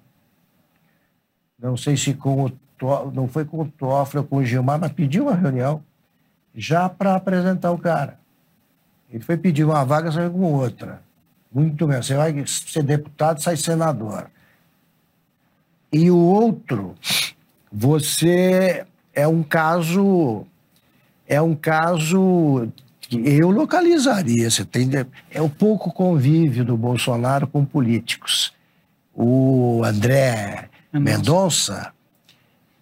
Não 1.59 1.77
sei 1.77 1.97
se 1.97 2.13
com 2.15 2.47
o 2.47 2.53
não 3.13 3.29
foi 3.29 3.45
com 3.45 3.61
o 3.61 3.71
Toffoli 3.71 4.23
ou 4.23 4.25
com 4.27 4.37
o 4.37 4.45
Gilmar, 4.45 4.81
mas 4.81 4.93
pediu 4.93 5.25
uma 5.25 5.35
reunião 5.35 5.83
já 6.55 6.89
para 6.89 7.15
apresentar 7.15 7.71
o 7.71 7.79
cara. 7.79 8.19
Ele 9.11 9.23
foi 9.23 9.37
pedir 9.37 9.65
uma 9.65 9.85
vaga, 9.85 10.11
saiu 10.11 10.31
com 10.31 10.41
outra. 10.55 11.03
Muito 11.53 11.87
bem. 11.87 12.01
Você 12.01 12.15
vai 12.15 12.45
ser 12.47 12.83
deputado, 12.83 13.43
sai 13.43 13.57
senador. 13.57 14.31
E 15.93 16.11
o 16.11 16.17
outro, 16.17 16.95
você 17.73 18.87
é 19.13 19.27
um 19.27 19.43
caso. 19.43 20.47
É 21.27 21.41
um 21.41 21.55
caso 21.55 22.69
que 23.01 23.17
eu 23.17 23.51
localizaria. 23.51 24.51
Você 24.51 24.65
tem, 24.65 24.89
é 25.31 25.43
o 25.43 25.49
pouco 25.49 25.93
convívio 25.93 26.65
do 26.65 26.77
Bolsonaro 26.77 27.47
com 27.47 27.65
políticos. 27.65 28.53
O 29.15 29.83
André 29.85 30.69
Mendonça 30.93 31.93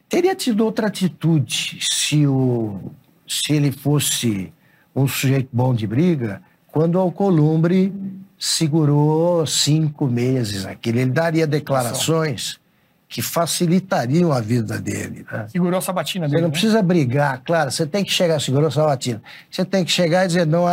teria 0.09 0.35
tido 0.35 0.65
outra 0.65 0.87
atitude 0.87 1.79
se, 1.81 2.27
o, 2.27 2.93
se 3.27 3.53
ele 3.53 3.73
fosse 3.73 4.53
um 4.95 5.07
sujeito 5.07 5.49
bom 5.53 5.75
de 5.75 5.87
briga, 5.87 6.43
quando 6.69 6.99
Alcolumbre 6.99 7.93
segurou 8.39 9.47
cinco 9.47 10.07
meses 10.07 10.65
aquilo. 10.65 10.99
Ele 10.99 11.11
daria 11.11 11.47
declarações 11.47 12.61
que 13.09 13.23
facilitariam 13.23 14.31
a 14.31 14.41
vida 14.41 14.79
dele. 14.79 15.25
Né? 15.31 15.47
Segurou 15.49 15.79
a 15.79 15.81
sabatina 15.81 16.27
dele. 16.27 16.37
Você 16.37 16.43
não 16.43 16.49
né? 16.49 16.53
precisa 16.53 16.83
brigar, 16.83 17.43
claro, 17.45 17.71
você 17.71 17.87
tem 17.87 18.05
que 18.05 18.13
chegar, 18.13 18.39
segurou 18.41 18.69
a 18.69 18.71
sabatina. 18.71 19.23
Você 19.51 19.65
tem 19.65 19.85
que 19.85 19.91
chegar 19.91 20.25
e 20.25 20.29
dizer, 20.29 20.47
não 20.47 20.67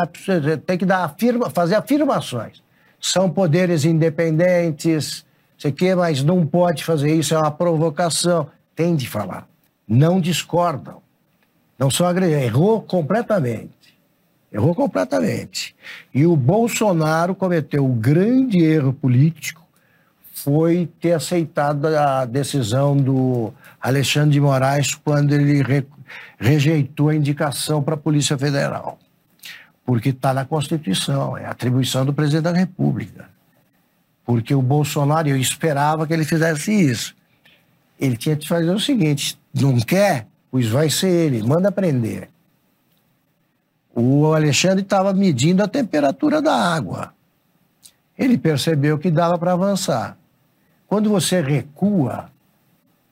tem 0.66 0.78
que 0.78 0.86
dar 0.86 1.06
afirma, 1.06 1.50
fazer 1.50 1.76
afirmações. 1.76 2.62
São 3.00 3.30
poderes 3.30 3.86
independentes, 3.86 5.26
sei 5.58 5.72
que, 5.72 5.96
mas 5.96 6.24
não 6.24 6.46
pode 6.46 6.84
fazer 6.84 7.16
isso, 7.16 7.34
é 7.34 7.38
uma 7.38 7.52
provocação. 7.52 8.48
Tem 8.76 8.96
de 8.96 9.08
falar. 9.08 9.48
Não 9.88 10.20
discordam. 10.20 11.02
Não 11.80 11.90
só 11.90 12.08
agrediu, 12.08 12.40
errou 12.40 12.82
completamente. 12.82 13.85
Errou 14.56 14.74
completamente. 14.74 15.76
E 16.14 16.26
o 16.26 16.34
Bolsonaro 16.34 17.36
cometeu 17.36 17.86
o 17.86 17.94
grande 17.94 18.64
erro 18.64 18.94
político, 18.94 19.62
foi 20.34 20.88
ter 21.02 21.12
aceitado 21.12 21.88
a 21.88 22.24
decisão 22.24 22.96
do 22.96 23.54
Alexandre 23.82 24.32
de 24.32 24.40
Moraes 24.40 24.96
quando 24.96 25.34
ele 25.34 25.62
re, 25.62 25.86
rejeitou 26.40 27.10
a 27.10 27.16
indicação 27.16 27.84
para 27.84 27.96
a 27.96 27.98
Polícia 27.98 28.38
Federal. 28.38 28.98
Porque 29.86 30.10
está 30.10 30.34
na 30.34 30.46
Constituição, 30.46 31.38
é 31.38 31.46
atribuição 31.46 32.06
do 32.06 32.14
presidente 32.14 32.44
da 32.44 32.54
República. 32.54 33.30
Porque 34.26 34.56
o 34.56 34.62
Bolsonaro, 34.62 35.28
eu 35.28 35.36
esperava 35.36 36.08
que 36.08 36.14
ele 36.14 36.24
fizesse 36.24 36.72
isso. 36.72 37.14
Ele 38.00 38.16
tinha 38.16 38.38
que 38.38 38.48
fazer 38.48 38.72
o 38.72 38.80
seguinte: 38.80 39.38
não 39.54 39.78
quer? 39.82 40.28
Pois 40.50 40.68
vai 40.68 40.90
ser 40.90 41.10
ele, 41.10 41.44
manda 41.44 41.74
prender. 41.74 42.30
O 43.96 44.34
Alexandre 44.34 44.82
estava 44.82 45.14
medindo 45.14 45.64
a 45.64 45.68
temperatura 45.70 46.42
da 46.42 46.54
água. 46.54 47.14
Ele 48.18 48.38
percebeu 48.38 49.00
que 49.00 49.10
dava 49.10 49.38
para 49.38 49.54
avançar. 49.54 50.18
Quando 50.86 51.10
você 51.10 51.40
recua 51.40 52.30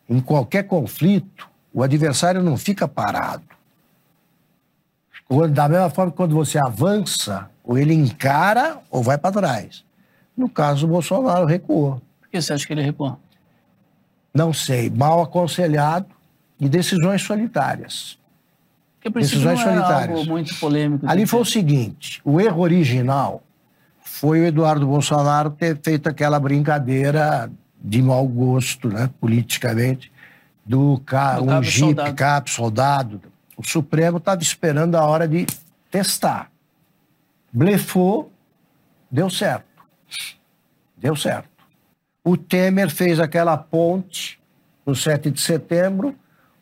em 0.10 0.20
qualquer 0.20 0.64
conflito, 0.64 1.50
o 1.74 1.82
adversário 1.82 2.44
não 2.44 2.58
fica 2.58 2.86
parado. 2.86 3.44
Da 5.52 5.70
mesma 5.70 5.90
forma 5.90 6.12
que 6.12 6.18
quando 6.18 6.36
você 6.36 6.60
avança, 6.60 7.50
ou 7.64 7.78
ele 7.78 7.94
encara 7.94 8.80
ou 8.92 9.02
vai 9.02 9.18
para 9.18 9.32
trás. 9.32 9.84
No 10.36 10.50
caso, 10.50 10.86
o 10.86 10.90
Bolsonaro 10.90 11.46
recuou. 11.46 12.02
Por 12.20 12.30
que 12.30 12.42
você 12.42 12.54
acha 12.54 12.68
que 12.68 12.74
ele 12.74 12.82
recuou? 12.82 13.18
Não 14.34 14.52
sei, 14.52 14.90
mal 14.90 15.22
aconselhado 15.22 16.08
e 16.60 16.68
decisões 16.68 17.22
solitárias. 17.22 18.20
Porque 19.12 19.20
decisões. 19.20 19.60
Algo 19.60 20.26
muito 20.26 20.58
polêmico. 20.60 21.08
Ali 21.08 21.26
foi 21.26 21.42
o 21.42 21.46
seguinte: 21.46 22.22
o 22.24 22.40
erro 22.40 22.62
original 22.62 23.44
foi 24.00 24.42
o 24.42 24.46
Eduardo 24.46 24.86
Bolsonaro 24.88 25.50
ter 25.52 25.78
feito 25.82 26.08
aquela 26.08 26.40
brincadeira 26.40 27.52
de 27.84 28.02
mau 28.02 28.26
gosto, 28.26 28.88
né, 28.88 29.10
politicamente, 29.20 30.12
do, 30.66 31.02
ca... 31.06 31.40
do 31.40 31.52
um 31.52 31.64
Jeep, 31.64 31.80
soldado. 31.88 32.16
cap, 32.16 32.50
soldado. 32.50 33.22
O 33.58 33.68
Supremo 33.68 34.18
estava 34.18 34.42
esperando 34.42 34.96
a 34.96 35.04
hora 35.04 35.28
de 35.28 35.46
testar. 35.92 36.50
Blefou, 37.52 38.32
deu 39.12 39.30
certo. 39.30 39.66
Deu 40.98 41.16
certo. 41.16 41.50
O 42.24 42.38
Temer 42.38 42.90
fez 42.90 43.20
aquela 43.20 43.58
ponte 43.58 44.40
no 44.86 44.96
7 44.96 45.30
de 45.30 45.42
setembro. 45.42 46.16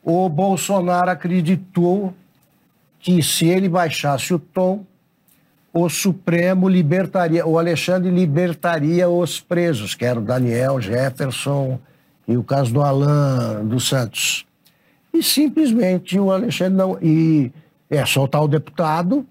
O 0.03 0.27
Bolsonaro 0.27 1.11
acreditou 1.11 2.13
que 3.01 3.21
se 3.23 3.47
ele 3.47 3.67
baixasse 3.67 4.33
o 4.33 4.39
tom, 4.39 4.85
o 5.73 5.89
Supremo 5.89 6.67
libertaria, 6.67 7.45
o 7.45 7.57
Alexandre 7.57 8.11
libertaria 8.11 9.09
os 9.09 9.39
presos, 9.39 9.95
que 9.95 10.05
eram 10.05 10.23
Daniel, 10.23 10.81
Jefferson 10.81 11.79
e 12.27 12.37
o 12.37 12.43
caso 12.43 12.73
do 12.73 12.81
Alain 12.81 13.65
dos 13.65 13.87
Santos. 13.87 14.45
E 15.13 15.23
simplesmente 15.23 16.19
o 16.19 16.31
Alexandre 16.31 16.73
não. 16.73 16.97
E 17.01 17.51
é 17.89 18.05
soltar 18.05 18.43
o 18.43 18.47
deputado, 18.47 19.25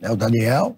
né, 0.00 0.10
o 0.10 0.16
Daniel, 0.16 0.76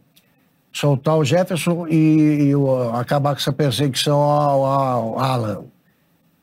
soltar 0.72 1.16
o 1.16 1.24
Jefferson 1.24 1.87
e, 1.89 2.49
e 2.49 2.57
o, 2.57 2.91
acabar 2.95 3.35
com 3.35 3.41
essa 3.41 3.53
perseguição 3.53 4.18
ao, 4.18 4.64
ao 4.64 5.18
Alan. 5.18 5.64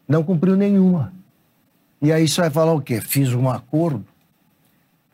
Não 0.08 0.24
cumpriu 0.24 0.56
nenhuma. 0.56 1.14
E 2.02 2.12
aí 2.12 2.28
você 2.28 2.42
vai 2.42 2.50
falar 2.50 2.74
o 2.74 2.82
quê? 2.82 3.02
Fiz 3.02 3.34
um 3.34 3.50
acordo. 3.50 4.06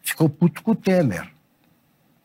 Ficou 0.06 0.30
puto 0.30 0.62
com 0.62 0.72
o 0.72 0.76
Temer. 0.76 1.28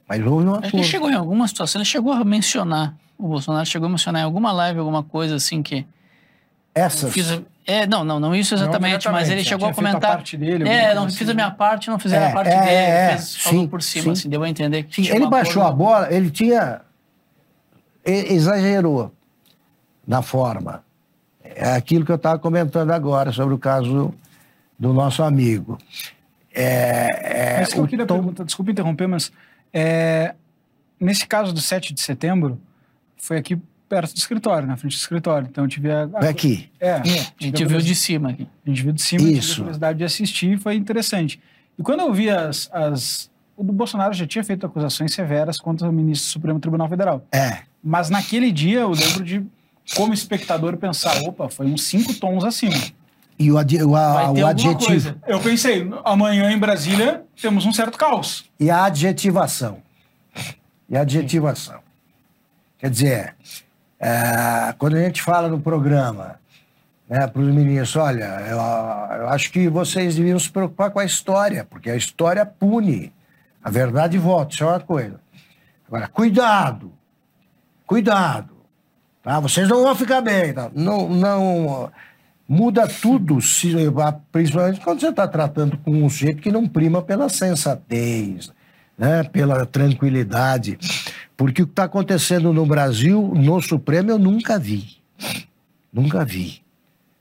Mas 0.06 0.24
houve 0.24 0.46
um 0.46 0.54
acordo. 0.54 0.76
Ele 0.76 0.84
chegou 0.84 1.10
em 1.10 1.14
alguma 1.14 1.48
situação, 1.48 1.80
ele 1.80 1.86
chegou 1.86 2.12
a 2.12 2.22
mencionar, 2.22 2.94
o 3.16 3.26
Bolsonaro 3.26 3.64
chegou 3.64 3.86
a 3.86 3.88
mencionar 3.88 4.20
em 4.20 4.24
alguma 4.26 4.52
live, 4.52 4.78
alguma 4.78 5.02
coisa 5.02 5.36
assim 5.36 5.62
que. 5.62 5.86
Essas? 6.74 7.10
Fiz, 7.10 7.40
é, 7.66 7.86
não, 7.86 8.04
não, 8.04 8.20
não 8.20 8.34
isso 8.34 8.54
exatamente, 8.54 8.82
não 8.82 8.88
exatamente 8.88 9.12
mas 9.12 9.30
ele 9.30 9.42
chegou 9.42 9.68
a 9.68 9.72
comentar. 9.72 10.10
A 10.10 10.14
parte 10.16 10.36
dele, 10.36 10.68
é, 10.68 10.94
não 10.94 11.04
assim. 11.04 11.16
fiz 11.16 11.28
a 11.30 11.34
minha 11.34 11.50
parte, 11.50 11.88
não 11.88 11.98
fizeram 11.98 12.26
é, 12.26 12.30
a 12.30 12.32
parte 12.34 12.50
é, 12.50 12.60
dele. 12.60 12.70
É, 12.70 13.08
fez, 13.08 13.22
sim, 13.22 13.38
falou 13.38 13.68
por 13.68 13.82
cima, 13.82 14.04
sim. 14.04 14.10
assim, 14.10 14.28
deu 14.28 14.42
a 14.42 14.48
entender 14.48 14.82
que. 14.82 15.02
Sim, 15.02 15.10
ele 15.10 15.26
baixou 15.26 15.62
a 15.62 15.72
bola, 15.72 16.12
ele 16.12 16.30
tinha. 16.30 16.82
Ele 18.04 18.34
exagerou 18.34 19.10
na 20.06 20.20
forma. 20.20 20.84
É 21.42 21.72
aquilo 21.72 22.04
que 22.04 22.12
eu 22.12 22.16
estava 22.16 22.38
comentando 22.38 22.90
agora 22.90 23.32
sobre 23.32 23.54
o 23.54 23.58
caso 23.58 24.12
do 24.78 24.92
nosso 24.92 25.22
amigo. 25.22 25.78
É, 26.52 27.56
é, 27.56 27.60
mas 27.60 27.72
que 27.72 27.78
eu 27.78 27.86
queria 27.86 28.06
tom... 28.06 28.16
perguntar, 28.16 28.44
desculpa 28.44 28.70
interromper, 28.70 29.06
mas 29.06 29.30
é, 29.72 30.34
nesse 30.98 31.26
caso 31.26 31.52
do 31.52 31.60
7 31.60 31.94
de 31.94 32.00
setembro, 32.00 32.60
foi 33.16 33.38
aqui 33.38 33.58
perto 33.88 34.14
do 34.14 34.18
escritório, 34.18 34.68
na 34.68 34.76
frente 34.76 34.92
do 34.92 35.00
escritório. 35.00 35.48
Então 35.50 35.64
eu 35.64 35.68
tive 35.68 35.90
a. 35.90 36.08
a 36.14 36.28
aqui. 36.28 36.70
É, 36.78 36.92
a 36.92 37.02
gente 37.38 37.64
viu 37.64 37.78
de 37.78 37.94
cima 37.94 38.30
aqui. 38.30 38.48
A 38.64 38.70
gente 38.70 38.82
viu 38.82 38.92
de 38.92 39.02
cima, 39.02 39.22
Isso. 39.24 39.40
tive 39.40 39.52
a 39.52 39.56
curiosidade 39.56 39.98
de 39.98 40.04
assistir 40.04 40.58
foi 40.58 40.76
interessante. 40.76 41.40
E 41.76 41.82
quando 41.82 42.00
eu 42.00 42.12
vi 42.12 42.30
as, 42.30 42.70
as. 42.72 43.30
O 43.56 43.64
do 43.64 43.72
Bolsonaro 43.72 44.14
já 44.14 44.26
tinha 44.26 44.42
feito 44.42 44.64
acusações 44.64 45.12
severas 45.12 45.58
contra 45.58 45.86
o 45.88 45.92
ministro 45.92 46.28
do 46.28 46.32
Supremo 46.32 46.60
Tribunal 46.60 46.88
Federal. 46.88 47.26
É. 47.30 47.58
Mas 47.82 48.08
naquele 48.08 48.50
dia 48.50 48.80
eu 48.80 48.90
lembro 48.90 49.22
de, 49.22 49.44
como 49.94 50.14
espectador, 50.14 50.76
pensar: 50.78 51.20
opa, 51.24 51.48
foi 51.48 51.66
uns 51.66 51.82
cinco 51.82 52.14
tons 52.14 52.44
acima. 52.44 52.76
E 53.40 53.50
o, 53.50 53.56
adi 53.56 53.82
o, 53.82 53.96
a, 53.96 54.30
o 54.32 54.46
adjetivo. 54.46 54.86
Coisa. 54.86 55.16
Eu 55.26 55.40
pensei, 55.40 55.90
amanhã 56.04 56.52
em 56.52 56.58
Brasília 56.58 57.24
temos 57.40 57.64
um 57.64 57.72
certo 57.72 57.96
caos. 57.96 58.44
E 58.60 58.70
a 58.70 58.84
adjetivação. 58.84 59.78
E 60.86 60.94
a 60.94 61.00
adjetivação. 61.00 61.80
Quer 62.76 62.90
dizer, 62.90 63.34
é, 63.98 64.74
quando 64.76 64.96
a 64.96 65.00
gente 65.00 65.22
fala 65.22 65.48
no 65.48 65.58
programa 65.58 66.38
né, 67.08 67.26
para 67.26 67.40
os 67.40 67.48
meninos, 67.48 67.96
olha, 67.96 68.24
eu, 68.46 68.58
eu, 69.22 69.28
acho 69.30 69.50
que 69.50 69.70
vocês 69.70 70.16
deviam 70.16 70.38
se 70.38 70.50
preocupar 70.50 70.90
com 70.90 70.98
a 70.98 71.04
história, 71.06 71.64
porque 71.64 71.88
a 71.88 71.96
história 71.96 72.44
pune. 72.44 73.10
A 73.64 73.70
verdade 73.70 74.18
volta, 74.18 74.52
isso 74.52 74.64
é 74.64 74.66
uma 74.66 74.80
coisa. 74.80 75.18
Agora, 75.88 76.08
cuidado, 76.08 76.92
cuidado. 77.86 78.54
Tá? 79.22 79.40
Vocês 79.40 79.66
não 79.66 79.82
vão 79.82 79.94
ficar 79.94 80.20
bem. 80.20 80.52
Tá? 80.52 80.70
Não, 80.74 81.08
não, 81.08 81.90
muda 82.50 82.88
tudo, 82.88 83.40
se, 83.40 83.72
principalmente 84.32 84.80
quando 84.80 84.98
você 84.98 85.10
está 85.10 85.28
tratando 85.28 85.78
com 85.78 86.02
um 86.02 86.10
sujeito 86.10 86.42
que 86.42 86.50
não 86.50 86.66
prima 86.66 87.00
pela 87.00 87.28
sensatez, 87.28 88.52
né, 88.98 89.22
pela 89.22 89.64
tranquilidade. 89.64 90.76
Porque 91.36 91.62
o 91.62 91.66
que 91.66 91.70
está 91.70 91.84
acontecendo 91.84 92.52
no 92.52 92.66
Brasil, 92.66 93.32
no 93.36 93.62
Supremo, 93.62 94.10
eu 94.10 94.18
nunca 94.18 94.58
vi. 94.58 94.96
Nunca 95.92 96.24
vi 96.24 96.60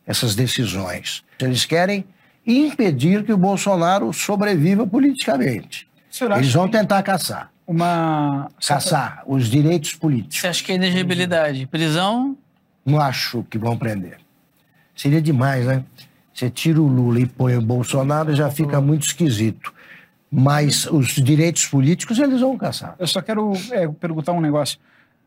essas 0.03 0.33
decisões. 0.33 1.23
Eles 1.39 1.63
querem 1.63 2.05
impedir 2.45 3.23
que 3.23 3.31
o 3.31 3.37
Bolsonaro 3.37 4.11
sobreviva 4.11 4.87
politicamente. 4.87 5.87
Eles 6.35 6.51
vão 6.51 6.67
tentar 6.67 7.03
caçar. 7.03 7.51
Uma... 7.67 8.49
Caçar 8.67 9.23
os 9.27 9.47
direitos 9.47 9.93
políticos. 9.93 10.39
Você 10.39 10.47
acha 10.47 10.63
que 10.63 10.71
é 10.71 10.75
elegibilidade? 10.75 11.67
Prisão? 11.67 12.35
Não 12.83 12.99
acho 12.99 13.43
que 13.43 13.59
vão 13.59 13.77
prender. 13.77 14.17
Seria 14.99 15.21
demais, 15.21 15.65
né? 15.65 15.83
Você 16.33 16.49
tira 16.49 16.81
o 16.81 16.87
Lula 16.87 17.19
e 17.19 17.25
põe 17.25 17.55
o 17.55 17.61
Bolsonaro, 17.61 18.35
já 18.35 18.49
fica 18.49 18.81
muito 18.81 19.05
esquisito 19.07 19.73
mas 20.31 20.85
os 20.85 21.07
direitos 21.07 21.65
políticos 21.65 22.19
eles 22.19 22.41
vão 22.41 22.57
caçar. 22.57 22.95
Eu 22.99 23.07
só 23.07 23.21
quero 23.21 23.53
é, 23.71 23.87
perguntar 23.87 24.31
um 24.33 24.41
negócio. 24.41 24.77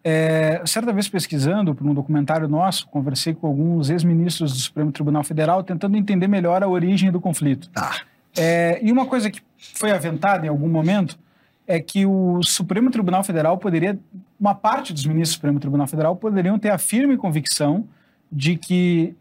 É, 0.05 0.61
certa 0.65 0.93
vez 0.93 1.09
pesquisando 1.09 1.75
para 1.75 1.87
um 1.87 1.95
documentário 1.95 2.49
nosso, 2.49 2.89
conversei 2.89 3.35
com 3.35 3.47
alguns 3.47 3.89
ex-ministros 3.89 4.53
do 4.53 4.59
Supremo 4.59 4.91
Tribunal 4.91 5.23
Federal 5.23 5.63
tentando 5.63 5.97
entender 5.97 6.27
melhor 6.29 6.63
a 6.63 6.69
origem 6.69 7.11
do 7.11 7.21
conflito. 7.21 7.69
Tá. 7.71 8.03
É, 8.37 8.81
e 8.83 8.91
uma 8.91 9.07
coisa 9.07 9.31
que 9.31 9.41
foi 9.75 9.91
aventada 9.91 10.47
em 10.47 10.49
algum 10.49 10.69
momento 10.69 11.19
é 11.67 11.81
que 11.81 12.05
o 12.05 12.43
Supremo 12.43 12.91
Tribunal 12.91 13.23
Federal 13.23 13.57
poderia, 13.59 13.99
uma 14.39 14.55
parte 14.55 14.93
dos 14.93 15.07
ministros 15.07 15.31
do 15.31 15.35
Supremo 15.35 15.61
Tribunal 15.61 15.87
Federal 15.87 16.17
poderiam 16.17 16.59
ter 16.59 16.71
a 16.71 16.79
firme 16.79 17.17
convicção 17.17 17.87
de 18.31 18.57
que 18.57 19.15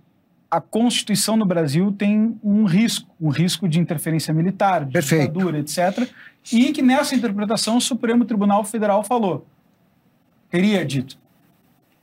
a 0.52 0.60
Constituição 0.60 1.38
no 1.38 1.46
Brasil 1.46 1.94
tem 1.98 2.38
um 2.44 2.66
risco, 2.66 3.10
um 3.20 3.30
risco 3.30 3.70
de 3.70 3.80
interferência 3.80 4.34
militar, 4.34 4.84
de 4.84 4.92
Perfeito. 4.92 5.32
ditadura, 5.32 5.60
etc. 5.60 6.10
E 6.52 6.74
que 6.74 6.82
nessa 6.82 7.16
interpretação 7.16 7.78
o 7.78 7.82
Supremo 7.82 8.26
Tribunal 8.26 8.66
Federal 8.66 9.02
falou, 9.02 9.48
teria 10.50 10.86
dito, 10.86 11.18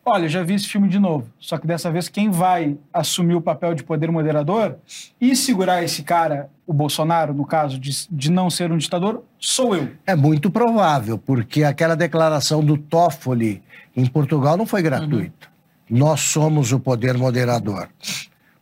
olha, 0.02 0.26
já 0.26 0.42
vi 0.42 0.54
esse 0.54 0.66
filme 0.66 0.88
de 0.88 0.98
novo, 0.98 1.30
só 1.38 1.58
que 1.58 1.66
dessa 1.66 1.90
vez 1.90 2.08
quem 2.08 2.30
vai 2.30 2.78
assumir 2.90 3.34
o 3.34 3.40
papel 3.42 3.74
de 3.74 3.84
poder 3.84 4.10
moderador 4.10 4.76
e 5.20 5.36
segurar 5.36 5.84
esse 5.84 6.02
cara, 6.02 6.48
o 6.66 6.72
Bolsonaro, 6.72 7.34
no 7.34 7.44
caso 7.44 7.78
de, 7.78 8.08
de 8.10 8.30
não 8.30 8.48
ser 8.48 8.72
um 8.72 8.78
ditador, 8.78 9.24
sou 9.38 9.76
eu. 9.76 9.90
É 10.06 10.16
muito 10.16 10.50
provável, 10.50 11.18
porque 11.18 11.64
aquela 11.64 11.94
declaração 11.94 12.64
do 12.64 12.78
Toffoli 12.78 13.62
em 13.94 14.06
Portugal 14.06 14.56
não 14.56 14.64
foi 14.64 14.80
gratuita. 14.80 15.48
Uhum. 15.90 15.98
Nós 15.98 16.20
somos 16.20 16.72
o 16.72 16.80
poder 16.80 17.16
moderador. 17.16 17.88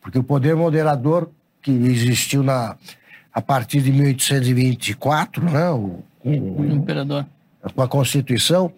Porque 0.07 0.21
o 0.21 0.23
poder 0.23 0.55
moderador 0.55 1.29
que 1.61 1.73
existiu 1.73 2.41
na 2.41 2.77
a 3.35 3.43
partir 3.43 3.83
de 3.83 3.91
1824, 3.91 5.45
né, 5.45 5.69
o, 5.73 6.01
o 6.23 6.65
imperador. 6.65 7.27
Com 7.75 7.83
a 7.83 7.89
Constituição, 7.89 8.73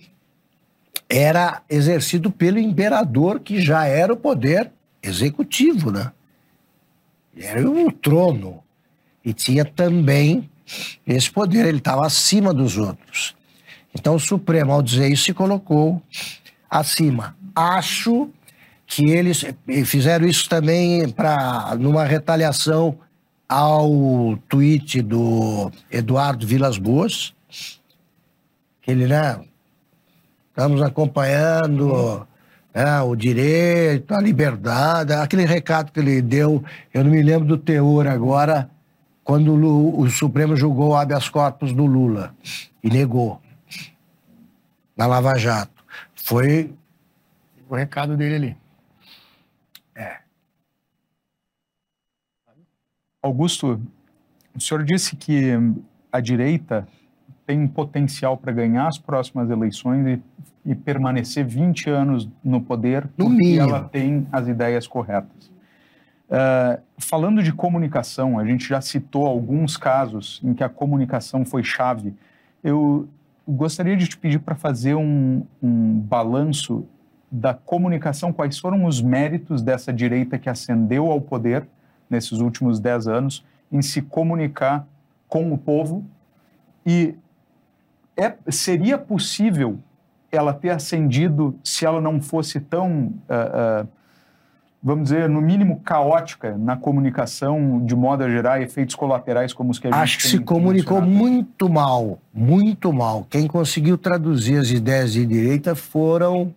era 1.07 1.61
exercido 1.69 2.31
pelo 2.31 2.59
imperador, 2.59 3.41
que 3.41 3.61
já 3.61 3.85
era 3.85 4.11
o 4.11 4.17
poder 4.17 4.73
executivo, 5.03 5.91
né? 5.91 6.13
Era 7.37 7.71
o 7.71 7.93
trono. 7.93 8.65
E 9.23 9.35
tinha 9.35 9.67
também 9.67 10.49
esse 11.07 11.31
poder, 11.31 11.67
ele 11.67 11.77
estava 11.77 12.07
acima 12.07 12.55
dos 12.55 12.79
outros. 12.79 13.37
Então 13.95 14.15
o 14.15 14.21
Supremo, 14.21 14.73
ao 14.73 14.83
dizer 14.83 15.13
isso, 15.13 15.25
se 15.25 15.35
colocou 15.35 16.03
acima. 16.71 17.37
Acho 17.55 18.31
que 18.89 19.05
eles 19.11 19.45
fizeram 19.85 20.27
isso 20.27 20.49
também 20.49 21.11
para 21.11 21.77
numa 21.79 22.05
retaliação 22.05 22.99
ao 23.47 24.37
tweet 24.49 25.03
do 25.03 25.71
Eduardo 25.91 26.47
Vilas 26.47 26.79
Boas, 26.79 27.35
que 28.81 28.91
ele, 28.91 29.07
né, 29.07 29.41
estamos 30.49 30.81
acompanhando 30.81 32.27
né, 32.75 33.01
o 33.03 33.15
direito, 33.15 34.15
a 34.15 34.21
liberdade, 34.23 35.13
aquele 35.13 35.45
recado 35.45 35.93
que 35.93 36.01
ele 36.01 36.23
deu, 36.23 36.65
eu 36.93 37.05
não 37.05 37.11
me 37.11 37.23
lembro 37.23 37.47
do 37.47 37.59
teor 37.59 38.07
agora, 38.07 38.71
quando 39.23 39.53
o, 39.53 40.01
o 40.01 40.11
Supremo 40.11 40.57
julgou 40.57 40.91
o 40.91 40.97
habeas 40.97 41.29
corpus 41.29 41.75
do 41.75 41.85
Lula 41.85 42.35
e 42.83 42.89
negou 42.89 43.39
na 44.97 45.07
Lava 45.07 45.37
Jato. 45.37 45.85
Foi 46.15 46.73
o 47.69 47.75
recado 47.77 48.17
dele 48.17 48.35
ali. 48.35 48.68
Augusto, 53.29 53.81
o 54.55 54.61
senhor 54.61 54.83
disse 54.83 55.15
que 55.15 55.53
a 56.11 56.21
direita 56.21 56.87
tem 57.47 57.67
potencial 57.67 58.37
para 58.37 58.53
ganhar 58.53 58.89
as 58.89 58.99
próximas 58.99 59.49
eleições 59.49 60.07
e, 60.07 60.71
e, 60.73 60.75
permanecer 60.75 61.47
20 61.47 61.89
anos 61.89 62.29
no 62.45 62.61
poder 62.61 63.05
no 63.17 63.27
porque 63.27 63.37
mínimo. 63.37 63.69
ela 63.69 63.85
tem 63.85 64.27
as 64.31 64.49
ideias 64.49 64.87
corretas. 64.87 65.51
Uh, 66.29 66.79
falando 66.99 67.43
de 67.43 67.53
comunicação, 67.53 68.39
a 68.39 68.45
gente 68.45 68.69
já 68.69 68.83
citou 68.83 69.27
alguns 69.27 69.79
casos 69.79 70.41
em 70.45 70.53
que 70.53 70.63
a 70.63 70.69
comunicação 70.69 71.43
foi 71.45 71.63
chave. 71.63 72.15
Eu 72.63 73.09
gostaria 73.47 73.97
de 73.97 74.07
te 74.07 74.19
pedir 74.19 74.41
para 74.41 74.55
fazer 74.55 74.95
um, 74.95 75.43
um 75.63 75.95
balanço 76.01 76.87
da 77.33 77.55
comunicação, 77.55 78.33
quais 78.33 78.59
foram 78.59 78.85
os 78.85 79.01
méritos 79.01 79.63
dessa 79.63 79.93
direita 79.93 80.39
que 80.39 80.51
ascendeu 80.51 81.11
ao 81.11 81.21
poder 81.21 81.67
nesses 82.09 82.41
últimos 82.41 82.81
dez 82.81 83.07
anos 83.07 83.45
em 83.71 83.83
se 83.83 84.03
comunicar 84.03 84.87
com 85.29 85.53
o 85.53 85.59
povo 85.59 86.05
e 86.85 87.15
é, 88.17 88.35
seria 88.49 88.99
possível 88.99 89.79
ela 90.31 90.53
ter 90.53 90.71
ascendido 90.71 91.55
se 91.63 91.85
ela 91.85 92.01
não 92.01 92.21
fosse 92.21 92.61
tão 92.61 93.13
uh, 93.29 93.85
uh, 93.85 93.89
vamos 94.83 95.05
dizer, 95.11 95.29
no 95.29 95.41
mínimo 95.41 95.81
caótica 95.81 96.57
na 96.57 96.77
comunicação, 96.77 97.85
de 97.85 97.95
modo 97.97 98.25
a 98.25 98.29
gerar 98.29 98.63
efeitos 98.63 98.95
colaterais 98.95 99.53
como 99.53 99.71
os 99.71 99.79
que 99.79 99.89
a 99.89 99.91
gente 99.91 100.01
Acho 100.01 100.19
que 100.19 100.29
se 100.29 100.39
comunicou 100.39 101.01
muito 101.03 101.69
mal, 101.69 102.19
muito 102.33 102.93
mal. 102.93 103.27
Quem 103.29 103.47
conseguiu 103.47 103.99
traduzir 103.99 104.59
as 104.59 104.71
ideias 104.71 105.13
de 105.13 105.27
direita 105.27 105.75
foram 105.75 106.55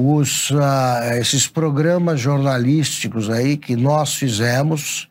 os, 0.00 0.50
uh, 0.50 1.12
esses 1.18 1.48
programas 1.48 2.20
jornalísticos 2.20 3.28
aí 3.28 3.56
que 3.56 3.74
nós 3.74 4.14
fizemos, 4.14 5.08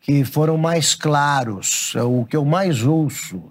que 0.00 0.24
foram 0.24 0.56
mais 0.56 0.94
claros. 0.94 1.92
O 1.96 2.24
que 2.24 2.36
eu 2.36 2.44
mais 2.44 2.84
ouço 2.84 3.42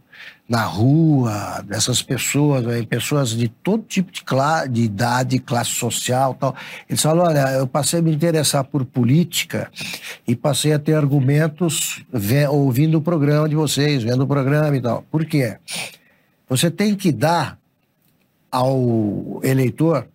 na 0.47 0.63
rua, 0.63 1.61
dessas 1.67 2.01
pessoas, 2.01 2.63
né, 2.63 2.81
pessoas 2.83 3.31
de 3.31 3.49
todo 3.49 3.83
tipo 3.83 4.09
de, 4.09 4.23
de 4.71 4.83
idade, 4.83 5.37
classe 5.37 5.71
social 5.71 6.33
tal. 6.35 6.55
Eles 6.87 7.01
falam, 7.01 7.25
olha, 7.25 7.51
eu 7.51 7.67
passei 7.67 7.99
a 7.99 8.01
me 8.01 8.15
interessar 8.15 8.63
por 8.63 8.85
política 8.85 9.69
e 10.25 10.33
passei 10.33 10.71
a 10.71 10.79
ter 10.79 10.93
argumentos 10.93 12.05
ouvindo 12.49 12.99
o 12.99 13.01
programa 13.01 13.49
de 13.49 13.55
vocês, 13.55 14.01
vendo 14.01 14.23
o 14.23 14.27
programa 14.27 14.77
e 14.77 14.81
tal. 14.81 15.01
Por 15.11 15.25
quê? 15.25 15.57
Você 16.47 16.71
tem 16.71 16.95
que 16.95 17.11
dar 17.11 17.57
ao 18.55 19.41
eleitor 19.43 20.07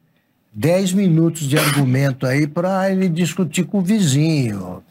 10 0.55 0.95
minutos 0.95 1.43
de 1.43 1.59
argumento 1.59 2.26
aí 2.26 2.47
para 2.47 2.91
ele 2.91 3.07
discutir 3.07 3.64
com 3.64 3.80
o 3.80 3.82
vizinho, 3.82 4.82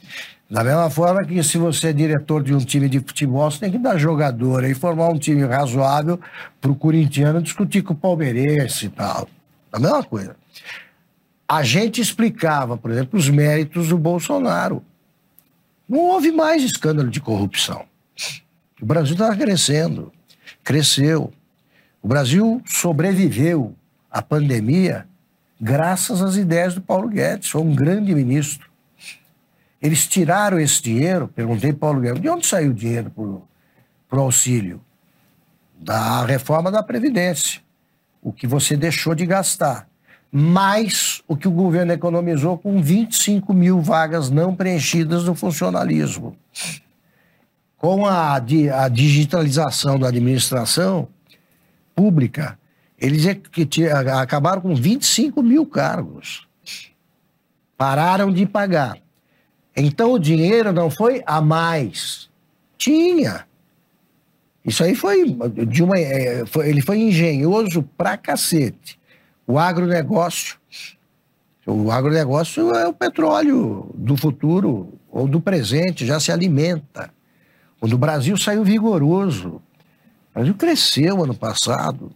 da 0.47 0.63
mesma 0.63 0.87
forma 0.91 1.25
que 1.25 1.41
se 1.41 1.57
você 1.57 1.87
é 1.87 1.93
diretor 1.93 2.43
de 2.43 2.53
um 2.53 2.59
time 2.59 2.87
de 2.87 2.99
futebol, 2.99 3.49
você 3.49 3.59
tem 3.59 3.71
que 3.71 3.79
dar 3.79 3.97
jogador 3.97 4.63
e 4.63 4.75
formar 4.75 5.09
um 5.09 5.17
time 5.17 5.43
razoável 5.45 6.19
para 6.61 6.71
o 6.71 6.75
corintiano 6.75 7.41
discutir 7.41 7.81
com 7.81 7.93
o 7.93 7.95
palmeirense 7.95 8.85
e 8.85 8.89
tal. 8.89 9.27
A 9.73 9.79
mesma 9.79 10.03
coisa. 10.03 10.35
A 11.47 11.63
gente 11.63 11.99
explicava, 11.99 12.77
por 12.77 12.91
exemplo, 12.91 13.17
os 13.17 13.29
méritos 13.29 13.89
do 13.89 13.97
Bolsonaro. 13.97 14.83
Não 15.87 15.99
houve 15.99 16.31
mais 16.31 16.63
escândalo 16.63 17.09
de 17.09 17.19
corrupção. 17.19 17.85
O 18.79 18.85
Brasil 18.85 19.13
estava 19.13 19.35
crescendo, 19.35 20.11
cresceu. 20.63 21.33
O 22.01 22.07
Brasil 22.07 22.61
sobreviveu 22.65 23.75
à 24.09 24.21
pandemia 24.21 25.05
graças 25.59 26.21
às 26.21 26.35
ideias 26.35 26.73
do 26.73 26.81
Paulo 26.81 27.09
Guedes. 27.09 27.49
Foi 27.49 27.61
um 27.61 27.75
grande 27.75 28.15
ministro. 28.15 28.69
Eles 29.81 30.07
tiraram 30.07 30.59
esse 30.59 30.81
dinheiro, 30.81 31.27
perguntei 31.27 31.71
para 31.71 31.79
Paulo 31.79 32.01
Guedes, 32.01 32.21
de 32.21 32.29
onde 32.29 32.47
saiu 32.47 32.71
o 32.71 32.73
dinheiro 32.73 33.11
para 34.09 34.19
o 34.19 34.21
auxílio? 34.21 34.81
Da 35.77 36.25
reforma 36.25 36.71
da 36.71 36.83
Previdência. 36.83 37.61
O 38.21 38.33
que 38.33 38.45
você 38.45 38.75
deixou 38.75 39.15
de 39.15 39.25
gastar. 39.25 39.87
Mais 40.31 41.23
o 41.27 41.35
que 41.35 41.47
o 41.47 41.51
governo 41.51 41.91
economizou 41.91 42.57
com 42.57 42.81
25 42.81 43.53
mil 43.53 43.81
vagas 43.81 44.29
não 44.29 44.55
preenchidas 44.55 45.23
no 45.23 45.33
funcionalismo. 45.33 46.35
Com 47.77 48.05
a, 48.05 48.35
a 48.35 48.89
digitalização 48.89 49.97
da 49.97 50.09
administração 50.09 51.07
pública, 51.99 52.57
eles 52.97 53.25
é 53.25 53.37
acabaram 54.13 54.61
com 54.61 54.73
25 54.73 55.43
mil 55.43 55.65
cargos. 55.65 56.47
Pararam 57.77 58.31
de 58.31 58.45
pagar. 58.45 58.97
Então 59.75 60.13
o 60.13 60.19
dinheiro 60.19 60.71
não 60.71 60.89
foi 60.89 61.21
a 61.25 61.41
mais. 61.41 62.29
Tinha. 62.77 63.45
Isso 64.63 64.81
aí 64.81 64.95
foi 64.95 65.25
de 65.67 65.83
uma. 65.83 65.99
É, 65.99 66.45
foi, 66.45 66.69
ele 66.69 66.81
foi 66.81 66.99
engenhoso 66.99 67.83
pra 67.97 68.15
cacete. 68.15 68.97
O 69.45 69.59
agronegócio. 69.59 70.57
O 71.65 71.91
agronegócio 71.91 72.73
é 72.75 72.87
o 72.87 72.93
petróleo 72.93 73.91
do 73.93 74.15
futuro 74.15 74.93
ou 75.11 75.27
do 75.27 75.41
presente, 75.41 76.05
já 76.05 76.17
se 76.17 76.31
alimenta. 76.31 77.13
O 77.81 77.87
do 77.87 77.97
Brasil 77.97 78.37
saiu 78.37 78.63
vigoroso. 78.63 79.61
O 80.31 80.33
Brasil 80.35 80.55
cresceu 80.55 81.23
ano 81.23 81.33
passado. 81.33 82.11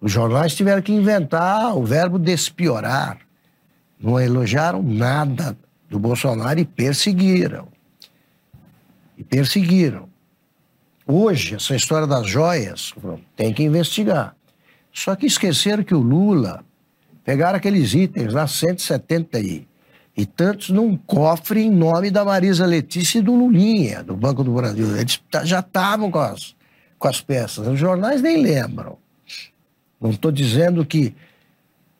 Os 0.00 0.10
jornais 0.10 0.54
tiveram 0.54 0.82
que 0.82 0.92
inventar 0.92 1.76
o 1.76 1.84
verbo 1.84 2.18
despiorar. 2.18 3.18
Não 3.98 4.18
elogiaram 4.18 4.82
nada 4.82 5.56
do 5.88 5.98
Bolsonaro 5.98 6.58
e 6.58 6.64
perseguiram. 6.64 7.68
E 9.18 9.22
perseguiram. 9.22 10.08
Hoje, 11.06 11.56
essa 11.56 11.74
história 11.74 12.06
das 12.06 12.26
joias, 12.26 12.94
tem 13.36 13.52
que 13.52 13.62
investigar. 13.62 14.34
Só 14.92 15.14
que 15.14 15.26
esqueceram 15.26 15.82
que 15.82 15.94
o 15.94 16.00
Lula 16.00 16.64
pegaram 17.24 17.56
aqueles 17.56 17.92
itens 17.94 18.32
lá, 18.32 18.46
170 18.46 19.38
e, 19.40 19.68
e 20.16 20.24
tantos, 20.24 20.70
num 20.70 20.96
cofre 20.96 21.62
em 21.62 21.70
nome 21.70 22.10
da 22.10 22.24
Marisa 22.24 22.64
Letícia 22.64 23.18
e 23.18 23.22
do 23.22 23.34
Lulinha, 23.34 24.02
do 24.02 24.16
Banco 24.16 24.42
do 24.42 24.52
Brasil. 24.52 24.96
Eles 24.96 25.20
já 25.44 25.60
estavam 25.60 26.10
com 26.10 26.18
as, 26.18 26.54
com 27.00 27.08
as 27.08 27.20
peças. 27.20 27.66
Os 27.66 27.78
jornais 27.78 28.20
nem 28.20 28.36
lembram. 28.36 28.98
Não 30.00 30.10
estou 30.10 30.30
dizendo 30.30 30.84
que 30.84 31.14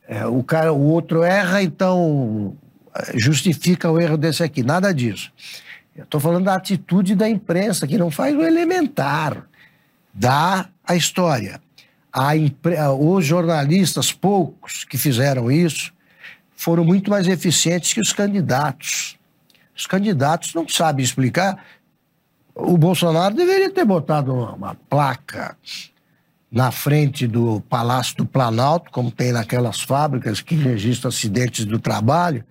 é, 0.07 0.26
o 0.26 0.44
cara, 0.44 0.72
o 0.72 0.82
outro 0.82 1.22
erra, 1.24 1.62
então 1.62 2.57
justifica 3.14 3.90
o 3.90 3.98
erro 3.98 4.16
desse 4.16 4.42
aqui. 4.42 4.62
Nada 4.62 4.92
disso. 4.92 5.32
Estou 5.96 6.20
falando 6.20 6.44
da 6.44 6.55
atitude 6.55 7.14
da 7.14 7.28
imprensa, 7.28 7.86
que 7.86 7.98
não 7.98 8.11
faz 8.11 8.36
o 8.36 8.42
elementar. 8.42 9.46
Dá 10.12 10.68
a 10.84 10.94
história. 10.94 11.61
A 12.12 12.36
impre... 12.36 12.76
Os 12.98 13.24
jornalistas, 13.24 14.12
poucos 14.12 14.84
que 14.84 14.98
fizeram 14.98 15.51
isso, 15.51 15.92
foram 16.55 16.84
muito 16.84 17.11
mais 17.11 17.26
eficientes 17.26 17.92
que 17.92 18.01
os 18.01 18.12
candidatos. 18.12 19.18
Os 19.74 19.86
candidatos 19.86 20.53
não 20.55 20.68
sabem 20.68 21.05
explicar. 21.05 21.64
O 22.62 22.76
Bolsonaro 22.76 23.34
deveria 23.34 23.70
ter 23.70 23.84
botado 23.84 24.34
uma 24.34 24.74
placa 24.88 25.56
na 26.50 26.70
frente 26.70 27.26
do 27.26 27.61
Palácio 27.62 28.18
do 28.18 28.26
Planalto, 28.26 28.90
como 28.90 29.11
tem 29.11 29.32
naquelas 29.32 29.80
fábricas 29.80 30.40
que 30.40 30.54
registram 30.54 31.08
acidentes 31.08 31.64
do 31.64 31.78
trabalho, 31.78 32.44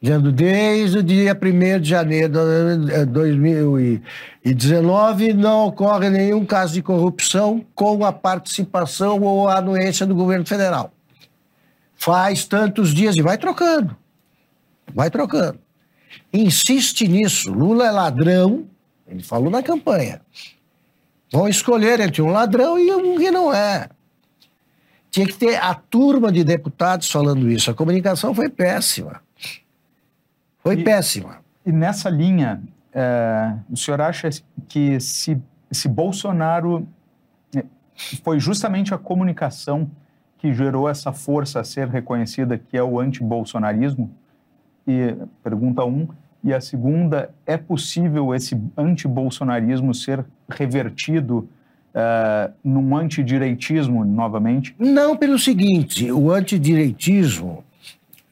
dizendo 0.00 0.32
desde 0.32 0.98
o 0.98 1.02
dia 1.02 1.38
1 1.40 1.80
de 1.80 1.88
janeiro 1.88 2.32
de 2.32 3.06
2019 3.06 5.32
não 5.32 5.68
ocorre 5.68 6.10
nenhum 6.10 6.44
caso 6.44 6.74
de 6.74 6.82
corrupção 6.82 7.64
com 7.74 8.04
a 8.04 8.12
participação 8.12 9.20
ou 9.20 9.48
a 9.48 9.56
anuência 9.58 10.04
do 10.04 10.14
governo 10.14 10.44
federal. 10.44 10.92
Faz 11.94 12.44
tantos 12.44 12.92
dias 12.92 13.16
e 13.16 13.22
vai 13.22 13.38
trocando. 13.38 13.96
Vai 14.92 15.08
trocando. 15.08 15.60
Insiste 16.32 17.06
nisso. 17.06 17.52
Lula 17.52 17.86
é 17.86 17.90
ladrão, 17.90 18.66
ele 19.12 19.22
falou 19.22 19.50
na 19.50 19.62
campanha. 19.62 20.20
Vão 21.30 21.48
escolher 21.48 22.00
entre 22.00 22.20
um 22.20 22.30
ladrão 22.30 22.78
e 22.78 22.90
um 22.92 23.16
que 23.16 23.30
não 23.30 23.52
é. 23.52 23.88
Tinha 25.10 25.26
que 25.26 25.34
ter 25.34 25.56
a 25.56 25.74
turma 25.74 26.32
de 26.32 26.42
deputados 26.42 27.10
falando 27.10 27.50
isso. 27.50 27.70
A 27.70 27.74
comunicação 27.74 28.34
foi 28.34 28.48
péssima. 28.48 29.22
Foi 30.58 30.76
E- 30.76 30.84
péssima. 30.84 31.38
E 31.64 31.70
nessa 31.72 32.08
linha, 32.08 32.62
é, 32.92 33.54
o 33.70 33.76
senhor 33.76 34.00
acha 34.00 34.28
que 34.68 34.98
se, 35.00 35.40
se 35.70 35.88
Bolsonaro 35.88 36.86
é, 37.54 37.64
foi 38.24 38.40
justamente 38.40 38.92
a 38.94 38.98
comunicação 38.98 39.90
que 40.38 40.52
gerou 40.52 40.88
essa 40.88 41.12
força 41.12 41.60
a 41.60 41.64
ser 41.64 41.88
reconhecida, 41.88 42.58
que 42.58 42.76
é 42.76 42.82
o 42.82 42.98
antibolsonarismo? 42.98 44.10
E 44.86 45.14
pergunta 45.42 45.84
um. 45.84 46.08
E 46.44 46.52
a 46.52 46.60
segunda, 46.60 47.30
é 47.46 47.56
possível 47.56 48.34
esse 48.34 48.60
antibolsonarismo 48.76 49.94
ser 49.94 50.24
revertido 50.50 51.48
é, 51.94 52.50
num 52.64 52.96
antidireitismo 52.96 54.04
novamente? 54.04 54.74
Não 54.78 55.16
pelo 55.16 55.38
seguinte, 55.38 56.10
o 56.10 56.32
antidireitismo, 56.32 57.62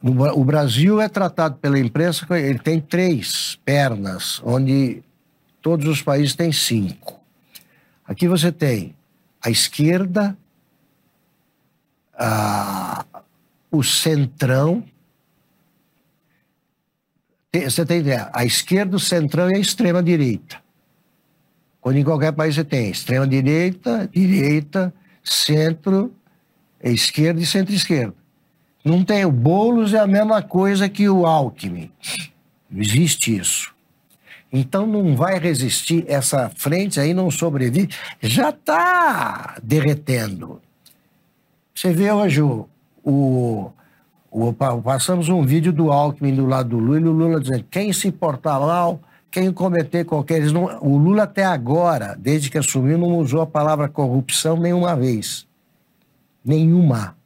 o 0.02 0.44
Brasil 0.44 1.00
é 1.00 1.08
tratado 1.08 1.56
pela 1.56 1.78
imprensa, 1.78 2.26
ele 2.38 2.58
tem 2.58 2.80
três 2.80 3.58
pernas, 3.64 4.40
onde 4.44 5.02
todos 5.62 5.86
os 5.86 6.02
países 6.02 6.34
têm 6.34 6.50
cinco. 6.50 7.20
Aqui 8.08 8.26
você 8.26 8.50
tem 8.50 8.94
a 9.44 9.50
esquerda, 9.50 10.36
a- 12.18 13.04
o 13.70 13.82
centrão, 13.82 14.82
você 17.52 17.84
tem 17.84 17.98
ideia, 17.98 18.30
a 18.32 18.44
esquerda, 18.44 18.96
o 18.96 19.00
centrão 19.00 19.50
e 19.50 19.56
a 19.56 19.58
extrema-direita. 19.58 20.58
Quando 21.80 21.96
em 21.96 22.04
qualquer 22.04 22.32
país 22.32 22.54
você 22.54 22.62
tem 22.62 22.90
extrema-direita, 22.90 24.08
direita, 24.12 24.94
centro, 25.24 26.14
esquerda 26.82 27.40
e 27.40 27.46
centro-esquerda. 27.46 28.14
Não 28.84 29.04
tem. 29.04 29.24
O 29.24 29.32
Boulos 29.32 29.92
é 29.94 29.98
a 29.98 30.06
mesma 30.06 30.42
coisa 30.42 30.88
que 30.88 31.08
o 31.08 31.26
Alckmin. 31.26 31.90
Não 32.70 32.80
existe 32.80 33.36
isso. 33.36 33.74
Então 34.52 34.86
não 34.86 35.16
vai 35.16 35.38
resistir, 35.38 36.04
essa 36.08 36.50
frente 36.50 36.98
aí 36.98 37.14
não 37.14 37.30
sobrevive, 37.30 37.88
já 38.20 38.50
está 38.50 39.56
derretendo. 39.62 40.60
Você 41.74 41.92
vê 41.92 42.10
hoje 42.10 42.42
o, 42.42 42.68
o, 43.04 43.70
Passamos 44.84 45.28
um 45.28 45.42
vídeo 45.42 45.72
do 45.72 45.90
Alckmin 45.90 46.34
do 46.34 46.46
lado 46.46 46.70
do 46.70 46.78
Lula 46.78 47.00
e 47.00 47.04
o 47.04 47.12
Lula 47.12 47.40
dizendo: 47.40 47.64
quem 47.68 47.92
se 47.92 48.12
portar 48.12 48.60
mal, 48.60 49.00
quem 49.30 49.52
cometer 49.52 50.04
qualquer. 50.04 50.40
não- 50.52 50.78
o 50.80 50.96
Lula 50.96 51.24
até 51.24 51.44
agora, 51.44 52.16
desde 52.18 52.48
que 52.50 52.58
assumiu, 52.58 52.96
não 52.96 53.18
usou 53.18 53.40
a 53.40 53.46
palavra 53.46 53.88
corrupção 53.88 54.56
nenhuma 54.56 54.94
vez. 54.94 55.46
Nenhuma. 56.44 57.16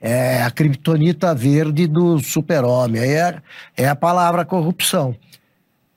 É 0.00 0.42
a 0.42 0.50
criptonita 0.50 1.34
verde 1.34 1.86
do 1.86 2.18
super-homem. 2.18 3.02
É, 3.02 3.42
é 3.76 3.88
a 3.88 3.96
palavra 3.96 4.44
corrupção. 4.44 5.16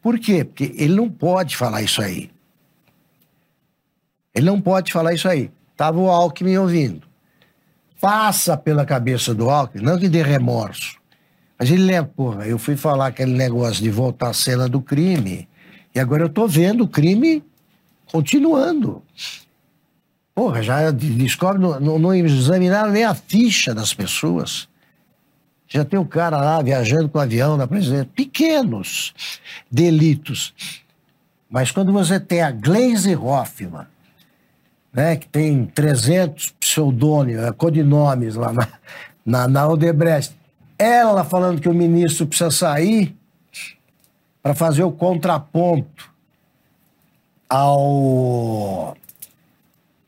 Por 0.02 0.18
quê? 0.20 0.44
Porque 0.44 0.74
ele 0.78 0.96
não 0.96 1.10
pode 1.10 1.56
falar 1.56 1.82
isso 1.82 2.02
aí. 2.02 2.30
Ele 4.34 4.46
não 4.46 4.62
pode 4.62 4.92
falar 4.92 5.14
isso 5.14 5.28
aí. 5.28 5.52
Estava 5.72 6.00
o 6.00 6.10
Alckmin 6.10 6.58
ouvindo. 6.58 7.09
Passa 8.00 8.56
pela 8.56 8.86
cabeça 8.86 9.34
do 9.34 9.50
Alckmin, 9.50 9.84
não 9.84 10.00
que 10.00 10.08
dê 10.08 10.24
remorso. 10.24 10.97
Mas 11.58 11.70
ele 11.70 11.84
lembra, 11.84 12.12
porra, 12.16 12.47
eu 12.47 12.58
fui 12.58 12.78
falar 12.78 13.08
aquele 13.08 13.34
negócio 13.34 13.84
de 13.84 13.89
voltar 13.89 14.30
à 14.30 14.34
cena 14.34 14.70
do 14.70 14.82
crime, 14.82 15.47
e 15.93 16.00
agora 16.00 16.24
eu 16.24 16.28
estou 16.28 16.47
vendo 16.47 16.86
o 16.86 16.88
crime 16.88 17.43
continuando. 18.12 19.04
Porra, 20.34 20.64
já 20.64 20.89
de- 20.91 21.10
descobre, 21.10 21.62
não, 21.62 21.80
não, 21.80 22.00
não 22.00 22.16
examinaram 22.16 22.91
nem 22.91 23.04
a 23.04 23.14
ficha 23.14 23.76
das 23.76 23.93
pessoas. 23.93 24.70
Já 25.68 25.84
tem 25.84 26.00
o 26.00 26.06
cara 26.06 26.38
lá 26.38 26.62
viajando 26.62 27.10
com 27.10 27.18
o 27.18 27.22
avião 27.22 27.58
na 27.58 27.68
presidência. 27.68 28.10
Pequenos 28.16 29.14
delitos. 29.70 30.54
Mas 31.50 31.72
quando 31.72 31.91
você 31.91 32.20
tem 32.20 32.41
a 32.41 32.52
Glaze 32.52 33.16
Hoffman, 33.16 33.86
né, 34.94 35.16
que 35.16 35.28
tem 35.28 35.66
300 35.66 36.52
pseudônimos, 36.60 37.44
eh, 37.44 37.52
codinomes 37.52 38.36
lá 38.36 38.52
na, 38.52 38.68
na, 39.26 39.48
na 39.48 39.68
Odebrecht, 39.68 40.36
ela 40.78 41.24
falando 41.24 41.62
que 41.62 41.70
o 41.70 41.74
ministro 41.74 42.26
precisa 42.26 42.50
sair 42.52 43.16
para 44.42 44.54
fazer 44.56 44.84
o 44.84 44.92
contraponto 44.92 46.10
ao. 47.48 48.96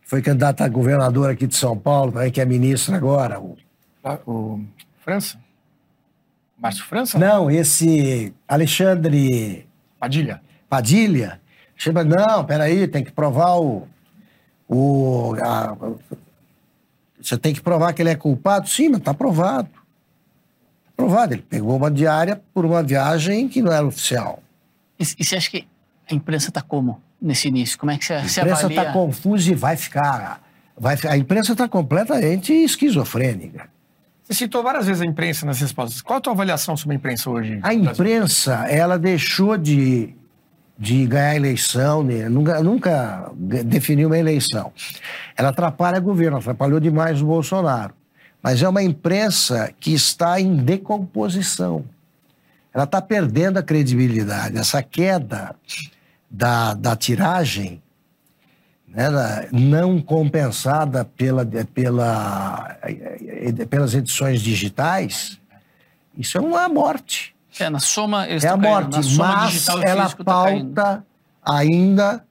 Foi 0.03 0.21
candidato 0.21 0.61
a 0.61 0.67
governador 0.67 1.29
aqui 1.29 1.47
de 1.47 1.55
São 1.55 1.77
Paulo, 1.77 2.11
também, 2.11 2.31
que 2.31 2.41
é 2.41 2.45
ministro 2.45 2.93
agora. 2.95 3.39
o- 3.39 3.57
Ah, 4.03 4.19
O 4.25 4.59
França? 5.03 5.37
Márcio 6.57 6.83
França? 6.85 7.17
Não, 7.17 7.49
esse 7.49 8.33
Alexandre 8.47 9.65
Padilha. 9.99 10.41
Padilha. 10.69 11.39
Chega, 11.75 12.03
não, 12.03 12.43
peraí, 12.45 12.87
tem 12.87 13.03
que 13.03 13.11
provar 13.11 13.55
o. 13.59 13.87
o 14.73 15.35
a- 15.41 15.75
você 17.21 17.37
tem 17.37 17.53
que 17.53 17.61
provar 17.61 17.93
que 17.93 18.01
ele 18.01 18.09
é 18.09 18.15
culpado? 18.15 18.67
Sim, 18.67 18.89
mas 18.89 18.99
está 18.99 19.13
provado. 19.13 19.69
Tá 19.69 20.91
provado. 20.95 21.33
Ele 21.33 21.41
pegou 21.47 21.75
uma 21.77 21.91
diária 21.91 22.41
por 22.53 22.65
uma 22.65 22.81
viagem 22.81 23.47
que 23.47 23.61
não 23.61 23.71
era 23.71 23.85
oficial. 23.85 24.41
E, 24.99 25.03
e 25.19 25.23
você 25.25 25.35
acha 25.35 25.49
que 25.51 25.67
a 26.09 26.15
imprensa 26.15 26.49
está 26.49 26.61
como 26.61 27.01
nesse 27.21 27.47
início? 27.47 27.77
Como 27.77 27.91
é 27.91 27.97
que 27.97 28.05
você, 28.05 28.13
A 28.13 28.27
você 28.27 28.39
imprensa 28.41 28.59
avalia? 28.65 28.79
está 28.81 28.93
confusa 28.93 29.51
e 29.51 29.55
vai 29.55 29.77
ficar. 29.77 30.41
Vai, 30.77 30.97
a 31.07 31.17
imprensa 31.17 31.51
está 31.51 31.67
completamente 31.67 32.51
esquizofrênica. 32.53 33.69
Você 34.23 34.33
citou 34.33 34.63
várias 34.63 34.87
vezes 34.87 35.01
a 35.01 35.05
imprensa 35.05 35.45
nas 35.45 35.59
respostas. 35.59 36.01
Qual 36.01 36.17
a 36.17 36.21
tua 36.21 36.33
avaliação 36.33 36.75
sobre 36.77 36.95
a 36.95 36.97
imprensa 36.97 37.29
hoje? 37.29 37.59
A 37.61 37.73
imprensa, 37.73 38.65
ela 38.67 38.97
deixou 38.97 39.57
de, 39.57 40.15
de 40.81 41.05
ganhar 41.05 41.35
eleição, 41.35 42.01
né? 42.01 42.27
nunca, 42.27 42.63
nunca 42.63 43.31
definiu 43.35 44.07
uma 44.07 44.17
eleição. 44.17 44.73
Ela 45.37 45.49
atrapalha 45.49 45.99
o 45.99 46.01
governo, 46.01 46.37
atrapalhou 46.37 46.79
demais 46.79 47.21
o 47.21 47.25
Bolsonaro. 47.27 47.93
Mas 48.41 48.63
é 48.63 48.67
uma 48.67 48.81
imprensa 48.81 49.71
que 49.79 49.93
está 49.93 50.41
em 50.41 50.55
decomposição. 50.55 51.85
Ela 52.73 52.85
está 52.85 52.99
perdendo 52.99 53.59
a 53.59 53.63
credibilidade. 53.63 54.57
Essa 54.57 54.81
queda 54.81 55.53
da, 56.27 56.73
da 56.73 56.95
tiragem 56.95 57.79
né, 58.87 59.07
não 59.51 60.01
compensada 60.01 61.05
pela, 61.05 61.45
pela, 61.75 62.75
eh, 62.81 63.65
pelas 63.69 63.93
edições 63.93 64.41
digitais, 64.41 65.39
isso 66.17 66.39
é 66.39 66.41
uma 66.41 66.67
morte. 66.67 67.35
É, 67.59 67.69
na 67.69 67.79
soma, 67.79 68.27
eles 68.29 68.43
É 68.43 68.47
a 68.47 68.51
caindo. 68.51 68.63
morte, 68.63 68.95
Na 68.97 69.03
soma 69.03 69.35
mas 69.35 69.67
ela 69.83 70.03
físico 70.03 70.23
tá 70.23 70.43
caindo. 70.43 70.73
pauta 70.73 71.05
ainda 71.43 72.25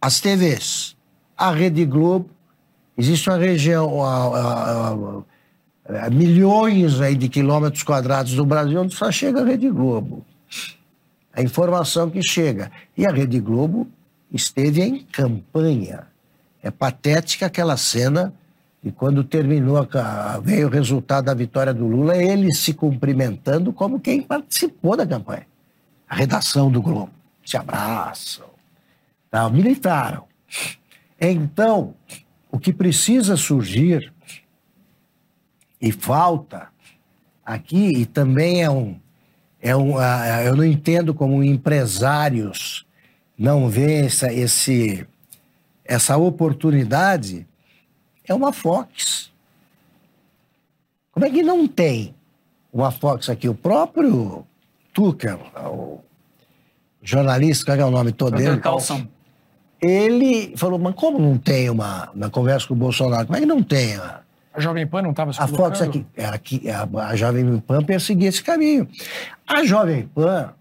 as 0.00 0.20
TVs. 0.20 0.96
A 1.36 1.50
Rede 1.50 1.84
Globo, 1.84 2.28
existe 2.96 3.28
uma 3.28 3.38
região, 3.38 4.02
a- 4.02 4.38
a- 4.38 6.06
a- 6.06 6.10
milhões 6.10 7.00
aí 7.00 7.14
de 7.14 7.28
quilômetros 7.28 7.82
quadrados 7.82 8.34
do 8.34 8.44
Brasil 8.44 8.80
onde 8.80 8.94
só 8.94 9.10
chega 9.12 9.42
a 9.42 9.44
Rede 9.44 9.70
Globo. 9.70 10.24
A 11.32 11.42
informação 11.42 12.10
que 12.10 12.20
chega. 12.22 12.72
E 12.96 13.06
a 13.06 13.10
Rede 13.12 13.38
Globo 13.40 13.86
esteve 14.32 14.82
em 14.82 15.04
campanha. 15.04 16.06
É 16.62 16.70
patética 16.70 17.46
aquela 17.46 17.76
cena 17.76 18.32
e 18.82 18.92
quando 18.92 19.24
terminou, 19.24 19.86
veio 20.42 20.68
o 20.68 20.70
resultado 20.70 21.24
da 21.24 21.34
vitória 21.34 21.74
do 21.74 21.86
Lula, 21.86 22.16
eles 22.16 22.58
se 22.58 22.72
cumprimentando 22.72 23.72
como 23.72 23.98
quem 23.98 24.22
participou 24.22 24.96
da 24.96 25.06
campanha. 25.06 25.46
A 26.08 26.14
redação 26.14 26.70
do 26.70 26.80
Globo. 26.80 27.10
Se 27.44 27.56
abraçam. 27.56 28.46
Tá, 29.30 29.48
militaram. 29.50 30.24
Então, 31.20 31.94
o 32.50 32.58
que 32.58 32.72
precisa 32.72 33.36
surgir 33.36 34.12
e 35.80 35.90
falta 35.90 36.68
aqui, 37.44 37.88
e 37.98 38.06
também 38.06 38.62
é 38.62 38.70
um. 38.70 38.98
É 39.60 39.74
um 39.74 40.00
eu 40.44 40.54
não 40.54 40.64
entendo 40.64 41.12
como 41.12 41.42
empresários 41.42 42.86
não 43.38 43.68
veem 43.68 44.06
essa, 44.06 44.32
esse, 44.32 45.06
essa 45.84 46.16
oportunidade, 46.16 47.46
é 48.28 48.34
uma 48.34 48.52
Fox. 48.52 49.30
Como 51.12 51.24
é 51.24 51.30
que 51.30 51.42
não 51.42 51.66
tem 51.66 52.14
uma 52.72 52.90
Fox 52.90 53.30
aqui, 53.30 53.48
o 53.48 53.54
próprio 53.54 54.46
Tucker, 54.92 55.38
o 55.66 56.00
jornalista, 57.02 57.64
qual 57.64 57.78
é 57.78 57.84
o 57.84 57.90
nome 57.90 58.12
todo 58.12 58.36
dele? 58.36 58.60
Carlson. 58.60 59.06
Ele 59.80 60.54
falou, 60.56 60.78
mas 60.78 60.94
como 60.94 61.18
não 61.18 61.38
tem 61.38 61.70
uma, 61.70 62.10
na 62.14 62.30
conversa 62.30 62.66
com 62.66 62.74
o 62.74 62.76
Bolsonaro, 62.76 63.26
como 63.26 63.36
é 63.36 63.40
que 63.40 63.46
não 63.46 63.62
tem 63.62 63.94
a, 63.96 64.20
A 64.52 64.60
Jovem 64.60 64.86
Pan 64.86 65.02
não 65.02 65.10
estava 65.10 65.32
se 65.32 65.40
a 65.40 65.46
colocando? 65.46 65.76
Fox 65.76 65.82
aqui, 65.82 66.06
é 66.16 66.24
aqui 66.26 66.70
a, 66.70 66.88
a 67.08 67.16
Jovem 67.16 67.58
Pan 67.60 67.82
perseguia 67.82 68.28
esse 68.28 68.42
caminho. 68.42 68.88
A 69.46 69.64
Jovem 69.64 70.06
Pan 70.14 70.54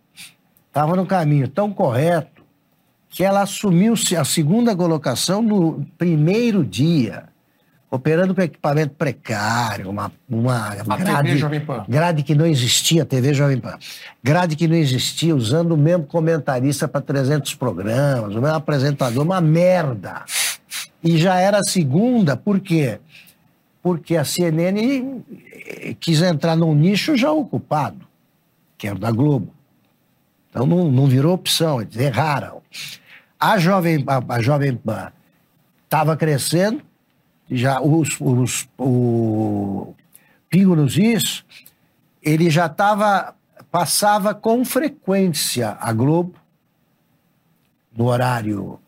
estava 0.67 0.95
no 0.95 1.05
caminho 1.05 1.47
tão 1.47 1.71
correto 1.71 2.43
que 3.09 3.23
ela 3.23 3.41
assumiu 3.41 3.93
a 4.17 4.25
segunda 4.25 4.75
colocação 4.75 5.41
no 5.41 5.85
primeiro 5.97 6.65
dia, 6.65 7.29
operando 7.95 8.35
com 8.35 8.41
equipamento 8.41 8.93
precário, 8.95 9.89
uma, 9.89 10.11
uma 10.29 10.75
grade, 10.97 11.29
TV 11.29 11.37
Jovem 11.37 11.59
Pan. 11.59 11.85
grade 11.87 12.23
que 12.23 12.35
não 12.35 12.45
existia, 12.45 13.05
TV 13.05 13.33
Jovem 13.33 13.57
Pan, 13.57 13.77
grade 14.23 14.55
que 14.55 14.67
não 14.67 14.75
existia, 14.75 15.35
usando 15.35 15.71
o 15.71 15.77
mesmo 15.77 16.05
comentarista 16.05 16.87
para 16.87 17.01
300 17.01 17.55
programas, 17.55 18.35
o 18.35 18.41
mesmo 18.41 18.55
apresentador, 18.55 19.23
uma 19.23 19.41
merda. 19.41 20.23
E 21.03 21.17
já 21.17 21.39
era 21.39 21.59
a 21.59 21.63
segunda, 21.63 22.35
por 22.35 22.59
quê? 22.59 22.99
Porque 23.81 24.15
a 24.15 24.25
CNN 24.25 25.21
quis 25.99 26.21
entrar 26.21 26.55
num 26.55 26.73
nicho 26.73 27.15
já 27.15 27.31
ocupado, 27.31 28.05
que 28.77 28.87
era 28.87 28.95
o 28.95 28.99
da 28.99 29.11
Globo. 29.11 29.53
Então 30.49 30.65
não, 30.65 30.89
não 30.89 31.05
virou 31.05 31.33
opção, 31.33 31.81
eles 31.81 31.95
erraram. 31.97 32.61
A 33.39 33.57
Jovem, 33.57 34.03
a, 34.07 34.35
a 34.35 34.41
Jovem 34.41 34.75
Pan 34.75 35.11
estava 35.83 36.17
crescendo, 36.17 36.81
já 37.49 37.81
os, 37.81 38.19
os, 38.19 38.67
o 38.77 39.93
Pingo 40.49 40.75
nos 40.75 40.97
Is, 40.97 41.43
ele 42.21 42.49
já 42.49 42.65
estava, 42.65 43.35
passava 43.71 44.33
com 44.33 44.65
frequência 44.65 45.77
a 45.79 45.93
Globo, 45.93 46.35
no 47.95 48.05
horário, 48.05 48.79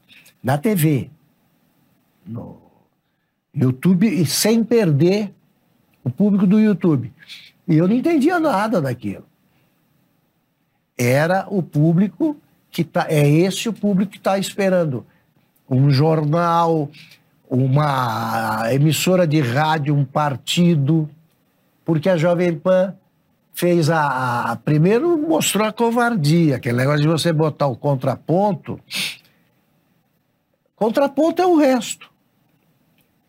na 0.43 0.57
TV, 0.57 1.09
no 2.25 2.57
YouTube, 3.53 4.07
e 4.07 4.25
sem 4.25 4.63
perder 4.63 5.33
o 6.03 6.09
público 6.09 6.45
do 6.45 6.59
YouTube. 6.59 7.13
E 7.67 7.75
eu 7.75 7.87
não 7.87 7.95
entendia 7.95 8.39
nada 8.39 8.81
daquilo. 8.81 9.25
Era 10.97 11.45
o 11.49 11.61
público 11.61 12.35
que 12.71 12.83
tá, 12.83 13.05
é 13.09 13.27
esse 13.27 13.69
o 13.69 13.73
público 13.73 14.11
que 14.11 14.17
está 14.17 14.37
esperando 14.37 15.05
um 15.69 15.89
jornal, 15.89 16.89
uma 17.49 18.63
emissora 18.73 19.25
de 19.27 19.39
rádio, 19.41 19.95
um 19.95 20.03
partido, 20.05 21.09
porque 21.85 22.09
a 22.09 22.17
Jovem 22.17 22.53
Pan 22.57 22.93
fez 23.53 23.89
a, 23.89 24.51
a- 24.51 24.55
primeiro 24.57 25.17
mostrou 25.17 25.65
a 25.67 25.71
covardia, 25.71 26.57
aquele 26.57 26.77
negócio 26.77 27.01
de 27.01 27.07
você 27.07 27.31
botar 27.33 27.67
o 27.67 27.75
contraponto. 27.75 28.79
Contraponto 30.75 31.41
é 31.41 31.45
o 31.47 31.57
resto. 31.57 32.09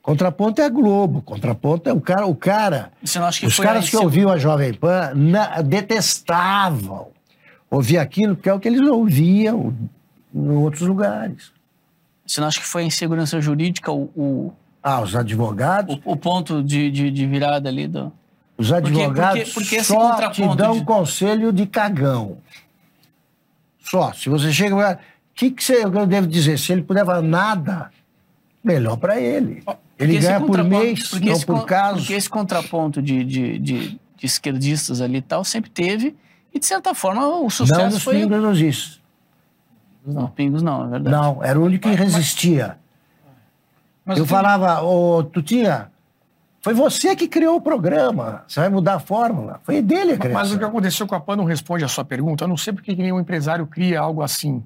Contraponto 0.02 0.60
é 0.60 0.64
a 0.64 0.68
Globo, 0.70 1.20
contraponto 1.22 1.88
é 1.88 1.92
o 1.92 2.00
cara, 2.00 2.26
o 2.26 2.34
cara 2.34 2.92
Você 3.04 3.18
não 3.18 3.26
acha 3.26 3.40
que 3.40 3.46
os 3.46 3.58
caras 3.58 3.90
que 3.90 3.96
ouviam 3.96 4.30
a 4.30 4.38
Jovem 4.38 4.72
Pan 4.72 5.12
na- 5.14 5.60
detestavam 5.60 7.08
ouvir 7.70 7.98
aquilo, 7.98 8.34
porque 8.34 8.48
é 8.48 8.54
o 8.54 8.58
que 8.60 8.68
eles 8.68 8.80
ouviam 8.88 9.74
em 10.34 10.48
outros 10.50 10.82
lugares. 10.82 11.52
Você 12.28 12.40
não 12.42 12.48
acha 12.48 12.60
que 12.60 12.66
foi 12.66 12.82
a 12.82 12.84
insegurança 12.84 13.40
jurídica 13.40 13.90
o, 13.90 14.02
o, 14.14 14.52
Ah, 14.82 15.00
os 15.00 15.16
advogados, 15.16 15.98
o, 16.04 16.12
o 16.12 16.16
ponto 16.16 16.62
de, 16.62 16.90
de, 16.90 17.10
de 17.10 17.26
virada 17.26 17.68
ali 17.70 17.88
do. 17.88 18.12
os 18.58 18.68
porque- 18.68 18.74
advogados 18.88 19.52
porque 19.54 19.76
esse 19.76 19.84
só 19.86 20.30
te 20.30 20.42
dão 20.54 20.78
de- 20.78 20.84
conselho 20.84 21.50
de 21.52 21.66
cagão. 21.66 22.36
Só. 23.80 24.12
Se 24.12 24.28
você 24.28 24.52
chega 24.52 24.76
o 24.76 24.98
que, 25.34 25.50
que 25.50 25.64
você, 25.64 25.84
eu 25.84 26.06
devo 26.06 26.26
dizer? 26.26 26.58
Se 26.58 26.72
ele 26.72 26.82
puder 26.82 27.04
falar 27.06 27.22
nada, 27.22 27.90
melhor 28.62 28.96
para 28.98 29.18
ele. 29.20 29.62
Ele 29.98 30.12
Porque 30.14 30.18
ganha 30.18 30.40
por 30.40 30.62
mês, 30.64 31.08
porque 31.08 31.26
não 31.26 31.32
esse 31.32 31.46
por 31.46 31.64
caso. 31.64 31.98
Porque 32.00 32.12
esse 32.12 32.28
contraponto 32.28 33.00
de, 33.00 33.24
de, 33.24 33.58
de, 33.58 33.88
de 34.16 34.26
esquerdistas 34.26 35.00
ali 35.00 35.18
e 35.18 35.22
tal 35.22 35.42
sempre 35.44 35.70
teve, 35.70 36.14
e 36.52 36.58
de 36.58 36.66
certa 36.66 36.94
forma 36.94 37.26
o 37.26 37.42
Não 37.44 37.50
sucesso 37.50 37.84
nos 37.94 38.02
foi. 38.02 38.20
is. 38.68 38.97
Não, 40.14 40.28
pingos 40.28 40.62
não, 40.62 40.86
é 40.86 40.88
verdade. 40.88 41.16
Não, 41.16 41.44
era 41.44 41.58
o 41.58 41.64
único 41.64 41.88
que 41.88 41.94
resistia. 41.94 42.78
Mas 44.04 44.18
eu 44.18 44.24
tem- 44.24 44.30
falava, 44.30 44.82
ô 44.82 45.22
Tutinha, 45.22 45.90
foi 46.60 46.74
você 46.74 47.14
que 47.14 47.28
criou 47.28 47.56
o 47.56 47.60
programa. 47.60 48.44
Você 48.48 48.60
vai 48.60 48.68
mudar 48.68 48.94
a 48.94 48.98
fórmula. 48.98 49.60
Foi 49.62 49.80
dele 49.80 50.18
a 50.20 50.28
Mas 50.32 50.52
o 50.52 50.58
que 50.58 50.64
aconteceu 50.64 51.06
com 51.06 51.14
a 51.14 51.20
PAN 51.20 51.36
não 51.36 51.44
responde 51.44 51.84
a 51.84 51.88
sua 51.88 52.04
pergunta. 52.04 52.44
Eu 52.44 52.48
não 52.48 52.56
sei 52.56 52.72
porque 52.72 52.94
que 52.94 53.02
nenhum 53.02 53.20
empresário 53.20 53.66
cria 53.66 54.00
algo 54.00 54.22
assim. 54.22 54.62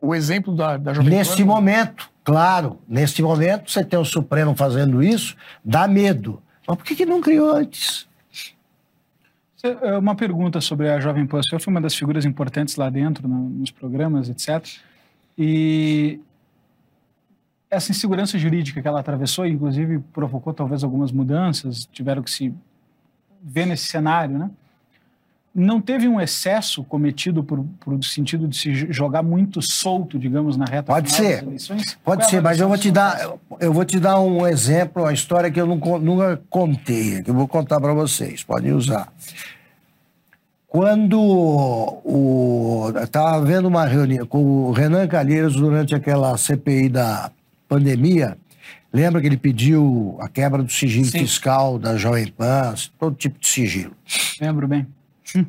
O 0.00 0.14
exemplo 0.14 0.54
da, 0.54 0.76
da 0.76 0.92
Jovem 0.92 1.10
Neste 1.10 1.42
Pan... 1.42 1.46
momento, 1.46 2.10
claro, 2.22 2.78
neste 2.86 3.22
momento, 3.22 3.70
você 3.70 3.82
tem 3.82 3.98
o 3.98 4.04
Supremo 4.04 4.54
fazendo 4.54 5.02
isso, 5.02 5.36
dá 5.64 5.88
medo. 5.88 6.40
Mas 6.66 6.76
por 6.76 6.84
que, 6.84 6.94
que 6.94 7.06
não 7.06 7.20
criou 7.20 7.50
antes? 7.50 8.06
Cê- 9.66 9.86
é, 9.86 9.98
Uma 9.98 10.14
pergunta 10.14 10.60
sobre 10.60 10.88
a 10.88 11.00
Jovem 11.00 11.26
Pan. 11.26 11.38
O 11.40 11.44
senhor 11.44 11.60
foi 11.60 11.70
uma 11.72 11.80
das 11.80 11.94
figuras 11.94 12.24
importantes 12.24 12.76
lá 12.76 12.88
dentro, 12.90 13.26
no- 13.28 13.48
nos 13.48 13.70
programas, 13.70 14.28
etc. 14.28 14.64
E 15.38 16.20
essa 17.70 17.90
insegurança 17.90 18.38
jurídica 18.38 18.80
que 18.80 18.88
ela 18.88 19.00
atravessou, 19.00 19.44
inclusive 19.46 19.98
provocou 20.12 20.52
talvez 20.54 20.82
algumas 20.84 21.10
mudanças, 21.12 21.86
tiveram 21.92 22.22
que 22.22 22.30
se 22.30 22.54
ver 23.42 23.66
nesse 23.66 23.86
cenário, 23.86 24.38
né? 24.38 24.50
Não 25.58 25.80
teve 25.80 26.06
um 26.06 26.20
excesso 26.20 26.84
cometido 26.84 27.42
por, 27.42 27.64
por 27.80 28.04
sentido 28.04 28.46
de 28.46 28.54
se 28.58 28.74
jogar 28.92 29.22
muito 29.22 29.62
solto, 29.62 30.18
digamos, 30.18 30.54
na 30.54 30.66
reta 30.66 30.92
Pode 30.92 31.10
final 31.10 31.26
ser. 31.30 31.36
das 31.36 31.46
eleições? 31.46 31.98
Pode 32.04 32.18
Qual 32.20 32.28
é 32.28 32.30
ser, 32.30 32.42
mas 32.42 32.60
eu 32.60 32.68
vou 32.68 32.76
te 32.76 32.90
dar, 32.90 33.18
eu 33.58 33.72
vou 33.72 33.84
te 33.86 33.98
dar 33.98 34.20
um 34.20 34.46
exemplo, 34.46 35.02
uma 35.04 35.14
história 35.14 35.50
que 35.50 35.58
eu 35.58 35.66
não 35.66 35.76
nunca 35.98 36.42
contei, 36.50 37.22
que 37.22 37.30
eu 37.30 37.34
vou 37.34 37.48
contar 37.48 37.80
para 37.80 37.94
vocês. 37.94 38.44
Podem 38.44 38.72
usar. 38.74 39.10
Quando 40.76 41.18
o 41.18 42.92
estava 43.02 43.42
vendo 43.42 43.66
uma 43.66 43.86
reunião 43.86 44.26
com 44.26 44.44
o 44.44 44.72
Renan 44.72 45.08
Calheiros 45.08 45.56
durante 45.56 45.94
aquela 45.94 46.36
CPI 46.36 46.90
da 46.90 47.30
pandemia, 47.66 48.36
lembra 48.92 49.22
que 49.22 49.26
ele 49.26 49.38
pediu 49.38 50.18
a 50.20 50.28
quebra 50.28 50.62
do 50.62 50.70
sigilo 50.70 51.06
Sim. 51.06 51.20
fiscal 51.20 51.78
da 51.78 51.96
Jovem 51.96 52.26
Pan, 52.26 52.74
todo 52.98 53.16
tipo 53.16 53.40
de 53.40 53.48
sigilo. 53.48 53.96
Lembro 54.38 54.68
bem. 54.68 54.86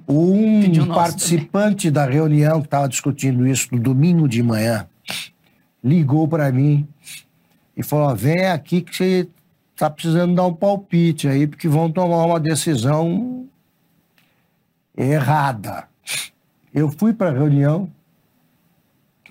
Um 0.07 0.65
nosso 0.69 0.93
participante 0.93 1.91
da 1.91 2.05
reunião 2.05 2.61
que 2.61 2.67
estava 2.67 2.87
discutindo 2.87 3.45
isso 3.45 3.67
no 3.73 3.81
domingo 3.81 4.29
de 4.29 4.41
manhã 4.41 4.87
ligou 5.83 6.25
para 6.25 6.49
mim 6.53 6.87
e 7.75 7.83
falou: 7.83 8.15
vem 8.15 8.45
aqui 8.45 8.79
que 8.79 8.95
você 8.95 9.27
está 9.75 9.89
precisando 9.89 10.33
dar 10.33 10.45
um 10.45 10.53
palpite 10.53 11.27
aí, 11.27 11.47
porque 11.47 11.67
vão 11.67 11.91
tomar 11.91 12.25
uma 12.25 12.39
decisão 12.39 13.45
errada. 14.97 15.87
Eu 16.73 16.89
fui 16.89 17.13
para 17.13 17.29
a 17.29 17.33
reunião, 17.33 17.89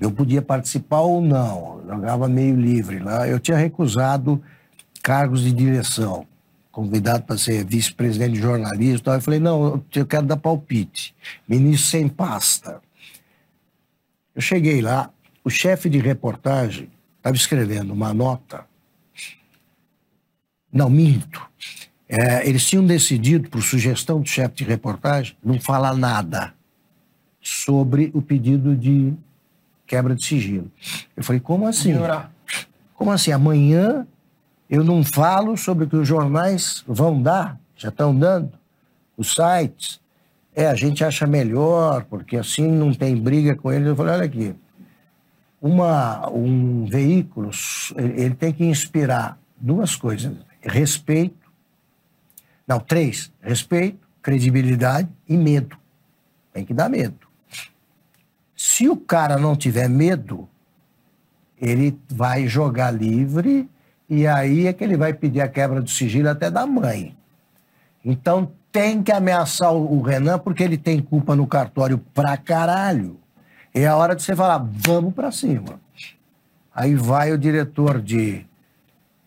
eu 0.00 0.10
podia 0.10 0.40
participar 0.40 1.00
ou 1.00 1.20
não, 1.20 1.82
jogava 1.86 2.28
meio 2.28 2.54
livre 2.54 2.98
lá. 2.98 3.26
Eu 3.26 3.40
tinha 3.40 3.56
recusado 3.56 4.42
cargos 5.02 5.42
de 5.42 5.52
direção, 5.52 6.26
convidado 6.70 7.24
para 7.24 7.38
ser 7.38 7.64
vice-presidente 7.64 8.34
de 8.34 8.40
jornalismo. 8.40 9.12
Eu 9.12 9.20
falei: 9.20 9.40
não, 9.40 9.82
eu 9.94 10.06
quero 10.06 10.26
dar 10.26 10.36
palpite, 10.36 11.14
ministro 11.48 11.90
sem 11.90 12.08
pasta. 12.08 12.80
Eu 14.34 14.42
cheguei 14.42 14.82
lá, 14.82 15.10
o 15.42 15.48
chefe 15.50 15.88
de 15.88 15.98
reportagem 15.98 16.90
estava 17.16 17.36
escrevendo 17.36 17.92
uma 17.92 18.12
nota. 18.12 18.66
Não, 20.72 20.90
minto. 20.90 21.40
É, 22.08 22.48
eles 22.48 22.64
tinham 22.64 22.86
decidido, 22.86 23.48
por 23.48 23.62
sugestão 23.62 24.20
do 24.20 24.28
chefe 24.28 24.56
de 24.56 24.64
reportagem, 24.64 25.36
não 25.42 25.60
falar 25.60 25.94
nada 25.94 26.54
sobre 27.40 28.10
o 28.14 28.22
pedido 28.22 28.76
de 28.76 29.12
quebra 29.86 30.14
de 30.14 30.24
sigilo. 30.24 30.70
Eu 31.16 31.24
falei, 31.24 31.40
como 31.40 31.66
assim? 31.66 31.94
Como 32.94 33.10
assim? 33.10 33.32
Amanhã 33.32 34.06
eu 34.68 34.82
não 34.82 35.04
falo 35.04 35.56
sobre 35.56 35.84
o 35.84 35.88
que 35.88 35.96
os 35.96 36.06
jornais 36.06 36.84
vão 36.86 37.20
dar, 37.20 37.58
já 37.76 37.88
estão 37.88 38.16
dando, 38.16 38.52
os 39.16 39.34
sites. 39.34 40.00
É, 40.54 40.66
a 40.66 40.74
gente 40.74 41.04
acha 41.04 41.26
melhor, 41.26 42.04
porque 42.04 42.36
assim 42.36 42.66
não 42.66 42.92
tem 42.92 43.16
briga 43.16 43.54
com 43.54 43.72
eles. 43.72 43.86
Eu 43.86 43.96
falei, 43.96 44.14
olha 44.14 44.24
aqui, 44.24 44.54
uma, 45.60 46.28
um 46.30 46.86
veículo, 46.86 47.50
ele 47.96 48.34
tem 48.34 48.52
que 48.52 48.64
inspirar 48.64 49.38
duas 49.56 49.94
coisas: 49.96 50.32
respeito, 50.62 51.45
não, 52.66 52.80
três: 52.80 53.32
respeito, 53.40 54.06
credibilidade 54.20 55.08
e 55.28 55.36
medo. 55.36 55.76
Tem 56.52 56.64
que 56.64 56.74
dar 56.74 56.88
medo. 56.88 57.26
Se 58.56 58.88
o 58.88 58.96
cara 58.96 59.38
não 59.38 59.54
tiver 59.54 59.88
medo, 59.88 60.48
ele 61.60 61.98
vai 62.08 62.48
jogar 62.48 62.90
livre 62.90 63.68
e 64.08 64.26
aí 64.26 64.66
é 64.66 64.72
que 64.72 64.82
ele 64.82 64.96
vai 64.96 65.12
pedir 65.12 65.40
a 65.40 65.48
quebra 65.48 65.80
do 65.80 65.90
sigilo 65.90 66.28
até 66.28 66.50
da 66.50 66.66
mãe. 66.66 67.16
Então 68.04 68.50
tem 68.72 69.02
que 69.02 69.12
ameaçar 69.12 69.72
o 69.72 70.00
Renan 70.02 70.38
porque 70.38 70.62
ele 70.62 70.78
tem 70.78 71.00
culpa 71.00 71.36
no 71.36 71.46
cartório 71.46 71.98
pra 71.98 72.36
caralho. 72.36 73.18
É 73.74 73.86
a 73.86 73.96
hora 73.96 74.16
de 74.16 74.22
você 74.22 74.34
falar, 74.34 74.58
vamos 74.58 75.14
pra 75.14 75.30
cima. 75.30 75.80
Aí 76.74 76.94
vai 76.94 77.32
o 77.32 77.38
diretor 77.38 78.00
de, 78.00 78.46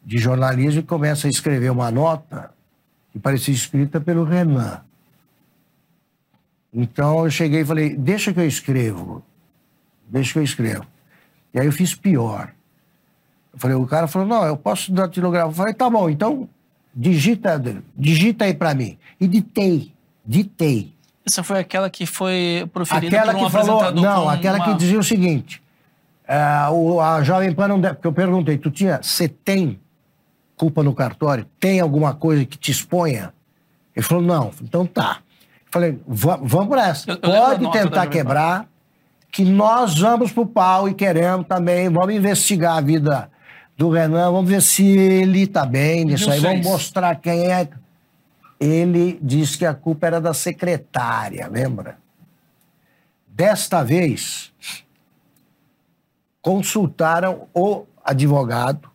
de 0.03 0.17
jornalismo 0.17 0.81
e 0.81 0.83
começa 0.83 1.27
a 1.27 1.29
escrever 1.29 1.71
uma 1.71 1.91
nota 1.91 2.51
que 3.11 3.19
parecia 3.19 3.53
escrita 3.53 3.99
pelo 3.99 4.23
Renan. 4.23 4.81
Então 6.73 7.25
eu 7.25 7.31
cheguei 7.31 7.61
e 7.61 7.65
falei, 7.65 7.95
deixa 7.95 8.31
que 8.33 8.39
eu 8.39 8.47
escrevo. 8.47 9.23
Deixa 10.07 10.33
que 10.33 10.39
eu 10.39 10.43
escrevo. 10.43 10.85
E 11.53 11.59
aí 11.59 11.65
eu 11.65 11.71
fiz 11.71 11.95
pior. 11.95 12.51
Eu 13.53 13.59
falei, 13.59 13.75
o 13.75 13.85
cara 13.87 14.07
falou, 14.07 14.27
não, 14.27 14.45
eu 14.45 14.55
posso 14.55 14.91
datilografar. 14.91 15.49
Eu 15.49 15.53
falei, 15.55 15.73
tá 15.73 15.89
bom, 15.89 16.09
então 16.09 16.47
digita, 16.93 17.61
digita 17.95 18.45
aí 18.45 18.53
pra 18.53 18.73
mim. 18.75 18.97
E 19.19 19.27
ditei, 19.27 19.91
ditei. 20.25 20.93
Essa 21.25 21.43
foi 21.43 21.59
aquela 21.59 21.89
que 21.89 22.05
foi 22.05 22.67
proferida 22.73 23.17
Aquela 23.17 23.33
por 23.33 23.41
um 23.41 23.45
que 23.45 23.51
falou, 23.51 23.91
não, 23.93 24.23
com 24.23 24.29
aquela 24.29 24.57
uma- 24.57 24.65
que 24.65 24.73
dizia 24.75 24.99
o 24.99 25.03
seguinte, 25.03 25.61
ah, 26.27 26.69
o- 26.71 26.99
a 26.99 27.21
Jovem 27.23 27.53
Pan 27.53 27.67
não 27.67 27.79
porque 27.81 28.07
eu 28.07 28.13
perguntei, 28.13 28.57
tu 28.57 28.71
tinha, 28.71 28.99
você 29.01 29.27
tem 29.27 29.79
culpa 30.59 30.83
no 30.83 30.93
cartório? 30.93 31.45
Tem 31.57 31.79
alguma 31.79 32.13
coisa 32.13 32.43
que 32.45 32.57
te 32.57 32.69
exponha? 32.69 33.33
Ele 33.95 34.05
falou, 34.05 34.21
não. 34.21 34.51
Então 34.61 34.85
tá. 34.85 35.19
Eu 35.65 35.71
falei, 35.71 35.99
"Va- 36.05 36.39
vamos 36.41 36.67
por 36.67 36.77
essa. 36.77 37.09
Eu- 37.11 37.15
eu 37.23 37.31
Pode 37.31 37.71
tentar 37.71 38.07
quebrar, 38.07 38.67
que 39.31 39.45
nós 39.45 39.97
vamos 39.97 40.31
pro 40.33 40.45
pau 40.45 40.89
e 40.89 40.93
queremos 40.93 41.47
também, 41.47 41.87
vamos 41.87 42.13
investigar 42.13 42.75
a 42.77 42.81
vida 42.81 43.31
do 43.77 43.89
Renan, 43.89 44.31
vamos 44.31 44.49
ver 44.49 44.61
se 44.61 44.83
ele 44.85 45.47
tá 45.47 45.65
bem 45.65 46.03
nisso 46.03 46.29
aí, 46.29 46.39
vamos 46.41 46.67
mostrar 46.67 47.15
quem 47.15 47.49
é. 47.51 47.69
Ele 48.59 49.17
disse 49.21 49.57
que 49.57 49.65
a 49.65 49.73
culpa 49.73 50.07
era 50.07 50.19
da 50.19 50.33
secretária, 50.33 51.47
lembra? 51.47 51.97
Desta 53.27 53.81
vez, 53.83 54.51
consultaram 56.41 57.47
o 57.53 57.85
advogado 58.03 58.88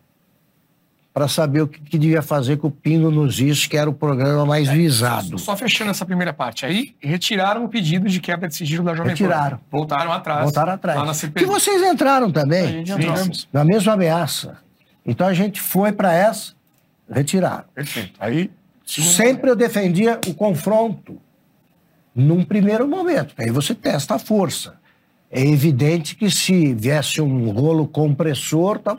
para 1.15 1.29
saber 1.29 1.61
o 1.61 1.67
que, 1.69 1.79
que 1.79 1.97
devia 1.97 2.21
fazer 2.21 2.57
com 2.57 2.67
o 2.67 2.71
Pingo 2.71 3.09
nos 3.09 3.39
Is, 3.39 3.65
que 3.67 3.77
era 3.77 3.89
o 3.89 3.93
programa 3.93 4.45
mais 4.45 4.67
visado. 4.67 5.39
Só 5.39 5.55
fechando 5.55 5.91
essa 5.91 6.05
primeira 6.05 6.33
parte 6.33 6.65
aí, 6.65 6.93
retiraram 6.99 7.63
o 7.63 7.69
pedido 7.69 8.09
de 8.09 8.19
quebra 8.19 8.49
de 8.49 8.53
sigilo 8.53 8.83
da 8.83 8.91
Jovem 8.91 9.13
Pan. 9.13 9.23
Retiraram. 9.23 9.59
Voltaram 9.71 10.11
atrás. 10.11 10.43
Voltaram 10.43 10.73
atrás. 10.73 11.17
CPI. 11.17 11.45
vocês 11.45 11.81
entraram 11.83 12.27
A 12.27 12.31
também, 12.33 12.85
gente 12.85 12.91
entrou. 12.91 13.15
Na 13.53 13.63
mesma 13.63 13.93
ameaça. 13.93 14.57
Então 15.05 15.25
a 15.25 15.33
gente 15.33 15.61
foi 15.61 15.93
para 15.93 16.13
essa, 16.13 16.51
retiraram. 17.09 17.63
Perfeito. 17.73 18.11
Aí, 18.19 18.51
Sempre 18.85 19.49
eu 19.49 19.55
defendia 19.55 20.19
o 20.27 20.33
confronto 20.33 21.17
num 22.13 22.43
primeiro 22.43 22.85
momento. 22.89 23.33
Aí 23.37 23.49
você 23.49 23.73
testa 23.73 24.15
a 24.15 24.19
força. 24.19 24.75
É 25.31 25.41
evidente 25.41 26.13
que 26.17 26.29
se 26.29 26.73
viesse 26.73 27.21
um 27.21 27.51
rolo 27.51 27.87
compressor, 27.87 28.79
tá... 28.79 28.97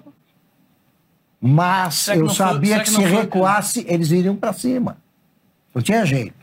mas 1.41 2.09
eu 2.09 2.27
foi- 2.27 2.35
sabia 2.35 2.69
será 2.73 2.85
que, 2.85 2.91
que 2.91 2.97
se 2.97 3.03
foi- 3.03 3.11
recuasse, 3.11 3.85
eles 3.89 4.11
iriam 4.11 4.37
para 4.37 4.53
cima. 4.53 4.97
Não 5.75 5.83
tinha 5.83 6.05
jeito. 6.07 6.35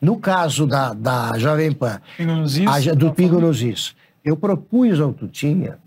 No 0.00 0.18
caso 0.18 0.66
da, 0.66 0.92
da 0.92 1.38
Jovem 1.38 1.72
Pan, 1.72 2.00
Pingo 2.16 2.32
a 2.70 2.94
do 2.94 3.08
tá 3.08 3.14
Pingo 3.14 3.40
nos 3.40 3.62
Is, 3.62 3.94
eu 4.24 4.36
propus 4.36 5.00
ao 5.00 5.12
Tutinha 5.14 5.78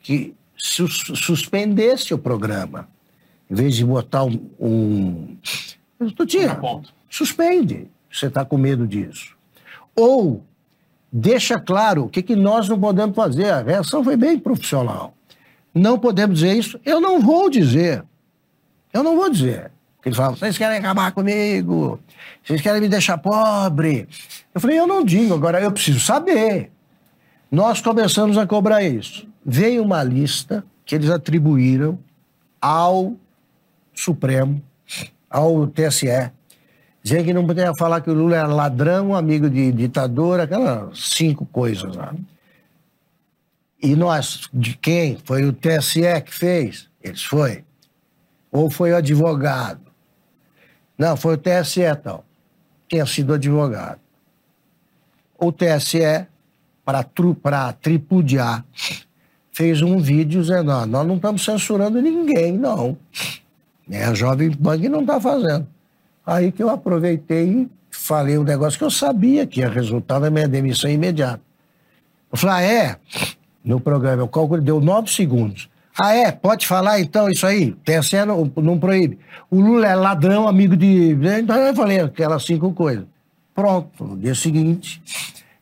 que 0.00 0.34
sus- 0.56 1.10
suspendesse 1.18 2.14
o 2.14 2.18
programa. 2.18 2.88
Em 3.50 3.54
vez 3.54 3.74
de 3.74 3.84
botar 3.84 4.24
um. 4.24 4.48
um... 4.60 5.36
Tutinha, 6.14 6.54
ponta. 6.54 6.90
suspende. 7.10 7.88
Você 8.12 8.26
está 8.26 8.44
com 8.44 8.56
medo 8.56 8.86
disso. 8.86 9.34
Ou 9.96 10.44
deixa 11.10 11.58
claro 11.58 12.04
o 12.04 12.08
que, 12.08 12.22
que 12.22 12.36
nós 12.36 12.68
não 12.68 12.78
podemos 12.78 13.16
fazer. 13.16 13.50
A 13.50 13.62
reação 13.62 14.04
foi 14.04 14.16
bem 14.16 14.38
profissional. 14.38 15.12
Não 15.78 15.98
podemos 15.98 16.40
dizer 16.40 16.54
isso. 16.54 16.80
Eu 16.84 17.00
não 17.00 17.20
vou 17.20 17.48
dizer. 17.48 18.04
Eu 18.92 19.02
não 19.02 19.16
vou 19.16 19.30
dizer. 19.30 19.70
Porque 19.96 20.08
eles 20.08 20.16
falam, 20.16 20.36
vocês 20.36 20.56
querem 20.56 20.78
acabar 20.78 21.10
comigo, 21.12 21.98
vocês 22.44 22.60
querem 22.60 22.80
me 22.80 22.88
deixar 22.88 23.18
pobre. 23.18 24.08
Eu 24.54 24.60
falei, 24.60 24.78
eu 24.78 24.86
não 24.86 25.04
digo, 25.04 25.34
agora 25.34 25.60
eu 25.60 25.72
preciso 25.72 25.98
saber. 26.00 26.70
Nós 27.50 27.80
começamos 27.80 28.38
a 28.38 28.46
cobrar 28.46 28.82
isso. 28.82 29.26
Veio 29.44 29.82
uma 29.82 30.02
lista 30.02 30.64
que 30.84 30.94
eles 30.94 31.10
atribuíram 31.10 31.98
ao 32.60 33.14
Supremo, 33.92 34.62
ao 35.28 35.66
TSE, 35.66 36.30
dizendo 37.02 37.24
que 37.24 37.34
não 37.34 37.46
podia 37.46 37.72
falar 37.76 38.00
que 38.00 38.10
o 38.10 38.14
Lula 38.14 38.36
era 38.36 38.46
ladrão, 38.46 39.14
amigo 39.14 39.50
de 39.50 39.72
ditador, 39.72 40.40
aquelas 40.40 41.10
cinco 41.10 41.44
coisas 41.46 41.96
lá. 41.96 42.14
E 43.80 43.94
nós, 43.94 44.48
de 44.52 44.76
quem? 44.76 45.18
Foi 45.24 45.44
o 45.44 45.52
TSE 45.52 46.20
que 46.24 46.34
fez? 46.34 46.88
Eles 47.02 47.22
foi. 47.22 47.64
Ou 48.50 48.68
foi 48.70 48.92
o 48.92 48.96
advogado? 48.96 49.80
Não, 50.96 51.16
foi 51.16 51.34
o 51.34 51.38
TSE 51.38 51.82
tal. 52.02 52.24
Tinha 52.88 53.06
sido 53.06 53.34
advogado. 53.34 54.00
O 55.38 55.52
TSE, 55.52 56.26
para 56.84 57.72
tripudiar, 57.72 58.64
fez 59.52 59.82
um 59.82 59.98
vídeo 60.00 60.40
dizendo: 60.40 60.72
"Ó, 60.72 60.84
nós 60.84 61.06
não 61.06 61.16
estamos 61.16 61.44
censurando 61.44 62.02
ninguém, 62.02 62.52
não. 62.52 62.96
É 63.90 64.04
a 64.04 64.14
Jovem 64.14 64.50
que 64.50 64.88
não 64.88 65.00
está 65.00 65.20
fazendo. 65.20 65.66
Aí 66.26 66.52
que 66.52 66.62
eu 66.62 66.68
aproveitei 66.68 67.48
e 67.48 67.70
falei 67.90 68.36
um 68.36 68.42
negócio 68.42 68.78
que 68.78 68.84
eu 68.84 68.90
sabia 68.90 69.46
que 69.46 69.60
ia 69.60 69.68
resultar 69.68 70.20
na 70.20 70.30
minha 70.30 70.48
demissão 70.48 70.90
imediata. 70.90 71.40
Eu 72.30 72.36
falei, 72.36 72.56
ah, 72.56 72.62
é? 72.62 72.96
No 73.64 73.80
programa, 73.80 74.22
o 74.22 74.28
cálculo 74.28 74.60
deu 74.62 74.80
nove 74.80 75.10
segundos. 75.10 75.68
Ah, 76.00 76.14
é? 76.14 76.30
Pode 76.30 76.66
falar 76.66 77.00
então 77.00 77.28
isso 77.28 77.44
aí? 77.44 77.72
TSE 77.84 78.24
não, 78.24 78.50
não 78.56 78.78
proíbe. 78.78 79.18
O 79.50 79.60
Lula 79.60 79.88
é 79.88 79.94
ladrão, 79.96 80.46
amigo 80.46 80.76
de. 80.76 81.16
Então 81.40 81.56
eu 81.56 81.74
falei 81.74 82.00
aquelas 82.00 82.44
cinco 82.44 82.72
coisas. 82.72 83.04
Pronto, 83.52 84.04
no 84.04 84.16
dia 84.16 84.34
seguinte, 84.36 85.02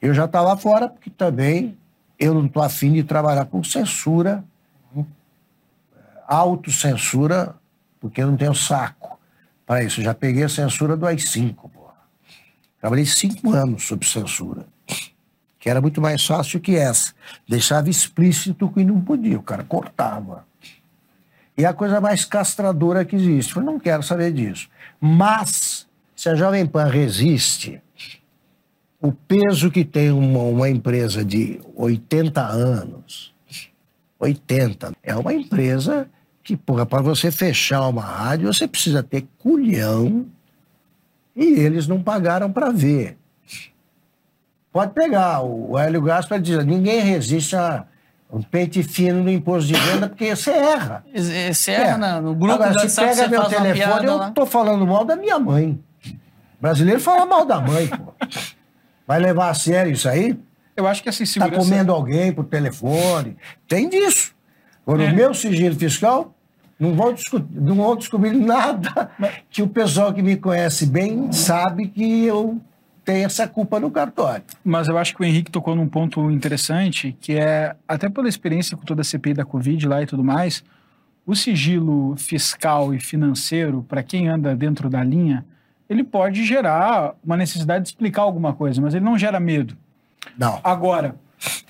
eu 0.03 0.13
já 0.13 0.27
estava 0.27 0.55
fora, 0.59 0.89
porque 0.89 1.09
também 1.09 1.77
eu 2.19 2.35
não 2.35 2.45
estou 2.45 2.63
afim 2.63 2.93
de 2.93 3.03
trabalhar 3.03 3.47
com 3.47 3.65
censura, 3.65 4.45
autocensura, 6.29 7.55
porque 7.99 8.23
eu 8.23 8.27
não 8.27 8.37
tenho 8.37 8.55
saco 8.55 9.19
para 9.65 9.83
isso. 9.83 10.01
Eu 10.01 10.05
já 10.05 10.15
peguei 10.15 10.45
a 10.45 10.49
censura 10.49 10.97
do 10.97 11.07
AI-5, 11.07 11.55
porra. 11.55 11.95
Trabalhei 12.79 13.07
cinco 13.07 13.53
anos 13.53 13.87
sob 13.87 14.05
censura, 14.07 14.67
que 15.67 15.71
era 15.71 15.81
muito 15.81 16.01
mais 16.01 16.25
fácil 16.25 16.61
que 16.61 16.77
essa. 16.77 17.13
Deixava 17.49 17.91
explícito 17.91 18.69
que 18.69 18.85
não 18.85 19.01
podia, 19.01 19.37
o 19.37 19.43
cara 19.43 19.65
cortava. 19.65 20.47
E 21.59 21.67
a 21.67 21.73
coisa 21.73 22.01
mais 22.01 22.25
castradora 22.25 23.05
que 23.05 23.17
existe. 23.17 23.57
Eu 23.57 23.65
não 23.65 23.77
quero 23.77 24.01
saber 24.01 24.33
disso. 24.33 24.69
Mas, 25.01 25.89
se 26.15 26.29
a 26.29 26.37
Jovem 26.37 26.65
Pan 26.67 26.85
resiste, 26.85 27.83
o 29.01 29.11
peso 29.11 29.69
que 29.69 29.85
tem 29.85 30.13
uma, 30.13 30.39
uma 30.39 30.71
empresa 30.71 31.25
de 31.25 31.61
80 31.75 32.41
anos, 32.41 33.35
80, 34.21 34.93
é 35.03 35.17
uma 35.17 35.35
empresa 35.35 36.09
que, 36.45 36.57
porra, 36.57 36.87
para 36.87 37.03
você 37.03 37.33
fechar 37.33 37.89
uma 37.89 38.03
rádio, 38.03 38.55
você 38.55 38.69
precisa 38.69 39.03
ter 39.03 39.27
culhão 39.37 40.27
e 41.35 41.43
eles 41.59 41.89
não 41.89 42.01
pagaram 42.01 42.53
para 42.53 42.71
ver. 42.71 43.19
Pode 44.77 44.93
pegar, 44.93 45.41
o 45.43 45.79
Hélio 45.79 46.03
Gaspar 46.03 46.39
diz, 46.39 46.63
ninguém 46.67 47.01
resiste 47.01 47.57
a 47.57 47.87
um 48.31 48.43
pente 48.43 48.83
fino 48.83 49.23
no 49.23 49.31
imposto 49.31 49.69
de 49.69 49.75
renda 49.75 50.07
porque 50.07 50.37
você 50.37 50.51
erra. 50.51 51.03
Você 51.51 51.71
erra 51.71 51.97
na- 51.97 52.21
no 52.21 52.35
grupo 52.35 52.53
Agora, 52.63 52.73
se 52.87 53.01
WhatsApp, 53.01 53.09
pega 53.17 53.29
meu 53.29 53.45
telefone, 53.45 53.73
piada 53.73 54.05
eu 54.05 54.17
lá. 54.19 54.31
tô 54.33 54.45
falando 54.45 54.87
mal 54.87 55.03
da 55.07 55.17
minha 55.17 55.39
mãe. 55.39 55.83
O 56.05 56.61
brasileiro 56.61 57.01
fala 57.01 57.25
mal 57.25 57.47
da 57.47 57.59
mãe, 57.59 57.87
pô. 57.87 58.13
Vai 59.07 59.19
levar 59.19 59.49
a 59.49 59.55
sério 59.55 59.93
isso 59.93 60.07
aí? 60.11 60.39
Eu 60.77 60.87
acho 60.87 61.03
que 61.03 61.09
essa 61.09 61.21
Tá 61.21 61.23
insegurança... 61.25 61.57
comendo 61.57 61.91
alguém 61.91 62.31
por 62.33 62.45
telefone. 62.45 63.35
Tem 63.67 63.89
disso. 63.89 64.35
Agora, 64.87 65.05
É. 65.05 65.11
o 65.11 65.15
meu 65.17 65.33
sigilo 65.33 65.75
fiscal, 65.75 66.35
não 66.79 66.93
vão, 66.95 67.15
não 67.51 67.77
vão 67.77 67.97
descobrir 67.97 68.35
nada 68.35 69.11
que 69.49 69.63
o 69.63 69.69
pessoal 69.69 70.13
que 70.13 70.21
me 70.21 70.37
conhece 70.37 70.85
bem 70.85 71.33
sabe 71.33 71.89
que 71.89 72.27
eu 72.27 72.61
tenho 73.07 73.25
essa 73.25 73.47
culpa 73.47 73.79
no 73.79 73.89
cartório. 73.89 74.43
Mas 74.65 74.89
eu 74.89 74.99
acho 74.99 75.15
que 75.15 75.23
o 75.23 75.25
Henrique 75.25 75.51
tocou 75.51 75.77
num 75.77 75.89
ponto 75.89 76.29
interessante, 76.29 77.17
que 77.21 77.35
é, 77.35 77.77
até 77.87 78.09
pela 78.09 78.29
experiência 78.29 78.77
com 78.77 78.85
toda 78.85 79.01
a 79.01 79.05
CPI 79.05 79.33
da 79.33 79.45
Covid 79.45 79.87
lá 79.87 80.03
e 80.03 80.07
tudo 80.07 80.25
mais, 80.25 80.65
o 81.25 81.35
sigilo 81.35 82.17
fiscal 82.17 82.93
e 82.93 83.01
financeiro, 83.01 83.85
para 83.89 84.03
quem 84.03 84.29
anda 84.29 84.57
dentro 84.57 84.91
da 84.91 85.05
linha, 85.05 85.47
ele 85.89 86.03
pode 86.03 86.45
gerar 86.45 87.15
uma 87.25 87.37
necessidade 87.37 87.85
de 87.85 87.91
explicar 87.91 88.23
alguma 88.23 88.53
coisa, 88.53 88.83
mas 88.83 88.93
ele 88.93 89.05
não 89.05 89.17
gera 89.17 89.39
medo. 89.39 89.77
Não. 90.37 90.61
Agora, 90.65 91.15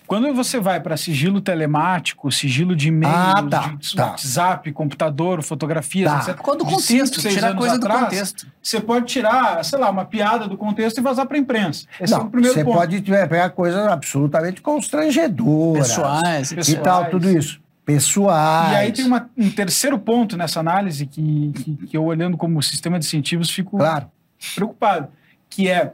Quando 0.06 0.32
você 0.32 0.60
vai 0.60 0.80
para 0.80 0.96
sigilo 0.96 1.40
telemático, 1.40 2.30
sigilo 2.30 2.76
de 2.76 2.88
e-mail, 2.88 3.12
Ah, 3.12 3.42
tá, 3.42 3.74
de 3.78 3.96
tá. 3.96 4.06
WhatsApp, 4.10 4.70
computador, 4.72 5.42
fotografias, 5.42 6.10
Tá. 6.12 6.18
etc. 6.18 6.36
Por 6.36 6.42
conta 6.44 6.58
do 6.58 6.64
de 6.66 6.70
contexto, 6.74 6.86
cinco, 7.16 7.20
seis 7.20 7.34
tirar 7.34 7.48
anos 7.48 7.58
coisa 7.58 7.78
do 7.78 7.86
atrás, 7.86 8.04
contexto. 8.04 8.46
Você 8.62 8.80
pode 8.80 9.06
tirar, 9.06 9.64
sei 9.64 9.78
lá, 9.78 9.90
uma 9.90 10.04
piada 10.04 10.46
do 10.46 10.56
contexto 10.56 10.98
e 10.98 11.00
vazar 11.00 11.26
para 11.26 11.36
a 11.36 11.40
imprensa. 11.40 11.86
Esse 12.00 12.14
é 12.14 12.16
Não, 12.18 12.26
o 12.26 12.30
primeiro 12.30 12.54
você 12.54 12.64
ponto. 12.64 12.76
pode 12.76 13.12
é, 13.14 13.26
pegar 13.26 13.50
coisas 13.50 13.84
absolutamente 13.86 14.60
constrangedoras. 14.62 15.88
Pessoais, 15.88 16.52
e 16.52 16.54
pessoais. 16.54 16.82
tal, 16.82 17.10
tudo 17.10 17.28
isso. 17.30 17.60
Pessoais. 17.84 18.72
E 18.72 18.76
aí 18.76 18.92
tem 18.92 19.04
uma- 19.04 19.28
um 19.36 19.50
terceiro 19.50 19.98
ponto 19.98 20.36
nessa 20.36 20.60
análise 20.60 21.06
que, 21.06 21.52
que, 21.54 21.76
que 21.86 21.96
eu, 21.96 22.04
olhando 22.04 22.36
como 22.36 22.62
sistema 22.62 22.98
de 22.98 23.06
incentivos, 23.06 23.50
fico 23.50 23.76
Claro. 23.78 24.06
preocupado, 24.54 25.08
que 25.50 25.68
é 25.68 25.92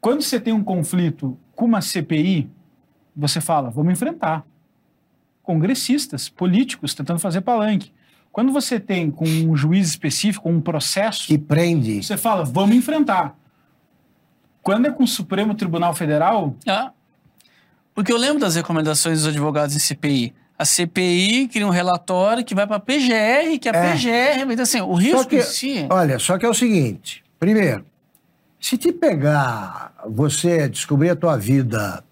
quando 0.00 0.22
você 0.22 0.38
tem 0.38 0.52
um 0.52 0.62
conflito 0.62 1.38
com 1.54 1.64
uma 1.64 1.80
CPI, 1.80 2.48
você 3.16 3.40
fala, 3.40 3.70
vamos 3.70 3.92
enfrentar. 3.92 4.44
Congressistas, 5.42 6.28
políticos 6.28 6.94
tentando 6.94 7.18
fazer 7.18 7.40
palanque. 7.42 7.92
Quando 8.32 8.52
você 8.52 8.80
tem 8.80 9.10
com 9.10 9.24
um 9.26 9.54
juiz 9.56 9.88
específico, 9.88 10.48
um 10.48 10.60
processo, 10.60 11.26
Que 11.28 11.38
prende. 11.38 12.02
você 12.02 12.16
fala, 12.16 12.44
vamos 12.44 12.74
enfrentar. 12.74 13.36
Quando 14.62 14.86
é 14.86 14.90
com 14.90 15.04
o 15.04 15.06
Supremo 15.06 15.54
Tribunal 15.54 15.94
Federal, 15.94 16.56
Ah, 16.66 16.90
porque 17.94 18.10
eu 18.12 18.16
lembro 18.16 18.40
das 18.40 18.56
recomendações 18.56 19.18
dos 19.18 19.28
advogados 19.28 19.76
em 19.76 19.78
CPI. 19.78 20.34
A 20.58 20.64
CPI 20.64 21.46
cria 21.48 21.66
um 21.66 21.70
relatório 21.70 22.44
que 22.44 22.54
vai 22.54 22.66
para 22.66 22.76
a 22.76 22.80
PGR, 22.80 23.58
que 23.60 23.68
a 23.68 23.72
É. 23.72 23.92
PGR... 23.92 24.52
Então, 24.52 24.62
assim, 24.62 24.80
o 24.80 24.94
risco 24.94 25.18
Só 25.18 25.24
que, 25.28 25.36
em 25.36 25.42
si... 25.42 25.86
olha, 25.90 26.18
só 26.18 26.38
que 26.38 26.46
é 26.46 26.48
o 26.48 26.54
seguinte. 26.54 27.22
Primeiro, 27.38 27.84
se 28.64 28.78
te 28.78 28.90
pegar, 28.90 29.92
você 30.08 30.66
descobrir 30.70 31.10
a 31.10 31.16
tua 31.16 31.36
vida 31.36 32.02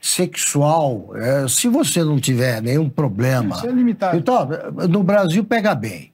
sexual, 0.00 1.10
é, 1.16 1.48
se 1.48 1.66
você 1.66 2.04
não 2.04 2.20
tiver 2.20 2.62
nenhum 2.62 2.88
problema... 2.88 3.56
isso 3.56 3.66
é 3.66 3.72
limitado. 3.72 4.16
Então, 4.16 4.48
no 4.88 5.02
Brasil 5.02 5.42
pega 5.42 5.74
bem. 5.74 6.12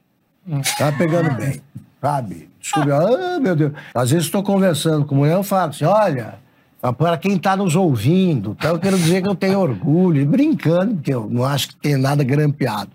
Tá 0.79 0.91
pegando 0.93 1.33
bem, 1.37 1.61
sabe? 2.01 2.49
Descobriu, 2.59 2.97
ah, 2.97 3.39
meu 3.39 3.55
Deus. 3.55 3.73
Às 3.95 4.13
vezes 4.13 4.25
estou 4.25 4.43
conversando 4.43 5.05
com 5.05 5.15
mulher, 5.15 5.35
eu 5.35 5.43
falo 5.43 5.69
assim, 5.69 5.85
olha, 5.85 6.37
para 6.97 7.19
quem 7.19 7.37
está 7.37 7.55
nos 7.55 7.77
ouvindo, 7.77 8.55
tá, 8.55 8.69
eu 8.69 8.79
quero 8.79 8.97
dizer 8.97 9.21
que 9.21 9.29
eu 9.29 9.35
tenho 9.35 9.61
orgulho, 9.61 10.23
e 10.23 10.25
brincando, 10.25 10.95
porque 10.95 11.13
eu 11.13 11.29
não 11.29 11.45
acho 11.45 11.69
que 11.69 11.77
tem 11.77 11.99
nada 11.99 12.25
grampeado. 12.25 12.93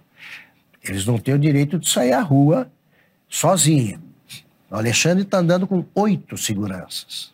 Eles 0.83 1.05
não 1.05 1.19
têm 1.19 1.35
o 1.35 1.39
direito 1.39 1.77
de 1.77 1.87
sair 1.87 2.13
à 2.13 2.21
rua 2.21 2.67
sozinho. 3.29 4.06
O 4.69 4.75
Alexandre 4.75 5.23
está 5.23 5.37
andando 5.37 5.65
com 5.65 5.85
oito 5.95 6.37
seguranças. 6.37 7.31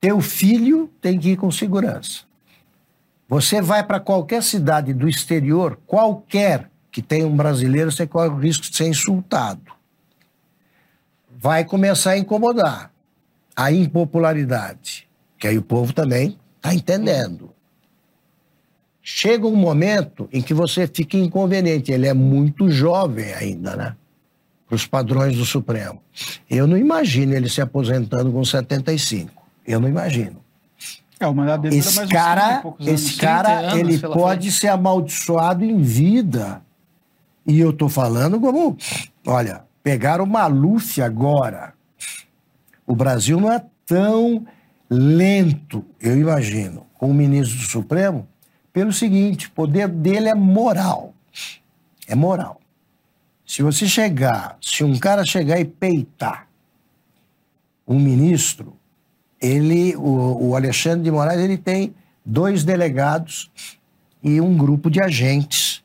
Teu 0.00 0.20
filho 0.20 0.90
tem 1.00 1.18
que 1.18 1.30
ir 1.30 1.36
com 1.36 1.50
segurança. 1.50 2.24
Você 3.28 3.60
vai 3.60 3.84
para 3.84 3.98
qualquer 3.98 4.42
cidade 4.42 4.92
do 4.92 5.08
exterior, 5.08 5.78
qualquer 5.86 6.70
que 6.90 7.02
tenha 7.02 7.26
um 7.26 7.36
brasileiro, 7.36 7.92
você 7.92 8.06
corre 8.06 8.28
o 8.28 8.38
risco 8.38 8.70
de 8.70 8.76
ser 8.76 8.88
insultado. 8.88 9.72
Vai 11.36 11.64
começar 11.64 12.12
a 12.12 12.18
incomodar 12.18 12.90
a 13.54 13.72
impopularidade, 13.72 15.08
que 15.38 15.46
aí 15.46 15.58
o 15.58 15.62
povo 15.62 15.92
também 15.92 16.38
está 16.56 16.74
entendendo. 16.74 17.50
Chega 19.02 19.46
um 19.46 19.54
momento 19.54 20.28
em 20.32 20.42
que 20.42 20.52
você 20.52 20.86
fica 20.86 21.16
inconveniente. 21.16 21.92
Ele 21.92 22.06
é 22.06 22.14
muito 22.14 22.70
jovem 22.70 23.32
ainda, 23.34 23.76
né? 23.76 23.96
Para 24.68 24.74
os 24.76 24.86
padrões 24.86 25.36
do 25.36 25.44
Supremo. 25.44 26.02
Eu 26.50 26.66
não 26.66 26.76
imagino 26.76 27.34
ele 27.34 27.48
se 27.48 27.60
aposentando 27.60 28.32
com 28.32 28.44
75. 28.44 29.30
Eu 29.66 29.80
não 29.80 29.88
imagino. 29.88 30.44
É, 31.18 31.26
o 31.26 31.34
mandato 31.34 31.62
dele 31.62 31.76
Esse 31.76 31.94
mais 31.96 32.08
uns 32.08 32.10
30 32.10 32.24
cara, 32.24 32.60
poucos 32.60 32.86
anos. 32.86 33.00
esse 33.00 33.16
30 33.16 33.26
cara, 33.26 33.58
anos 33.60 33.74
ele 33.74 33.98
pode 33.98 34.42
frente. 34.48 34.60
ser 34.60 34.68
amaldiçoado 34.68 35.64
em 35.64 35.80
vida. 35.80 36.62
E 37.46 37.60
eu 37.60 37.72
tô 37.72 37.88
falando 37.88 38.40
como, 38.40 38.76
olha, 39.26 39.62
pegaram 39.82 40.24
o 40.24 40.26
Maluf 40.26 41.00
agora. 41.00 41.72
O 42.86 42.94
Brasil 42.94 43.40
não 43.40 43.52
é 43.52 43.62
tão 43.86 44.44
lento, 44.90 45.84
eu 46.00 46.18
imagino, 46.18 46.86
com 46.94 47.10
o 47.10 47.14
ministro 47.14 47.56
do 47.58 47.64
Supremo, 47.64 48.28
pelo 48.72 48.92
seguinte, 48.92 49.46
o 49.46 49.50
poder 49.52 49.88
dele 49.88 50.28
é 50.28 50.34
moral. 50.34 51.14
É 52.06 52.14
moral. 52.14 52.60
Se 53.46 53.62
você 53.62 53.86
chegar, 53.86 54.58
se 54.60 54.82
um 54.82 54.98
cara 54.98 55.24
chegar 55.24 55.60
e 55.60 55.64
peitar 55.64 56.48
um 57.86 57.98
ministro, 58.00 58.76
ele, 59.40 59.94
o, 59.96 60.48
o 60.48 60.56
Alexandre 60.56 61.04
de 61.04 61.10
Moraes, 61.10 61.40
ele 61.40 61.56
tem 61.56 61.94
dois 62.24 62.64
delegados 62.64 63.50
e 64.20 64.40
um 64.40 64.56
grupo 64.56 64.90
de 64.90 65.00
agentes 65.00 65.84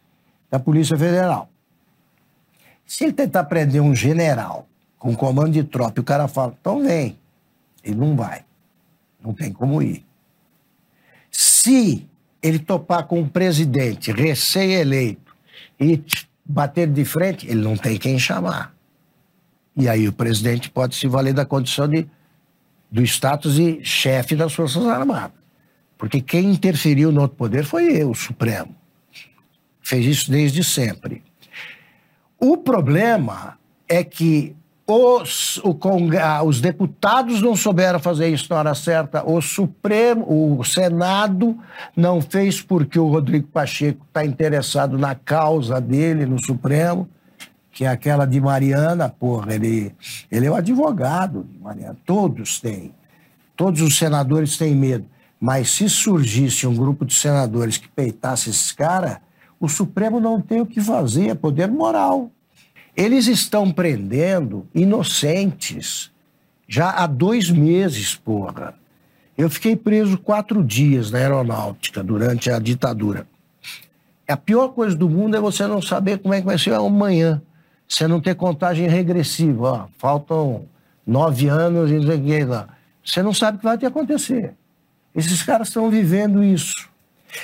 da 0.50 0.60
Polícia 0.60 0.98
Federal. 0.98 1.50
Se 2.86 3.04
ele 3.04 3.14
tentar 3.14 3.44
prender 3.44 3.82
um 3.82 3.94
general 3.94 4.68
com 4.98 5.16
comando 5.16 5.52
de 5.52 5.64
tropa 5.64 6.00
e 6.00 6.02
o 6.02 6.04
cara 6.04 6.28
fala, 6.28 6.56
então 6.60 6.84
vem, 6.84 7.18
ele 7.84 7.96
não 7.96 8.16
vai. 8.16 8.44
Não 9.24 9.34
tem 9.34 9.54
como 9.54 9.82
ir. 9.82 10.04
Se 11.30 12.08
ele 12.42 12.58
topar 12.58 13.06
com 13.06 13.20
um 13.20 13.30
presidente 13.30 14.12
recém-eleito 14.12 15.36
e 15.80 16.04
bater 16.52 16.88
de 16.88 17.06
frente, 17.06 17.48
ele 17.48 17.62
não 17.62 17.78
tem 17.78 17.98
quem 17.98 18.20
chamar. 18.20 18.74
E 19.76 19.88
aí 19.88 20.08
o 20.08 20.14
presidente 20.14 20.70
pode 20.70 20.96
se 20.96 21.08
valer 21.08 21.34
da 21.34 21.46
condição 21.46 21.88
de 21.88 22.08
do 22.92 23.02
status 23.04 23.56
de 23.56 23.84
chefe 23.86 24.36
das 24.36 24.54
Forças 24.54 24.86
Armadas. 24.86 25.40
Porque 25.98 26.20
quem 26.20 26.52
interferiu 26.52 27.12
no 27.12 27.22
outro 27.22 27.38
poder 27.38 27.64
foi 27.64 27.86
eu, 27.86 28.12
o 28.12 28.16
Supremo. 28.16 28.76
Fez 29.82 30.06
isso 30.06 30.30
desde 30.30 30.64
sempre. 30.64 31.24
O 32.38 32.58
problema 32.58 33.58
é 33.88 34.04
que 34.04 34.56
os, 34.92 35.58
o 35.64 35.78
ah, 36.22 36.44
os 36.44 36.60
deputados 36.60 37.42
não 37.42 37.56
souberam 37.56 38.00
fazer 38.00 38.30
isso 38.30 38.48
na 38.50 38.60
hora 38.60 38.76
certa, 38.76 39.24
o 39.30 39.42
Supremo, 39.42 40.26
o 40.60 40.64
Senado 40.64 41.58
não 41.96 42.22
fez 42.22 42.62
porque 42.62 43.00
o 43.00 43.08
Rodrigo 43.08 43.48
Pacheco 43.48 44.06
está 44.08 44.26
interessado 44.26 44.98
na 44.98 45.16
causa 45.16 45.80
dele 45.80 46.26
no 46.26 46.44
Supremo, 46.44 47.08
que 47.72 47.86
é 47.86 47.88
aquela 47.88 48.26
de 48.26 48.42
Mariana, 48.42 49.08
porra, 49.08 49.56
ele, 49.56 49.96
ele 50.32 50.46
é 50.46 50.52
o 50.52 50.56
advogado 50.56 51.44
de 51.44 51.58
Mariana, 51.60 51.98
todos 52.06 52.60
têm. 52.60 52.94
Todos 53.56 53.82
os 53.82 53.98
senadores 53.98 54.58
têm 54.58 54.76
medo. 54.76 55.06
Mas 55.40 55.72
se 55.72 55.88
surgisse 55.90 56.68
um 56.68 56.76
grupo 56.76 57.06
de 57.06 57.14
senadores 57.14 57.78
que 57.78 57.88
peitasse 57.88 58.50
esses 58.50 58.72
caras, 58.72 59.18
o 59.60 59.70
Supremo 59.70 60.20
não 60.20 60.42
tem 60.42 60.62
o 60.62 60.66
que 60.66 60.82
fazer, 60.82 61.30
é 61.30 61.36
poder 61.36 61.68
moral. 61.70 62.32
Eles 62.96 63.28
estão 63.28 63.72
prendendo 63.72 64.68
inocentes 64.74 66.12
já 66.72 66.90
há 66.90 67.06
dois 67.06 67.50
meses, 67.50 68.16
porra. 68.16 68.74
Eu 69.38 69.50
fiquei 69.50 69.76
preso 69.76 70.18
quatro 70.18 70.64
dias 70.64 71.12
na 71.12 71.20
aeronáutica 71.20 72.02
durante 72.02 72.50
a 72.50 72.60
ditadura. 72.60 73.28
A 74.26 74.38
pior 74.38 74.70
coisa 74.70 74.96
do 74.96 75.10
mundo 75.10 75.36
é 75.36 75.40
você 75.42 75.68
não 75.68 75.82
saber 75.82 76.20
como 76.20 76.34
é 76.34 76.40
que 76.40 76.46
vai 76.46 76.58
ser 76.58 76.74
amanhã. 76.74 77.42
Você 77.86 78.08
não 78.08 78.22
ter 78.22 78.36
contagem 78.36 78.88
regressiva. 78.88 79.64
Ó, 79.68 79.88
faltam 79.98 80.66
nove 81.06 81.50
anos 81.50 81.92
e 81.92 81.96
não 81.96 82.08
sei 82.08 82.16
o 82.18 82.24
que 82.24 82.46
lá. 82.46 82.70
Você 83.04 83.22
não 83.22 83.34
sabe 83.34 83.58
o 83.58 83.60
que 83.60 83.66
vai 83.66 83.78
te 83.78 83.86
acontecer. 83.86 84.54
Esses 85.14 85.44
caras 85.44 85.68
estão 85.68 85.90
vivendo 85.90 86.42
isso. 86.42 86.90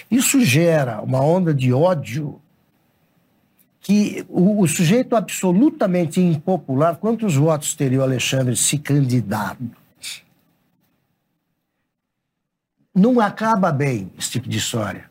Isso 0.09 0.39
gera 0.45 1.01
uma 1.01 1.19
onda 1.19 1.53
de 1.53 1.73
ódio 1.73 2.39
que 3.87 4.25
o, 4.27 4.61
o 4.63 4.67
sujeito 4.67 5.15
absolutamente 5.15 6.19
impopular, 6.19 6.97
quantos 6.97 7.37
votos 7.37 7.73
teria 7.73 7.99
o 7.99 8.03
Alexandre 8.03 8.53
se 8.57 8.77
candidato? 8.77 9.63
Não 12.93 13.17
acaba 13.21 13.71
bem 13.71 14.11
esse 14.17 14.31
tipo 14.31 14.49
de 14.49 14.57
história. 14.57 15.05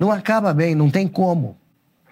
Não 0.00 0.10
acaba 0.10 0.52
bem, 0.52 0.74
não 0.74 0.90
tem 0.90 1.06
como. 1.06 1.56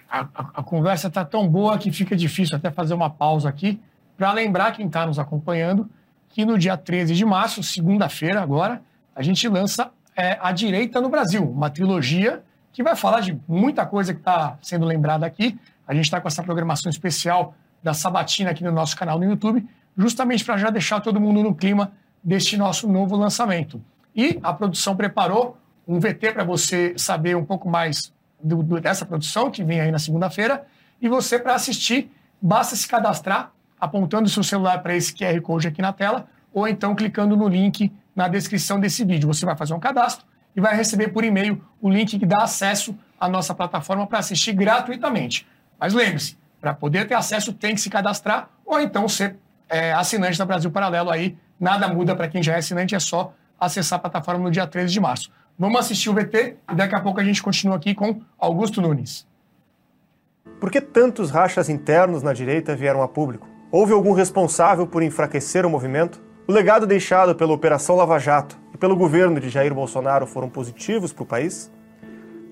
A, 0.08 0.20
a- 0.20 0.50
a 0.54 0.62
conversa 0.62 1.08
está 1.08 1.24
tão 1.24 1.48
boa 1.48 1.76
que 1.76 1.90
fica 1.90 2.14
difícil 2.14 2.56
até 2.56 2.70
fazer 2.70 2.94
uma 2.94 3.10
pausa 3.10 3.48
aqui 3.48 3.80
para 4.16 4.32
lembrar 4.32 4.70
quem 4.70 4.86
está 4.86 5.04
nos 5.06 5.18
acompanhando 5.18 5.90
que 6.28 6.44
no 6.44 6.56
dia 6.56 6.76
13 6.76 7.16
de 7.16 7.24
março, 7.24 7.64
segunda-feira 7.64 8.40
agora, 8.40 8.80
a 9.12 9.22
gente 9.22 9.48
lança 9.48 9.90
é, 10.14 10.38
A 10.40 10.52
Direita 10.52 11.00
no 11.00 11.08
Brasil, 11.08 11.42
uma 11.50 11.68
trilogia 11.68 12.44
que 12.72 12.80
vai 12.84 12.94
falar 12.94 13.18
de 13.18 13.36
muita 13.48 13.84
coisa 13.84 14.14
que 14.14 14.20
está 14.20 14.56
sendo 14.62 14.86
lembrada 14.86 15.26
aqui. 15.26 15.58
A 15.90 15.94
gente 15.94 16.04
está 16.04 16.20
com 16.20 16.28
essa 16.28 16.40
programação 16.40 16.88
especial 16.88 17.52
da 17.82 17.92
Sabatina 17.92 18.50
aqui 18.50 18.62
no 18.62 18.70
nosso 18.70 18.96
canal 18.96 19.18
no 19.18 19.24
YouTube, 19.24 19.68
justamente 19.98 20.44
para 20.44 20.56
já 20.56 20.70
deixar 20.70 21.00
todo 21.00 21.20
mundo 21.20 21.42
no 21.42 21.52
clima 21.52 21.90
deste 22.22 22.56
nosso 22.56 22.86
novo 22.88 23.16
lançamento. 23.16 23.82
E 24.14 24.38
a 24.40 24.52
produção 24.52 24.94
preparou 24.94 25.58
um 25.88 25.98
VT 25.98 26.30
para 26.30 26.44
você 26.44 26.94
saber 26.96 27.36
um 27.36 27.44
pouco 27.44 27.68
mais 27.68 28.12
do- 28.40 28.62
do- 28.62 28.80
dessa 28.80 29.04
produção, 29.04 29.50
que 29.50 29.64
vem 29.64 29.80
aí 29.80 29.90
na 29.90 29.98
segunda-feira. 29.98 30.64
E 31.02 31.08
você, 31.08 31.40
para 31.40 31.56
assistir, 31.56 32.08
basta 32.40 32.76
se 32.76 32.86
cadastrar 32.86 33.50
apontando 33.80 34.28
seu 34.28 34.44
celular 34.44 34.78
para 34.84 34.94
esse 34.94 35.12
QR 35.12 35.40
Code 35.40 35.66
aqui 35.66 35.82
na 35.82 35.92
tela, 35.92 36.28
ou 36.54 36.68
então 36.68 36.94
clicando 36.94 37.36
no 37.36 37.48
link 37.48 37.90
na 38.14 38.28
descrição 38.28 38.78
desse 38.78 39.04
vídeo. 39.04 39.26
Você 39.26 39.44
vai 39.44 39.56
fazer 39.56 39.74
um 39.74 39.80
cadastro 39.80 40.24
e 40.54 40.60
vai 40.60 40.76
receber 40.76 41.08
por 41.08 41.24
e-mail 41.24 41.60
o 41.80 41.90
link 41.90 42.16
que 42.16 42.26
dá 42.26 42.44
acesso 42.44 42.96
à 43.18 43.28
nossa 43.28 43.52
plataforma 43.56 44.06
para 44.06 44.20
assistir 44.20 44.52
gratuitamente. 44.52 45.48
Mas 45.80 45.94
lembre-se, 45.94 46.36
para 46.60 46.74
poder 46.74 47.08
ter 47.08 47.14
acesso 47.14 47.52
tem 47.52 47.74
que 47.74 47.80
se 47.80 47.88
cadastrar 47.88 48.50
ou 48.66 48.78
então 48.78 49.08
ser 49.08 49.36
é, 49.68 49.92
assinante 49.92 50.38
da 50.38 50.44
Brasil 50.44 50.70
Paralelo 50.70 51.10
aí. 51.10 51.38
Nada 51.58 51.88
muda 51.88 52.14
para 52.14 52.28
quem 52.28 52.42
já 52.42 52.54
é 52.54 52.58
assinante, 52.58 52.94
é 52.94 53.00
só 53.00 53.32
acessar 53.58 53.98
a 53.98 54.00
plataforma 54.00 54.44
no 54.44 54.50
dia 54.50 54.66
13 54.66 54.92
de 54.92 55.00
março. 55.00 55.30
Vamos 55.58 55.80
assistir 55.80 56.08
o 56.10 56.14
VT 56.14 56.56
e 56.70 56.74
daqui 56.74 56.94
a 56.94 57.00
pouco 57.00 57.20
a 57.20 57.24
gente 57.24 57.42
continua 57.42 57.76
aqui 57.76 57.94
com 57.94 58.20
Augusto 58.38 58.80
Nunes. 58.80 59.26
Por 60.58 60.70
que 60.70 60.80
tantos 60.80 61.30
rachas 61.30 61.68
internos 61.68 62.22
na 62.22 62.32
direita 62.32 62.74
vieram 62.74 63.02
a 63.02 63.08
público? 63.08 63.48
Houve 63.70 63.92
algum 63.92 64.12
responsável 64.12 64.86
por 64.86 65.02
enfraquecer 65.02 65.64
o 65.64 65.70
movimento? 65.70 66.20
O 66.48 66.52
legado 66.52 66.86
deixado 66.86 67.34
pela 67.34 67.52
Operação 67.52 67.96
Lava 67.96 68.18
Jato 68.18 68.58
e 68.74 68.78
pelo 68.78 68.96
governo 68.96 69.38
de 69.38 69.48
Jair 69.48 69.72
Bolsonaro 69.72 70.26
foram 70.26 70.48
positivos 70.48 71.12
para 71.12 71.22
o 71.22 71.26
país? 71.26 71.70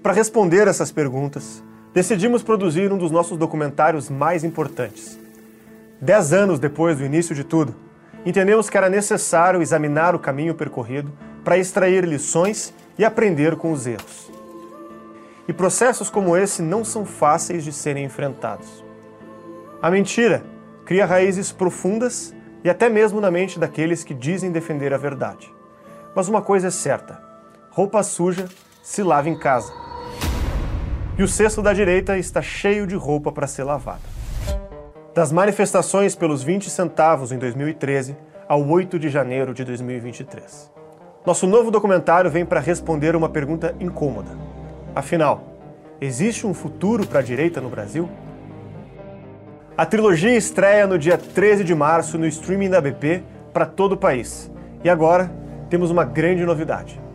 Para 0.03 0.13
responder 0.13 0.69
essas 0.69 0.93
perguntas, 0.93 1.65
decidimos 1.99 2.45
produzir 2.45 2.93
um 2.93 2.97
dos 2.97 3.11
nossos 3.11 3.37
documentários 3.37 4.09
mais 4.09 4.45
importantes. 4.45 5.19
Dez 6.01 6.33
anos 6.33 6.61
depois 6.61 6.97
do 6.97 7.05
início 7.05 7.35
de 7.35 7.43
tudo, 7.43 7.75
entendemos 8.25 8.71
que 8.71 8.79
era 8.79 8.89
necessário 8.89 9.61
examinar 9.61 10.15
o 10.15 10.19
caminho 10.21 10.55
percorrido 10.55 11.13
para 11.43 11.59
extrair 11.59 12.05
lições 12.05 12.73
e 12.97 13.05
aprender 13.05 13.57
com 13.57 13.73
os 13.73 13.85
erros. 13.85 14.31
E 15.49 15.53
processos 15.53 16.09
como 16.09 16.37
esse 16.37 16.63
não 16.63 16.85
são 16.85 17.05
fáceis 17.05 17.65
de 17.65 17.73
serem 17.73 18.05
enfrentados. 18.05 18.85
A 19.83 19.91
mentira 19.91 20.45
cria 20.85 21.05
raízes 21.05 21.51
profundas 21.51 22.33
e 22.63 22.71
até 22.71 22.89
mesmo 22.89 23.21
na 23.21 23.29
mente 23.29 23.59
daqueles 23.59 24.05
que 24.05 24.15
dizem 24.15 24.53
defender 24.53 24.95
a 24.95 24.99
verdade. 24.99 25.53
Mas 26.15 26.29
uma 26.29 26.43
coisa 26.43 26.69
é 26.69 26.71
certa: 26.71 27.21
roupa 27.71 28.05
suja 28.05 28.49
se 28.85 29.03
lava 29.03 29.29
em 29.29 29.37
casa. 29.37 29.88
E 31.19 31.23
o 31.25 31.27
cesto 31.27 31.61
da 31.61 31.73
direita 31.73 32.17
está 32.17 32.41
cheio 32.41 32.87
de 32.87 32.95
roupa 32.95 33.33
para 33.33 33.49
ser 33.49 33.65
lavada. 33.65 33.99
Das 35.13 35.33
manifestações 35.33 36.15
pelos 36.15 36.45
20 36.45 36.71
centavos 36.71 37.33
em 37.33 37.39
2013 37.39 38.17
ao 38.49 38.65
8 38.65 39.01
de 39.01 39.09
janeiro 39.09 39.53
de 39.53 39.65
2023. 39.65 40.71
Nosso 41.27 41.45
novo 41.49 41.73
documentário 41.73 42.31
vem 42.31 42.47
para 42.47 42.61
responder 42.61 43.17
uma 43.17 43.29
pergunta 43.29 43.75
incômoda. 43.81 44.31
Afinal, 44.95 45.43
existe 46.01 46.47
um 46.47 46.55
futuro 46.55 47.05
para 47.05 47.19
a 47.19 47.23
direita 47.23 47.61
no 47.61 47.69
Brasil? 47.69 48.09
A 49.77 49.85
trilogia 49.85 50.37
estreia 50.37 50.87
no 50.87 50.97
dia 50.97 51.19
13 51.19 51.65
de 51.65 51.75
março 51.75 52.17
no 52.17 52.29
streaming 52.29 52.71
da 52.71 52.81
BP 52.81 53.25
para 53.53 53.67
todo 53.67 53.95
o 53.95 53.99
país. 53.99 54.49
E 54.85 54.89
agora 54.89 55.29
temos 55.69 55.91
uma 55.91 56.05
grande 56.05 56.45
novidade. 56.45 57.08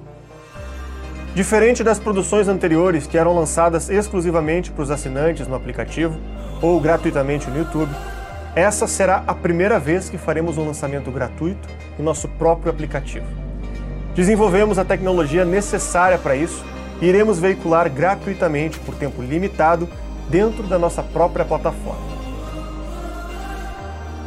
Diferente 1.35 1.83
das 1.83 1.97
produções 1.97 2.47
anteriores 2.47 3.07
que 3.07 3.17
eram 3.17 3.33
lançadas 3.33 3.89
exclusivamente 3.89 4.69
para 4.69 4.83
os 4.83 4.91
assinantes 4.91 5.47
no 5.47 5.55
aplicativo 5.55 6.15
ou 6.61 6.79
gratuitamente 6.79 7.49
no 7.49 7.57
YouTube, 7.57 7.91
essa 8.55 8.85
será 8.85 9.23
a 9.25 9.33
primeira 9.33 9.79
vez 9.79 10.11
que 10.11 10.17
faremos 10.17 10.59
um 10.59 10.67
lançamento 10.67 11.09
gratuito 11.09 11.67
em 11.99 12.03
nosso 12.03 12.27
próprio 12.27 12.71
aplicativo. 12.71 13.25
Desenvolvemos 14.13 14.77
a 14.77 14.85
tecnologia 14.85 15.43
necessária 15.43 16.19
para 16.19 16.35
isso 16.35 16.63
e 17.01 17.07
iremos 17.07 17.39
veicular 17.39 17.89
gratuitamente 17.89 18.77
por 18.81 18.93
tempo 18.93 19.19
limitado 19.19 19.89
dentro 20.29 20.61
da 20.67 20.77
nossa 20.77 21.01
própria 21.01 21.43
plataforma. 21.43 22.13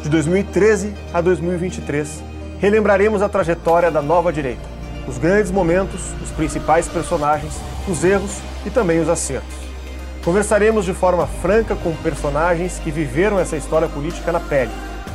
De 0.03 0.09
2013 0.09 0.93
a 1.15 1.21
2023, 1.21 2.21
relembraremos 2.59 3.23
a 3.23 3.29
trajetória 3.29 3.93
da 3.93 4.03
nova 4.03 4.33
direita, 4.33 4.76
os 5.07 5.19
grandes 5.19 5.51
momentos, 5.51 6.01
os 6.23 6.31
principais 6.31 6.89
personagens, 6.89 7.55
os 7.89 8.03
erros 8.03 8.39
e 8.65 8.71
também 8.71 9.01
os 9.01 9.09
acertos. 9.09 9.55
Conversaremos 10.25 10.85
de 10.85 10.93
forma 10.93 11.27
franca 11.27 11.77
com 11.77 11.95
personagens 11.97 12.81
que 12.83 12.91
viveram 12.91 13.39
essa 13.39 13.57
história 13.57 13.89
política 13.89 14.33
na 14.33 14.41
pele. 14.41 14.73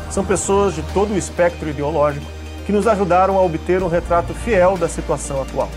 São 0.09 0.23
pessoas 0.23 0.73
de 0.73 0.81
todo 0.93 1.13
o 1.13 1.17
espectro 1.17 1.69
ideológico 1.69 2.25
que 2.65 2.71
nos 2.71 2.87
ajudaram 2.87 3.37
a 3.37 3.41
obter 3.41 3.83
um 3.83 3.87
retrato 3.87 4.33
fiel 4.33 4.77
da 4.77 4.87
situação 4.87 5.41
atual. 5.41 5.69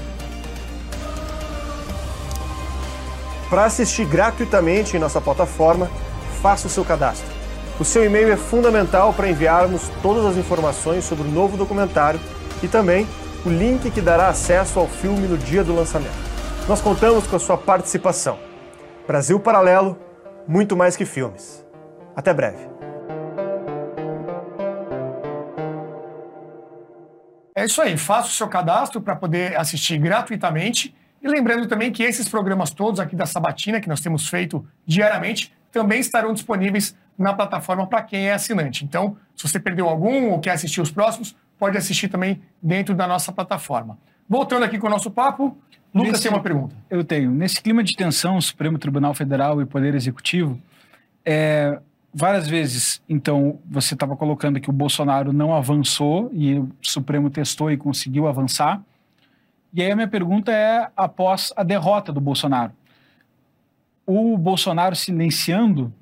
Para 3.50 3.64
assistir 3.64 4.06
gratuitamente 4.06 4.96
em 4.96 5.00
nossa 5.00 5.20
plataforma, 5.20 5.90
faça 6.40 6.66
o 6.66 6.70
seu 6.70 6.84
cadastro. 6.84 7.26
O 7.78 7.84
seu 7.84 8.04
e-mail 8.04 8.32
é 8.32 8.36
fundamental 8.36 9.12
para 9.12 9.28
enviarmos 9.28 9.90
todas 10.00 10.24
as 10.24 10.36
informações 10.36 11.04
sobre 11.04 11.26
o 11.26 11.30
novo 11.30 11.56
documentário 11.56 12.20
e 12.62 12.68
também 12.68 13.06
o 13.44 13.50
link 13.50 13.90
que 13.90 14.00
dará 14.00 14.28
acesso 14.28 14.78
ao 14.80 14.88
filme 14.88 15.28
no 15.28 15.36
dia 15.36 15.62
do 15.62 15.74
lançamento. 15.74 16.14
Nós 16.66 16.80
contamos 16.80 17.26
com 17.26 17.36
a 17.36 17.38
sua 17.38 17.58
participação. 17.58 18.38
Brasil 19.06 19.38
Paralelo, 19.38 19.98
muito 20.48 20.74
mais 20.74 20.96
que 20.96 21.04
filmes. 21.04 21.62
Até 22.16 22.32
breve. 22.32 22.66
É 27.54 27.66
isso 27.66 27.82
aí, 27.82 27.98
faça 27.98 28.28
o 28.28 28.32
seu 28.32 28.48
cadastro 28.48 29.00
para 29.02 29.14
poder 29.14 29.56
assistir 29.58 29.98
gratuitamente. 29.98 30.94
E 31.22 31.28
lembrando 31.28 31.68
também 31.68 31.92
que 31.92 32.02
esses 32.02 32.26
programas 32.26 32.70
todos 32.70 32.98
aqui 32.98 33.14
da 33.14 33.26
Sabatina, 33.26 33.78
que 33.78 33.88
nós 33.88 34.00
temos 34.00 34.26
feito 34.26 34.66
diariamente, 34.86 35.54
também 35.70 36.00
estarão 36.00 36.32
disponíveis 36.32 36.96
na 37.18 37.34
plataforma 37.34 37.86
para 37.86 38.02
quem 38.02 38.28
é 38.28 38.32
assinante. 38.32 38.84
Então, 38.84 39.16
se 39.36 39.46
você 39.46 39.60
perdeu 39.60 39.88
algum 39.88 40.30
ou 40.30 40.40
quer 40.40 40.52
assistir 40.52 40.80
os 40.80 40.90
próximos, 40.90 41.36
pode 41.58 41.76
assistir 41.76 42.08
também 42.08 42.42
dentro 42.62 42.94
da 42.94 43.06
nossa 43.06 43.32
plataforma. 43.32 43.98
Voltando 44.28 44.64
aqui 44.64 44.78
com 44.78 44.86
o 44.86 44.90
nosso 44.90 45.10
papo, 45.10 45.56
Lucas 45.94 46.12
Nesse, 46.12 46.22
tem 46.24 46.32
uma 46.32 46.42
pergunta. 46.42 46.74
Eu 46.90 47.04
tenho. 47.04 47.30
Nesse 47.30 47.62
clima 47.62 47.82
de 47.84 47.94
tensão, 47.94 48.40
Supremo 48.40 48.78
Tribunal 48.78 49.14
Federal 49.14 49.62
e 49.62 49.66
Poder 49.66 49.94
Executivo, 49.94 50.60
é, 51.24 51.78
várias 52.12 52.48
vezes, 52.48 53.00
então, 53.08 53.60
você 53.64 53.94
estava 53.94 54.16
colocando 54.16 54.60
que 54.60 54.68
o 54.68 54.72
Bolsonaro 54.72 55.32
não 55.32 55.54
avançou 55.54 56.30
e 56.32 56.58
o 56.58 56.70
Supremo 56.82 57.30
testou 57.30 57.70
e 57.70 57.76
conseguiu 57.76 58.26
avançar. 58.26 58.82
E 59.72 59.82
aí 59.82 59.90
a 59.90 59.96
minha 59.96 60.08
pergunta 60.08 60.52
é, 60.52 60.88
após 60.96 61.52
a 61.56 61.62
derrota 61.62 62.12
do 62.12 62.20
Bolsonaro, 62.20 62.72
o 64.06 64.36
Bolsonaro 64.36 64.94
silenciando 64.94 65.92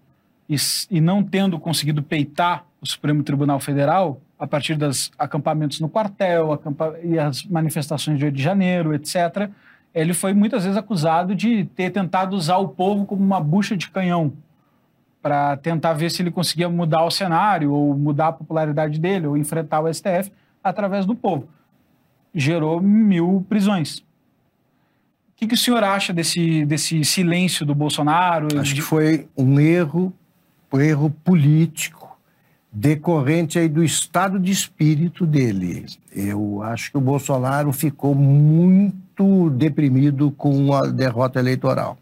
e, 0.49 0.57
e 0.91 1.01
não 1.01 1.23
tendo 1.23 1.59
conseguido 1.59 2.03
peitar 2.03 2.65
o 2.81 2.87
Supremo 2.87 3.23
Tribunal 3.23 3.61
Federal, 3.61 4.21
a 4.43 4.47
partir 4.49 4.75
dos 4.75 5.13
acampamentos 5.17 5.79
no 5.79 5.89
quartel 5.89 6.53
acampa 6.53 6.99
e 7.01 7.17
as 7.17 7.45
manifestações 7.45 8.19
de 8.19 8.25
8 8.25 8.35
de 8.35 8.43
janeiro, 8.43 8.93
etc., 8.93 9.49
ele 9.95 10.13
foi 10.13 10.35
muitas 10.35 10.65
vezes 10.65 10.77
acusado 10.77 11.33
de 11.33 11.65
ter 11.77 11.91
tentado 11.91 12.35
usar 12.35 12.57
o 12.57 12.67
povo 12.67 13.07
como 13.07 13.23
uma 13.23 13.41
bucha 13.41 13.77
de 13.77 13.89
canhão 13.89 14.33
para 15.23 15.57
tentar 15.59 15.93
ver 15.93 16.11
se 16.11 16.23
ele 16.23 16.31
conseguia 16.33 16.69
mudar 16.69 17.05
o 17.05 17.11
cenário 17.11 17.73
ou 17.73 17.97
mudar 17.97 18.29
a 18.29 18.33
popularidade 18.33 18.99
dele 18.99 19.29
ou 19.29 19.37
enfrentar 19.37 19.81
o 19.81 19.95
STF 19.95 20.33
através 20.65 21.07
do 21.07 21.15
povo. 21.15 21.47
Gerou 22.35 22.81
mil 22.81 23.47
prisões. 23.49 23.99
O 23.99 24.05
que, 25.37 25.47
que 25.47 25.55
o 25.55 25.59
senhor 25.59 25.85
acha 25.85 26.13
desse, 26.13 26.65
desse 26.65 27.05
silêncio 27.05 27.65
do 27.65 27.77
Bolsonaro? 27.77 28.59
Acho 28.59 28.75
que 28.75 28.83
foi 28.83 29.29
um 29.37 29.61
erro, 29.61 30.13
um 30.73 30.81
erro 30.81 31.11
político 31.23 32.02
decorrente 32.73 33.59
aí 33.59 33.69
do 33.69 33.85
estado 33.85 34.39
de 34.39 34.51
espírito 34.51 35.27
dele. 35.27 35.85
Eu 36.11 36.63
acho 36.63 36.91
que 36.91 36.97
o 36.97 37.03
Bolsonaro 37.03 37.71
ficou 37.71 38.15
muito 38.15 39.51
deprimido 39.51 40.31
com 40.31 40.73
a 40.73 40.87
derrota 40.87 41.39
eleitoral. 41.39 41.99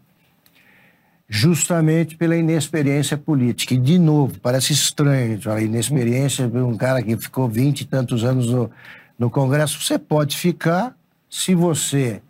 Justamente 1.27 2.15
pela 2.15 2.35
inexperiência 2.35 3.17
política. 3.17 3.73
E, 3.73 3.77
de 3.77 3.99
novo, 3.99 4.39
parece 4.39 4.71
estranho 4.71 5.39
a 5.45 5.61
inexperiência 5.61 6.47
de 6.47 6.57
um 6.57 6.75
cara 6.77 7.01
que 7.01 7.17
ficou 7.17 7.49
vinte 7.49 7.81
e 7.81 7.85
tantos 7.85 8.23
anos 8.23 8.47
no, 8.49 8.71
no 9.19 9.29
Congresso. 9.29 9.81
Você 9.81 9.99
pode 9.99 10.37
ficar 10.37 10.95
se 11.29 11.53
você 11.53 12.21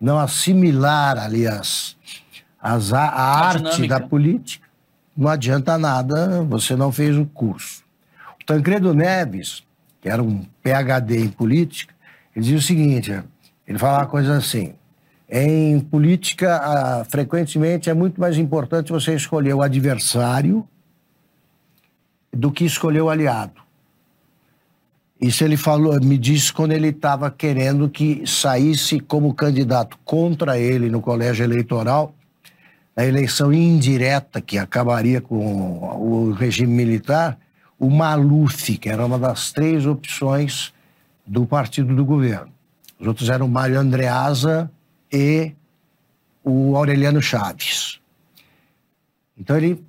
não 0.00 0.18
assimilar 0.18 1.18
ali 1.18 1.46
as, 1.46 1.96
a, 2.60 2.74
a 2.74 3.46
arte 3.46 3.86
da 3.86 4.00
política. 4.00 4.66
Não 5.16 5.28
adianta 5.28 5.78
nada, 5.78 6.42
você 6.42 6.74
não 6.74 6.90
fez 6.90 7.16
o 7.16 7.24
curso. 7.26 7.81
Tancredo 8.52 8.92
Neves, 8.92 9.62
que 9.98 10.10
era 10.10 10.22
um 10.22 10.44
PhD 10.62 11.20
em 11.20 11.28
política, 11.28 11.94
ele 12.36 12.44
dizia 12.44 12.58
o 12.58 12.60
seguinte: 12.60 13.22
ele 13.66 13.78
falava 13.78 14.04
coisas 14.06 14.36
assim. 14.36 14.74
Em 15.26 15.80
política, 15.80 16.56
ah, 16.56 17.04
frequentemente 17.08 17.88
é 17.88 17.94
muito 17.94 18.20
mais 18.20 18.36
importante 18.36 18.92
você 18.92 19.14
escolher 19.14 19.54
o 19.54 19.62
adversário 19.62 20.68
do 22.30 22.52
que 22.52 22.66
escolher 22.66 23.00
o 23.00 23.08
aliado. 23.08 23.62
Isso 25.18 25.42
ele 25.42 25.56
falou, 25.56 25.98
me 25.98 26.18
disse 26.18 26.52
quando 26.52 26.72
ele 26.72 26.88
estava 26.88 27.30
querendo 27.30 27.88
que 27.88 28.22
saísse 28.26 29.00
como 29.00 29.32
candidato 29.32 29.98
contra 30.04 30.58
ele 30.58 30.90
no 30.90 31.00
colégio 31.00 31.42
eleitoral, 31.42 32.14
na 32.94 33.06
eleição 33.06 33.50
indireta 33.50 34.42
que 34.42 34.58
acabaria 34.58 35.22
com 35.22 35.38
o 35.38 36.32
regime 36.32 36.74
militar, 36.74 37.38
o 37.82 37.90
Maluf, 37.90 38.78
que 38.78 38.88
era 38.88 39.04
uma 39.04 39.18
das 39.18 39.50
três 39.50 39.86
opções 39.86 40.72
do 41.26 41.44
partido 41.44 41.96
do 41.96 42.04
governo. 42.04 42.52
Os 43.00 43.08
outros 43.08 43.28
eram 43.28 43.46
o 43.46 43.48
Mário 43.48 43.76
Andreasa 43.76 44.70
e 45.12 45.50
o 46.44 46.76
Aureliano 46.76 47.20
Chaves. 47.20 48.00
Então 49.36 49.56
ele, 49.56 49.84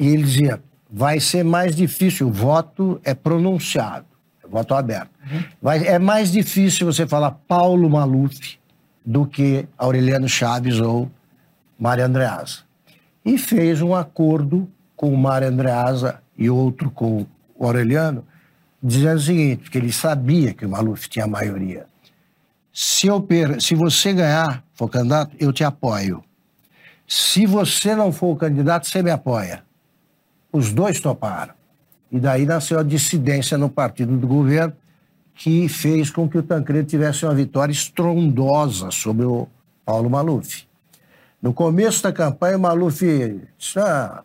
e 0.00 0.06
ele 0.06 0.22
dizia, 0.22 0.62
vai 0.90 1.20
ser 1.20 1.44
mais 1.44 1.76
difícil, 1.76 2.28
o 2.28 2.32
voto 2.32 2.98
é 3.04 3.12
pronunciado, 3.12 4.06
é 4.42 4.48
voto 4.48 4.72
aberto. 4.72 5.10
Vai, 5.60 5.86
é 5.86 5.98
mais 5.98 6.32
difícil 6.32 6.86
você 6.86 7.06
falar 7.06 7.32
Paulo 7.46 7.90
Maluf 7.90 8.58
do 9.04 9.26
que 9.26 9.68
Aureliano 9.76 10.30
Chaves 10.30 10.80
ou 10.80 11.10
Mário 11.78 12.06
Andreasa. 12.06 12.60
E 13.22 13.36
fez 13.36 13.82
um 13.82 13.94
acordo 13.94 14.66
com 14.96 15.12
o 15.12 15.18
Mário 15.18 15.48
Andreasa 15.48 16.22
e 16.38 16.48
outro 16.48 16.90
com 16.90 17.26
o 17.56 17.66
Aureliano, 17.66 18.24
dizendo 18.80 19.16
o 19.16 19.20
seguinte, 19.20 19.62
porque 19.64 19.76
ele 19.76 19.92
sabia 19.92 20.54
que 20.54 20.64
o 20.64 20.68
Maluf 20.68 21.08
tinha 21.08 21.26
maioria. 21.26 21.86
Se, 22.72 23.08
eu 23.08 23.20
per... 23.20 23.60
se 23.60 23.74
você 23.74 24.12
ganhar, 24.12 24.62
for 24.72 24.88
candidato, 24.88 25.34
eu 25.40 25.52
te 25.52 25.64
apoio. 25.64 26.22
Se 27.06 27.44
você 27.44 27.96
não 27.96 28.12
for 28.12 28.28
o 28.28 28.36
candidato, 28.36 28.86
você 28.86 29.02
me 29.02 29.10
apoia. 29.10 29.64
Os 30.52 30.72
dois 30.72 31.00
toparam. 31.00 31.54
E 32.12 32.20
daí 32.20 32.46
nasceu 32.46 32.78
a 32.78 32.82
dissidência 32.82 33.58
no 33.58 33.68
partido 33.68 34.16
do 34.16 34.26
governo, 34.26 34.72
que 35.34 35.68
fez 35.68 36.10
com 36.10 36.28
que 36.28 36.38
o 36.38 36.42
Tancredo 36.42 36.88
tivesse 36.88 37.24
uma 37.24 37.34
vitória 37.34 37.72
estrondosa 37.72 38.90
sobre 38.90 39.24
o 39.24 39.48
Paulo 39.84 40.08
Maluf. 40.08 40.66
No 41.40 41.52
começo 41.52 42.02
da 42.02 42.12
campanha, 42.12 42.56
o 42.56 42.60
Maluf 42.60 43.00
disse, 43.56 43.78
ah, 43.78 44.22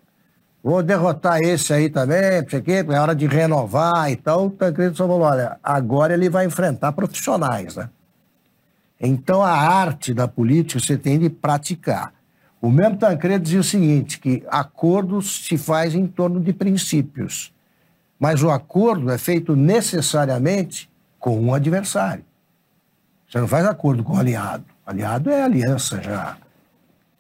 vou 0.64 0.82
derrotar 0.82 1.40
esse 1.42 1.74
aí 1.74 1.90
também, 1.90 2.42
porque 2.44 2.72
é 2.72 3.00
hora 3.00 3.14
de 3.14 3.28
renovar 3.28 4.10
e 4.10 4.16
tal. 4.16 4.48
O 4.48 4.50
Tancredo 4.50 4.96
só 4.96 5.06
falou, 5.06 5.22
olha, 5.22 5.60
agora 5.62 6.14
ele 6.14 6.30
vai 6.30 6.46
enfrentar 6.46 6.94
profissionais, 6.94 7.76
né? 7.76 7.90
Então, 9.00 9.44
a 9.44 9.52
arte 9.52 10.14
da 10.14 10.28
política 10.30 10.80
você 10.80 10.98
tem 10.98 11.20
de 11.20 11.30
praticar. 11.30 12.14
O 12.62 12.72
mesmo 12.72 12.96
Tancredo 12.96 13.44
dizia 13.44 13.60
o 13.60 13.64
seguinte, 13.64 14.18
que 14.18 14.42
acordos 14.50 15.46
se 15.46 15.58
faz 15.58 15.94
em 15.94 16.08
torno 16.08 16.40
de 16.40 16.54
princípios, 16.54 17.54
mas 18.18 18.42
o 18.42 18.50
acordo 18.50 19.12
é 19.12 19.18
feito 19.18 19.54
necessariamente 19.54 20.90
com 21.20 21.38
um 21.38 21.54
adversário. 21.54 22.24
Você 23.28 23.40
não 23.40 23.48
faz 23.50 23.66
acordo 23.66 24.02
com 24.02 24.14
um 24.14 24.20
aliado. 24.20 24.64
Aliado 24.86 25.30
é 25.30 25.44
aliança 25.44 26.02
já. 26.02 26.38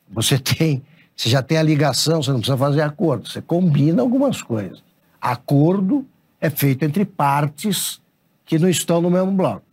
Você 0.09 0.39
tem, 0.39 0.81
você 1.15 1.29
já 1.29 1.41
tem 1.41 1.57
a 1.57 1.63
ligação, 1.63 2.21
você 2.21 2.31
não 2.31 2.39
precisa 2.39 2.57
fazer 2.57 2.81
acordo, 2.81 3.27
você 3.27 3.41
combina 3.41 4.01
algumas 4.01 4.41
coisas. 4.41 4.83
Acordo 5.21 6.05
é 6.41 6.49
feito 6.49 6.83
entre 6.83 7.05
partes 7.05 8.01
que 8.45 8.59
não 8.59 8.67
estão 8.67 9.01
no 9.01 9.09
mesmo 9.09 9.31
bloco. 9.31 9.63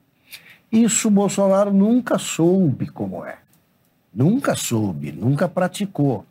Isso 0.70 1.10
Bolsonaro 1.10 1.72
nunca 1.72 2.18
soube 2.18 2.86
como 2.86 3.24
é. 3.24 3.38
Nunca 4.14 4.54
soube, 4.54 5.10
nunca 5.10 5.48
praticou. 5.48 6.24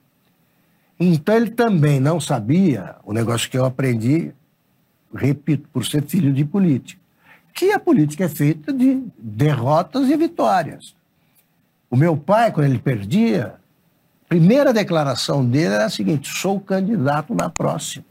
Então 0.99 1.35
ele 1.35 1.49
também 1.49 1.99
não 1.99 2.19
sabia 2.19 2.95
o 3.03 3.13
negócio 3.13 3.49
que 3.49 3.57
eu 3.57 3.65
aprendi, 3.65 4.33
repito, 5.13 5.67
por 5.69 5.85
ser 5.85 6.03
filho 6.03 6.31
de 6.31 6.43
político, 6.43 7.01
que 7.53 7.71
a 7.71 7.79
política 7.79 8.25
é 8.25 8.29
feita 8.29 8.71
de 8.71 9.03
derrotas 9.17 10.09
e 10.09 10.15
vitórias. 10.15 10.95
O 11.89 11.95
meu 11.95 12.15
pai, 12.15 12.51
quando 12.51 12.67
ele 12.67 12.79
perdia, 12.79 13.55
primeira 14.29 14.71
declaração 14.71 15.45
dele 15.45 15.73
era 15.73 15.85
a 15.85 15.89
seguinte: 15.89 16.29
sou 16.31 16.59
candidato 16.61 17.35
na 17.35 17.49
próxima. 17.49 18.05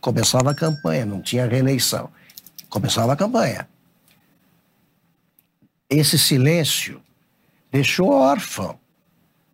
Começava 0.00 0.52
a 0.52 0.54
campanha, 0.54 1.04
não 1.04 1.20
tinha 1.20 1.46
reeleição. 1.46 2.08
Começava 2.70 3.12
a 3.12 3.16
campanha 3.16 3.66
esse 5.88 6.18
silêncio 6.18 7.00
deixou 7.70 8.10
órfão. 8.10 8.78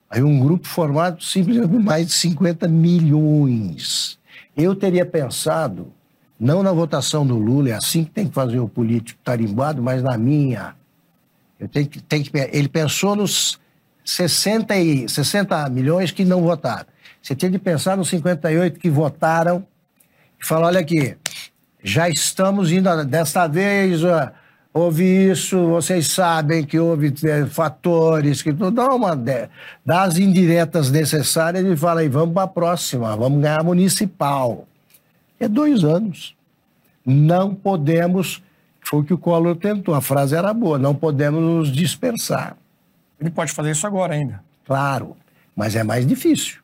Aí 0.08 0.22
um 0.22 0.38
grupo 0.40 0.66
formado 0.66 1.22
simplesmente 1.22 1.72
mais 1.82 2.06
de 2.06 2.12
50 2.12 2.68
milhões. 2.68 4.18
Eu 4.56 4.74
teria 4.74 5.06
pensado, 5.06 5.92
não 6.38 6.62
na 6.62 6.72
votação 6.72 7.26
do 7.26 7.38
Lula, 7.38 7.70
é 7.70 7.72
assim 7.72 8.04
que 8.04 8.10
tem 8.10 8.28
que 8.28 8.34
fazer 8.34 8.58
o 8.58 8.68
político 8.68 9.20
tarimbado, 9.24 9.82
mas 9.82 10.02
na 10.02 10.18
minha. 10.18 10.74
Eu 11.58 11.68
tenho 11.68 11.88
que, 11.88 12.00
tenho 12.02 12.24
que, 12.24 12.30
ele 12.52 12.68
pensou 12.68 13.16
nos 13.16 13.58
60, 14.04 14.76
e, 14.76 15.08
60 15.08 15.68
milhões 15.68 16.10
que 16.10 16.24
não 16.24 16.42
votaram. 16.42 16.86
Você 17.22 17.34
tem 17.34 17.50
de 17.50 17.58
pensar 17.58 17.96
nos 17.96 18.08
58 18.08 18.80
que 18.80 18.90
votaram 18.90 19.64
e 20.40 20.46
falar, 20.46 20.68
olha 20.68 20.80
aqui, 20.80 21.16
já 21.82 22.08
estamos 22.08 22.72
indo, 22.72 23.04
desta 23.04 23.46
vez 23.46 24.00
houve 24.74 25.30
isso, 25.30 25.68
vocês 25.68 26.08
sabem 26.08 26.64
que 26.64 26.78
houve 26.78 27.12
é, 27.24 27.46
fatores, 27.46 28.42
que 28.42 28.52
tudo 28.52 28.70
dá 28.70 28.88
uma 28.94 29.14
dá 29.84 30.02
as 30.02 30.16
indiretas 30.18 30.90
necessárias 30.90 31.64
e 31.64 31.76
fala 31.76 32.00
aí, 32.00 32.08
vamos 32.08 32.34
para 32.34 32.44
a 32.44 32.48
próxima, 32.48 33.16
vamos 33.16 33.42
ganhar 33.42 33.62
municipal. 33.62 34.66
É 35.38 35.48
dois 35.48 35.84
anos. 35.84 36.34
Não 37.04 37.54
podemos, 37.54 38.42
foi 38.80 39.00
o 39.00 39.04
que 39.04 39.12
o 39.12 39.18
Collor 39.18 39.56
tentou, 39.56 39.94
a 39.94 40.00
frase 40.00 40.36
era 40.36 40.54
boa, 40.54 40.78
não 40.78 40.94
podemos 40.94 41.42
nos 41.42 41.72
dispersar. 41.72 42.56
Ele 43.22 43.30
pode 43.30 43.52
fazer 43.52 43.70
isso 43.70 43.86
agora 43.86 44.14
ainda. 44.14 44.42
Claro, 44.66 45.16
mas 45.54 45.76
é 45.76 45.84
mais 45.84 46.04
difícil, 46.04 46.60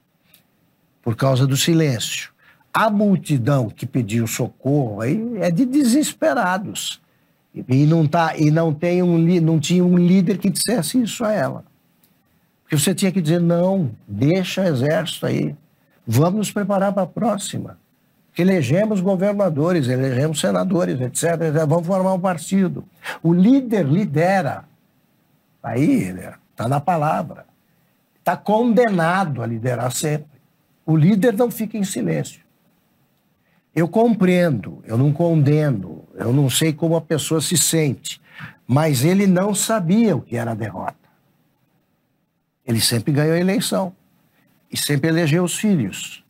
por 1.01 1.15
causa 1.15 1.47
do 1.47 1.57
silêncio. 1.57 2.33
A 2.75 2.91
multidão 2.91 3.71
que 3.71 3.87
pediu 3.87 4.27
socorro 4.27 5.01
aí 5.01 5.39
é 5.41 5.53
de 5.53 5.65
desesperados 5.65 7.01
e 7.69 7.87
não, 7.87 8.07
tá, 8.07 8.37
e 8.37 8.51
não, 8.51 8.75
tem 8.75 9.03
um, 9.03 9.19
não 9.41 9.61
tinha 9.61 9.85
um 9.85 9.97
líder 9.97 10.39
que 10.39 10.51
dissesse 10.51 11.01
isso 11.01 11.25
a 11.25 11.33
ela. 11.33 11.65
Porque 12.63 12.77
você 12.77 12.93
tinha 12.93 13.13
que 13.13 13.23
dizer, 13.23 13.41
não, 13.41 13.93
deixa 14.07 14.63
o 14.63 14.67
exército 14.67 15.27
aí. 15.27 15.55
Vamos 16.05 16.39
nos 16.39 16.53
preparar 16.53 16.93
para 16.93 17.05
a 17.05 17.07
próxima. 17.07 17.79
Elegemos 18.37 19.01
governadores, 19.01 19.89
elegemos 19.89 20.41
senadores, 20.41 21.01
etc. 21.01 21.53
Vamos 21.67 21.87
formar 21.87 22.15
um 22.15 22.21
partido. 22.21 22.85
O 23.23 23.33
líder 23.33 23.87
lidera. 23.87 24.65
Aí, 25.63 26.15
está 26.59 26.67
na 26.67 26.81
palavra. 26.81 27.47
Está 28.19 28.37
condenado 28.37 29.43
a 29.43 29.47
liderar 29.47 29.93
sempre. 29.93 30.41
O 30.85 30.97
líder 30.97 31.35
não 31.35 31.53
fica 31.53 31.79
em 31.79 31.85
silêncio. 31.85 32.43
Eu 33.73 33.87
compreendo, 33.87 34.83
eu 34.85 34.99
não 34.99 35.13
condeno, 35.13 36.05
eu 36.15 36.33
não 36.33 36.51
sei 36.51 36.73
como 36.73 36.97
a 36.97 37.01
pessoa 37.01 37.41
se 37.41 37.57
sente, 37.57 38.21
mas 38.67 39.05
ele 39.05 39.25
não 39.25 39.55
sabia 39.55 40.17
o 40.17 40.21
que 40.21 40.37
era 40.37 40.55
derrota. 40.55 40.97
Ele 42.67 42.81
sempre 42.81 43.13
ganhou 43.13 43.35
a 43.35 43.39
eleição 43.39 43.95
e 44.71 44.77
sempre 44.77 45.09
elegeu 45.09 45.45
os 45.45 45.57
filhos. 45.57 46.25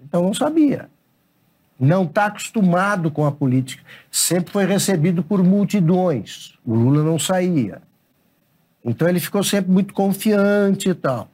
Então 0.00 0.22
não 0.22 0.32
sabia. 0.32 0.88
Não 1.78 2.04
está 2.04 2.26
acostumado 2.26 3.10
com 3.10 3.26
a 3.26 3.30
política. 3.30 3.84
Sempre 4.10 4.52
foi 4.52 4.64
recebido 4.64 5.22
por 5.22 5.44
multidões. 5.44 6.58
O 6.64 6.74
Lula 6.74 7.02
não 7.02 7.18
saía. 7.18 7.82
Então 8.88 9.08
ele 9.08 9.20
ficou 9.20 9.42
sempre 9.42 9.70
muito 9.70 9.92
confiante 9.92 10.88
e 10.88 10.94
tal. 10.94 11.28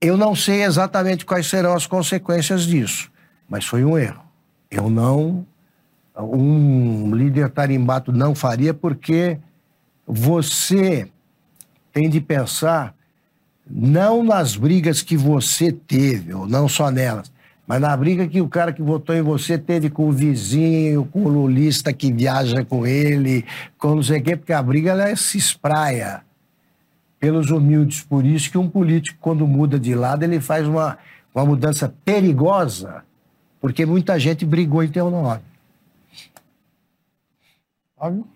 Eu 0.00 0.16
não 0.16 0.34
sei 0.34 0.62
exatamente 0.62 1.24
quais 1.24 1.46
serão 1.46 1.74
as 1.74 1.86
consequências 1.86 2.62
disso. 2.62 3.10
Mas 3.48 3.64
foi 3.64 3.84
um 3.84 3.98
erro. 3.98 4.22
Eu 4.70 4.88
não. 4.88 5.46
Um 6.16 7.14
líder 7.14 7.50
tarimbato 7.50 8.12
não 8.12 8.34
faria, 8.34 8.74
porque 8.74 9.38
você 10.06 11.08
tem 11.92 12.08
de 12.08 12.20
pensar 12.20 12.94
não 13.68 14.22
nas 14.22 14.56
brigas 14.56 15.02
que 15.02 15.16
você 15.16 15.70
teve, 15.70 16.34
ou 16.34 16.46
não 16.46 16.68
só 16.68 16.90
nelas, 16.90 17.30
mas 17.70 17.80
na 17.80 17.96
briga 17.96 18.26
que 18.26 18.40
o 18.40 18.48
cara 18.48 18.72
que 18.72 18.82
votou 18.82 19.14
em 19.14 19.22
você 19.22 19.56
teve 19.56 19.88
com 19.88 20.08
o 20.08 20.10
vizinho, 20.10 21.04
com 21.04 21.22
o 21.22 21.28
lulista 21.28 21.92
que 21.92 22.12
viaja 22.12 22.64
com 22.64 22.84
ele, 22.84 23.44
com 23.78 23.94
não 23.94 24.02
sei 24.02 24.18
o 24.18 24.22
quê, 24.24 24.36
porque 24.36 24.52
a 24.52 24.60
briga 24.60 24.90
ela 24.90 25.14
se 25.14 25.38
espraia 25.38 26.22
pelos 27.20 27.48
humildes. 27.48 28.02
Por 28.02 28.26
isso 28.26 28.50
que 28.50 28.58
um 28.58 28.68
político, 28.68 29.18
quando 29.20 29.46
muda 29.46 29.78
de 29.78 29.94
lado, 29.94 30.24
ele 30.24 30.40
faz 30.40 30.66
uma, 30.66 30.98
uma 31.32 31.46
mudança 31.46 31.94
perigosa 32.04 33.04
porque 33.60 33.86
muita 33.86 34.18
gente 34.18 34.44
brigou 34.44 34.82
em 34.82 34.88
teu 34.88 35.08
nome. 35.08 35.42
Óbvio. 37.96 38.26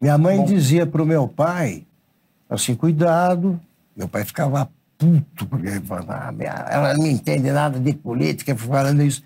Minha 0.00 0.16
mãe 0.16 0.38
Bom. 0.38 0.46
dizia 0.46 0.86
para 0.86 1.02
o 1.02 1.06
meu 1.06 1.28
pai, 1.28 1.86
assim, 2.48 2.74
cuidado. 2.74 3.60
Meu 3.94 4.08
pai 4.08 4.24
ficava 4.24 4.70
puto, 4.98 5.46
porque 5.46 5.68
ah, 5.68 6.66
ela 6.70 6.94
não 6.94 7.06
entende 7.06 7.50
nada 7.50 7.78
de 7.78 7.92
política, 7.92 8.54
falando 8.56 9.02
isso. 9.02 9.22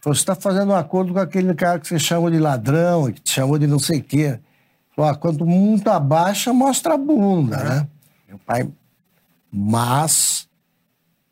Falou, 0.00 0.14
você 0.14 0.20
está 0.20 0.34
fazendo 0.34 0.72
um 0.72 0.76
acordo 0.76 1.12
com 1.12 1.18
aquele 1.18 1.52
cara 1.54 1.78
que 1.78 1.88
você 1.88 1.98
chamou 1.98 2.30
de 2.30 2.38
ladrão, 2.38 3.10
que 3.12 3.20
te 3.20 3.32
chamou 3.32 3.58
de 3.58 3.66
não 3.66 3.78
sei 3.78 3.98
o 4.00 4.04
quê. 4.04 4.38
Falou, 4.94 5.10
ah, 5.10 5.16
quando 5.16 5.44
muito 5.44 5.88
abaixa, 5.88 6.52
mostra 6.52 6.94
a 6.94 6.98
bunda, 6.98 7.56
né? 7.56 7.88
Meu 8.28 8.38
pai, 8.38 8.68
mas 9.52 10.48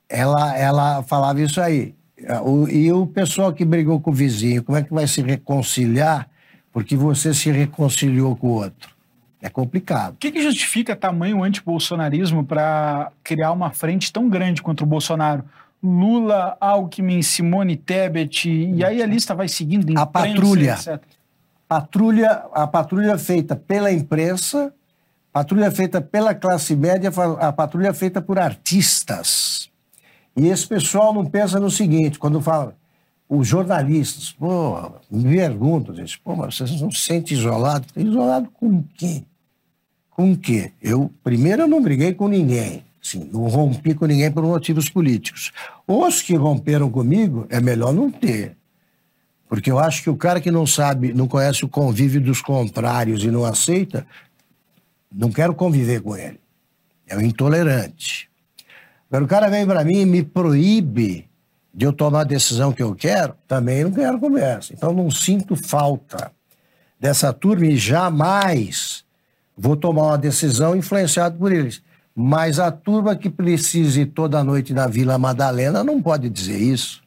ela, 0.09 0.57
ela 0.57 1.03
falava 1.03 1.41
isso 1.41 1.61
aí. 1.61 1.95
O, 2.45 2.69
e 2.69 2.93
o 2.93 3.07
pessoal 3.07 3.53
que 3.53 3.65
brigou 3.65 4.01
com 4.01 4.11
o 4.11 4.15
vizinho, 4.15 4.63
como 4.63 4.79
é 4.79 4.83
que 4.83 4.93
vai 4.93 5.07
se 5.07 5.23
reconciliar 5.23 6.29
porque 6.73 6.97
você 6.97 7.35
se 7.35 7.51
reconciliou 7.51 8.35
com 8.35 8.49
o 8.49 8.51
outro. 8.53 8.91
É 9.43 9.51
complicado. 9.51 10.15
O 10.15 10.17
que, 10.19 10.31
que 10.31 10.41
justifica 10.41 10.95
tamanho 10.95 11.43
antibolsonarismo 11.43 12.45
para 12.45 13.11
criar 13.25 13.51
uma 13.51 13.71
frente 13.71 14.13
tão 14.13 14.29
grande 14.29 14.63
contra 14.63 14.85
o 14.85 14.89
Bolsonaro? 14.89 15.45
Lula, 15.83 16.57
Alckmin, 16.61 17.21
Simone 17.23 17.77
Tebet, 17.77 18.49
e 18.49 18.85
aí 18.85 19.03
a 19.03 19.07
lista 19.07 19.35
vai 19.35 19.49
seguindo. 19.49 19.89
A 19.99 20.03
imprensa, 20.03 20.07
patrulha. 20.13 20.73
etc. 20.75 21.03
patrulha, 21.67 22.31
a 22.53 22.67
patrulha 22.69 23.19
feita 23.19 23.57
pela 23.57 23.91
imprensa, 23.93 24.73
patrulha 25.33 25.73
feita 25.73 26.01
pela 26.01 26.37
classe 26.37 26.77
média, 26.77 27.11
a 27.41 27.53
patrulha 27.53 27.93
feita 27.93 28.23
por 28.23 28.39
artistas. 28.39 29.69
E 30.37 30.47
esse 30.47 30.69
pessoal 30.69 31.13
não 31.13 31.27
pensa 31.27 31.59
no 31.59 31.69
seguinte, 31.69 32.17
quando 32.17 32.41
fala, 32.41 32.77
os 33.29 33.49
jornalistas, 33.49 34.31
pô, 34.31 34.93
me 35.11 35.37
perguntam, 35.37 35.93
gente, 35.97 36.17
pô, 36.21 36.37
mas 36.37 36.55
vocês 36.55 36.81
não 36.81 36.93
se 36.93 37.01
sentem 37.01 37.37
isolados? 37.37 37.89
Isolado 37.97 38.49
com 38.53 38.85
quê? 38.97 39.25
Com 40.15 40.33
o 40.33 40.37
quê? 40.37 40.73
Eu, 40.81 41.11
primeiro, 41.25 41.63
eu 41.63 41.69
não 41.69 41.83
briguei 41.83 42.13
com 42.13 42.29
ninguém. 42.29 42.85
Assim, 43.03 43.29
não 43.33 43.49
rompi 43.49 43.95
com 43.95 44.07
ninguém 44.07 44.31
por 44.31 44.45
motivos 44.45 44.89
políticos. 44.89 45.51
Os 45.87 46.23
que 46.23 46.37
romperam 46.37 46.91
comigo, 46.91 47.47
é 47.51 47.61
melhor 47.61 47.93
não 47.93 48.11
ter. 48.11 48.57
Porque 49.49 49.71
eu 49.71 49.79
acho 49.79 50.03
que 50.03 50.11
o 50.11 50.17
cara 50.17 50.41
que 50.41 50.51
não 50.51 50.67
sabe, 50.67 51.13
não 51.13 51.27
conhece 51.27 51.65
o 51.65 51.69
convívio 51.69 52.21
dos 52.21 52.41
contrários 52.41 53.25
e 53.25 53.31
não 53.31 53.45
aceita, 53.45 54.07
não 55.13 55.31
quero 55.31 55.55
conviver 55.55 56.01
com 56.01 56.17
ele. 56.17 56.41
É 57.07 57.17
um 57.17 57.21
intolerante. 57.21 58.31
Agora, 59.11 59.25
o 59.25 59.29
cara 59.29 59.51
vem 59.51 59.67
para 59.67 59.85
mim 59.85 60.01
e 60.01 60.07
me 60.07 60.23
proíbe 60.23 61.29
de 61.75 61.85
eu 61.85 61.93
tomar 61.93 62.21
a 62.21 62.25
decisão 62.25 62.73
que 62.73 62.83
eu 62.83 62.95
quero, 62.95 63.35
também 63.47 63.85
não 63.85 63.93
quero 63.93 64.19
conversa. 64.19 64.73
Então, 64.73 64.93
não 64.93 65.11
sinto 65.11 65.57
falta 65.57 66.31
dessa 66.99 67.33
turma 67.33 67.67
e 67.67 67.77
jamais 67.77 69.05
vou 69.57 69.77
tomar 69.77 70.03
uma 70.03 70.19
decisão 70.19 70.77
influenciado 70.77 71.39
por 71.39 71.53
eles. 71.53 71.83
Mas 72.15 72.59
a 72.59 72.71
turma 72.71 73.17
que 73.17 73.31
precise 73.31 74.03
ir 74.03 74.07
toda 74.07 74.45
noite 74.45 74.73
na 74.73 74.87
Vila 74.87 75.19
Madalena 75.19 75.83
não 75.83 76.03
pode 76.03 76.29
dizer 76.29 76.59
isso. 76.59 77.03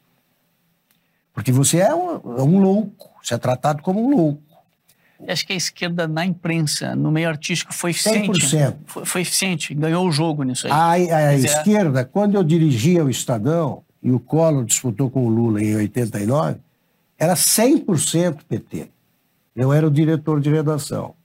Porque 1.34 1.52
você 1.52 1.78
é 1.78 1.94
um, 1.94 2.16
é 2.38 2.42
um 2.42 2.60
louco, 2.60 3.12
você 3.22 3.36
é 3.36 3.38
tratado 3.38 3.84
como 3.84 4.04
um 4.04 4.16
louco. 4.16 4.42
Acho 5.28 5.46
que 5.48 5.54
a 5.54 5.56
esquerda 5.56 6.08
na 6.08 6.26
imprensa, 6.26 6.96
no 6.96 7.12
meio 7.12 7.30
artístico, 7.30 7.74
foi 7.74 7.92
eficiente. 7.92 8.40
100%. 8.40 8.76
Foi, 8.86 9.06
foi 9.06 9.22
eficiente, 9.22 9.74
ganhou 9.74 10.08
o 10.08 10.12
jogo 10.12 10.44
nisso 10.44 10.68
aí. 10.68 10.74
A, 11.10 11.30
a 11.30 11.36
dizer, 11.36 11.48
esquerda, 11.48 12.04
quando 12.04 12.36
eu 12.36 12.44
dirigia 12.44 13.04
o 13.04 13.10
Estadão, 13.10 13.86
e 14.06 14.12
o 14.12 14.20
Collor 14.20 14.64
disputou 14.64 15.10
com 15.10 15.26
o 15.26 15.30
Lula 15.30 15.60
em 15.64 15.76
89, 15.76 16.60
era 17.18 17.34
100% 17.34 18.38
PT. 18.48 18.90
Eu 19.56 19.74
era 19.74 19.88
o 19.88 19.90
diretor 19.90 20.40
de 20.40 20.52
redação. 20.52 21.16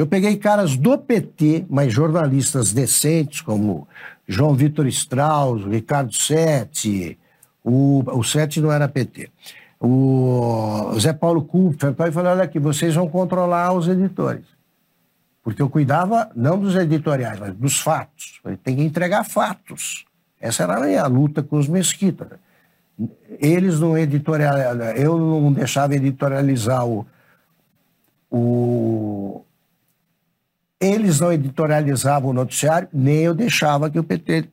Eu 0.00 0.06
peguei 0.06 0.34
caras 0.38 0.78
do 0.78 0.96
PT, 0.96 1.66
mas 1.68 1.92
jornalistas 1.92 2.72
decentes, 2.72 3.42
como 3.42 3.86
João 4.26 4.54
Vitor 4.54 4.86
Strauss, 4.86 5.62
Ricardo 5.66 6.14
Sete, 6.14 7.18
o, 7.62 8.02
o 8.06 8.24
Sete 8.24 8.62
não 8.62 8.72
era 8.72 8.88
PT, 8.88 9.30
o 9.78 10.90
Zé 10.98 11.12
Paulo 11.12 11.44
Kupfer, 11.44 11.90
e 11.90 12.12
falei, 12.12 12.32
olha 12.32 12.44
aqui, 12.44 12.58
vocês 12.58 12.94
vão 12.94 13.10
controlar 13.10 13.74
os 13.74 13.88
editores. 13.88 14.46
Porque 15.42 15.60
eu 15.60 15.68
cuidava 15.68 16.30
não 16.34 16.58
dos 16.58 16.76
editoriais, 16.76 17.38
mas 17.38 17.54
dos 17.54 17.78
fatos. 17.78 18.40
Falei, 18.42 18.56
Tem 18.56 18.76
que 18.76 18.82
entregar 18.82 19.22
fatos. 19.22 20.06
Essa 20.40 20.62
era 20.62 20.78
a 20.78 20.80
minha 20.80 21.06
luta 21.08 21.42
com 21.42 21.58
os 21.58 21.68
Mesquita. 21.68 22.40
Eles 23.38 23.78
não 23.78 23.98
editorial, 23.98 24.56
eu 24.96 25.18
não 25.18 25.52
deixava 25.52 25.94
editorializar 25.94 26.86
o, 26.86 27.06
o 28.30 29.44
eles 30.80 31.20
não 31.20 31.30
editorializavam 31.30 32.30
o 32.30 32.32
noticiário, 32.32 32.88
nem 32.92 33.18
eu 33.18 33.34
deixava 33.34 33.90
que 33.90 33.98
o 33.98 34.04
PT 34.04 34.48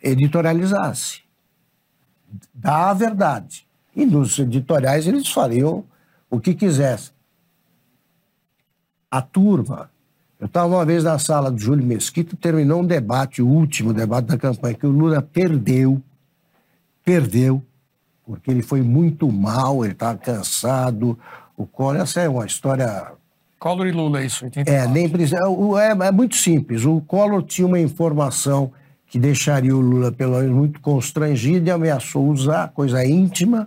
editorializasse. 0.00 1.22
Dá 2.52 2.90
a 2.90 2.94
verdade. 2.94 3.66
E 3.96 4.06
nos 4.06 4.38
editoriais 4.38 5.08
eles 5.08 5.28
fariam 5.28 5.84
o 6.30 6.38
que 6.38 6.54
quisessem. 6.54 7.12
A 9.10 9.20
turma. 9.20 9.90
Eu 10.38 10.46
estava 10.46 10.74
uma 10.74 10.84
vez 10.84 11.04
na 11.04 11.18
sala 11.18 11.50
do 11.50 11.58
Júlio 11.58 11.84
Mesquita, 11.84 12.36
terminou 12.36 12.80
um 12.80 12.86
debate, 12.86 13.40
o 13.40 13.48
último 13.48 13.92
debate 13.92 14.26
da 14.26 14.36
campanha, 14.36 14.74
que 14.74 14.86
o 14.86 14.90
Lula 14.90 15.22
perdeu. 15.22 16.02
Perdeu, 17.04 17.62
porque 18.26 18.50
ele 18.50 18.62
foi 18.62 18.82
muito 18.82 19.30
mal, 19.30 19.84
ele 19.84 19.94
estava 19.94 20.18
cansado. 20.18 21.18
O 21.56 21.66
Collor, 21.66 21.96
essa 21.96 22.20
é 22.20 22.28
uma 22.28 22.46
história 22.46 23.12
Collor 23.64 23.86
e 23.86 23.92
Lula, 23.92 24.22
isso. 24.22 24.44
84. 24.44 24.90
é, 24.90 24.92
nem 24.92 25.08
precisa. 25.08 25.38
o- 25.48 25.78
É, 25.78 25.92
é 25.92 26.12
muito 26.12 26.36
simples. 26.36 26.84
O 26.84 27.00
Collor 27.00 27.42
tinha 27.42 27.66
uma 27.66 27.80
informação 27.80 28.70
que 29.06 29.18
deixaria 29.18 29.74
o 29.74 29.80
Lula, 29.80 30.12
pelo 30.12 30.36
menos, 30.38 30.54
muito 30.54 30.80
constrangido 30.82 31.66
e 31.66 31.70
ameaçou 31.70 32.28
usar, 32.28 32.68
coisa 32.74 33.02
íntima 33.06 33.66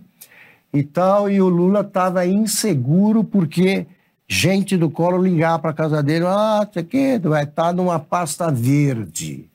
e 0.72 0.84
tal. 0.84 1.28
E 1.32 1.42
o 1.42 1.50
Lula 1.50 1.82
estava 1.82 2.28
inseguro 2.28 3.24
porque 3.24 3.88
gente 4.30 4.78
do 4.78 4.88
Collor 4.88 5.20
ligava 5.20 5.58
para 5.64 5.74
casa 5.74 6.04
dele: 6.04 6.26
ah, 6.28 6.68
isso 6.70 6.78
aqui 6.78 7.18
vai 7.18 7.46
estar 7.46 7.74
numa 7.74 7.98
pasta 8.00 8.52
verde. 8.52 9.50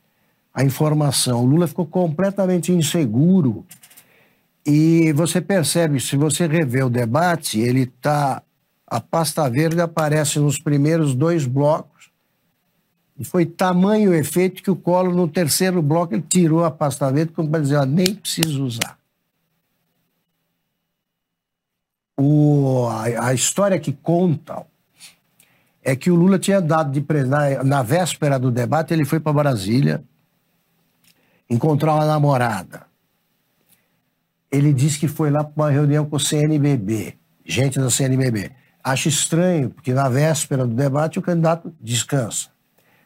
A 0.52 0.64
informação. 0.64 1.44
O 1.44 1.46
Lula 1.46 1.68
ficou 1.68 1.86
completamente 1.86 2.72
inseguro. 2.72 3.64
E 4.66 5.12
você 5.12 5.40
percebe, 5.40 6.00
se 6.00 6.16
você 6.16 6.48
rever 6.48 6.84
o 6.86 6.90
debate, 6.90 7.60
ele 7.60 7.82
está. 7.82 8.42
A 8.92 9.00
pasta 9.00 9.48
verde 9.48 9.80
aparece 9.80 10.38
nos 10.38 10.58
primeiros 10.58 11.14
dois 11.14 11.46
blocos. 11.46 12.10
E 13.18 13.24
foi 13.24 13.46
tamanho 13.46 14.10
o 14.10 14.14
efeito 14.14 14.62
que 14.62 14.70
o 14.70 14.76
Collor, 14.76 15.14
no 15.14 15.26
terceiro 15.26 15.80
bloco, 15.80 16.12
ele 16.12 16.22
tirou 16.28 16.62
a 16.62 16.70
pasta 16.70 17.10
verde 17.10 17.32
como 17.32 17.48
para 17.48 17.62
dizer, 17.62 17.76
ó, 17.76 17.86
nem 17.86 18.14
preciso 18.14 18.62
usar. 18.62 18.98
O, 22.20 22.86
a, 22.90 23.28
a 23.28 23.32
história 23.32 23.80
que 23.80 23.94
contam 23.94 24.66
é 25.82 25.96
que 25.96 26.10
o 26.10 26.14
Lula 26.14 26.38
tinha 26.38 26.60
dado 26.60 26.92
de 26.92 27.24
na, 27.24 27.64
na 27.64 27.82
véspera 27.82 28.38
do 28.38 28.50
debate, 28.50 28.92
ele 28.92 29.06
foi 29.06 29.18
para 29.18 29.32
Brasília 29.32 30.04
encontrar 31.48 31.94
uma 31.94 32.04
namorada. 32.04 32.84
Ele 34.50 34.70
disse 34.70 34.98
que 34.98 35.08
foi 35.08 35.30
lá 35.30 35.42
para 35.42 35.62
uma 35.62 35.70
reunião 35.70 36.04
com 36.04 36.16
o 36.16 36.20
CNBB, 36.20 37.16
gente 37.46 37.78
da 37.78 37.88
CNBB. 37.88 38.60
Acho 38.82 39.08
estranho, 39.08 39.70
porque 39.70 39.94
na 39.94 40.08
véspera 40.08 40.66
do 40.66 40.74
debate 40.74 41.18
o 41.18 41.22
candidato 41.22 41.72
descansa. 41.80 42.48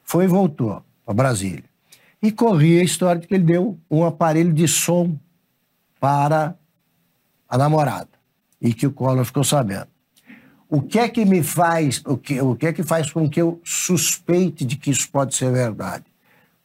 Foi 0.02 0.24
e 0.24 0.28
voltou 0.28 0.82
para 1.04 1.14
Brasília. 1.14 1.64
E 2.22 2.32
corria 2.32 2.80
a 2.80 2.84
história 2.84 3.20
de 3.20 3.26
que 3.26 3.34
ele 3.34 3.44
deu 3.44 3.78
um 3.90 4.04
aparelho 4.04 4.52
de 4.52 4.66
som 4.66 5.18
para 6.00 6.56
a 7.48 7.58
namorada. 7.58 8.08
E 8.60 8.72
que 8.72 8.86
o 8.86 8.92
Collor 8.92 9.24
ficou 9.24 9.44
sabendo. 9.44 9.88
O 10.68 10.80
que 10.80 10.98
é 10.98 11.08
que 11.08 11.24
me 11.24 11.42
faz, 11.42 12.02
o 12.06 12.16
que, 12.16 12.40
o 12.40 12.56
que 12.56 12.66
é 12.66 12.72
que 12.72 12.82
faz 12.82 13.12
com 13.12 13.28
que 13.28 13.40
eu 13.40 13.60
suspeite 13.62 14.64
de 14.64 14.76
que 14.76 14.90
isso 14.90 15.08
pode 15.10 15.34
ser 15.34 15.52
verdade? 15.52 16.04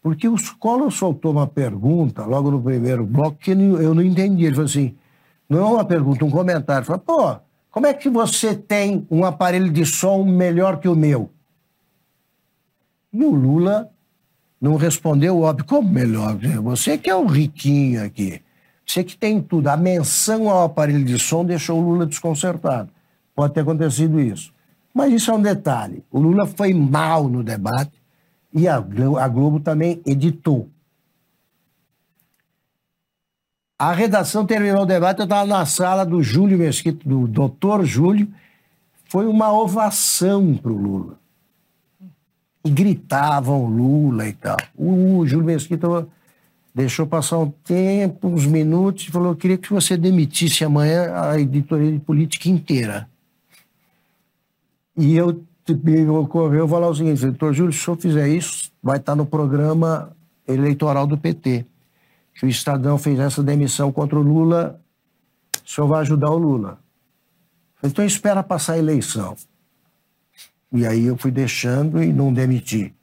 Porque 0.02 0.28
o 0.28 0.36
Collor 0.58 0.90
soltou 0.90 1.32
uma 1.32 1.46
pergunta 1.46 2.26
logo 2.26 2.50
no 2.50 2.62
primeiro 2.62 3.06
bloco 3.06 3.38
que 3.38 3.52
eu 3.52 3.94
não 3.94 4.02
entendi. 4.02 4.46
Ele 4.46 4.56
falou 4.56 4.66
assim: 4.66 4.96
não 5.48 5.60
é 5.60 5.66
uma 5.66 5.86
pergunta, 5.86 6.26
um 6.26 6.32
comentário. 6.32 6.80
Ele 6.80 6.86
falou, 6.86 7.02
pô, 7.02 7.51
como 7.72 7.88
é 7.88 7.94
que 7.94 8.10
você 8.10 8.54
tem 8.54 9.08
um 9.10 9.24
aparelho 9.24 9.72
de 9.72 9.86
som 9.86 10.24
melhor 10.26 10.80
que 10.80 10.90
o 10.90 10.96
meu? 10.96 11.30
E 13.14 13.24
o 13.24 13.32
Lula 13.32 13.90
não 14.60 14.76
respondeu 14.76 15.40
óbvio. 15.40 15.66
Como 15.66 15.90
melhor? 15.90 16.38
Você 16.64 16.98
que 16.98 17.10
é 17.10 17.16
o 17.16 17.26
riquinho 17.26 18.04
aqui. 18.04 18.42
Você 18.86 19.04
que 19.04 19.18
tem 19.18 19.42
tudo. 19.42 19.70
A 19.70 19.78
menção 19.78 20.50
ao 20.50 20.66
aparelho 20.66 21.04
de 21.04 21.18
som 21.18 21.46
deixou 21.46 21.80
o 21.80 21.84
Lula 21.84 22.06
desconcertado. 22.06 22.90
Pode 23.34 23.54
ter 23.54 23.62
acontecido 23.62 24.20
isso. 24.20 24.54
Mas 24.94 25.14
isso 25.14 25.32
é 25.32 25.34
um 25.34 25.42
detalhe. 25.42 26.04
O 26.12 26.20
Lula 26.20 26.46
foi 26.46 26.74
mal 26.74 27.30
no 27.30 27.42
debate 27.42 27.94
e 28.54 28.68
a 28.68 28.80
Globo, 28.80 29.18
a 29.18 29.28
Globo 29.28 29.60
também 29.62 30.02
editou. 30.06 30.70
A 33.82 33.94
redação 33.94 34.46
terminou 34.46 34.84
o 34.84 34.86
debate, 34.86 35.22
eu 35.22 35.24
estava 35.24 35.44
na 35.44 35.66
sala 35.66 36.06
do 36.06 36.22
Júlio 36.22 36.56
Mesquita, 36.56 37.00
do 37.04 37.28
doutor 37.28 37.84
Júlio. 37.84 38.28
Foi 39.06 39.26
uma 39.26 39.52
ovação 39.52 40.54
para 40.54 40.72
o 40.72 40.78
Lula. 40.78 41.20
E 42.64 42.70
gritavam 42.70 43.66
Lula 43.66 44.28
e 44.28 44.34
tal. 44.34 44.58
O 44.78 45.26
Júlio 45.26 45.48
Mesquita 45.48 46.08
deixou 46.76 47.08
passar 47.08 47.40
um 47.40 47.50
tempo, 47.50 48.28
uns 48.28 48.46
minutos, 48.46 49.08
e 49.08 49.12
falou: 49.12 49.30
Eu 49.30 49.36
queria 49.36 49.58
que 49.58 49.74
você 49.74 49.98
demitisse 49.98 50.64
amanhã 50.64 51.16
a 51.16 51.40
editoria 51.40 51.92
de 51.92 51.98
política 51.98 52.50
inteira. 52.50 53.10
E 54.96 55.16
eu 55.16 55.44
me 55.84 56.08
ocorreu 56.08 56.68
falar 56.68 56.88
o 56.88 56.94
seguinte: 56.94 57.22
doutor 57.22 57.52
Júlio, 57.52 57.74
se 57.74 57.80
senhor 57.80 57.98
fizer 57.98 58.28
isso, 58.28 58.72
vai 58.84 58.98
estar 58.98 59.16
no 59.16 59.26
programa 59.26 60.16
eleitoral 60.48 61.08
do 61.08 61.18
PT. 61.18 61.66
Que 62.42 62.48
o 62.48 62.50
Estadão 62.50 62.98
fez 62.98 63.20
essa 63.20 63.44
demissão 63.44 63.92
contra 63.92 64.18
o 64.18 64.22
Lula, 64.24 64.82
o 65.64 65.70
senhor 65.70 65.86
vai 65.86 66.02
ajudar 66.02 66.32
o 66.32 66.38
Lula. 66.40 66.80
Então 67.84 68.04
espera 68.04 68.42
passar 68.42 68.74
a 68.74 68.78
eleição. 68.80 69.36
E 70.74 70.84
aí 70.88 71.06
eu 71.06 71.16
fui 71.16 71.30
deixando 71.30 72.02
e 72.02 72.12
não 72.12 72.34
demiti 72.34 72.96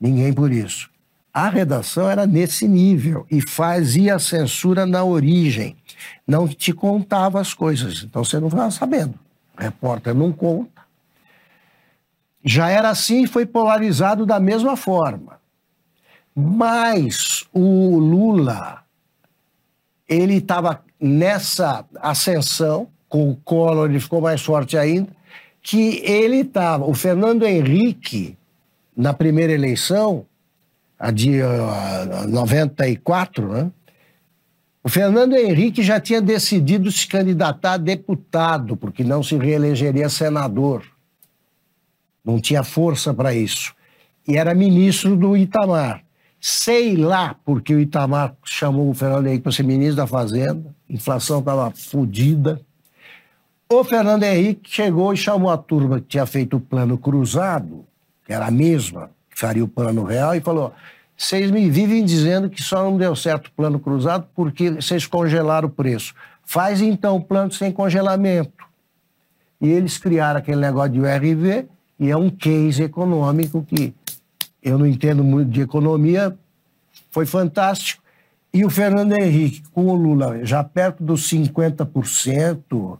ninguém 0.00 0.32
por 0.32 0.50
isso. 0.50 0.88
A 1.30 1.50
redação 1.50 2.08
era 2.08 2.26
nesse 2.26 2.66
nível 2.66 3.26
e 3.30 3.46
fazia 3.46 4.18
censura 4.18 4.86
na 4.86 5.04
origem. 5.04 5.76
Não 6.26 6.48
te 6.48 6.72
contava 6.72 7.38
as 7.38 7.52
coisas, 7.52 8.02
então 8.02 8.24
você 8.24 8.40
não 8.40 8.48
estava 8.48 8.70
sabendo. 8.70 9.14
O 9.58 9.60
repórter 9.60 10.14
não 10.14 10.32
conta. 10.32 10.80
Já 12.42 12.70
era 12.70 12.88
assim 12.88 13.24
e 13.24 13.26
foi 13.26 13.44
polarizado 13.44 14.24
da 14.24 14.40
mesma 14.40 14.74
forma. 14.74 15.38
Mas 16.34 17.44
o 17.52 17.98
Lula, 17.98 18.82
ele 20.08 20.34
estava 20.34 20.82
nessa 21.00 21.84
ascensão, 22.00 22.88
com 23.08 23.30
o 23.30 23.36
Collor 23.36 23.90
ele 23.90 24.00
ficou 24.00 24.20
mais 24.20 24.40
forte 24.40 24.76
ainda, 24.76 25.08
que 25.62 26.02
ele 26.04 26.38
estava, 26.38 26.84
o 26.84 26.94
Fernando 26.94 27.44
Henrique, 27.44 28.36
na 28.96 29.12
primeira 29.12 29.52
eleição, 29.52 30.26
a 30.98 31.10
de 31.10 31.40
uh, 31.40 32.28
94, 32.28 33.48
né? 33.48 33.70
O 34.82 34.88
Fernando 34.88 35.34
Henrique 35.34 35.82
já 35.82 36.00
tinha 36.00 36.22
decidido 36.22 36.90
se 36.90 37.06
candidatar 37.06 37.74
a 37.74 37.76
deputado, 37.76 38.76
porque 38.76 39.04
não 39.04 39.22
se 39.22 39.36
reelegeria 39.36 40.08
senador. 40.08 40.84
Não 42.24 42.40
tinha 42.40 42.62
força 42.62 43.12
para 43.12 43.34
isso. 43.34 43.74
E 44.26 44.38
era 44.38 44.54
ministro 44.54 45.16
do 45.16 45.36
Itamar. 45.36 46.02
Sei 46.40 46.96
lá 46.96 47.36
porque 47.44 47.74
o 47.74 47.80
Itamar 47.80 48.34
chamou 48.44 48.88
o 48.88 48.94
Fernando 48.94 49.26
Henrique 49.26 49.42
para 49.42 49.52
ser 49.52 49.62
ministro 49.62 49.96
da 49.96 50.06
Fazenda. 50.06 50.74
A 50.88 50.92
inflação 50.92 51.40
estava 51.40 51.70
fodida. 51.70 52.60
O 53.68 53.84
Fernando 53.84 54.22
Henrique 54.22 54.70
chegou 54.70 55.12
e 55.12 55.16
chamou 55.16 55.50
a 55.50 55.58
turma 55.58 56.00
que 56.00 56.06
tinha 56.06 56.24
feito 56.24 56.56
o 56.56 56.60
plano 56.60 56.96
cruzado, 56.96 57.84
que 58.26 58.32
era 58.32 58.46
a 58.46 58.50
mesma, 58.50 59.10
que 59.30 59.38
faria 59.38 59.62
o 59.62 59.68
plano 59.68 60.02
real, 60.02 60.34
e 60.34 60.40
falou: 60.40 60.72
vocês 61.16 61.50
me 61.50 61.68
vivem 61.68 62.02
dizendo 62.02 62.48
que 62.48 62.62
só 62.62 62.82
não 62.82 62.96
deu 62.96 63.14
certo 63.14 63.48
o 63.48 63.52
plano 63.52 63.78
cruzado 63.78 64.26
porque 64.34 64.70
vocês 64.70 65.06
congelaram 65.06 65.68
o 65.68 65.70
preço. 65.70 66.14
Faz 66.42 66.80
então 66.80 67.16
o 67.16 67.22
plano 67.22 67.52
sem 67.52 67.70
congelamento. 67.70 68.64
E 69.60 69.68
eles 69.68 69.98
criaram 69.98 70.38
aquele 70.38 70.60
negócio 70.62 70.92
de 70.92 71.00
URV, 71.00 71.68
e 71.98 72.10
é 72.10 72.16
um 72.16 72.30
case 72.30 72.82
econômico 72.82 73.62
que 73.62 73.92
eu 74.62 74.78
não 74.78 74.86
entendo 74.86 75.24
muito 75.24 75.50
de 75.50 75.62
economia, 75.62 76.36
foi 77.10 77.26
fantástico. 77.26 78.02
E 78.52 78.64
o 78.64 78.70
Fernando 78.70 79.12
Henrique, 79.12 79.62
com 79.72 79.86
o 79.86 79.94
Lula 79.94 80.44
já 80.44 80.62
perto 80.62 81.02
dos 81.02 81.28
50% 81.30 82.98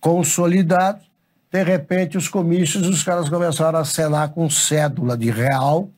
consolidados, 0.00 1.02
de 1.50 1.62
repente 1.62 2.16
os 2.16 2.28
comícios, 2.28 2.86
os 2.88 3.02
caras 3.02 3.28
começaram 3.28 3.78
a 3.78 3.82
acenar 3.82 4.30
com 4.30 4.48
cédula 4.48 5.16
de 5.16 5.30
real, 5.30 5.90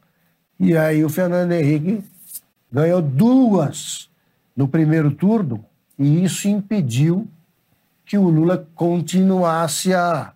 e 0.58 0.76
aí 0.76 1.04
o 1.04 1.08
Fernando 1.08 1.52
Henrique 1.52 2.02
ganhou 2.72 3.00
duas 3.00 4.08
no 4.56 4.66
primeiro 4.66 5.10
turno, 5.10 5.64
e 5.98 6.24
isso 6.24 6.48
impediu 6.48 7.28
que 8.06 8.18
o 8.18 8.28
Lula 8.28 8.66
continuasse 8.74 9.94
a 9.94 10.32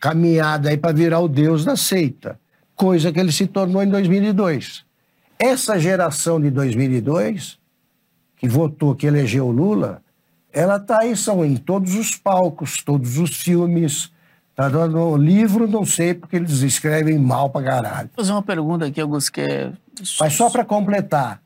caminhada 0.00 0.76
para 0.76 0.92
virar 0.92 1.20
o 1.20 1.28
deus 1.28 1.64
da 1.64 1.76
seita 1.76 2.38
coisa 2.76 3.12
que 3.12 3.20
ele 3.20 3.32
se 3.32 3.46
tornou 3.46 3.82
em 3.82 3.88
2002. 3.88 4.84
Essa 5.38 5.78
geração 5.78 6.40
de 6.40 6.50
2002, 6.50 7.58
que 8.36 8.48
votou, 8.48 8.94
que 8.94 9.06
elegeu 9.06 9.46
o 9.46 9.52
Lula, 9.52 10.02
ela 10.52 10.76
está 10.76 11.00
aí, 11.00 11.16
são 11.16 11.44
em 11.44 11.56
todos 11.56 11.94
os 11.94 12.16
palcos, 12.16 12.82
todos 12.82 13.18
os 13.18 13.36
filmes. 13.36 14.12
Tá 14.54 14.68
dando 14.68 15.16
livro, 15.16 15.66
não 15.66 15.84
sei, 15.84 16.12
porque 16.12 16.36
eles 16.36 16.60
escrevem 16.60 17.18
mal 17.18 17.48
pra 17.48 17.62
caralho. 17.62 18.10
Vou 18.14 18.24
fazer 18.24 18.32
uma 18.32 18.42
pergunta 18.42 18.86
aqui, 18.86 19.00
Augusto, 19.00 19.32
que 19.32 19.40
é... 19.40 19.72
Mas 20.20 20.34
só 20.34 20.50
para 20.50 20.64
completar. 20.64 21.40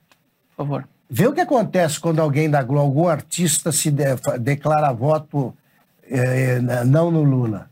Por 0.51 0.65
favor. 0.65 0.89
Vê 1.09 1.27
o 1.27 1.33
que 1.33 1.41
acontece 1.41 2.01
quando 2.01 2.21
alguém 2.21 2.51
da 2.51 2.63
Globo, 2.63 2.83
algum 2.83 3.09
artista 3.09 3.71
se 3.71 3.93
de, 3.93 4.05
declara 4.41 4.93
voto 4.93 5.55
eh, 6.03 6.61
não 6.85 7.11
no 7.11 7.23
Lula. 7.23 7.71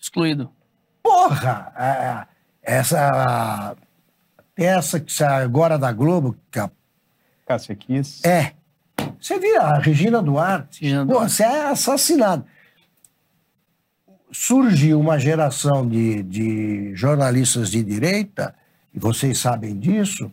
Excluído. 0.00 0.50
Porra! 1.04 2.26
Essa 2.62 3.76
peça 4.54 4.98
que 4.98 5.12
sai 5.12 5.44
agora 5.44 5.78
da 5.78 5.92
Globo, 5.92 6.34
que 6.50 6.58
a... 6.58 6.70
Cássia 7.46 7.76
Kiss. 7.76 8.26
É. 8.26 8.54
Você 9.20 9.38
viu 9.38 9.60
a 9.60 9.78
Regina 9.78 10.22
Duarte? 10.22 10.82
Regina 10.82 11.04
Pô, 11.04 11.20
você 11.20 11.42
é 11.42 11.66
assassinado. 11.66 12.46
Surgiu 14.32 14.98
uma 14.98 15.18
geração 15.18 15.86
de, 15.86 16.22
de 16.22 16.96
jornalistas 16.96 17.70
de 17.70 17.82
direita, 17.82 18.54
e 18.94 18.98
vocês 18.98 19.38
sabem 19.38 19.78
disso, 19.78 20.32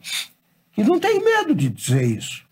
que 0.72 0.84
não 0.86 1.00
tem 1.00 1.22
medo 1.22 1.54
de 1.54 1.70
dizer 1.70 2.04
isso. 2.04 2.46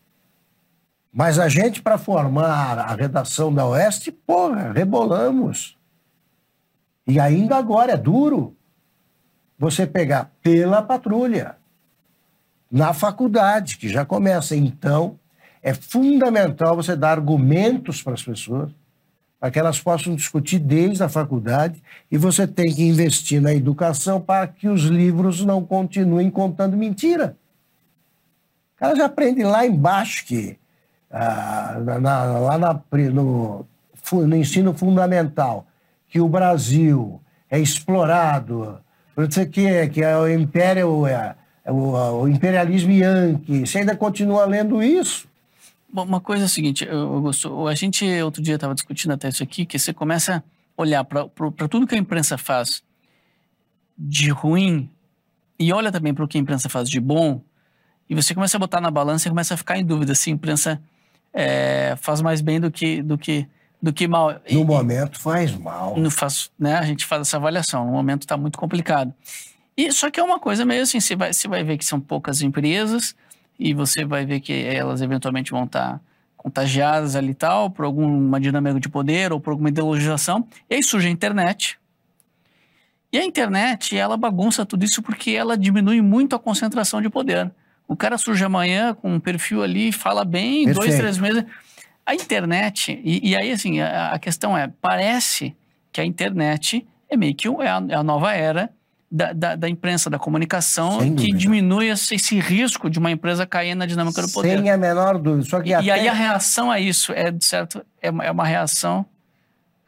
Mas 1.12 1.40
a 1.40 1.48
gente, 1.48 1.82
para 1.82 1.98
formar 1.98 2.78
a 2.78 2.94
redação 2.94 3.54
da 3.54 3.66
Oeste, 3.66 4.12
porra, 4.12 4.74
rebolamos. 4.74 5.79
E 7.10 7.20
ainda 7.20 7.56
agora 7.56 7.94
é 7.94 7.98
duro 7.98 8.56
você 9.58 9.88
pegar 9.88 10.32
pela 10.44 10.82
patrulha 10.82 11.58
na 12.72 12.94
faculdade, 12.94 13.78
que 13.78 13.90
já 13.90 14.06
começa. 14.06 14.56
Então, 14.56 15.18
é 15.62 15.74
fundamental 15.74 16.76
você 16.76 16.96
dar 16.96 17.12
argumentos 17.12 18.04
para 18.04 18.14
as 18.14 18.24
pessoas, 18.24 18.70
para 19.40 19.50
que 19.50 19.58
elas 19.58 19.80
possam 19.80 20.16
discutir 20.16 20.60
desde 20.60 21.04
a 21.04 21.10
faculdade, 21.10 21.82
e 22.12 22.18
você 22.18 22.46
tem 22.46 22.72
que 22.74 22.84
investir 22.84 23.42
na 23.42 23.56
educação 23.56 24.22
para 24.22 24.48
que 24.48 24.68
os 24.68 24.84
livros 24.84 25.44
não 25.44 25.66
continuem 25.66 26.30
contando 26.30 26.78
mentira. 26.78 27.36
O 28.76 28.80
cara 28.80 28.96
já 28.96 29.06
aprende 29.06 29.44
lá 29.44 29.66
embaixo 29.66 30.26
que, 30.26 30.60
ah, 31.10 31.78
na, 32.00 32.24
lá 32.40 32.58
na, 32.58 32.82
no, 33.12 33.66
no 34.12 34.36
ensino 34.36 34.74
fundamental, 34.76 35.66
que 36.10 36.20
o 36.20 36.28
Brasil 36.28 37.22
é 37.50 37.60
explorado, 37.60 38.80
não 39.16 39.30
sei 39.30 39.44
o 39.44 39.50
que, 39.50 39.88
que 39.90 40.02
é 40.02 40.18
o 40.18 40.28
império, 40.28 41.06
é, 41.06 41.36
é 41.64 41.72
o, 41.72 42.22
o, 42.22 42.28
imperialismo 42.28 42.92
yankee. 42.92 43.66
Você 43.66 43.80
ainda 43.80 43.96
continua 43.96 44.46
lendo 44.46 44.82
isso? 44.82 45.28
Bom, 45.92 46.04
uma 46.04 46.22
coisa 46.22 46.44
é 46.44 46.46
a 46.46 46.50
seguinte, 46.50 46.88
Augusto, 46.88 47.68
a 47.68 47.76
gente 47.76 48.06
outro 48.22 48.42
dia 48.42 48.56
estava 48.56 48.74
discutindo 48.74 49.12
até 49.12 49.30
isso 49.30 49.44
aqui, 49.44 49.66
que 49.66 49.78
você 49.78 49.94
começa 49.94 50.44
a 50.78 50.82
olhar 50.82 51.04
para 51.04 51.68
tudo 51.68 51.88
que 51.88 51.96
a 51.96 51.98
imprensa 51.98 52.38
faz 52.38 52.84
de 53.98 54.30
ruim 54.30 54.90
e 55.60 55.74
olha 55.74 55.92
também 55.92 56.14
para 56.14 56.24
o 56.24 56.28
que 56.28 56.38
a 56.38 56.42
imprensa 56.42 56.70
faz 56.70 56.90
de 56.90 57.00
bom, 57.02 57.42
e 58.10 58.16
você 58.16 58.34
começa 58.34 58.58
a 58.58 58.60
botar 58.60 58.80
na 58.80 58.90
balança 58.90 59.28
e 59.28 59.30
começa 59.30 59.54
a 59.54 59.58
ficar 59.58 59.78
em 59.78 59.86
dúvida 59.86 60.16
se 60.16 60.30
a 60.30 60.34
imprensa 60.34 60.82
é, 61.34 61.96
faz 61.98 62.22
mais 62.22 62.42
bem 62.42 62.60
do 62.60 62.72
que, 62.72 63.04
do 63.04 63.18
que 63.18 63.48
do 63.82 63.94
que 63.94 64.08
mal. 64.08 64.34
No 64.52 64.62
e, 64.62 64.66
momento 64.66 65.20
faz 65.20 65.56
mal. 65.56 65.98
No 65.98 66.12
faz, 66.12 66.52
né, 66.60 66.76
a 66.76 66.84
gente 66.84 67.06
faz 67.06 67.22
essa 67.22 67.38
avaliação. 67.38 67.86
No 67.86 67.92
momento 67.92 68.24
está 68.24 68.36
muito 68.36 68.58
complicado. 68.58 69.14
E 69.76 69.92
só 69.92 70.10
que 70.12 70.20
é 70.20 70.24
uma 70.24 70.40
coisa 70.40 70.66
meio 70.66 70.84
assim, 70.84 71.00
você 71.00 71.16
vai, 71.16 71.32
você 71.32 71.48
vai 71.48 71.64
ver 71.64 71.78
que 71.78 71.86
são 71.86 72.00
poucas 72.00 72.42
empresas 72.42 73.16
e 73.58 73.74
você 73.74 74.04
vai 74.04 74.26
ver 74.26 74.42
que 74.42 74.54
elas 74.54 75.02
eventualmente 75.02 75.52
vão 75.52 75.64
estar 75.64 75.94
tá 75.94 76.00
contagiadas 76.36 77.16
ali 77.16 77.32
e 77.32 77.34
tal, 77.34 77.70
por 77.70 77.86
alguma 77.86 78.40
dinâmica 78.40 78.80
de 78.80 78.90
poder 78.90 79.32
ou 79.32 79.40
por 79.40 79.52
alguma 79.52 79.70
ideologização. 79.70 80.46
E 80.70 80.76
aí 80.76 80.84
surge 80.84 81.08
a 81.08 81.12
internet. 81.12 81.80
E 83.12 83.18
a 83.18 83.26
internet, 83.26 83.98
ela 83.98 84.16
bagunça 84.16 84.66
tudo 84.66 84.86
isso 84.86 85.02
porque 85.02 85.32
ela 85.32 85.58
diminui 85.58 86.02
muito 86.02 86.36
a 86.36 86.40
concentração 86.40 87.02
de 87.02 87.10
poder. 87.10 87.52
O 87.88 87.96
cara 87.96 88.18
surge 88.18 88.44
amanhã 88.44 88.94
com 88.94 89.16
um 89.16 89.20
perfil 89.20 89.64
ali, 89.64 89.92
fala 89.92 90.24
bem, 90.24 90.66
Perfeito. 90.66 90.80
dois, 90.80 90.96
três 90.96 91.18
meses 91.18 91.44
a 92.10 92.16
internet, 92.16 93.00
e, 93.04 93.30
e 93.30 93.36
aí 93.36 93.52
assim, 93.52 93.80
a, 93.80 94.14
a, 94.14 94.20
questão 94.20 94.58
é, 94.58 94.68
parece 94.82 95.56
que 95.92 96.02
a 96.02 96.06
internet 96.06 96.86
é 97.08 97.16
meio 97.16 97.36
que 97.36 97.48
é 97.48 97.68
a, 97.68 97.84
é 97.88 97.94
a 97.94 98.02
nova 98.02 98.34
era 98.34 98.72
da, 99.12 99.32
da, 99.32 99.56
da, 99.56 99.70
imprensa, 99.70 100.10
da 100.10 100.18
comunicação, 100.18 101.16
que 101.16 101.32
diminui 101.32 101.90
esse, 101.90 102.16
esse, 102.16 102.40
risco 102.40 102.90
de 102.90 102.98
uma 102.98 103.12
empresa 103.12 103.46
cair 103.46 103.76
na 103.76 103.86
dinâmica 103.86 104.24
do 104.24 104.30
poder. 104.30 104.58
Sem 104.58 104.70
a 104.72 104.78
menor 104.78 105.20
dúvida. 105.20 105.48
Só 105.48 105.62
que 105.62 105.70
e, 105.70 105.74
até... 105.74 105.86
e 105.86 105.92
aí 105.92 106.08
a 106.08 106.14
reação 106.14 106.72
a 106.72 106.80
isso 106.80 107.12
é, 107.14 107.32
certo, 107.40 107.86
é, 108.02 108.08
é 108.08 108.32
uma 108.32 108.46
reação... 108.46 109.06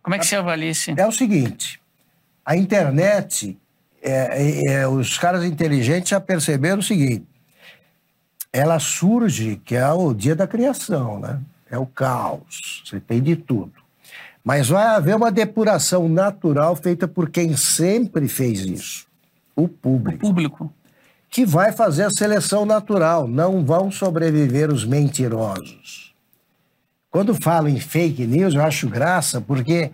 Como 0.03 0.15
é 0.15 0.19
que 0.19 0.25
você 0.25 0.35
avalia 0.35 0.69
isso? 0.69 0.91
É 0.97 1.07
o 1.07 1.11
seguinte, 1.11 1.79
a 2.45 2.55
internet, 2.55 3.57
é, 4.01 4.11
é, 4.11 4.73
é, 4.73 4.87
os 4.87 5.17
caras 5.17 5.43
inteligentes 5.43 6.09
já 6.09 6.19
perceberam 6.19 6.79
o 6.79 6.83
seguinte, 6.83 7.25
ela 8.51 8.79
surge, 8.79 9.61
que 9.63 9.75
é 9.75 9.91
o 9.91 10.13
dia 10.13 10.35
da 10.35 10.47
criação, 10.47 11.19
né? 11.19 11.39
É 11.71 11.77
o 11.77 11.85
caos, 11.85 12.83
você 12.85 12.99
tem 12.99 13.21
de 13.21 13.35
tudo. 13.35 13.73
Mas 14.43 14.69
vai 14.69 14.85
haver 14.85 15.15
uma 15.15 15.31
depuração 15.31 16.09
natural 16.09 16.75
feita 16.75 17.07
por 17.07 17.29
quem 17.29 17.55
sempre 17.55 18.27
fez 18.27 18.59
isso 18.59 19.11
o 19.55 19.67
público. 19.67 20.25
O 20.25 20.29
público. 20.29 20.73
Que 21.29 21.45
vai 21.45 21.71
fazer 21.71 22.03
a 22.03 22.09
seleção 22.09 22.65
natural. 22.65 23.27
Não 23.27 23.63
vão 23.63 23.91
sobreviver 23.91 24.71
os 24.71 24.83
mentirosos. 24.83 26.13
Quando 27.09 27.35
falo 27.35 27.67
em 27.67 27.79
fake 27.79 28.25
news, 28.25 28.53
eu 28.53 28.61
acho 28.63 28.89
graça, 28.89 29.39
porque 29.39 29.91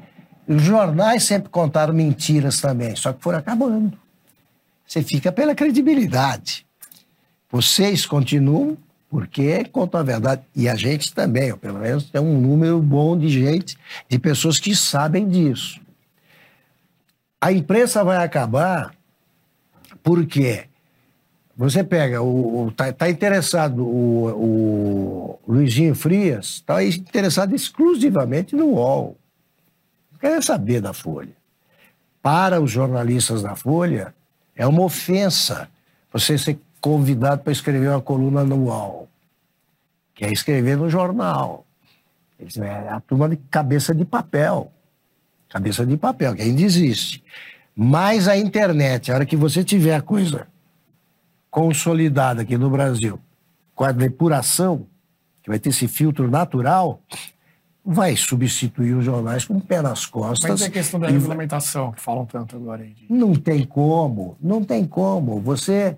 Os 0.47 0.61
jornais 0.61 1.25
sempre 1.25 1.49
contaram 1.49 1.93
mentiras 1.93 2.61
também, 2.61 2.95
só 2.95 3.11
que 3.11 3.21
foram 3.21 3.39
acabando. 3.39 3.99
Você 4.87 5.03
fica 5.03 5.29
pela 5.29 5.53
credibilidade. 5.53 6.65
Vocês 7.51 8.05
continuam 8.05 8.77
porque 9.09 9.65
contam 9.65 9.99
a 9.99 10.03
verdade. 10.03 10.41
E 10.55 10.67
a 10.67 10.75
gente 10.75 11.13
também, 11.13 11.51
ou 11.51 11.57
pelo 11.57 11.79
menos 11.79 12.09
tem 12.09 12.21
um 12.21 12.39
número 12.39 12.81
bom 12.81 13.17
de 13.17 13.29
gente, 13.29 13.77
de 14.09 14.19
pessoas 14.19 14.59
que 14.59 14.75
sabem 14.75 15.27
disso. 15.27 15.79
A 17.39 17.51
imprensa 17.51 18.03
vai 18.03 18.17
acabar 18.17 18.93
porque 20.03 20.65
você 21.55 21.83
pega, 21.83 22.21
o, 22.21 22.71
tá, 22.75 22.93
tá 22.93 23.09
interessado, 23.09 23.83
o, 23.83 25.39
o 25.47 25.51
Luizinho 25.51 25.95
Frias 25.95 26.45
está 26.55 26.83
interessado 26.83 27.55
exclusivamente 27.55 28.55
no 28.55 28.73
UOL. 28.73 29.17
Não 30.11 30.19
quer 30.19 30.43
saber 30.43 30.81
da 30.81 30.93
Folha. 30.93 31.35
Para 32.21 32.61
os 32.61 32.69
jornalistas 32.69 33.41
da 33.41 33.55
Folha, 33.55 34.13
é 34.55 34.67
uma 34.67 34.83
ofensa 34.83 35.69
você 36.11 36.37
ser 36.37 36.59
convidado 36.81 37.41
para 37.43 37.51
escrever 37.51 37.89
uma 37.89 38.01
coluna 38.01 38.43
no 38.43 38.65
UOL, 38.65 39.07
que 40.13 40.25
é 40.25 40.31
escrever 40.31 40.77
no 40.77 40.89
jornal. 40.89 41.65
É 42.39 42.89
a 42.89 42.99
turma 42.99 43.27
de 43.29 43.37
cabeça 43.49 43.93
de 43.95 44.05
papel. 44.05 44.71
Cabeça 45.49 45.85
de 45.85 45.97
papel, 45.97 46.35
que 46.35 46.41
ainda 46.41 46.61
existe. 46.61 47.23
Mas 47.75 48.27
a 48.27 48.37
internet, 48.37 49.11
a 49.11 49.15
hora 49.15 49.25
que 49.25 49.35
você 49.35 49.63
tiver 49.63 49.95
a 49.95 50.01
coisa 50.01 50.47
consolidada 51.49 52.41
aqui 52.41 52.57
no 52.57 52.69
Brasil, 52.69 53.19
com 53.73 53.83
a 53.83 53.91
depuração, 53.91 54.85
que 55.41 55.49
vai 55.49 55.59
ter 55.59 55.69
esse 55.69 55.87
filtro 55.87 56.29
natural, 56.29 57.01
vai 57.83 58.15
substituir 58.17 58.93
os 58.93 59.05
jornais 59.05 59.45
com 59.45 59.55
o 59.55 59.61
pé 59.61 59.81
nas 59.81 60.05
costas. 60.05 60.49
Mas 60.49 60.61
é 60.61 60.65
a 60.65 60.69
questão 60.69 60.99
da 60.99 61.07
regulamentação 61.07 61.91
que 61.91 62.01
falam 62.01 62.25
tanto 62.25 62.55
agora 62.55 62.83
aí. 62.83 62.95
Não 63.09 63.33
tem 63.33 63.63
como, 63.63 64.37
não 64.41 64.63
tem 64.63 64.85
como. 64.85 65.39
Você 65.39 65.95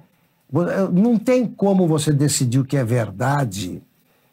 não 0.92 1.18
tem 1.18 1.46
como 1.46 1.88
você 1.88 2.12
decidir 2.12 2.60
o 2.60 2.66
que 2.66 2.76
é 2.76 2.84
verdade 2.84 3.82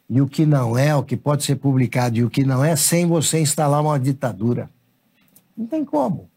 e 0.09 0.19
o 0.19 0.27
que 0.27 0.45
não 0.45 0.77
é, 0.77 0.95
o 0.95 1.03
que 1.03 1.15
pode 1.15 1.43
ser 1.43 1.57
publicado 1.57 2.17
e 2.17 2.23
o 2.23 2.29
que 2.29 2.43
não 2.43 2.63
é, 2.63 2.75
sem 2.75 3.05
você 3.05 3.39
instalar 3.39 3.81
uma 3.81 3.99
ditadura. 3.99 4.69
Não 5.55 5.67
tem 5.67 5.85
como. 5.85 6.29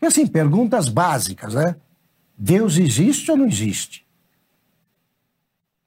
E 0.00 0.06
assim, 0.06 0.26
perguntas 0.26 0.88
básicas, 0.88 1.54
né? 1.54 1.76
Deus 2.36 2.76
existe 2.76 3.30
ou 3.30 3.36
não 3.36 3.46
existe? 3.46 4.06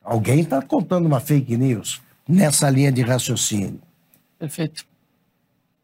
Alguém 0.04 0.42
está 0.42 0.62
contando 0.62 1.06
uma 1.06 1.20
fake 1.20 1.56
news 1.56 2.02
nessa 2.28 2.70
linha 2.70 2.92
de 2.92 3.02
raciocínio. 3.02 3.82
Perfeito. 4.40 4.86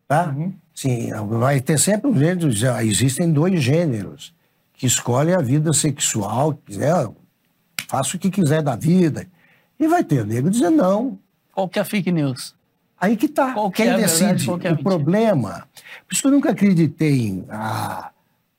Tá? 0.07 0.29
Uhum. 0.29 0.53
Sim, 0.73 1.09
vai 1.39 1.61
ter 1.61 1.77
sempre 1.79 2.09
um 2.09 2.17
gênero, 2.17 2.51
já 2.51 2.83
existem 2.83 3.31
dois 3.31 3.61
gêneros 3.61 4.33
que 4.77 4.85
escolhem 4.85 5.33
a 5.33 5.41
vida 5.41 5.73
sexual, 5.73 6.53
quiser, 6.65 7.09
faça 7.87 8.15
o 8.15 8.19
que 8.19 8.29
quiser 8.29 8.61
da 8.61 8.75
vida. 8.75 9.27
E 9.79 9.87
vai 9.87 10.03
ter 10.03 10.23
nego 10.25 10.49
dizendo 10.49 10.77
não. 10.77 11.19
Qual 11.53 11.67
que 11.67 11.79
é 11.79 11.81
a 11.81 11.85
fake 11.85 12.11
news? 12.11 12.55
Aí 12.99 13.17
que 13.17 13.27
tá. 13.27 13.53
Qual 13.53 13.71
Quem 13.71 13.89
é 13.89 13.97
decide? 13.97 14.45
Verdade, 14.45 14.67
é 14.67 14.71
o 14.73 14.83
problema. 14.83 15.67
Por 16.07 16.13
isso 16.13 16.21
que 16.21 16.27
eu 16.27 16.31
nunca 16.31 16.51
acreditei 16.51 17.27
em. 17.27 17.45
Ah, 17.49 18.11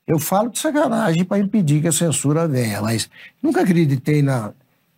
eu 0.05 0.19
falo 0.19 0.49
de 0.49 0.59
sacanagem 0.59 1.23
para 1.23 1.39
impedir 1.39 1.81
que 1.81 1.87
a 1.87 1.91
censura 1.91 2.47
venha, 2.47 2.81
mas 2.81 3.09
nunca 3.41 3.61
acreditei 3.61 4.21
na 4.21 4.53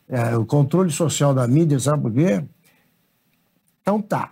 é, 0.09 0.35
o 0.35 0.45
controle 0.45 0.91
social 0.91 1.33
da 1.33 1.47
mídia, 1.47 1.79
sabe 1.79 2.03
por 2.03 2.13
quê? 2.13 2.43
Então 3.81 4.01
tá. 4.01 4.31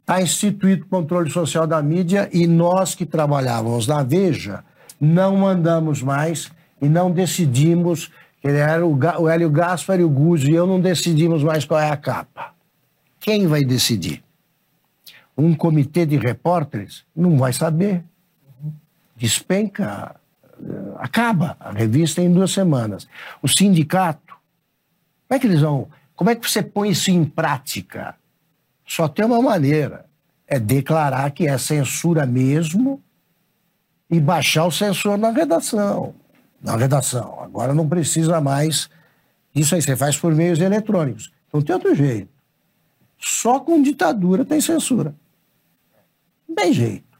Está 0.00 0.20
instituído 0.20 0.84
o 0.84 0.88
controle 0.88 1.30
social 1.30 1.66
da 1.66 1.80
mídia 1.82 2.28
e 2.32 2.46
nós 2.46 2.94
que 2.94 3.06
trabalhávamos 3.06 3.86
na 3.86 4.02
Veja 4.02 4.64
não 5.04 5.36
mandamos 5.36 6.00
mais 6.00 6.48
e 6.80 6.88
não 6.88 7.10
decidimos. 7.10 8.12
Ele 8.42 8.58
era 8.58 8.86
o, 8.86 8.96
o 8.96 9.28
Hélio 9.28 9.50
Gaspar 9.50 9.98
e 9.98 10.04
o 10.04 10.08
Guzzo 10.08 10.48
e 10.48 10.54
eu 10.54 10.64
não 10.64 10.80
decidimos 10.80 11.42
mais 11.42 11.64
qual 11.64 11.80
é 11.80 11.90
a 11.90 11.96
capa. 11.96 12.54
Quem 13.18 13.48
vai 13.48 13.62
decidir? 13.62 14.22
Um 15.36 15.54
comitê 15.54 16.06
de 16.06 16.16
repórteres? 16.16 17.04
Não 17.16 17.36
vai 17.36 17.52
saber 17.52 18.04
despenca, 19.16 20.16
acaba 20.98 21.56
a 21.60 21.70
revista 21.70 22.20
em 22.20 22.32
duas 22.32 22.50
semanas. 22.50 23.06
O 23.40 23.48
sindicato, 23.48 24.34
como 25.28 25.36
é 25.36 25.38
que 25.38 25.46
eles 25.46 25.60
vão? 25.60 25.88
Como 26.14 26.30
é 26.30 26.34
que 26.34 26.48
você 26.48 26.62
põe 26.62 26.90
isso 26.90 27.10
em 27.10 27.24
prática? 27.24 28.16
Só 28.84 29.08
tem 29.08 29.24
uma 29.24 29.40
maneira: 29.40 30.06
é 30.46 30.58
declarar 30.58 31.30
que 31.30 31.46
é 31.46 31.56
censura 31.56 32.26
mesmo 32.26 33.00
e 34.12 34.20
baixar 34.20 34.66
o 34.66 34.70
censor 34.70 35.16
na 35.16 35.30
redação. 35.30 36.14
Na 36.62 36.76
redação. 36.76 37.40
Agora 37.40 37.72
não 37.72 37.88
precisa 37.88 38.42
mais. 38.42 38.90
Isso 39.54 39.74
aí 39.74 39.80
você 39.80 39.96
faz 39.96 40.18
por 40.18 40.34
meios 40.34 40.60
eletrônicos. 40.60 41.32
Não 41.50 41.62
tem 41.62 41.74
outro 41.74 41.94
jeito. 41.94 42.28
Só 43.18 43.58
com 43.58 43.82
ditadura 43.82 44.44
tem 44.44 44.60
censura. 44.60 45.14
Não 46.46 46.54
tem 46.54 46.74
jeito. 46.74 47.10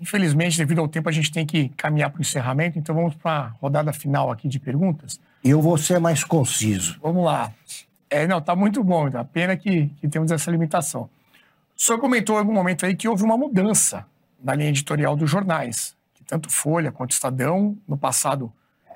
Infelizmente, 0.00 0.56
devido 0.56 0.80
ao 0.80 0.86
tempo, 0.86 1.08
a 1.08 1.12
gente 1.12 1.32
tem 1.32 1.44
que 1.44 1.70
caminhar 1.70 2.10
para 2.10 2.18
o 2.18 2.22
encerramento, 2.22 2.78
então 2.78 2.94
vamos 2.94 3.16
para 3.16 3.32
a 3.32 3.48
rodada 3.60 3.92
final 3.92 4.30
aqui 4.30 4.46
de 4.46 4.60
perguntas. 4.60 5.18
Eu 5.42 5.60
vou 5.60 5.76
ser 5.76 5.98
mais 5.98 6.22
conciso. 6.22 6.96
Vamos 7.02 7.24
lá. 7.24 7.52
É, 8.08 8.24
não, 8.24 8.40
tá 8.40 8.54
muito 8.54 8.84
bom, 8.84 9.08
a 9.12 9.24
pena 9.24 9.56
que, 9.56 9.86
que 10.00 10.06
temos 10.06 10.30
essa 10.30 10.48
limitação. 10.52 11.10
O 11.76 11.82
senhor 11.82 11.98
comentou 11.98 12.36
em 12.36 12.38
algum 12.38 12.52
momento 12.52 12.86
aí 12.86 12.94
que 12.94 13.08
houve 13.08 13.24
uma 13.24 13.36
mudança 13.36 14.06
na 14.42 14.54
linha 14.54 14.70
editorial 14.70 15.16
dos 15.16 15.30
jornais, 15.30 15.96
que 16.14 16.24
tanto 16.24 16.50
Folha 16.50 16.92
quanto 16.92 17.12
Estadão, 17.12 17.76
no 17.86 17.96
passado, 17.96 18.52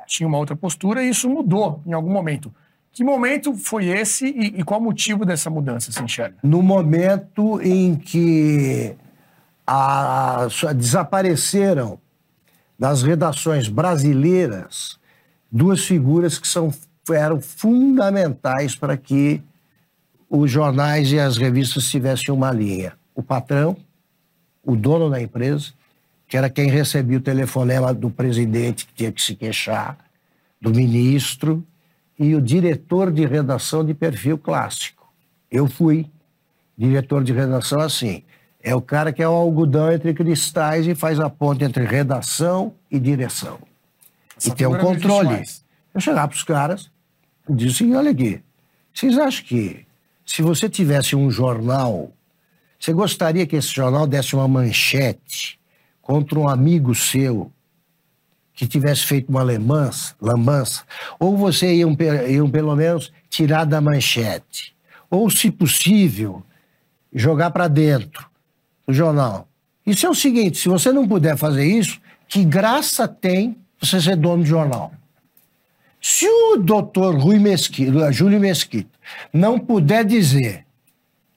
tinha 0.07 0.29
uma 0.29 0.39
outra 0.39 0.55
postura 0.55 1.03
e 1.03 1.09
isso 1.09 1.29
mudou 1.29 1.83
em 1.87 1.93
algum 1.93 2.11
momento. 2.11 2.55
Que 2.93 3.03
momento 3.03 3.55
foi 3.55 3.87
esse 3.87 4.27
e, 4.27 4.61
e 4.61 4.65
qual 4.65 4.79
o 4.79 4.83
motivo 4.83 5.25
dessa 5.25 5.49
mudança, 5.49 5.91
se 5.91 6.03
enxerga? 6.03 6.37
No 6.43 6.63
momento 6.63 7.61
em 7.63 7.95
que 7.97 8.95
a, 9.67 10.47
desapareceram 10.77 11.99
das 12.79 13.03
redações 13.03 13.69
brasileiras 13.69 14.99
duas 15.51 15.85
figuras 15.85 16.39
que 16.39 16.49
são, 16.49 16.73
eram 17.11 17.41
fundamentais 17.41 18.75
para 18.75 18.97
que 18.97 19.43
os 20.29 20.51
jornais 20.51 21.13
e 21.13 21.19
as 21.19 21.37
revistas 21.37 21.89
tivessem 21.89 22.35
uma 22.35 22.51
linha. 22.51 22.95
O 23.15 23.23
patrão, 23.23 23.77
o 24.65 24.77
dono 24.77 25.11
da 25.11 25.21
empresa, 25.21 25.73
que 26.29 26.37
era 26.37 26.49
quem 26.49 26.69
recebia 26.69 27.19
o 27.19 27.21
telefonema 27.21 27.93
do 27.93 28.09
presidente 28.09 28.87
que 28.87 28.95
tinha 28.95 29.13
que 29.13 29.21
se 29.21 29.35
queixar, 29.35 29.99
do 30.61 30.71
ministro, 30.71 31.65
e 32.19 32.35
o 32.35 32.41
diretor 32.41 33.11
de 33.11 33.27
redação 33.27 33.85
de 33.85 33.93
perfil 33.95 34.39
clássico. 34.39 35.13
Eu 35.51 35.67
fui 35.67 36.09
diretor 36.77 37.25
de 37.25 37.33
redação 37.33 37.81
assim. 37.81 38.23
É 38.63 38.75
o 38.75 38.81
cara 38.81 39.13
que 39.13 39.23
é 39.23 39.29
o 39.29 39.33
algodão 39.33 39.91
entre 39.93 40.15
cristais 40.15 40.87
e 40.87 40.95
faz 40.95 41.19
a 41.19 41.29
ponte 41.29 41.65
entre 41.65 41.85
redação 41.85 42.75
e 42.91 42.99
direção. 42.99 43.59
Essa 44.37 44.51
e 44.51 44.55
tem 44.55 44.67
um 44.67 44.79
controle. 44.79 45.43
Eu 45.93 46.01
chegava 46.01 46.29
para 46.29 46.37
os 46.37 46.45
caras 46.45 46.91
e 47.49 47.55
disse 47.55 47.83
assim, 47.83 47.95
olha 47.95 48.11
aqui, 48.13 48.41
vocês 48.95 49.19
acham 49.19 49.45
que 49.45 49.85
se 50.25 50.43
você 50.43 50.69
tivesse 50.69 51.17
um 51.17 51.31
jornal, 51.31 52.13
você 52.83 52.93
gostaria 52.93 53.47
que 53.47 53.55
esse 53.55 53.69
jornal 53.69 54.09
desse 54.09 54.35
uma 54.35 54.49
manchete 54.49 55.57
contra 56.01 56.37
um 56.37 56.49
amigo 56.49 56.93
seu 56.97 57.53
que 58.55 58.67
tivesse 58.67 59.05
feito 59.05 59.29
uma 59.29 59.45
lambança, 60.21 60.83
ou 61.17 61.37
você 61.37 61.77
ia, 61.77 61.87
pelo 62.51 62.75
menos 62.75 63.13
tirar 63.31 63.67
da 63.67 63.81
manchete, 63.81 64.75
ou 65.09 65.31
se 65.31 65.49
possível, 65.49 66.43
jogar 67.15 67.53
para 67.53 67.69
dentro 67.69 68.29
o 68.85 68.93
jornal. 68.93 69.47
Isso 69.87 70.05
é 70.05 70.11
o 70.11 70.15
seguinte: 70.15 70.59
se 70.59 70.69
você 70.69 70.91
não 70.91 71.07
puder 71.07 71.37
fazer 71.37 71.65
isso, 71.65 72.01
que 72.27 72.45
graça 72.45 73.07
tem 73.07 73.57
você 73.81 74.01
ser 74.01 74.17
dono 74.17 74.43
de 74.43 74.49
jornal? 74.49 74.93
Se 76.01 76.27
o 76.27 76.57
doutor 76.57 77.15
Rui 77.15 77.39
Mesquita, 77.39 78.11
Júlio 78.11 78.41
Mesquita 78.41 78.91
não 79.33 79.57
puder 79.57 80.05
dizer 80.05 80.67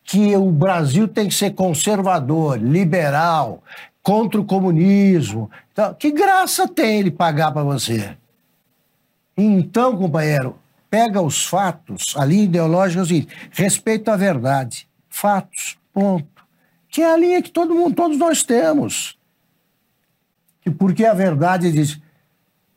que 0.05 0.35
o 0.37 0.49
Brasil 0.51 1.07
tem 1.07 1.27
que 1.27 1.33
ser 1.33 1.51
conservador, 1.53 2.57
liberal, 2.57 3.61
contra 4.01 4.39
o 4.39 4.45
comunismo, 4.45 5.51
então, 5.73 5.93
que 5.93 6.11
graça 6.11 6.67
tem 6.67 6.99
ele 6.99 7.11
pagar 7.11 7.51
para 7.51 7.63
você? 7.63 8.15
Então, 9.35 9.97
companheiro, 9.97 10.57
pega 10.89 11.21
os 11.21 11.45
fatos, 11.45 12.15
a 12.15 12.23
linha 12.23 12.45
ideológica 12.45 13.01
é 13.01 13.03
o 13.03 13.05
seguinte, 13.05 13.35
respeito 13.51 14.09
à 14.09 14.15
verdade. 14.15 14.87
Fatos, 15.09 15.77
ponto 15.91 16.35
que 16.95 17.01
é 17.01 17.11
a 17.11 17.17
linha 17.17 17.41
que 17.41 17.51
todo 17.51 17.75
mundo, 17.75 17.93
todos 17.93 18.17
nós 18.17 18.41
temos. 18.41 19.19
E 20.65 20.71
porque 20.71 21.05
a 21.05 21.13
verdade 21.13 21.69
diz, 21.69 21.99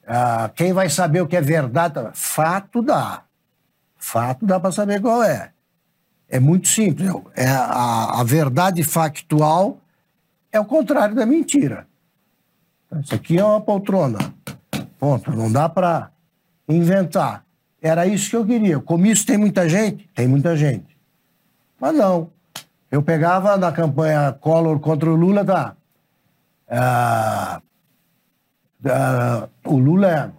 ah, 0.04 0.50
quem 0.56 0.72
vai 0.72 0.90
saber 0.90 1.20
o 1.20 1.26
que 1.28 1.36
é 1.36 1.40
verdade? 1.40 2.00
Fato 2.14 2.82
dá. 2.82 3.22
Fato 3.96 4.44
dá 4.44 4.58
para 4.58 4.72
saber 4.72 5.00
qual 5.00 5.22
é. 5.22 5.52
É 6.28 6.38
muito 6.38 6.68
simples. 6.68 7.10
É 7.34 7.48
a, 7.48 8.20
a 8.20 8.24
verdade 8.24 8.82
factual 8.84 9.78
é 10.52 10.60
o 10.60 10.64
contrário 10.64 11.14
da 11.14 11.24
mentira. 11.24 11.86
Isso 13.00 13.14
aqui 13.14 13.38
é 13.38 13.44
uma 13.44 13.60
poltrona. 13.60 14.18
Ponto. 14.98 15.30
Não 15.30 15.50
dá 15.50 15.68
para 15.68 16.10
inventar. 16.68 17.44
Era 17.80 18.06
isso 18.06 18.30
que 18.30 18.36
eu 18.36 18.44
queria. 18.44 18.80
Comício 18.80 19.26
tem 19.26 19.38
muita 19.38 19.68
gente? 19.68 20.08
Tem 20.14 20.26
muita 20.26 20.56
gente. 20.56 20.96
Mas 21.80 21.94
não. 21.94 22.30
Eu 22.90 23.02
pegava 23.02 23.56
na 23.56 23.70
campanha 23.70 24.32
Collor 24.32 24.80
contra 24.80 25.10
o 25.10 25.16
Lula, 25.16 25.44
tá? 25.44 25.76
Ah, 26.68 27.60
ah, 28.84 29.48
o 29.64 29.76
Lula 29.76 30.08
é 30.08 30.30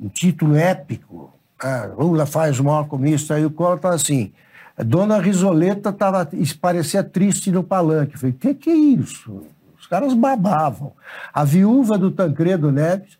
um 0.00 0.08
título 0.08 0.56
épico. 0.56 1.32
Ah, 1.58 1.90
Lula 1.98 2.26
faz 2.26 2.60
o 2.60 2.64
maior 2.64 2.86
comício. 2.86 3.34
Aí 3.34 3.44
o 3.44 3.50
Collor 3.50 3.78
tá 3.78 3.90
assim. 3.90 4.32
Dona 4.76 5.20
Risoleta 5.20 5.92
tava, 5.92 6.28
parecia 6.60 7.04
triste 7.04 7.50
no 7.50 7.62
palanque. 7.62 8.14
Eu 8.14 8.18
falei, 8.18 8.34
o 8.34 8.38
que, 8.38 8.54
que 8.54 8.70
é 8.70 8.74
isso? 8.74 9.42
Os 9.78 9.86
caras 9.86 10.14
babavam. 10.14 10.92
A 11.32 11.44
viúva 11.44 11.96
do 11.96 12.10
Tancredo 12.10 12.72
Neves, 12.72 13.18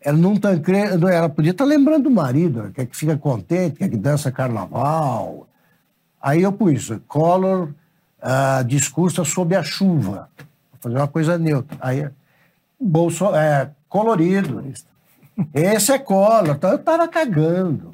ela 0.00 0.18
não 0.18 0.36
Tancredo, 0.36 1.08
ela 1.08 1.28
podia 1.28 1.52
estar 1.52 1.64
lembrando 1.64 2.04
do 2.04 2.10
marido, 2.10 2.72
quer 2.74 2.86
que 2.86 2.96
fica 2.96 3.16
contente, 3.16 3.78
quer 3.78 3.88
que 3.88 3.96
dança 3.96 4.32
carnaval. 4.32 5.46
Aí 6.20 6.42
eu 6.42 6.52
pus, 6.52 6.90
Collor 7.06 7.68
uh, 8.20 8.64
discursa 8.64 9.24
sob 9.24 9.54
a 9.54 9.62
chuva, 9.62 10.28
fazer 10.80 10.96
uma 10.96 11.08
coisa 11.08 11.38
neutra. 11.38 11.76
Aí, 11.80 12.08
bolso, 12.80 13.26
é, 13.34 13.70
colorido. 13.88 14.64
Esse 15.52 15.92
é 15.92 15.98
Collor. 15.98 16.56
Então 16.56 16.70
eu 16.70 16.76
estava 16.76 17.06
cagando 17.06 17.90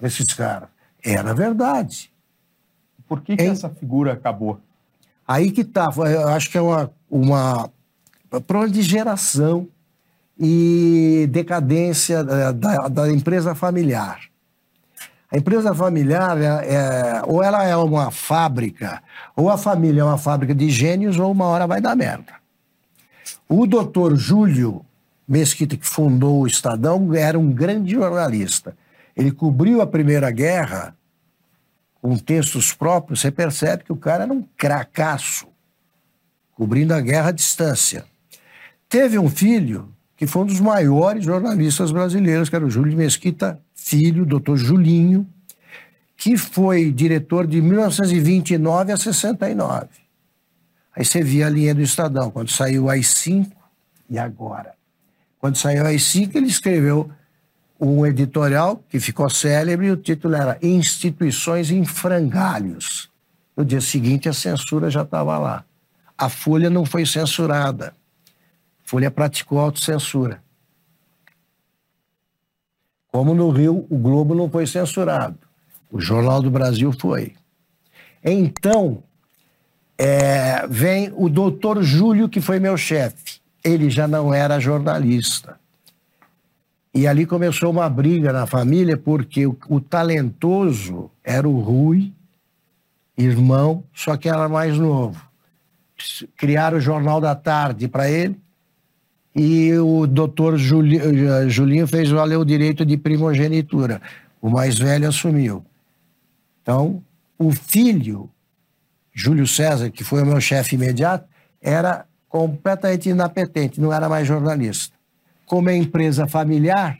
esses 0.00 0.32
caras. 0.32 0.68
Era 1.02 1.34
verdade. 1.34 2.12
Por 3.06 3.22
que, 3.22 3.36
que 3.36 3.42
essa 3.42 3.70
figura 3.70 4.12
acabou? 4.12 4.60
Aí 5.26 5.50
que 5.50 5.64
tá, 5.64 5.90
eu 5.96 6.28
acho 6.28 6.50
que 6.50 6.58
é 6.58 6.60
uma, 6.60 6.90
uma 7.10 7.70
problema 8.46 8.70
de 8.72 8.82
geração 8.82 9.68
e 10.38 11.28
decadência 11.30 12.22
da, 12.22 12.52
da, 12.52 12.88
da 12.88 13.10
empresa 13.10 13.54
familiar. 13.54 14.20
A 15.30 15.36
empresa 15.36 15.74
familiar, 15.74 16.38
é, 16.38 16.74
é, 16.74 17.22
ou 17.26 17.42
ela 17.42 17.62
é 17.64 17.76
uma 17.76 18.10
fábrica, 18.10 19.02
ou 19.36 19.50
a 19.50 19.58
família 19.58 20.00
é 20.00 20.04
uma 20.04 20.16
fábrica 20.16 20.54
de 20.54 20.70
gênios, 20.70 21.18
ou 21.18 21.30
uma 21.30 21.44
hora 21.44 21.66
vai 21.66 21.80
dar 21.80 21.94
merda. 21.94 22.32
O 23.46 23.66
doutor 23.66 24.16
Júlio 24.16 24.84
Mesquita, 25.26 25.76
que 25.76 25.86
fundou 25.86 26.40
o 26.40 26.46
Estadão, 26.46 27.12
era 27.14 27.38
um 27.38 27.52
grande 27.52 27.92
jornalista. 27.92 28.74
Ele 29.18 29.32
cobriu 29.32 29.82
a 29.82 29.86
Primeira 29.86 30.30
Guerra 30.30 30.96
com 32.00 32.16
textos 32.16 32.72
próprios, 32.72 33.20
você 33.20 33.32
percebe 33.32 33.82
que 33.82 33.92
o 33.92 33.96
cara 33.96 34.22
era 34.22 34.32
um 34.32 34.44
cracaço, 34.56 35.48
cobrindo 36.54 36.94
a 36.94 37.00
guerra 37.00 37.30
à 37.30 37.32
distância. 37.32 38.04
Teve 38.88 39.18
um 39.18 39.28
filho 39.28 39.92
que 40.16 40.24
foi 40.24 40.42
um 40.42 40.46
dos 40.46 40.60
maiores 40.60 41.24
jornalistas 41.24 41.90
brasileiros, 41.90 42.48
que 42.48 42.54
era 42.54 42.64
o 42.64 42.70
Júlio 42.70 42.96
Mesquita 42.96 43.60
Filho, 43.74 44.24
doutor 44.24 44.56
Julinho, 44.56 45.26
que 46.16 46.36
foi 46.36 46.92
diretor 46.92 47.44
de 47.44 47.60
1929 47.60 48.92
a 48.92 48.96
69. 48.96 49.88
Aí 50.94 51.04
você 51.04 51.22
via 51.22 51.48
a 51.48 51.50
linha 51.50 51.74
do 51.74 51.82
Estadão, 51.82 52.30
quando 52.30 52.50
saiu 52.50 52.84
o 52.84 52.90
AI-5 52.90 53.50
e 54.08 54.16
agora. 54.16 54.74
Quando 55.40 55.56
saiu 55.56 55.82
o 55.82 55.86
AI-5, 55.86 56.36
ele 56.36 56.46
escreveu 56.46 57.10
um 57.80 58.04
editorial 58.04 58.82
que 58.88 58.98
ficou 58.98 59.30
célebre 59.30 59.90
o 59.90 59.96
título 59.96 60.34
era 60.34 60.58
Instituições 60.60 61.70
em 61.70 61.84
Frangalhos. 61.84 63.08
No 63.56 63.64
dia 63.64 63.80
seguinte, 63.80 64.28
a 64.28 64.32
censura 64.32 64.90
já 64.90 65.02
estava 65.02 65.38
lá. 65.38 65.64
A 66.16 66.28
Folha 66.28 66.68
não 66.68 66.84
foi 66.84 67.06
censurada. 67.06 67.94
A 68.84 68.88
Folha 68.88 69.10
praticou 69.10 69.58
autocensura. 69.58 70.42
Como 73.10 73.34
no 73.34 73.50
Rio, 73.50 73.86
o 73.88 73.98
Globo 73.98 74.34
não 74.34 74.50
foi 74.50 74.66
censurado. 74.66 75.38
O 75.90 76.00
Jornal 76.00 76.42
do 76.42 76.50
Brasil 76.50 76.92
foi. 76.92 77.34
Então, 78.22 79.02
é, 79.96 80.66
vem 80.68 81.12
o 81.16 81.28
doutor 81.28 81.82
Júlio, 81.82 82.28
que 82.28 82.40
foi 82.40 82.60
meu 82.60 82.76
chefe. 82.76 83.40
Ele 83.64 83.88
já 83.90 84.06
não 84.06 84.32
era 84.32 84.60
jornalista. 84.60 85.57
E 86.94 87.06
ali 87.06 87.26
começou 87.26 87.70
uma 87.70 87.88
briga 87.88 88.32
na 88.32 88.46
família, 88.46 88.96
porque 88.96 89.46
o, 89.46 89.56
o 89.68 89.80
talentoso 89.80 91.10
era 91.22 91.48
o 91.48 91.60
Rui, 91.60 92.12
irmão, 93.16 93.84
só 93.92 94.16
que 94.16 94.28
era 94.28 94.48
mais 94.48 94.78
novo. 94.78 95.20
Criaram 96.36 96.78
o 96.78 96.80
Jornal 96.80 97.20
da 97.20 97.34
Tarde 97.34 97.88
para 97.88 98.10
ele, 98.10 98.36
e 99.34 99.72
o 99.74 100.06
doutor 100.06 100.56
Julinho, 100.56 101.48
Julinho 101.48 101.86
fez 101.86 102.10
valer 102.10 102.36
o 102.36 102.44
direito 102.44 102.84
de 102.84 102.96
primogenitura. 102.96 104.00
O 104.40 104.48
mais 104.48 104.78
velho 104.78 105.08
assumiu. 105.08 105.64
Então, 106.62 107.02
o 107.38 107.52
filho, 107.52 108.30
Júlio 109.12 109.46
César, 109.46 109.90
que 109.90 110.02
foi 110.02 110.22
o 110.22 110.26
meu 110.26 110.40
chefe 110.40 110.74
imediato, 110.74 111.28
era 111.60 112.06
completamente 112.28 113.08
inapetente, 113.08 113.80
não 113.80 113.92
era 113.92 114.08
mais 114.08 114.26
jornalista 114.26 114.97
como 115.48 115.70
é 115.70 115.76
empresa 115.76 116.28
familiar, 116.28 116.98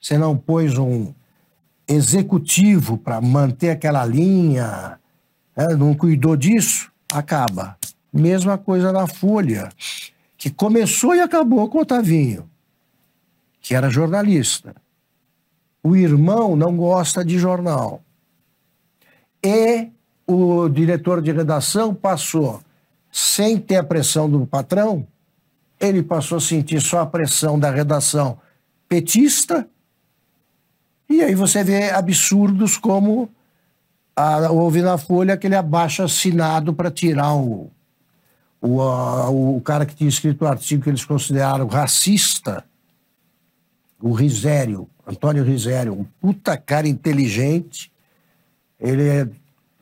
você 0.00 0.18
não 0.18 0.36
pôs 0.36 0.76
um 0.76 1.14
executivo 1.86 2.98
para 2.98 3.20
manter 3.20 3.70
aquela 3.70 4.04
linha, 4.04 4.98
né? 5.56 5.68
não 5.76 5.94
cuidou 5.94 6.36
disso, 6.36 6.90
acaba. 7.08 7.78
Mesma 8.12 8.58
coisa 8.58 8.90
na 8.90 9.06
Folha, 9.06 9.70
que 10.36 10.50
começou 10.50 11.14
e 11.14 11.20
acabou 11.20 11.68
com 11.68 11.78
o 11.78 11.82
Otavinho, 11.82 12.50
que 13.60 13.72
era 13.72 13.88
jornalista. 13.88 14.74
O 15.82 15.94
irmão 15.94 16.56
não 16.56 16.76
gosta 16.76 17.24
de 17.24 17.38
jornal. 17.38 18.02
E 19.44 19.88
o 20.26 20.68
diretor 20.68 21.22
de 21.22 21.30
redação 21.30 21.94
passou, 21.94 22.60
sem 23.12 23.58
ter 23.58 23.76
a 23.76 23.84
pressão 23.84 24.28
do 24.28 24.44
patrão, 24.44 25.06
ele 25.80 26.02
passou 26.02 26.38
a 26.38 26.40
sentir 26.40 26.80
só 26.80 27.00
a 27.00 27.06
pressão 27.06 27.58
da 27.58 27.70
redação 27.70 28.38
petista, 28.86 29.66
e 31.08 31.22
aí 31.22 31.34
você 31.34 31.64
vê 31.64 31.90
absurdos 31.90 32.76
como 32.76 33.28
a, 34.14 34.50
houve 34.50 34.82
na 34.82 34.98
Folha 34.98 35.34
aquele 35.34 35.56
abaixo 35.56 36.02
assinado 36.02 36.74
para 36.74 36.90
tirar 36.90 37.34
o, 37.34 37.70
o, 38.60 38.80
a, 38.82 39.30
o 39.30 39.60
cara 39.60 39.86
que 39.86 39.94
tinha 39.94 40.08
escrito 40.08 40.42
o 40.42 40.48
artigo 40.48 40.84
que 40.84 40.90
eles 40.90 41.04
consideraram 41.04 41.66
racista, 41.66 42.64
o 44.00 44.12
Risério, 44.12 44.88
Antônio 45.06 45.42
Risério, 45.42 45.92
um 45.92 46.04
puta 46.20 46.56
cara 46.56 46.86
inteligente. 46.86 47.92
Ele 48.78 49.30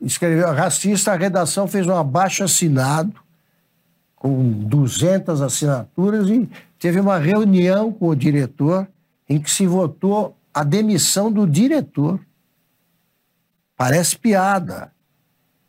escreveu 0.00 0.52
racista, 0.52 1.12
a 1.12 1.16
redação 1.16 1.68
fez 1.68 1.86
um 1.86 1.96
abaixo 1.96 2.42
assinado 2.42 3.27
com 4.18 4.50
200 4.50 5.40
assinaturas 5.40 6.28
e 6.28 6.48
teve 6.78 6.98
uma 7.00 7.18
reunião 7.18 7.92
com 7.92 8.08
o 8.08 8.16
diretor 8.16 8.88
em 9.28 9.40
que 9.40 9.50
se 9.50 9.66
votou 9.66 10.36
a 10.52 10.64
demissão 10.64 11.30
do 11.30 11.46
diretor. 11.46 12.18
Parece 13.76 14.18
piada. 14.18 14.90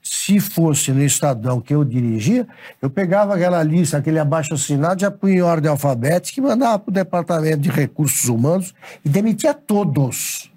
Se 0.02 0.40
fosse 0.40 0.92
no 0.92 1.04
Estadão 1.04 1.62
que 1.62 1.76
eu 1.76 1.84
dirigia, 1.84 2.48
eu 2.82 2.90
pegava 2.90 3.36
aquela 3.36 3.62
lista, 3.62 3.98
aquele 3.98 4.18
abaixo 4.18 4.54
assinado, 4.54 5.02
já 5.02 5.12
punha 5.12 5.36
em 5.36 5.42
ordem 5.42 5.70
alfabética 5.70 6.40
e 6.40 6.44
mandava 6.44 6.80
para 6.80 6.90
o 6.90 6.94
Departamento 6.94 7.60
de 7.60 7.70
Recursos 7.70 8.28
Humanos 8.28 8.74
e 9.06 9.10
demitia 9.10 9.54
todos. 9.54 10.52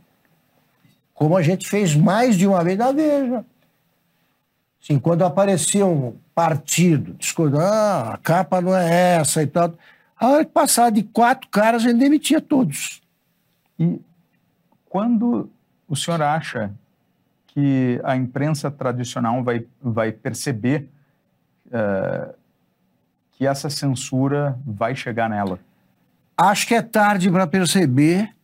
Como 1.12 1.36
a 1.36 1.42
gente 1.42 1.68
fez 1.68 1.94
mais 1.94 2.36
de 2.36 2.46
uma 2.46 2.64
vez 2.64 2.78
na 2.78 2.92
Veja. 2.92 3.44
Quando 5.00 5.24
aparecia 5.24 5.86
um 5.86 6.16
partido, 6.34 7.14
discordando, 7.14 7.64
ah, 7.64 8.14
a 8.14 8.18
capa 8.18 8.60
não 8.60 8.76
é 8.76 9.16
essa 9.16 9.42
e 9.42 9.46
tal. 9.46 9.74
A 10.18 10.28
hora 10.28 10.44
que 10.44 10.50
passar 10.50 10.90
de 10.90 11.02
quatro 11.02 11.48
caras, 11.48 11.84
a 11.84 11.88
gente 11.88 11.98
demitia 11.98 12.40
todos. 12.40 13.00
E 13.78 14.00
quando 14.88 15.48
o 15.88 15.96
senhor 15.96 16.20
acha 16.20 16.72
que 17.46 18.00
a 18.02 18.16
imprensa 18.16 18.70
tradicional 18.70 19.42
vai, 19.42 19.66
vai 19.80 20.10
perceber 20.10 20.88
uh, 21.66 22.34
que 23.32 23.46
essa 23.46 23.68
censura 23.68 24.58
vai 24.66 24.96
chegar 24.96 25.28
nela? 25.28 25.58
Acho 26.36 26.66
que 26.66 26.74
é 26.74 26.82
tarde 26.82 27.30
para 27.30 27.46
perceber. 27.46 28.34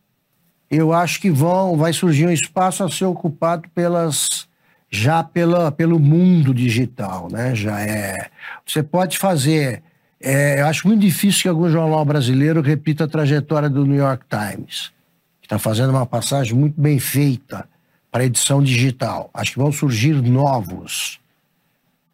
Eu 0.69 0.93
acho 0.93 1.19
que 1.19 1.31
vão, 1.31 1.75
vai 1.75 1.91
surgir 1.91 2.27
um 2.27 2.31
espaço 2.31 2.83
a 2.83 2.89
ser 2.89 3.05
ocupado 3.05 3.67
pelas 3.69 4.48
já 4.89 5.23
pela, 5.23 5.71
pelo 5.71 5.99
mundo 5.99 6.53
digital, 6.53 7.29
né? 7.31 7.53
Já 7.53 7.79
é. 7.81 8.29
Você 8.65 8.81
pode 8.81 9.17
fazer. 9.17 9.83
É, 10.21 10.61
eu 10.61 10.65
acho 10.67 10.87
muito 10.87 11.01
difícil 11.01 11.43
que 11.43 11.47
algum 11.47 11.69
jornal 11.69 12.03
brasileiro 12.03 12.61
repita 12.61 13.05
a 13.05 13.07
trajetória 13.07 13.69
do 13.69 13.85
New 13.85 13.95
York 13.95 14.25
Times, 14.27 14.91
que 15.39 15.45
está 15.45 15.57
fazendo 15.57 15.91
uma 15.91 16.05
passagem 16.05 16.53
muito 16.53 16.79
bem 16.79 16.99
feita 16.99 17.67
para 18.11 18.25
edição 18.25 18.61
digital. 18.61 19.29
Acho 19.33 19.53
que 19.53 19.59
vão 19.59 19.71
surgir 19.71 20.13
novos. 20.21 21.19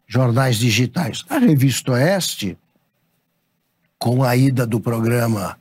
jornais 0.06 0.56
digitais. 0.56 1.24
A 1.28 1.38
Revista 1.38 1.92
Oeste, 1.92 2.56
com 3.98 4.22
a 4.22 4.36
ida 4.36 4.64
do 4.64 4.78
programa 4.78 5.58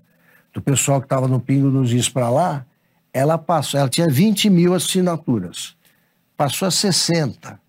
do 0.53 0.61
pessoal 0.61 1.01
que 1.01 1.05
estava 1.05 1.27
no 1.27 1.39
Pingo 1.39 1.69
nos 1.69 1.91
Is 1.91 2.07
para 2.07 2.29
lá, 2.29 2.65
ela 3.13 3.37
passou, 3.37 3.79
ela 3.79 3.89
tinha 3.89 4.09
20 4.09 4.49
mil 4.49 4.73
assinaturas, 4.73 5.74
passou 6.35 6.67
a 6.67 6.71
60, 6.71 7.59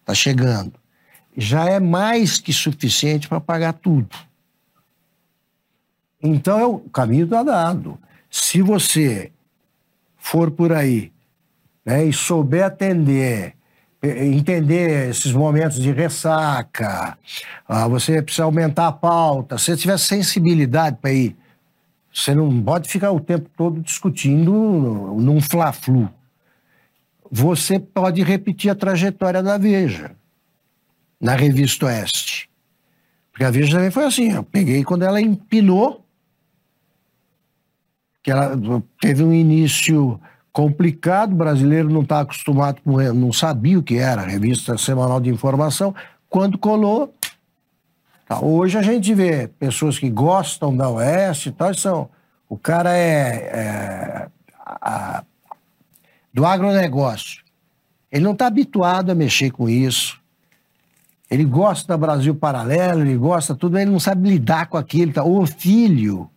está 0.00 0.14
chegando. 0.14 0.74
Já 1.36 1.68
é 1.68 1.78
mais 1.78 2.38
que 2.38 2.52
suficiente 2.52 3.28
para 3.28 3.40
pagar 3.40 3.74
tudo. 3.74 4.16
Então, 6.22 6.58
é 6.58 6.66
o 6.66 6.78
caminho 6.78 7.24
está 7.24 7.42
dado. 7.42 7.98
Se 8.30 8.62
você 8.62 9.30
for 10.16 10.50
por 10.50 10.72
aí 10.72 11.12
né, 11.84 12.04
e 12.04 12.12
souber 12.12 12.64
atender, 12.64 13.54
entender 14.02 15.10
esses 15.10 15.32
momentos 15.32 15.80
de 15.80 15.92
ressaca, 15.92 17.16
ah, 17.68 17.86
você 17.86 18.20
precisa 18.22 18.44
aumentar 18.44 18.88
a 18.88 18.92
pauta, 18.92 19.58
se 19.58 19.66
você 19.66 19.76
tiver 19.76 19.98
sensibilidade 19.98 20.96
para 21.00 21.12
ir, 21.12 21.36
você 22.12 22.34
não 22.34 22.62
pode 22.62 22.88
ficar 22.88 23.12
o 23.12 23.20
tempo 23.20 23.48
todo 23.56 23.80
discutindo 23.80 24.50
num 25.18 25.40
fla-flu. 25.40 26.08
Você 27.30 27.78
pode 27.78 28.22
repetir 28.22 28.70
a 28.70 28.74
trajetória 28.74 29.42
da 29.42 29.58
Veja, 29.58 30.16
na 31.20 31.34
revista 31.34 31.86
Oeste. 31.86 32.48
Porque 33.30 33.44
a 33.44 33.50
Veja 33.50 33.76
também 33.76 33.90
foi 33.90 34.04
assim, 34.04 34.32
eu 34.32 34.42
peguei 34.42 34.82
quando 34.84 35.04
ela 35.04 35.20
empinou, 35.20 36.04
que 38.22 38.30
ela 38.30 38.56
teve 39.00 39.22
um 39.22 39.32
início 39.32 40.20
complicado, 40.52 41.32
o 41.32 41.36
brasileiro 41.36 41.90
não 41.90 42.00
está 42.00 42.20
acostumado 42.20 42.80
não 43.14 43.30
sabia 43.30 43.78
o 43.78 43.82
que 43.82 43.98
era 43.98 44.22
revista 44.22 44.78
semanal 44.78 45.20
de 45.20 45.28
informação, 45.28 45.94
quando 46.30 46.56
colou. 46.56 47.14
Tá, 48.26 48.40
hoje 48.40 48.78
a 48.78 48.82
gente 48.82 49.12
vê 49.14 49.46
pessoas 49.46 49.98
que 49.98 50.08
gostam 50.08 50.74
da 50.74 50.88
Oeste 50.88 51.50
e 51.50 51.52
tal, 51.52 51.74
são, 51.74 52.08
o 52.48 52.56
cara 52.56 52.96
é, 52.96 53.28
é 53.52 54.28
a, 54.64 55.22
do 56.36 56.44
agronegócio. 56.44 57.42
Ele 58.12 58.22
não 58.22 58.32
está 58.32 58.46
habituado 58.46 59.08
a 59.08 59.14
mexer 59.14 59.50
com 59.50 59.70
isso. 59.70 60.20
Ele 61.30 61.46
gosta 61.46 61.88
da 61.88 61.96
Brasil 61.96 62.34
Paralelo, 62.34 63.00
ele 63.00 63.16
gosta 63.16 63.54
tudo, 63.54 63.78
ele 63.78 63.90
não 63.90 63.98
sabe 63.98 64.28
lidar 64.28 64.66
com 64.66 64.76
aquilo. 64.76 65.14
Tá? 65.14 65.24
O 65.24 65.46
filho 65.46 66.28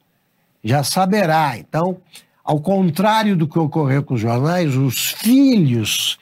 já 0.64 0.86
saberá. 0.86 1.58
Então, 1.58 1.98
ao 2.42 2.62
contrário 2.62 3.36
do 3.36 3.46
que 3.46 3.60
ocorreu 3.60 4.02
com 4.02 4.14
os 4.14 4.22
jornais, 4.22 4.74
os 4.74 5.12
filhos 5.12 6.18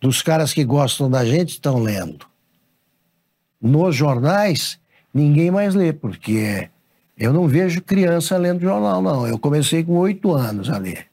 dos 0.00 0.22
caras 0.22 0.52
que 0.52 0.64
gostam 0.64 1.10
da 1.10 1.24
gente 1.24 1.48
estão 1.48 1.80
lendo. 1.80 2.26
Nos 3.60 3.96
jornais, 3.96 4.78
ninguém 5.12 5.50
mais 5.50 5.74
lê, 5.74 5.92
porque 5.92 6.70
eu 7.18 7.32
não 7.32 7.48
vejo 7.48 7.82
criança 7.82 8.36
lendo 8.36 8.60
jornal, 8.60 9.02
não. 9.02 9.26
Eu 9.26 9.36
comecei 9.36 9.82
com 9.82 9.94
oito 9.94 10.32
anos 10.32 10.70
a 10.70 10.78
ler. 10.78 11.08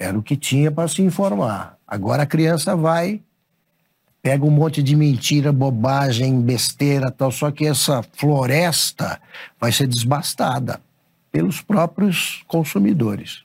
Era 0.00 0.18
o 0.18 0.22
que 0.22 0.34
tinha 0.34 0.72
para 0.72 0.88
se 0.88 1.02
informar. 1.02 1.76
Agora 1.86 2.22
a 2.22 2.26
criança 2.26 2.74
vai, 2.74 3.20
pega 4.22 4.46
um 4.46 4.50
monte 4.50 4.82
de 4.82 4.96
mentira, 4.96 5.52
bobagem, 5.52 6.40
besteira, 6.40 7.10
tal. 7.10 7.30
Só 7.30 7.50
que 7.50 7.66
essa 7.66 8.02
floresta 8.14 9.20
vai 9.60 9.70
ser 9.70 9.86
desbastada 9.86 10.80
pelos 11.30 11.60
próprios 11.60 12.42
consumidores. 12.46 13.44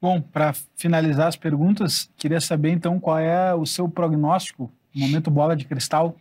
Bom, 0.00 0.20
para 0.20 0.54
finalizar 0.76 1.28
as 1.28 1.36
perguntas, 1.36 2.10
queria 2.18 2.40
saber 2.40 2.70
então 2.70 3.00
qual 3.00 3.18
é 3.18 3.54
o 3.54 3.64
seu 3.64 3.88
prognóstico, 3.88 4.70
momento 4.94 5.30
bola 5.30 5.56
de 5.56 5.64
cristal, 5.64 6.14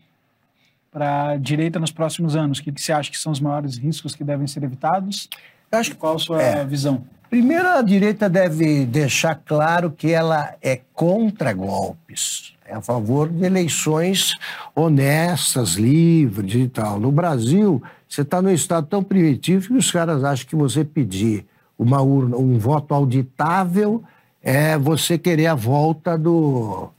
para 0.89 1.31
a 1.31 1.37
direita 1.37 1.79
nos 1.79 1.91
próximos 1.91 2.33
anos. 2.33 2.59
O 2.59 2.63
que, 2.63 2.71
que, 2.71 2.81
você 2.81 2.93
acha 2.93 3.11
que 3.11 3.17
são 3.17 3.33
os 3.33 3.41
maiores 3.41 3.77
riscos 3.77 4.15
que 4.15 4.23
devem 4.23 4.47
ser 4.47 4.63
evitados? 4.63 5.29
Eu 5.69 5.79
acho, 5.79 5.95
qual 5.97 6.15
a 6.15 6.19
sua 6.19 6.41
é, 6.41 6.65
visão? 6.65 7.05
Primeiro, 7.29 7.67
a 7.67 7.81
direita 7.81 8.29
deve 8.29 8.85
deixar 8.85 9.35
claro 9.35 9.91
que 9.91 10.11
ela 10.11 10.53
é 10.61 10.79
contra 10.93 11.53
golpes, 11.53 12.53
é 12.65 12.73
a 12.73 12.81
favor 12.81 13.29
de 13.29 13.43
eleições 13.43 14.33
honestas, 14.73 15.73
livres 15.73 16.55
e 16.55 16.67
tal. 16.67 16.99
No 16.99 17.11
Brasil, 17.11 17.81
você 18.07 18.21
está 18.21 18.41
num 18.41 18.51
estado 18.51 18.87
tão 18.87 19.03
primitivo 19.03 19.67
que 19.67 19.73
os 19.73 19.91
caras 19.91 20.23
acham 20.23 20.47
que 20.47 20.55
você 20.55 20.85
pedir 20.85 21.45
uma 21.77 22.01
urna, 22.01 22.37
um 22.37 22.57
voto 22.57 22.93
auditável 22.93 24.03
é 24.41 24.77
você 24.77 25.17
querer 25.17 25.47
a 25.47 25.55
volta 25.55 26.17
do, 26.17 26.89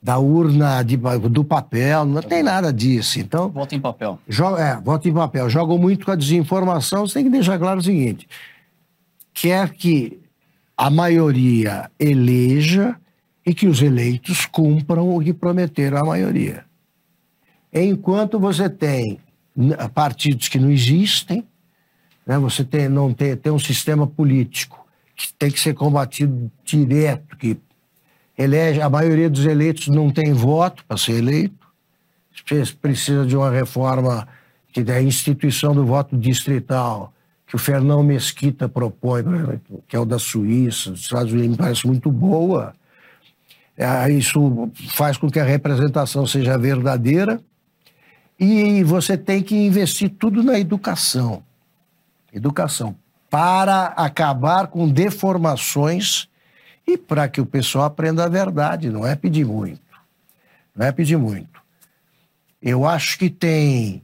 da 0.00 0.18
urna 0.18 0.84
de, 0.84 0.96
do 0.96 1.42
papel, 1.42 2.04
não 2.04 2.22
tem 2.22 2.42
nada 2.42 2.72
disso. 2.72 3.18
Então, 3.18 3.48
voto 3.48 3.74
em 3.74 3.80
papel. 3.80 4.18
Joga, 4.28 4.62
é, 4.62 4.76
voto 4.76 5.08
em 5.08 5.12
papel. 5.12 5.50
Jogam 5.50 5.78
muito 5.78 6.06
com 6.06 6.12
a 6.12 6.16
desinformação, 6.16 7.06
você 7.06 7.14
tem 7.14 7.24
que 7.24 7.30
deixar 7.30 7.58
claro 7.58 7.80
o 7.80 7.82
seguinte: 7.82 8.28
quer 9.36 9.70
que 9.70 10.18
a 10.74 10.88
maioria 10.88 11.90
eleja 12.00 12.96
e 13.44 13.54
que 13.54 13.68
os 13.68 13.82
eleitos 13.82 14.46
cumpram 14.46 15.14
o 15.14 15.22
que 15.22 15.32
prometeram 15.32 15.98
à 15.98 16.04
maioria. 16.04 16.64
Enquanto 17.72 18.40
você 18.40 18.68
tem 18.68 19.20
partidos 19.94 20.48
que 20.48 20.58
não 20.58 20.70
existem, 20.70 21.46
né? 22.26 22.38
você 22.38 22.64
tem, 22.64 22.88
não 22.88 23.12
tem, 23.12 23.36
tem 23.36 23.52
um 23.52 23.58
sistema 23.58 24.06
político 24.06 24.86
que 25.14 25.32
tem 25.34 25.50
que 25.50 25.60
ser 25.60 25.74
combatido 25.74 26.50
direto, 26.64 27.36
que 27.36 27.58
elege, 28.38 28.80
a 28.80 28.88
maioria 28.88 29.28
dos 29.28 29.44
eleitos 29.44 29.88
não 29.88 30.10
tem 30.10 30.32
voto 30.32 30.82
para 30.86 30.96
ser 30.96 31.12
eleito, 31.12 31.66
precisa 32.80 33.26
de 33.26 33.36
uma 33.36 33.50
reforma 33.50 34.26
que 34.72 34.80
é 34.80 34.94
a 34.94 35.02
instituição 35.02 35.74
do 35.74 35.84
voto 35.84 36.16
distrital, 36.16 37.12
que 37.56 37.56
o 37.56 37.58
Fernão 37.58 38.02
Mesquita 38.02 38.68
propõe, 38.68 39.22
que 39.88 39.96
é 39.96 39.98
o 39.98 40.04
da 40.04 40.18
Suíça, 40.18 40.90
dos 40.90 41.00
Estados 41.00 41.32
Unidos, 41.32 41.52
me 41.52 41.56
parece 41.56 41.86
muito 41.86 42.10
boa. 42.10 42.74
É, 43.76 44.10
isso 44.10 44.70
faz 44.94 45.16
com 45.16 45.30
que 45.30 45.40
a 45.40 45.44
representação 45.44 46.26
seja 46.26 46.58
verdadeira 46.58 47.40
e 48.38 48.84
você 48.84 49.16
tem 49.16 49.42
que 49.42 49.54
investir 49.56 50.10
tudo 50.10 50.42
na 50.42 50.58
educação. 50.58 51.42
Educação. 52.32 52.94
Para 53.30 53.86
acabar 53.86 54.66
com 54.66 54.86
deformações 54.88 56.28
e 56.86 56.98
para 56.98 57.26
que 57.26 57.40
o 57.40 57.46
pessoal 57.46 57.86
aprenda 57.86 58.24
a 58.24 58.28
verdade, 58.28 58.90
não 58.90 59.06
é 59.06 59.16
pedir 59.16 59.46
muito. 59.46 59.80
Não 60.74 60.86
é 60.86 60.92
pedir 60.92 61.16
muito. 61.16 61.60
Eu 62.60 62.86
acho 62.86 63.18
que 63.18 63.30
tem 63.30 64.02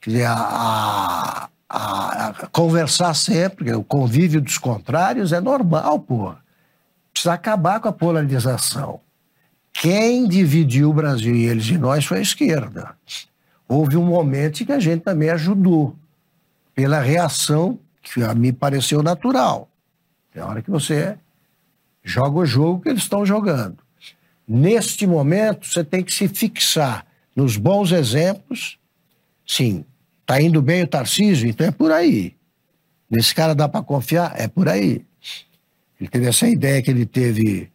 quer 0.00 0.10
dizer, 0.10 0.26
a, 0.26 1.48
a, 1.68 2.28
a, 2.28 2.46
conversar 2.48 3.14
sempre, 3.14 3.72
o 3.74 3.84
convívio 3.84 4.40
dos 4.40 4.58
contrários 4.58 5.32
é 5.32 5.40
normal, 5.40 6.00
pô. 6.00 6.34
Precisa 7.12 7.34
acabar 7.34 7.80
com 7.80 7.88
a 7.88 7.92
polarização. 7.92 9.00
Quem 9.72 10.26
dividiu 10.26 10.90
o 10.90 10.94
Brasil 10.94 11.34
e 11.34 11.44
eles 11.44 11.66
e 11.66 11.78
nós 11.78 12.04
foi 12.04 12.18
a 12.18 12.22
esquerda 12.22 12.96
houve 13.68 13.96
um 13.96 14.04
momento 14.04 14.62
em 14.62 14.66
que 14.66 14.72
a 14.72 14.80
gente 14.80 15.02
também 15.02 15.28
ajudou, 15.28 15.94
pela 16.74 17.00
reação 17.00 17.78
que 18.00 18.18
me 18.34 18.52
pareceu 18.52 19.02
natural. 19.02 19.68
É 20.34 20.42
hora 20.42 20.62
que 20.62 20.70
você 20.70 21.18
joga 22.02 22.38
o 22.38 22.46
jogo 22.46 22.80
que 22.80 22.88
eles 22.88 23.02
estão 23.02 23.26
jogando. 23.26 23.78
Neste 24.46 25.06
momento, 25.06 25.66
você 25.66 25.84
tem 25.84 26.02
que 26.02 26.12
se 26.12 26.26
fixar 26.26 27.04
nos 27.36 27.56
bons 27.56 27.92
exemplos. 27.92 28.78
Sim, 29.46 29.84
está 30.28 30.42
indo 30.42 30.60
bem 30.60 30.82
o 30.82 30.86
Tarcísio, 30.86 31.48
então 31.48 31.66
é 31.66 31.70
por 31.70 31.90
aí. 31.90 32.34
Nesse 33.10 33.34
cara 33.34 33.54
dá 33.54 33.66
para 33.66 33.82
confiar? 33.82 34.38
É 34.38 34.46
por 34.46 34.68
aí. 34.68 35.02
Ele 35.98 36.10
teve 36.10 36.26
essa 36.26 36.46
ideia 36.46 36.82
que 36.82 36.90
ele 36.90 37.06
teve 37.06 37.70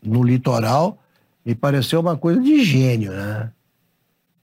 no 0.00 0.22
litoral, 0.22 0.96
me 1.44 1.52
pareceu 1.52 1.98
uma 1.98 2.16
coisa 2.16 2.40
de 2.40 2.64
gênio, 2.64 3.10
né? 3.10 3.50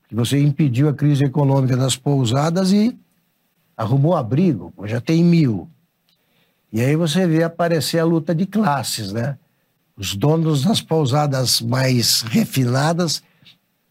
que 0.10 0.14
você 0.14 0.38
impediu 0.42 0.90
a 0.90 0.94
crise 0.94 1.24
econômica 1.24 1.78
das 1.78 1.96
pousadas 1.96 2.74
e 2.74 2.98
arrumou 3.78 4.14
abrigo, 4.14 4.74
já 4.84 5.00
tem 5.00 5.24
mil. 5.24 5.70
E 6.74 6.82
aí 6.82 6.98
você 6.98 7.26
vê 7.26 7.44
aparecer 7.44 8.00
a 8.00 8.04
luta 8.04 8.36
de 8.36 8.46
classes, 8.46 9.14
né? 9.14 9.38
Os 9.96 10.16
donos 10.16 10.64
das 10.64 10.82
pousadas 10.82 11.62
mais 11.62 12.24
refinadas 12.24 13.24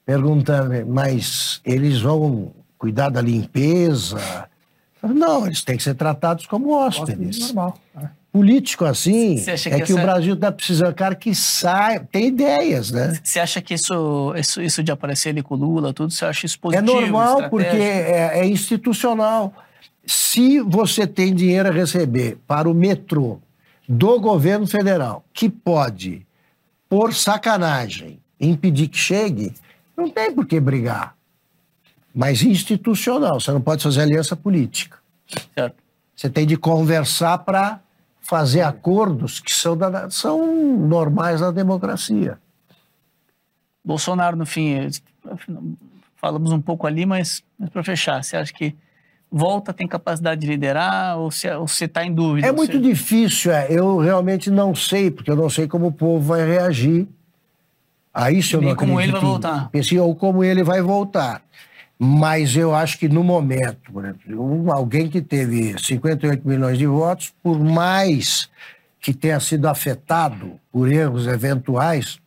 perguntando, 0.04 0.86
mas 0.86 1.62
eles 1.64 2.02
vão 2.02 2.52
cuidar 2.80 3.10
da 3.10 3.20
limpeza? 3.20 4.48
Não, 5.02 5.46
eles 5.46 5.62
têm 5.62 5.76
que 5.76 5.82
ser 5.82 5.94
tratados 5.94 6.46
como 6.46 6.72
hóspedes. 6.72 7.38
Normal. 7.38 7.78
Né? 7.94 8.10
político 8.32 8.84
assim 8.84 9.40
é 9.40 9.56
que, 9.56 9.70
que 9.70 9.82
essa... 9.82 9.94
o 9.94 10.00
Brasil 10.00 10.34
está 10.34 10.52
precisando, 10.52 10.94
cara 10.94 11.14
que 11.14 11.34
sai, 11.34 12.00
tem 12.12 12.28
ideias, 12.28 12.90
né? 12.90 13.18
Você 13.22 13.40
acha 13.40 13.60
que 13.60 13.74
isso, 13.74 14.32
isso, 14.36 14.62
isso 14.62 14.82
de 14.82 14.92
aparecer 14.92 15.30
ali 15.30 15.42
com 15.42 15.54
o 15.54 15.58
Lula, 15.58 15.92
tudo, 15.92 16.12
você 16.12 16.24
acha 16.24 16.46
isso 16.46 16.58
positivo? 16.58 16.90
É 16.90 17.00
normal, 17.00 17.50
porque 17.50 17.66
é, 17.66 18.38
é, 18.38 18.46
institucional. 18.46 19.52
Se 20.06 20.60
você 20.60 21.06
tem 21.06 21.34
dinheiro 21.34 21.68
a 21.68 21.72
receber 21.72 22.38
para 22.46 22.68
o 22.68 22.74
metrô 22.74 23.40
do 23.88 24.20
governo 24.20 24.66
federal, 24.66 25.24
que 25.32 25.48
pode, 25.48 26.24
por 26.88 27.12
sacanagem, 27.12 28.20
impedir 28.40 28.88
que 28.88 28.98
chegue, 28.98 29.52
não 29.96 30.08
tem 30.08 30.32
por 30.32 30.46
que 30.46 30.60
brigar. 30.60 31.16
Mas 32.14 32.42
institucional, 32.42 33.40
você 33.40 33.50
não 33.52 33.60
pode 33.60 33.82
fazer 33.82 34.02
aliança 34.02 34.34
política. 34.34 34.98
Certo. 35.54 35.76
Você 36.16 36.28
tem 36.28 36.46
de 36.46 36.56
conversar 36.56 37.38
para 37.38 37.80
fazer 38.20 38.62
acordos 38.62 39.40
que 39.40 39.52
são, 39.52 39.76
da- 39.76 40.10
são 40.10 40.76
normais 40.76 41.40
na 41.40 41.50
democracia. 41.50 42.38
Bolsonaro, 43.84 44.36
no 44.36 44.44
fim, 44.46 44.88
falamos 46.16 46.52
um 46.52 46.60
pouco 46.60 46.86
ali, 46.86 47.06
mas, 47.06 47.42
mas 47.58 47.70
para 47.70 47.82
fechar, 47.82 48.22
você 48.22 48.36
acha 48.36 48.52
que 48.52 48.74
volta, 49.32 49.72
tem 49.72 49.86
capacidade 49.86 50.40
de 50.40 50.46
liderar 50.46 51.16
ou 51.18 51.30
você 51.30 51.84
está 51.86 52.04
em 52.04 52.12
dúvida? 52.12 52.46
É 52.46 52.52
muito 52.52 52.72
Você- 52.72 52.78
difícil, 52.80 53.52
é. 53.52 53.68
eu 53.70 53.98
realmente 53.98 54.50
não 54.50 54.74
sei, 54.74 55.10
porque 55.10 55.30
eu 55.30 55.36
não 55.36 55.48
sei 55.48 55.66
como 55.66 55.86
o 55.86 55.92
povo 55.92 56.20
vai 56.26 56.44
reagir. 56.46 57.08
A 58.12 58.30
isso 58.32 58.56
eu 58.56 58.60
não 58.60 58.74
como 58.74 58.94
acredito. 58.98 59.02
ele 59.04 59.12
vai 59.12 59.30
voltar. 59.30 59.70
Assim, 59.72 59.98
ou 59.98 60.14
como 60.16 60.42
ele 60.44 60.62
vai 60.64 60.82
voltar. 60.82 61.42
Mas 62.02 62.56
eu 62.56 62.74
acho 62.74 62.98
que 62.98 63.10
no 63.10 63.22
momento, 63.22 63.92
por 63.92 64.04
exemplo, 64.04 64.72
alguém 64.72 65.06
que 65.06 65.20
teve 65.20 65.78
58 65.78 66.48
milhões 66.48 66.78
de 66.78 66.86
votos, 66.86 67.34
por 67.42 67.58
mais 67.58 68.48
que 68.98 69.12
tenha 69.12 69.38
sido 69.38 69.68
afetado 69.68 70.58
por 70.72 70.90
erros 70.90 71.26
eventuais, 71.26 72.18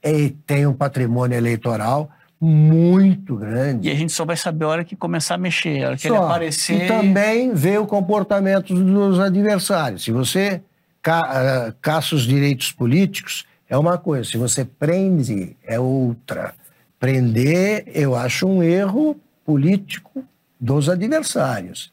ele 0.00 0.36
tem 0.46 0.68
um 0.68 0.72
patrimônio 0.72 1.36
eleitoral 1.36 2.08
muito 2.40 3.34
grande. 3.34 3.88
E 3.88 3.90
a 3.90 3.94
gente 3.96 4.12
só 4.12 4.24
vai 4.24 4.36
saber 4.36 4.66
a 4.66 4.68
hora 4.68 4.84
que 4.84 4.94
começar 4.94 5.34
a 5.34 5.38
mexer, 5.38 5.82
a 5.82 5.88
hora 5.88 5.96
que 5.96 6.06
ele 6.06 6.16
Só. 6.16 6.24
aparecer. 6.24 6.84
E 6.84 6.86
também 6.86 7.52
ver 7.52 7.80
o 7.80 7.86
comportamento 7.86 8.72
dos 8.72 9.18
adversários. 9.18 10.04
Se 10.04 10.12
você 10.12 10.62
ah, 11.04 11.72
caça 11.80 12.14
os 12.14 12.22
direitos 12.22 12.70
políticos, 12.70 13.46
é 13.68 13.76
uma 13.76 13.98
coisa. 13.98 14.30
Se 14.30 14.36
você 14.36 14.64
prende, 14.64 15.56
é 15.66 15.80
outra. 15.80 16.54
Prender, 16.98 17.84
eu 17.86 18.14
acho 18.14 18.46
um 18.46 18.62
erro 18.62 19.16
político 19.44 20.24
dos 20.58 20.88
adversários. 20.88 21.92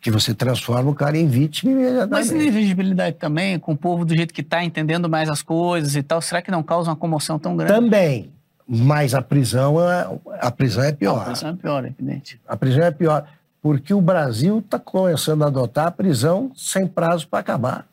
Que 0.00 0.10
você 0.10 0.34
transforma 0.34 0.90
o 0.90 0.94
cara 0.94 1.18
em 1.18 1.26
vítima 1.28 1.72
Mas 1.72 2.30
imediatamente. 2.30 2.48
invisibilidade 2.48 3.16
também, 3.16 3.58
com 3.58 3.72
o 3.72 3.76
povo 3.76 4.04
do 4.04 4.16
jeito 4.16 4.32
que 4.32 4.40
está, 4.40 4.64
entendendo 4.64 5.10
mais 5.10 5.28
as 5.28 5.42
coisas 5.42 5.94
e 5.94 6.02
tal, 6.02 6.22
será 6.22 6.40
que 6.40 6.50
não 6.50 6.62
causa 6.62 6.88
uma 6.90 6.96
comoção 6.96 7.38
tão 7.38 7.54
grande? 7.54 7.74
Também. 7.74 8.32
Mas 8.66 9.14
a 9.14 9.20
prisão 9.20 9.78
é, 9.78 10.08
a 10.40 10.50
prisão 10.50 10.84
é 10.84 10.90
Não, 10.90 10.96
pior. 10.96 11.20
a 11.22 11.24
prisão 11.26 11.50
é 11.50 11.54
pior, 11.54 11.84
evidente. 11.84 12.40
A 12.48 12.56
prisão 12.56 12.84
é 12.84 12.90
pior. 12.90 13.28
Porque 13.60 13.92
o 13.92 14.00
Brasil 14.00 14.60
está 14.60 14.78
começando 14.78 15.42
a 15.42 15.48
adotar 15.48 15.88
a 15.88 15.90
prisão 15.90 16.50
sem 16.56 16.86
prazo 16.86 17.28
para 17.28 17.40
acabar. 17.40 17.86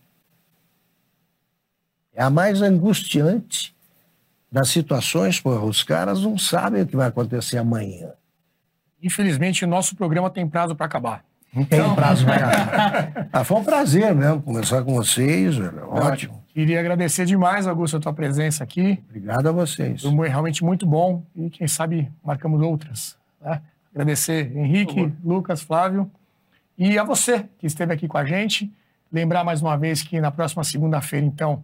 É 2.15 2.23
a 2.23 2.29
mais 2.29 2.61
angustiante 2.61 3.75
das 4.51 4.69
situações, 4.69 5.39
porra. 5.39 5.63
Os 5.65 5.83
caras 5.83 6.21
não 6.21 6.37
sabem 6.37 6.81
o 6.83 6.87
que 6.87 6.95
vai 6.95 7.07
acontecer 7.07 7.57
amanhã. 7.57 8.11
Infelizmente, 9.01 9.63
o 9.63 9.67
nosso 9.67 9.95
programa 9.95 10.29
tem 10.29 10.47
prazo 10.47 10.75
para 10.75 10.85
acabar. 10.85 11.23
Não 11.53 11.63
tem 11.63 11.95
prazo 11.95 12.25
para 12.25 12.35
acabar. 12.35 13.29
Ah, 13.31 13.43
foi 13.43 13.57
um 13.57 13.63
prazer 13.63 14.13
mesmo 14.15 14.41
conversar 14.41 14.83
com 14.83 14.93
vocês. 14.95 15.55
velho. 15.55 15.87
Ótimo. 15.89 16.43
Queria 16.53 16.79
agradecer 16.79 17.25
demais, 17.25 17.67
Augusto, 17.67 17.97
a 17.97 17.99
tua 17.99 18.13
presença 18.13 18.63
aqui. 18.63 19.01
Obrigado 19.07 19.47
a 19.47 19.51
vocês. 19.51 20.01
Foi 20.01 20.27
realmente 20.27 20.63
muito 20.63 20.85
bom 20.87 21.23
e 21.35 21.49
quem 21.49 21.67
sabe 21.67 22.11
marcamos 22.23 22.61
outras. 22.61 23.15
né? 23.39 23.61
Agradecer 23.93 24.55
Henrique, 24.55 25.13
Lucas, 25.23 25.61
Flávio 25.61 26.09
e 26.77 26.97
a 26.97 27.03
você 27.03 27.45
que 27.59 27.67
esteve 27.67 27.93
aqui 27.93 28.07
com 28.07 28.17
a 28.17 28.25
gente. 28.25 28.71
Lembrar 29.11 29.43
mais 29.43 29.61
uma 29.61 29.77
vez 29.77 30.01
que 30.01 30.19
na 30.19 30.31
próxima 30.31 30.63
segunda-feira, 30.63 31.25
então, 31.25 31.63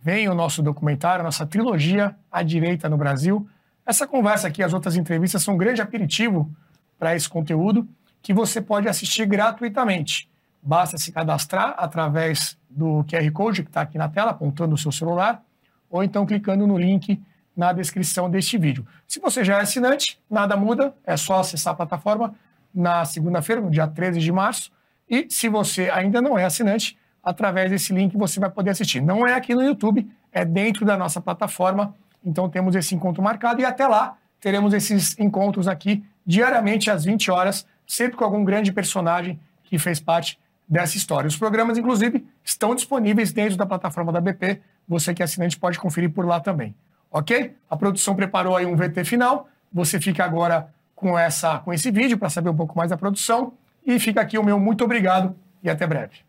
vem 0.00 0.28
o 0.28 0.34
nosso 0.34 0.62
documentário, 0.62 1.22
a 1.22 1.24
nossa 1.24 1.46
trilogia 1.46 2.16
A 2.30 2.42
Direita 2.42 2.88
no 2.88 2.96
Brasil. 2.96 3.48
Essa 3.84 4.06
conversa 4.06 4.48
aqui, 4.48 4.62
as 4.62 4.72
outras 4.72 4.96
entrevistas, 4.96 5.42
são 5.42 5.54
um 5.54 5.58
grande 5.58 5.80
aperitivo 5.80 6.50
para 6.98 7.14
esse 7.14 7.28
conteúdo 7.28 7.88
que 8.22 8.34
você 8.34 8.60
pode 8.60 8.88
assistir 8.88 9.26
gratuitamente. 9.26 10.28
Basta 10.62 10.98
se 10.98 11.12
cadastrar 11.12 11.74
através 11.78 12.58
do 12.68 13.04
QR 13.04 13.30
Code 13.32 13.62
que 13.62 13.70
está 13.70 13.82
aqui 13.82 13.96
na 13.96 14.08
tela, 14.08 14.32
apontando 14.32 14.74
o 14.74 14.78
seu 14.78 14.90
celular, 14.90 15.42
ou 15.88 16.02
então 16.02 16.26
clicando 16.26 16.66
no 16.66 16.76
link 16.76 17.22
na 17.56 17.72
descrição 17.72 18.28
deste 18.28 18.58
vídeo. 18.58 18.86
Se 19.06 19.18
você 19.18 19.44
já 19.44 19.58
é 19.58 19.60
assinante, 19.62 20.20
nada 20.28 20.56
muda, 20.56 20.94
é 21.04 21.16
só 21.16 21.40
acessar 21.40 21.72
a 21.72 21.76
plataforma 21.76 22.34
na 22.74 23.04
segunda-feira, 23.04 23.62
no 23.62 23.70
dia 23.70 23.86
13 23.86 24.20
de 24.20 24.30
março. 24.30 24.70
E 25.08 25.26
se 25.30 25.48
você 25.48 25.88
ainda 25.88 26.20
não 26.20 26.38
é 26.38 26.44
assinante, 26.44 26.98
através 27.26 27.72
desse 27.72 27.92
link 27.92 28.16
você 28.16 28.38
vai 28.38 28.48
poder 28.48 28.70
assistir. 28.70 29.02
Não 29.02 29.26
é 29.26 29.34
aqui 29.34 29.52
no 29.52 29.62
YouTube, 29.62 30.08
é 30.32 30.44
dentro 30.44 30.86
da 30.86 30.96
nossa 30.96 31.20
plataforma. 31.20 31.92
Então 32.24 32.48
temos 32.48 32.76
esse 32.76 32.94
encontro 32.94 33.20
marcado 33.20 33.60
e 33.60 33.64
até 33.64 33.84
lá 33.88 34.16
teremos 34.40 34.72
esses 34.72 35.18
encontros 35.18 35.66
aqui 35.66 36.04
diariamente 36.24 36.88
às 36.88 37.04
20 37.04 37.32
horas, 37.32 37.66
sempre 37.84 38.16
com 38.16 38.24
algum 38.24 38.44
grande 38.44 38.72
personagem 38.72 39.40
que 39.64 39.76
fez 39.76 39.98
parte 39.98 40.38
dessa 40.68 40.96
história. 40.96 41.26
Os 41.26 41.36
programas, 41.36 41.76
inclusive, 41.76 42.24
estão 42.44 42.76
disponíveis 42.76 43.32
dentro 43.32 43.56
da 43.56 43.66
plataforma 43.66 44.12
da 44.12 44.20
BP. 44.20 44.60
Você 44.86 45.12
que 45.12 45.20
é 45.20 45.24
assinante 45.24 45.58
pode 45.58 45.80
conferir 45.80 46.10
por 46.10 46.24
lá 46.24 46.38
também. 46.38 46.76
Ok? 47.10 47.56
A 47.68 47.76
produção 47.76 48.14
preparou 48.14 48.56
aí 48.56 48.66
um 48.66 48.76
VT 48.76 49.04
final. 49.04 49.48
Você 49.72 50.00
fica 50.00 50.24
agora 50.24 50.68
com, 50.94 51.18
essa, 51.18 51.58
com 51.58 51.72
esse 51.72 51.90
vídeo 51.90 52.18
para 52.18 52.30
saber 52.30 52.50
um 52.50 52.56
pouco 52.56 52.76
mais 52.76 52.90
da 52.90 52.96
produção. 52.96 53.52
E 53.84 53.98
fica 53.98 54.20
aqui 54.20 54.38
o 54.38 54.44
meu 54.44 54.60
muito 54.60 54.84
obrigado 54.84 55.34
e 55.62 55.68
até 55.68 55.86
breve. 55.86 56.25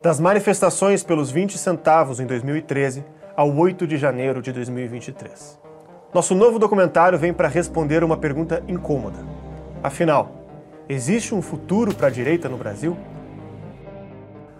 Das 0.00 0.20
manifestações 0.20 1.02
pelos 1.02 1.28
20 1.28 1.58
centavos 1.58 2.20
em 2.20 2.26
2013 2.26 3.04
ao 3.36 3.52
8 3.52 3.84
de 3.84 3.96
janeiro 3.96 4.40
de 4.40 4.52
2023. 4.52 5.58
Nosso 6.14 6.36
novo 6.36 6.56
documentário 6.56 7.18
vem 7.18 7.32
para 7.32 7.48
responder 7.48 8.04
uma 8.04 8.16
pergunta 8.16 8.62
incômoda. 8.68 9.18
Afinal, 9.82 10.30
existe 10.88 11.34
um 11.34 11.42
futuro 11.42 11.92
para 11.92 12.06
a 12.06 12.10
direita 12.10 12.48
no 12.48 12.56
Brasil? 12.56 12.96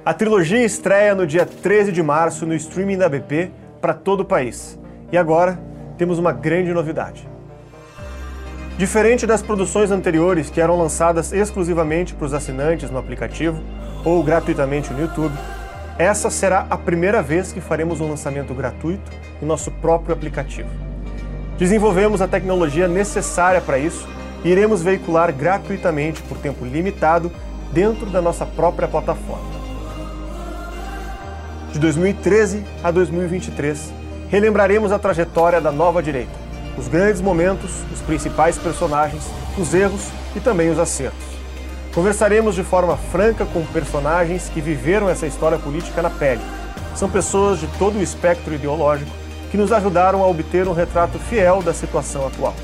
A 0.04 0.12
trilogia 0.12 0.64
estreia 0.64 1.14
no 1.14 1.24
dia 1.24 1.46
13 1.46 1.92
de 1.92 2.02
março 2.02 2.44
no 2.44 2.54
streaming 2.54 2.98
da 2.98 3.08
BP 3.08 3.52
para 3.80 3.94
todo 3.94 4.22
o 4.22 4.24
país. 4.24 4.76
E 5.12 5.16
agora 5.16 5.56
temos 5.96 6.18
uma 6.18 6.32
grande 6.32 6.72
novidade. 6.72 7.27
Diferente 8.78 9.26
das 9.26 9.42
produções 9.42 9.90
anteriores 9.90 10.50
que 10.50 10.60
eram 10.60 10.78
lançadas 10.78 11.32
exclusivamente 11.32 12.14
para 12.14 12.26
os 12.26 12.32
assinantes 12.32 12.92
no 12.92 12.98
aplicativo 12.98 13.60
ou 14.04 14.22
gratuitamente 14.22 14.92
no 14.92 15.00
YouTube, 15.00 15.36
essa 15.98 16.30
será 16.30 16.64
a 16.70 16.76
primeira 16.76 17.20
vez 17.20 17.52
que 17.52 17.60
faremos 17.60 18.00
um 18.00 18.08
lançamento 18.08 18.54
gratuito 18.54 19.10
em 19.42 19.44
nosso 19.44 19.72
próprio 19.72 20.14
aplicativo. 20.14 20.68
Desenvolvemos 21.58 22.22
a 22.22 22.28
tecnologia 22.28 22.86
necessária 22.86 23.60
para 23.60 23.80
isso 23.80 24.08
e 24.44 24.48
iremos 24.48 24.80
veicular 24.80 25.32
gratuitamente 25.32 26.22
por 26.22 26.38
tempo 26.38 26.64
limitado 26.64 27.32
dentro 27.72 28.06
da 28.06 28.22
nossa 28.22 28.46
própria 28.46 28.86
plataforma. 28.86 29.58
De 31.72 31.80
2013 31.80 32.64
a 32.84 32.92
2023, 32.92 33.92
relembraremos 34.28 34.92
a 34.92 35.00
trajetória 35.00 35.60
da 35.60 35.72
nova 35.72 36.00
direita, 36.00 36.47
os 36.78 36.86
grandes 36.86 37.20
momentos, 37.20 37.82
os 37.92 38.00
principais 38.00 38.56
personagens, 38.56 39.24
os 39.58 39.74
erros 39.74 40.06
e 40.36 40.40
também 40.40 40.70
os 40.70 40.78
acertos. 40.78 41.26
Conversaremos 41.92 42.54
de 42.54 42.62
forma 42.62 42.96
franca 42.96 43.44
com 43.44 43.64
personagens 43.66 44.48
que 44.48 44.60
viveram 44.60 45.08
essa 45.08 45.26
história 45.26 45.58
política 45.58 46.00
na 46.00 46.10
pele. 46.10 46.40
São 46.94 47.10
pessoas 47.10 47.58
de 47.58 47.66
todo 47.78 47.98
o 47.98 48.02
espectro 48.02 48.54
ideológico 48.54 49.10
que 49.50 49.56
nos 49.56 49.72
ajudaram 49.72 50.22
a 50.22 50.26
obter 50.28 50.68
um 50.68 50.72
retrato 50.72 51.18
fiel 51.18 51.62
da 51.62 51.74
situação 51.74 52.26
atual. 52.26 52.54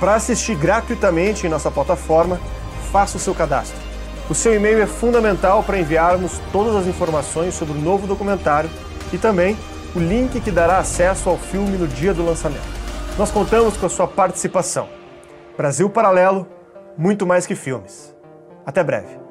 Para 0.00 0.14
assistir 0.14 0.56
gratuitamente 0.56 1.46
em 1.46 1.50
nossa 1.50 1.70
plataforma, 1.70 2.40
faça 2.90 3.16
o 3.16 3.20
seu 3.20 3.34
cadastro. 3.34 3.78
O 4.28 4.34
seu 4.34 4.54
e-mail 4.54 4.82
é 4.82 4.86
fundamental 4.86 5.62
para 5.62 5.78
enviarmos 5.78 6.40
todas 6.50 6.74
as 6.74 6.86
informações 6.86 7.54
sobre 7.54 7.78
o 7.78 7.80
novo 7.80 8.06
documentário 8.06 8.68
e 9.12 9.18
também 9.18 9.56
o 9.96 9.98
link 9.98 10.38
que 10.42 10.50
dará 10.50 10.76
acesso 10.76 11.30
ao 11.30 11.38
filme 11.38 11.78
no 11.78 11.88
dia 11.88 12.12
do 12.12 12.22
lançamento. 12.22 12.60
Nós 13.16 13.30
contamos 13.30 13.78
com 13.78 13.86
a 13.86 13.88
sua 13.88 14.06
participação. 14.06 14.90
Brasil 15.56 15.88
Paralelo, 15.88 16.46
muito 16.98 17.26
mais 17.26 17.46
que 17.46 17.54
filmes. 17.54 18.14
Até 18.66 18.84
breve. 18.84 19.25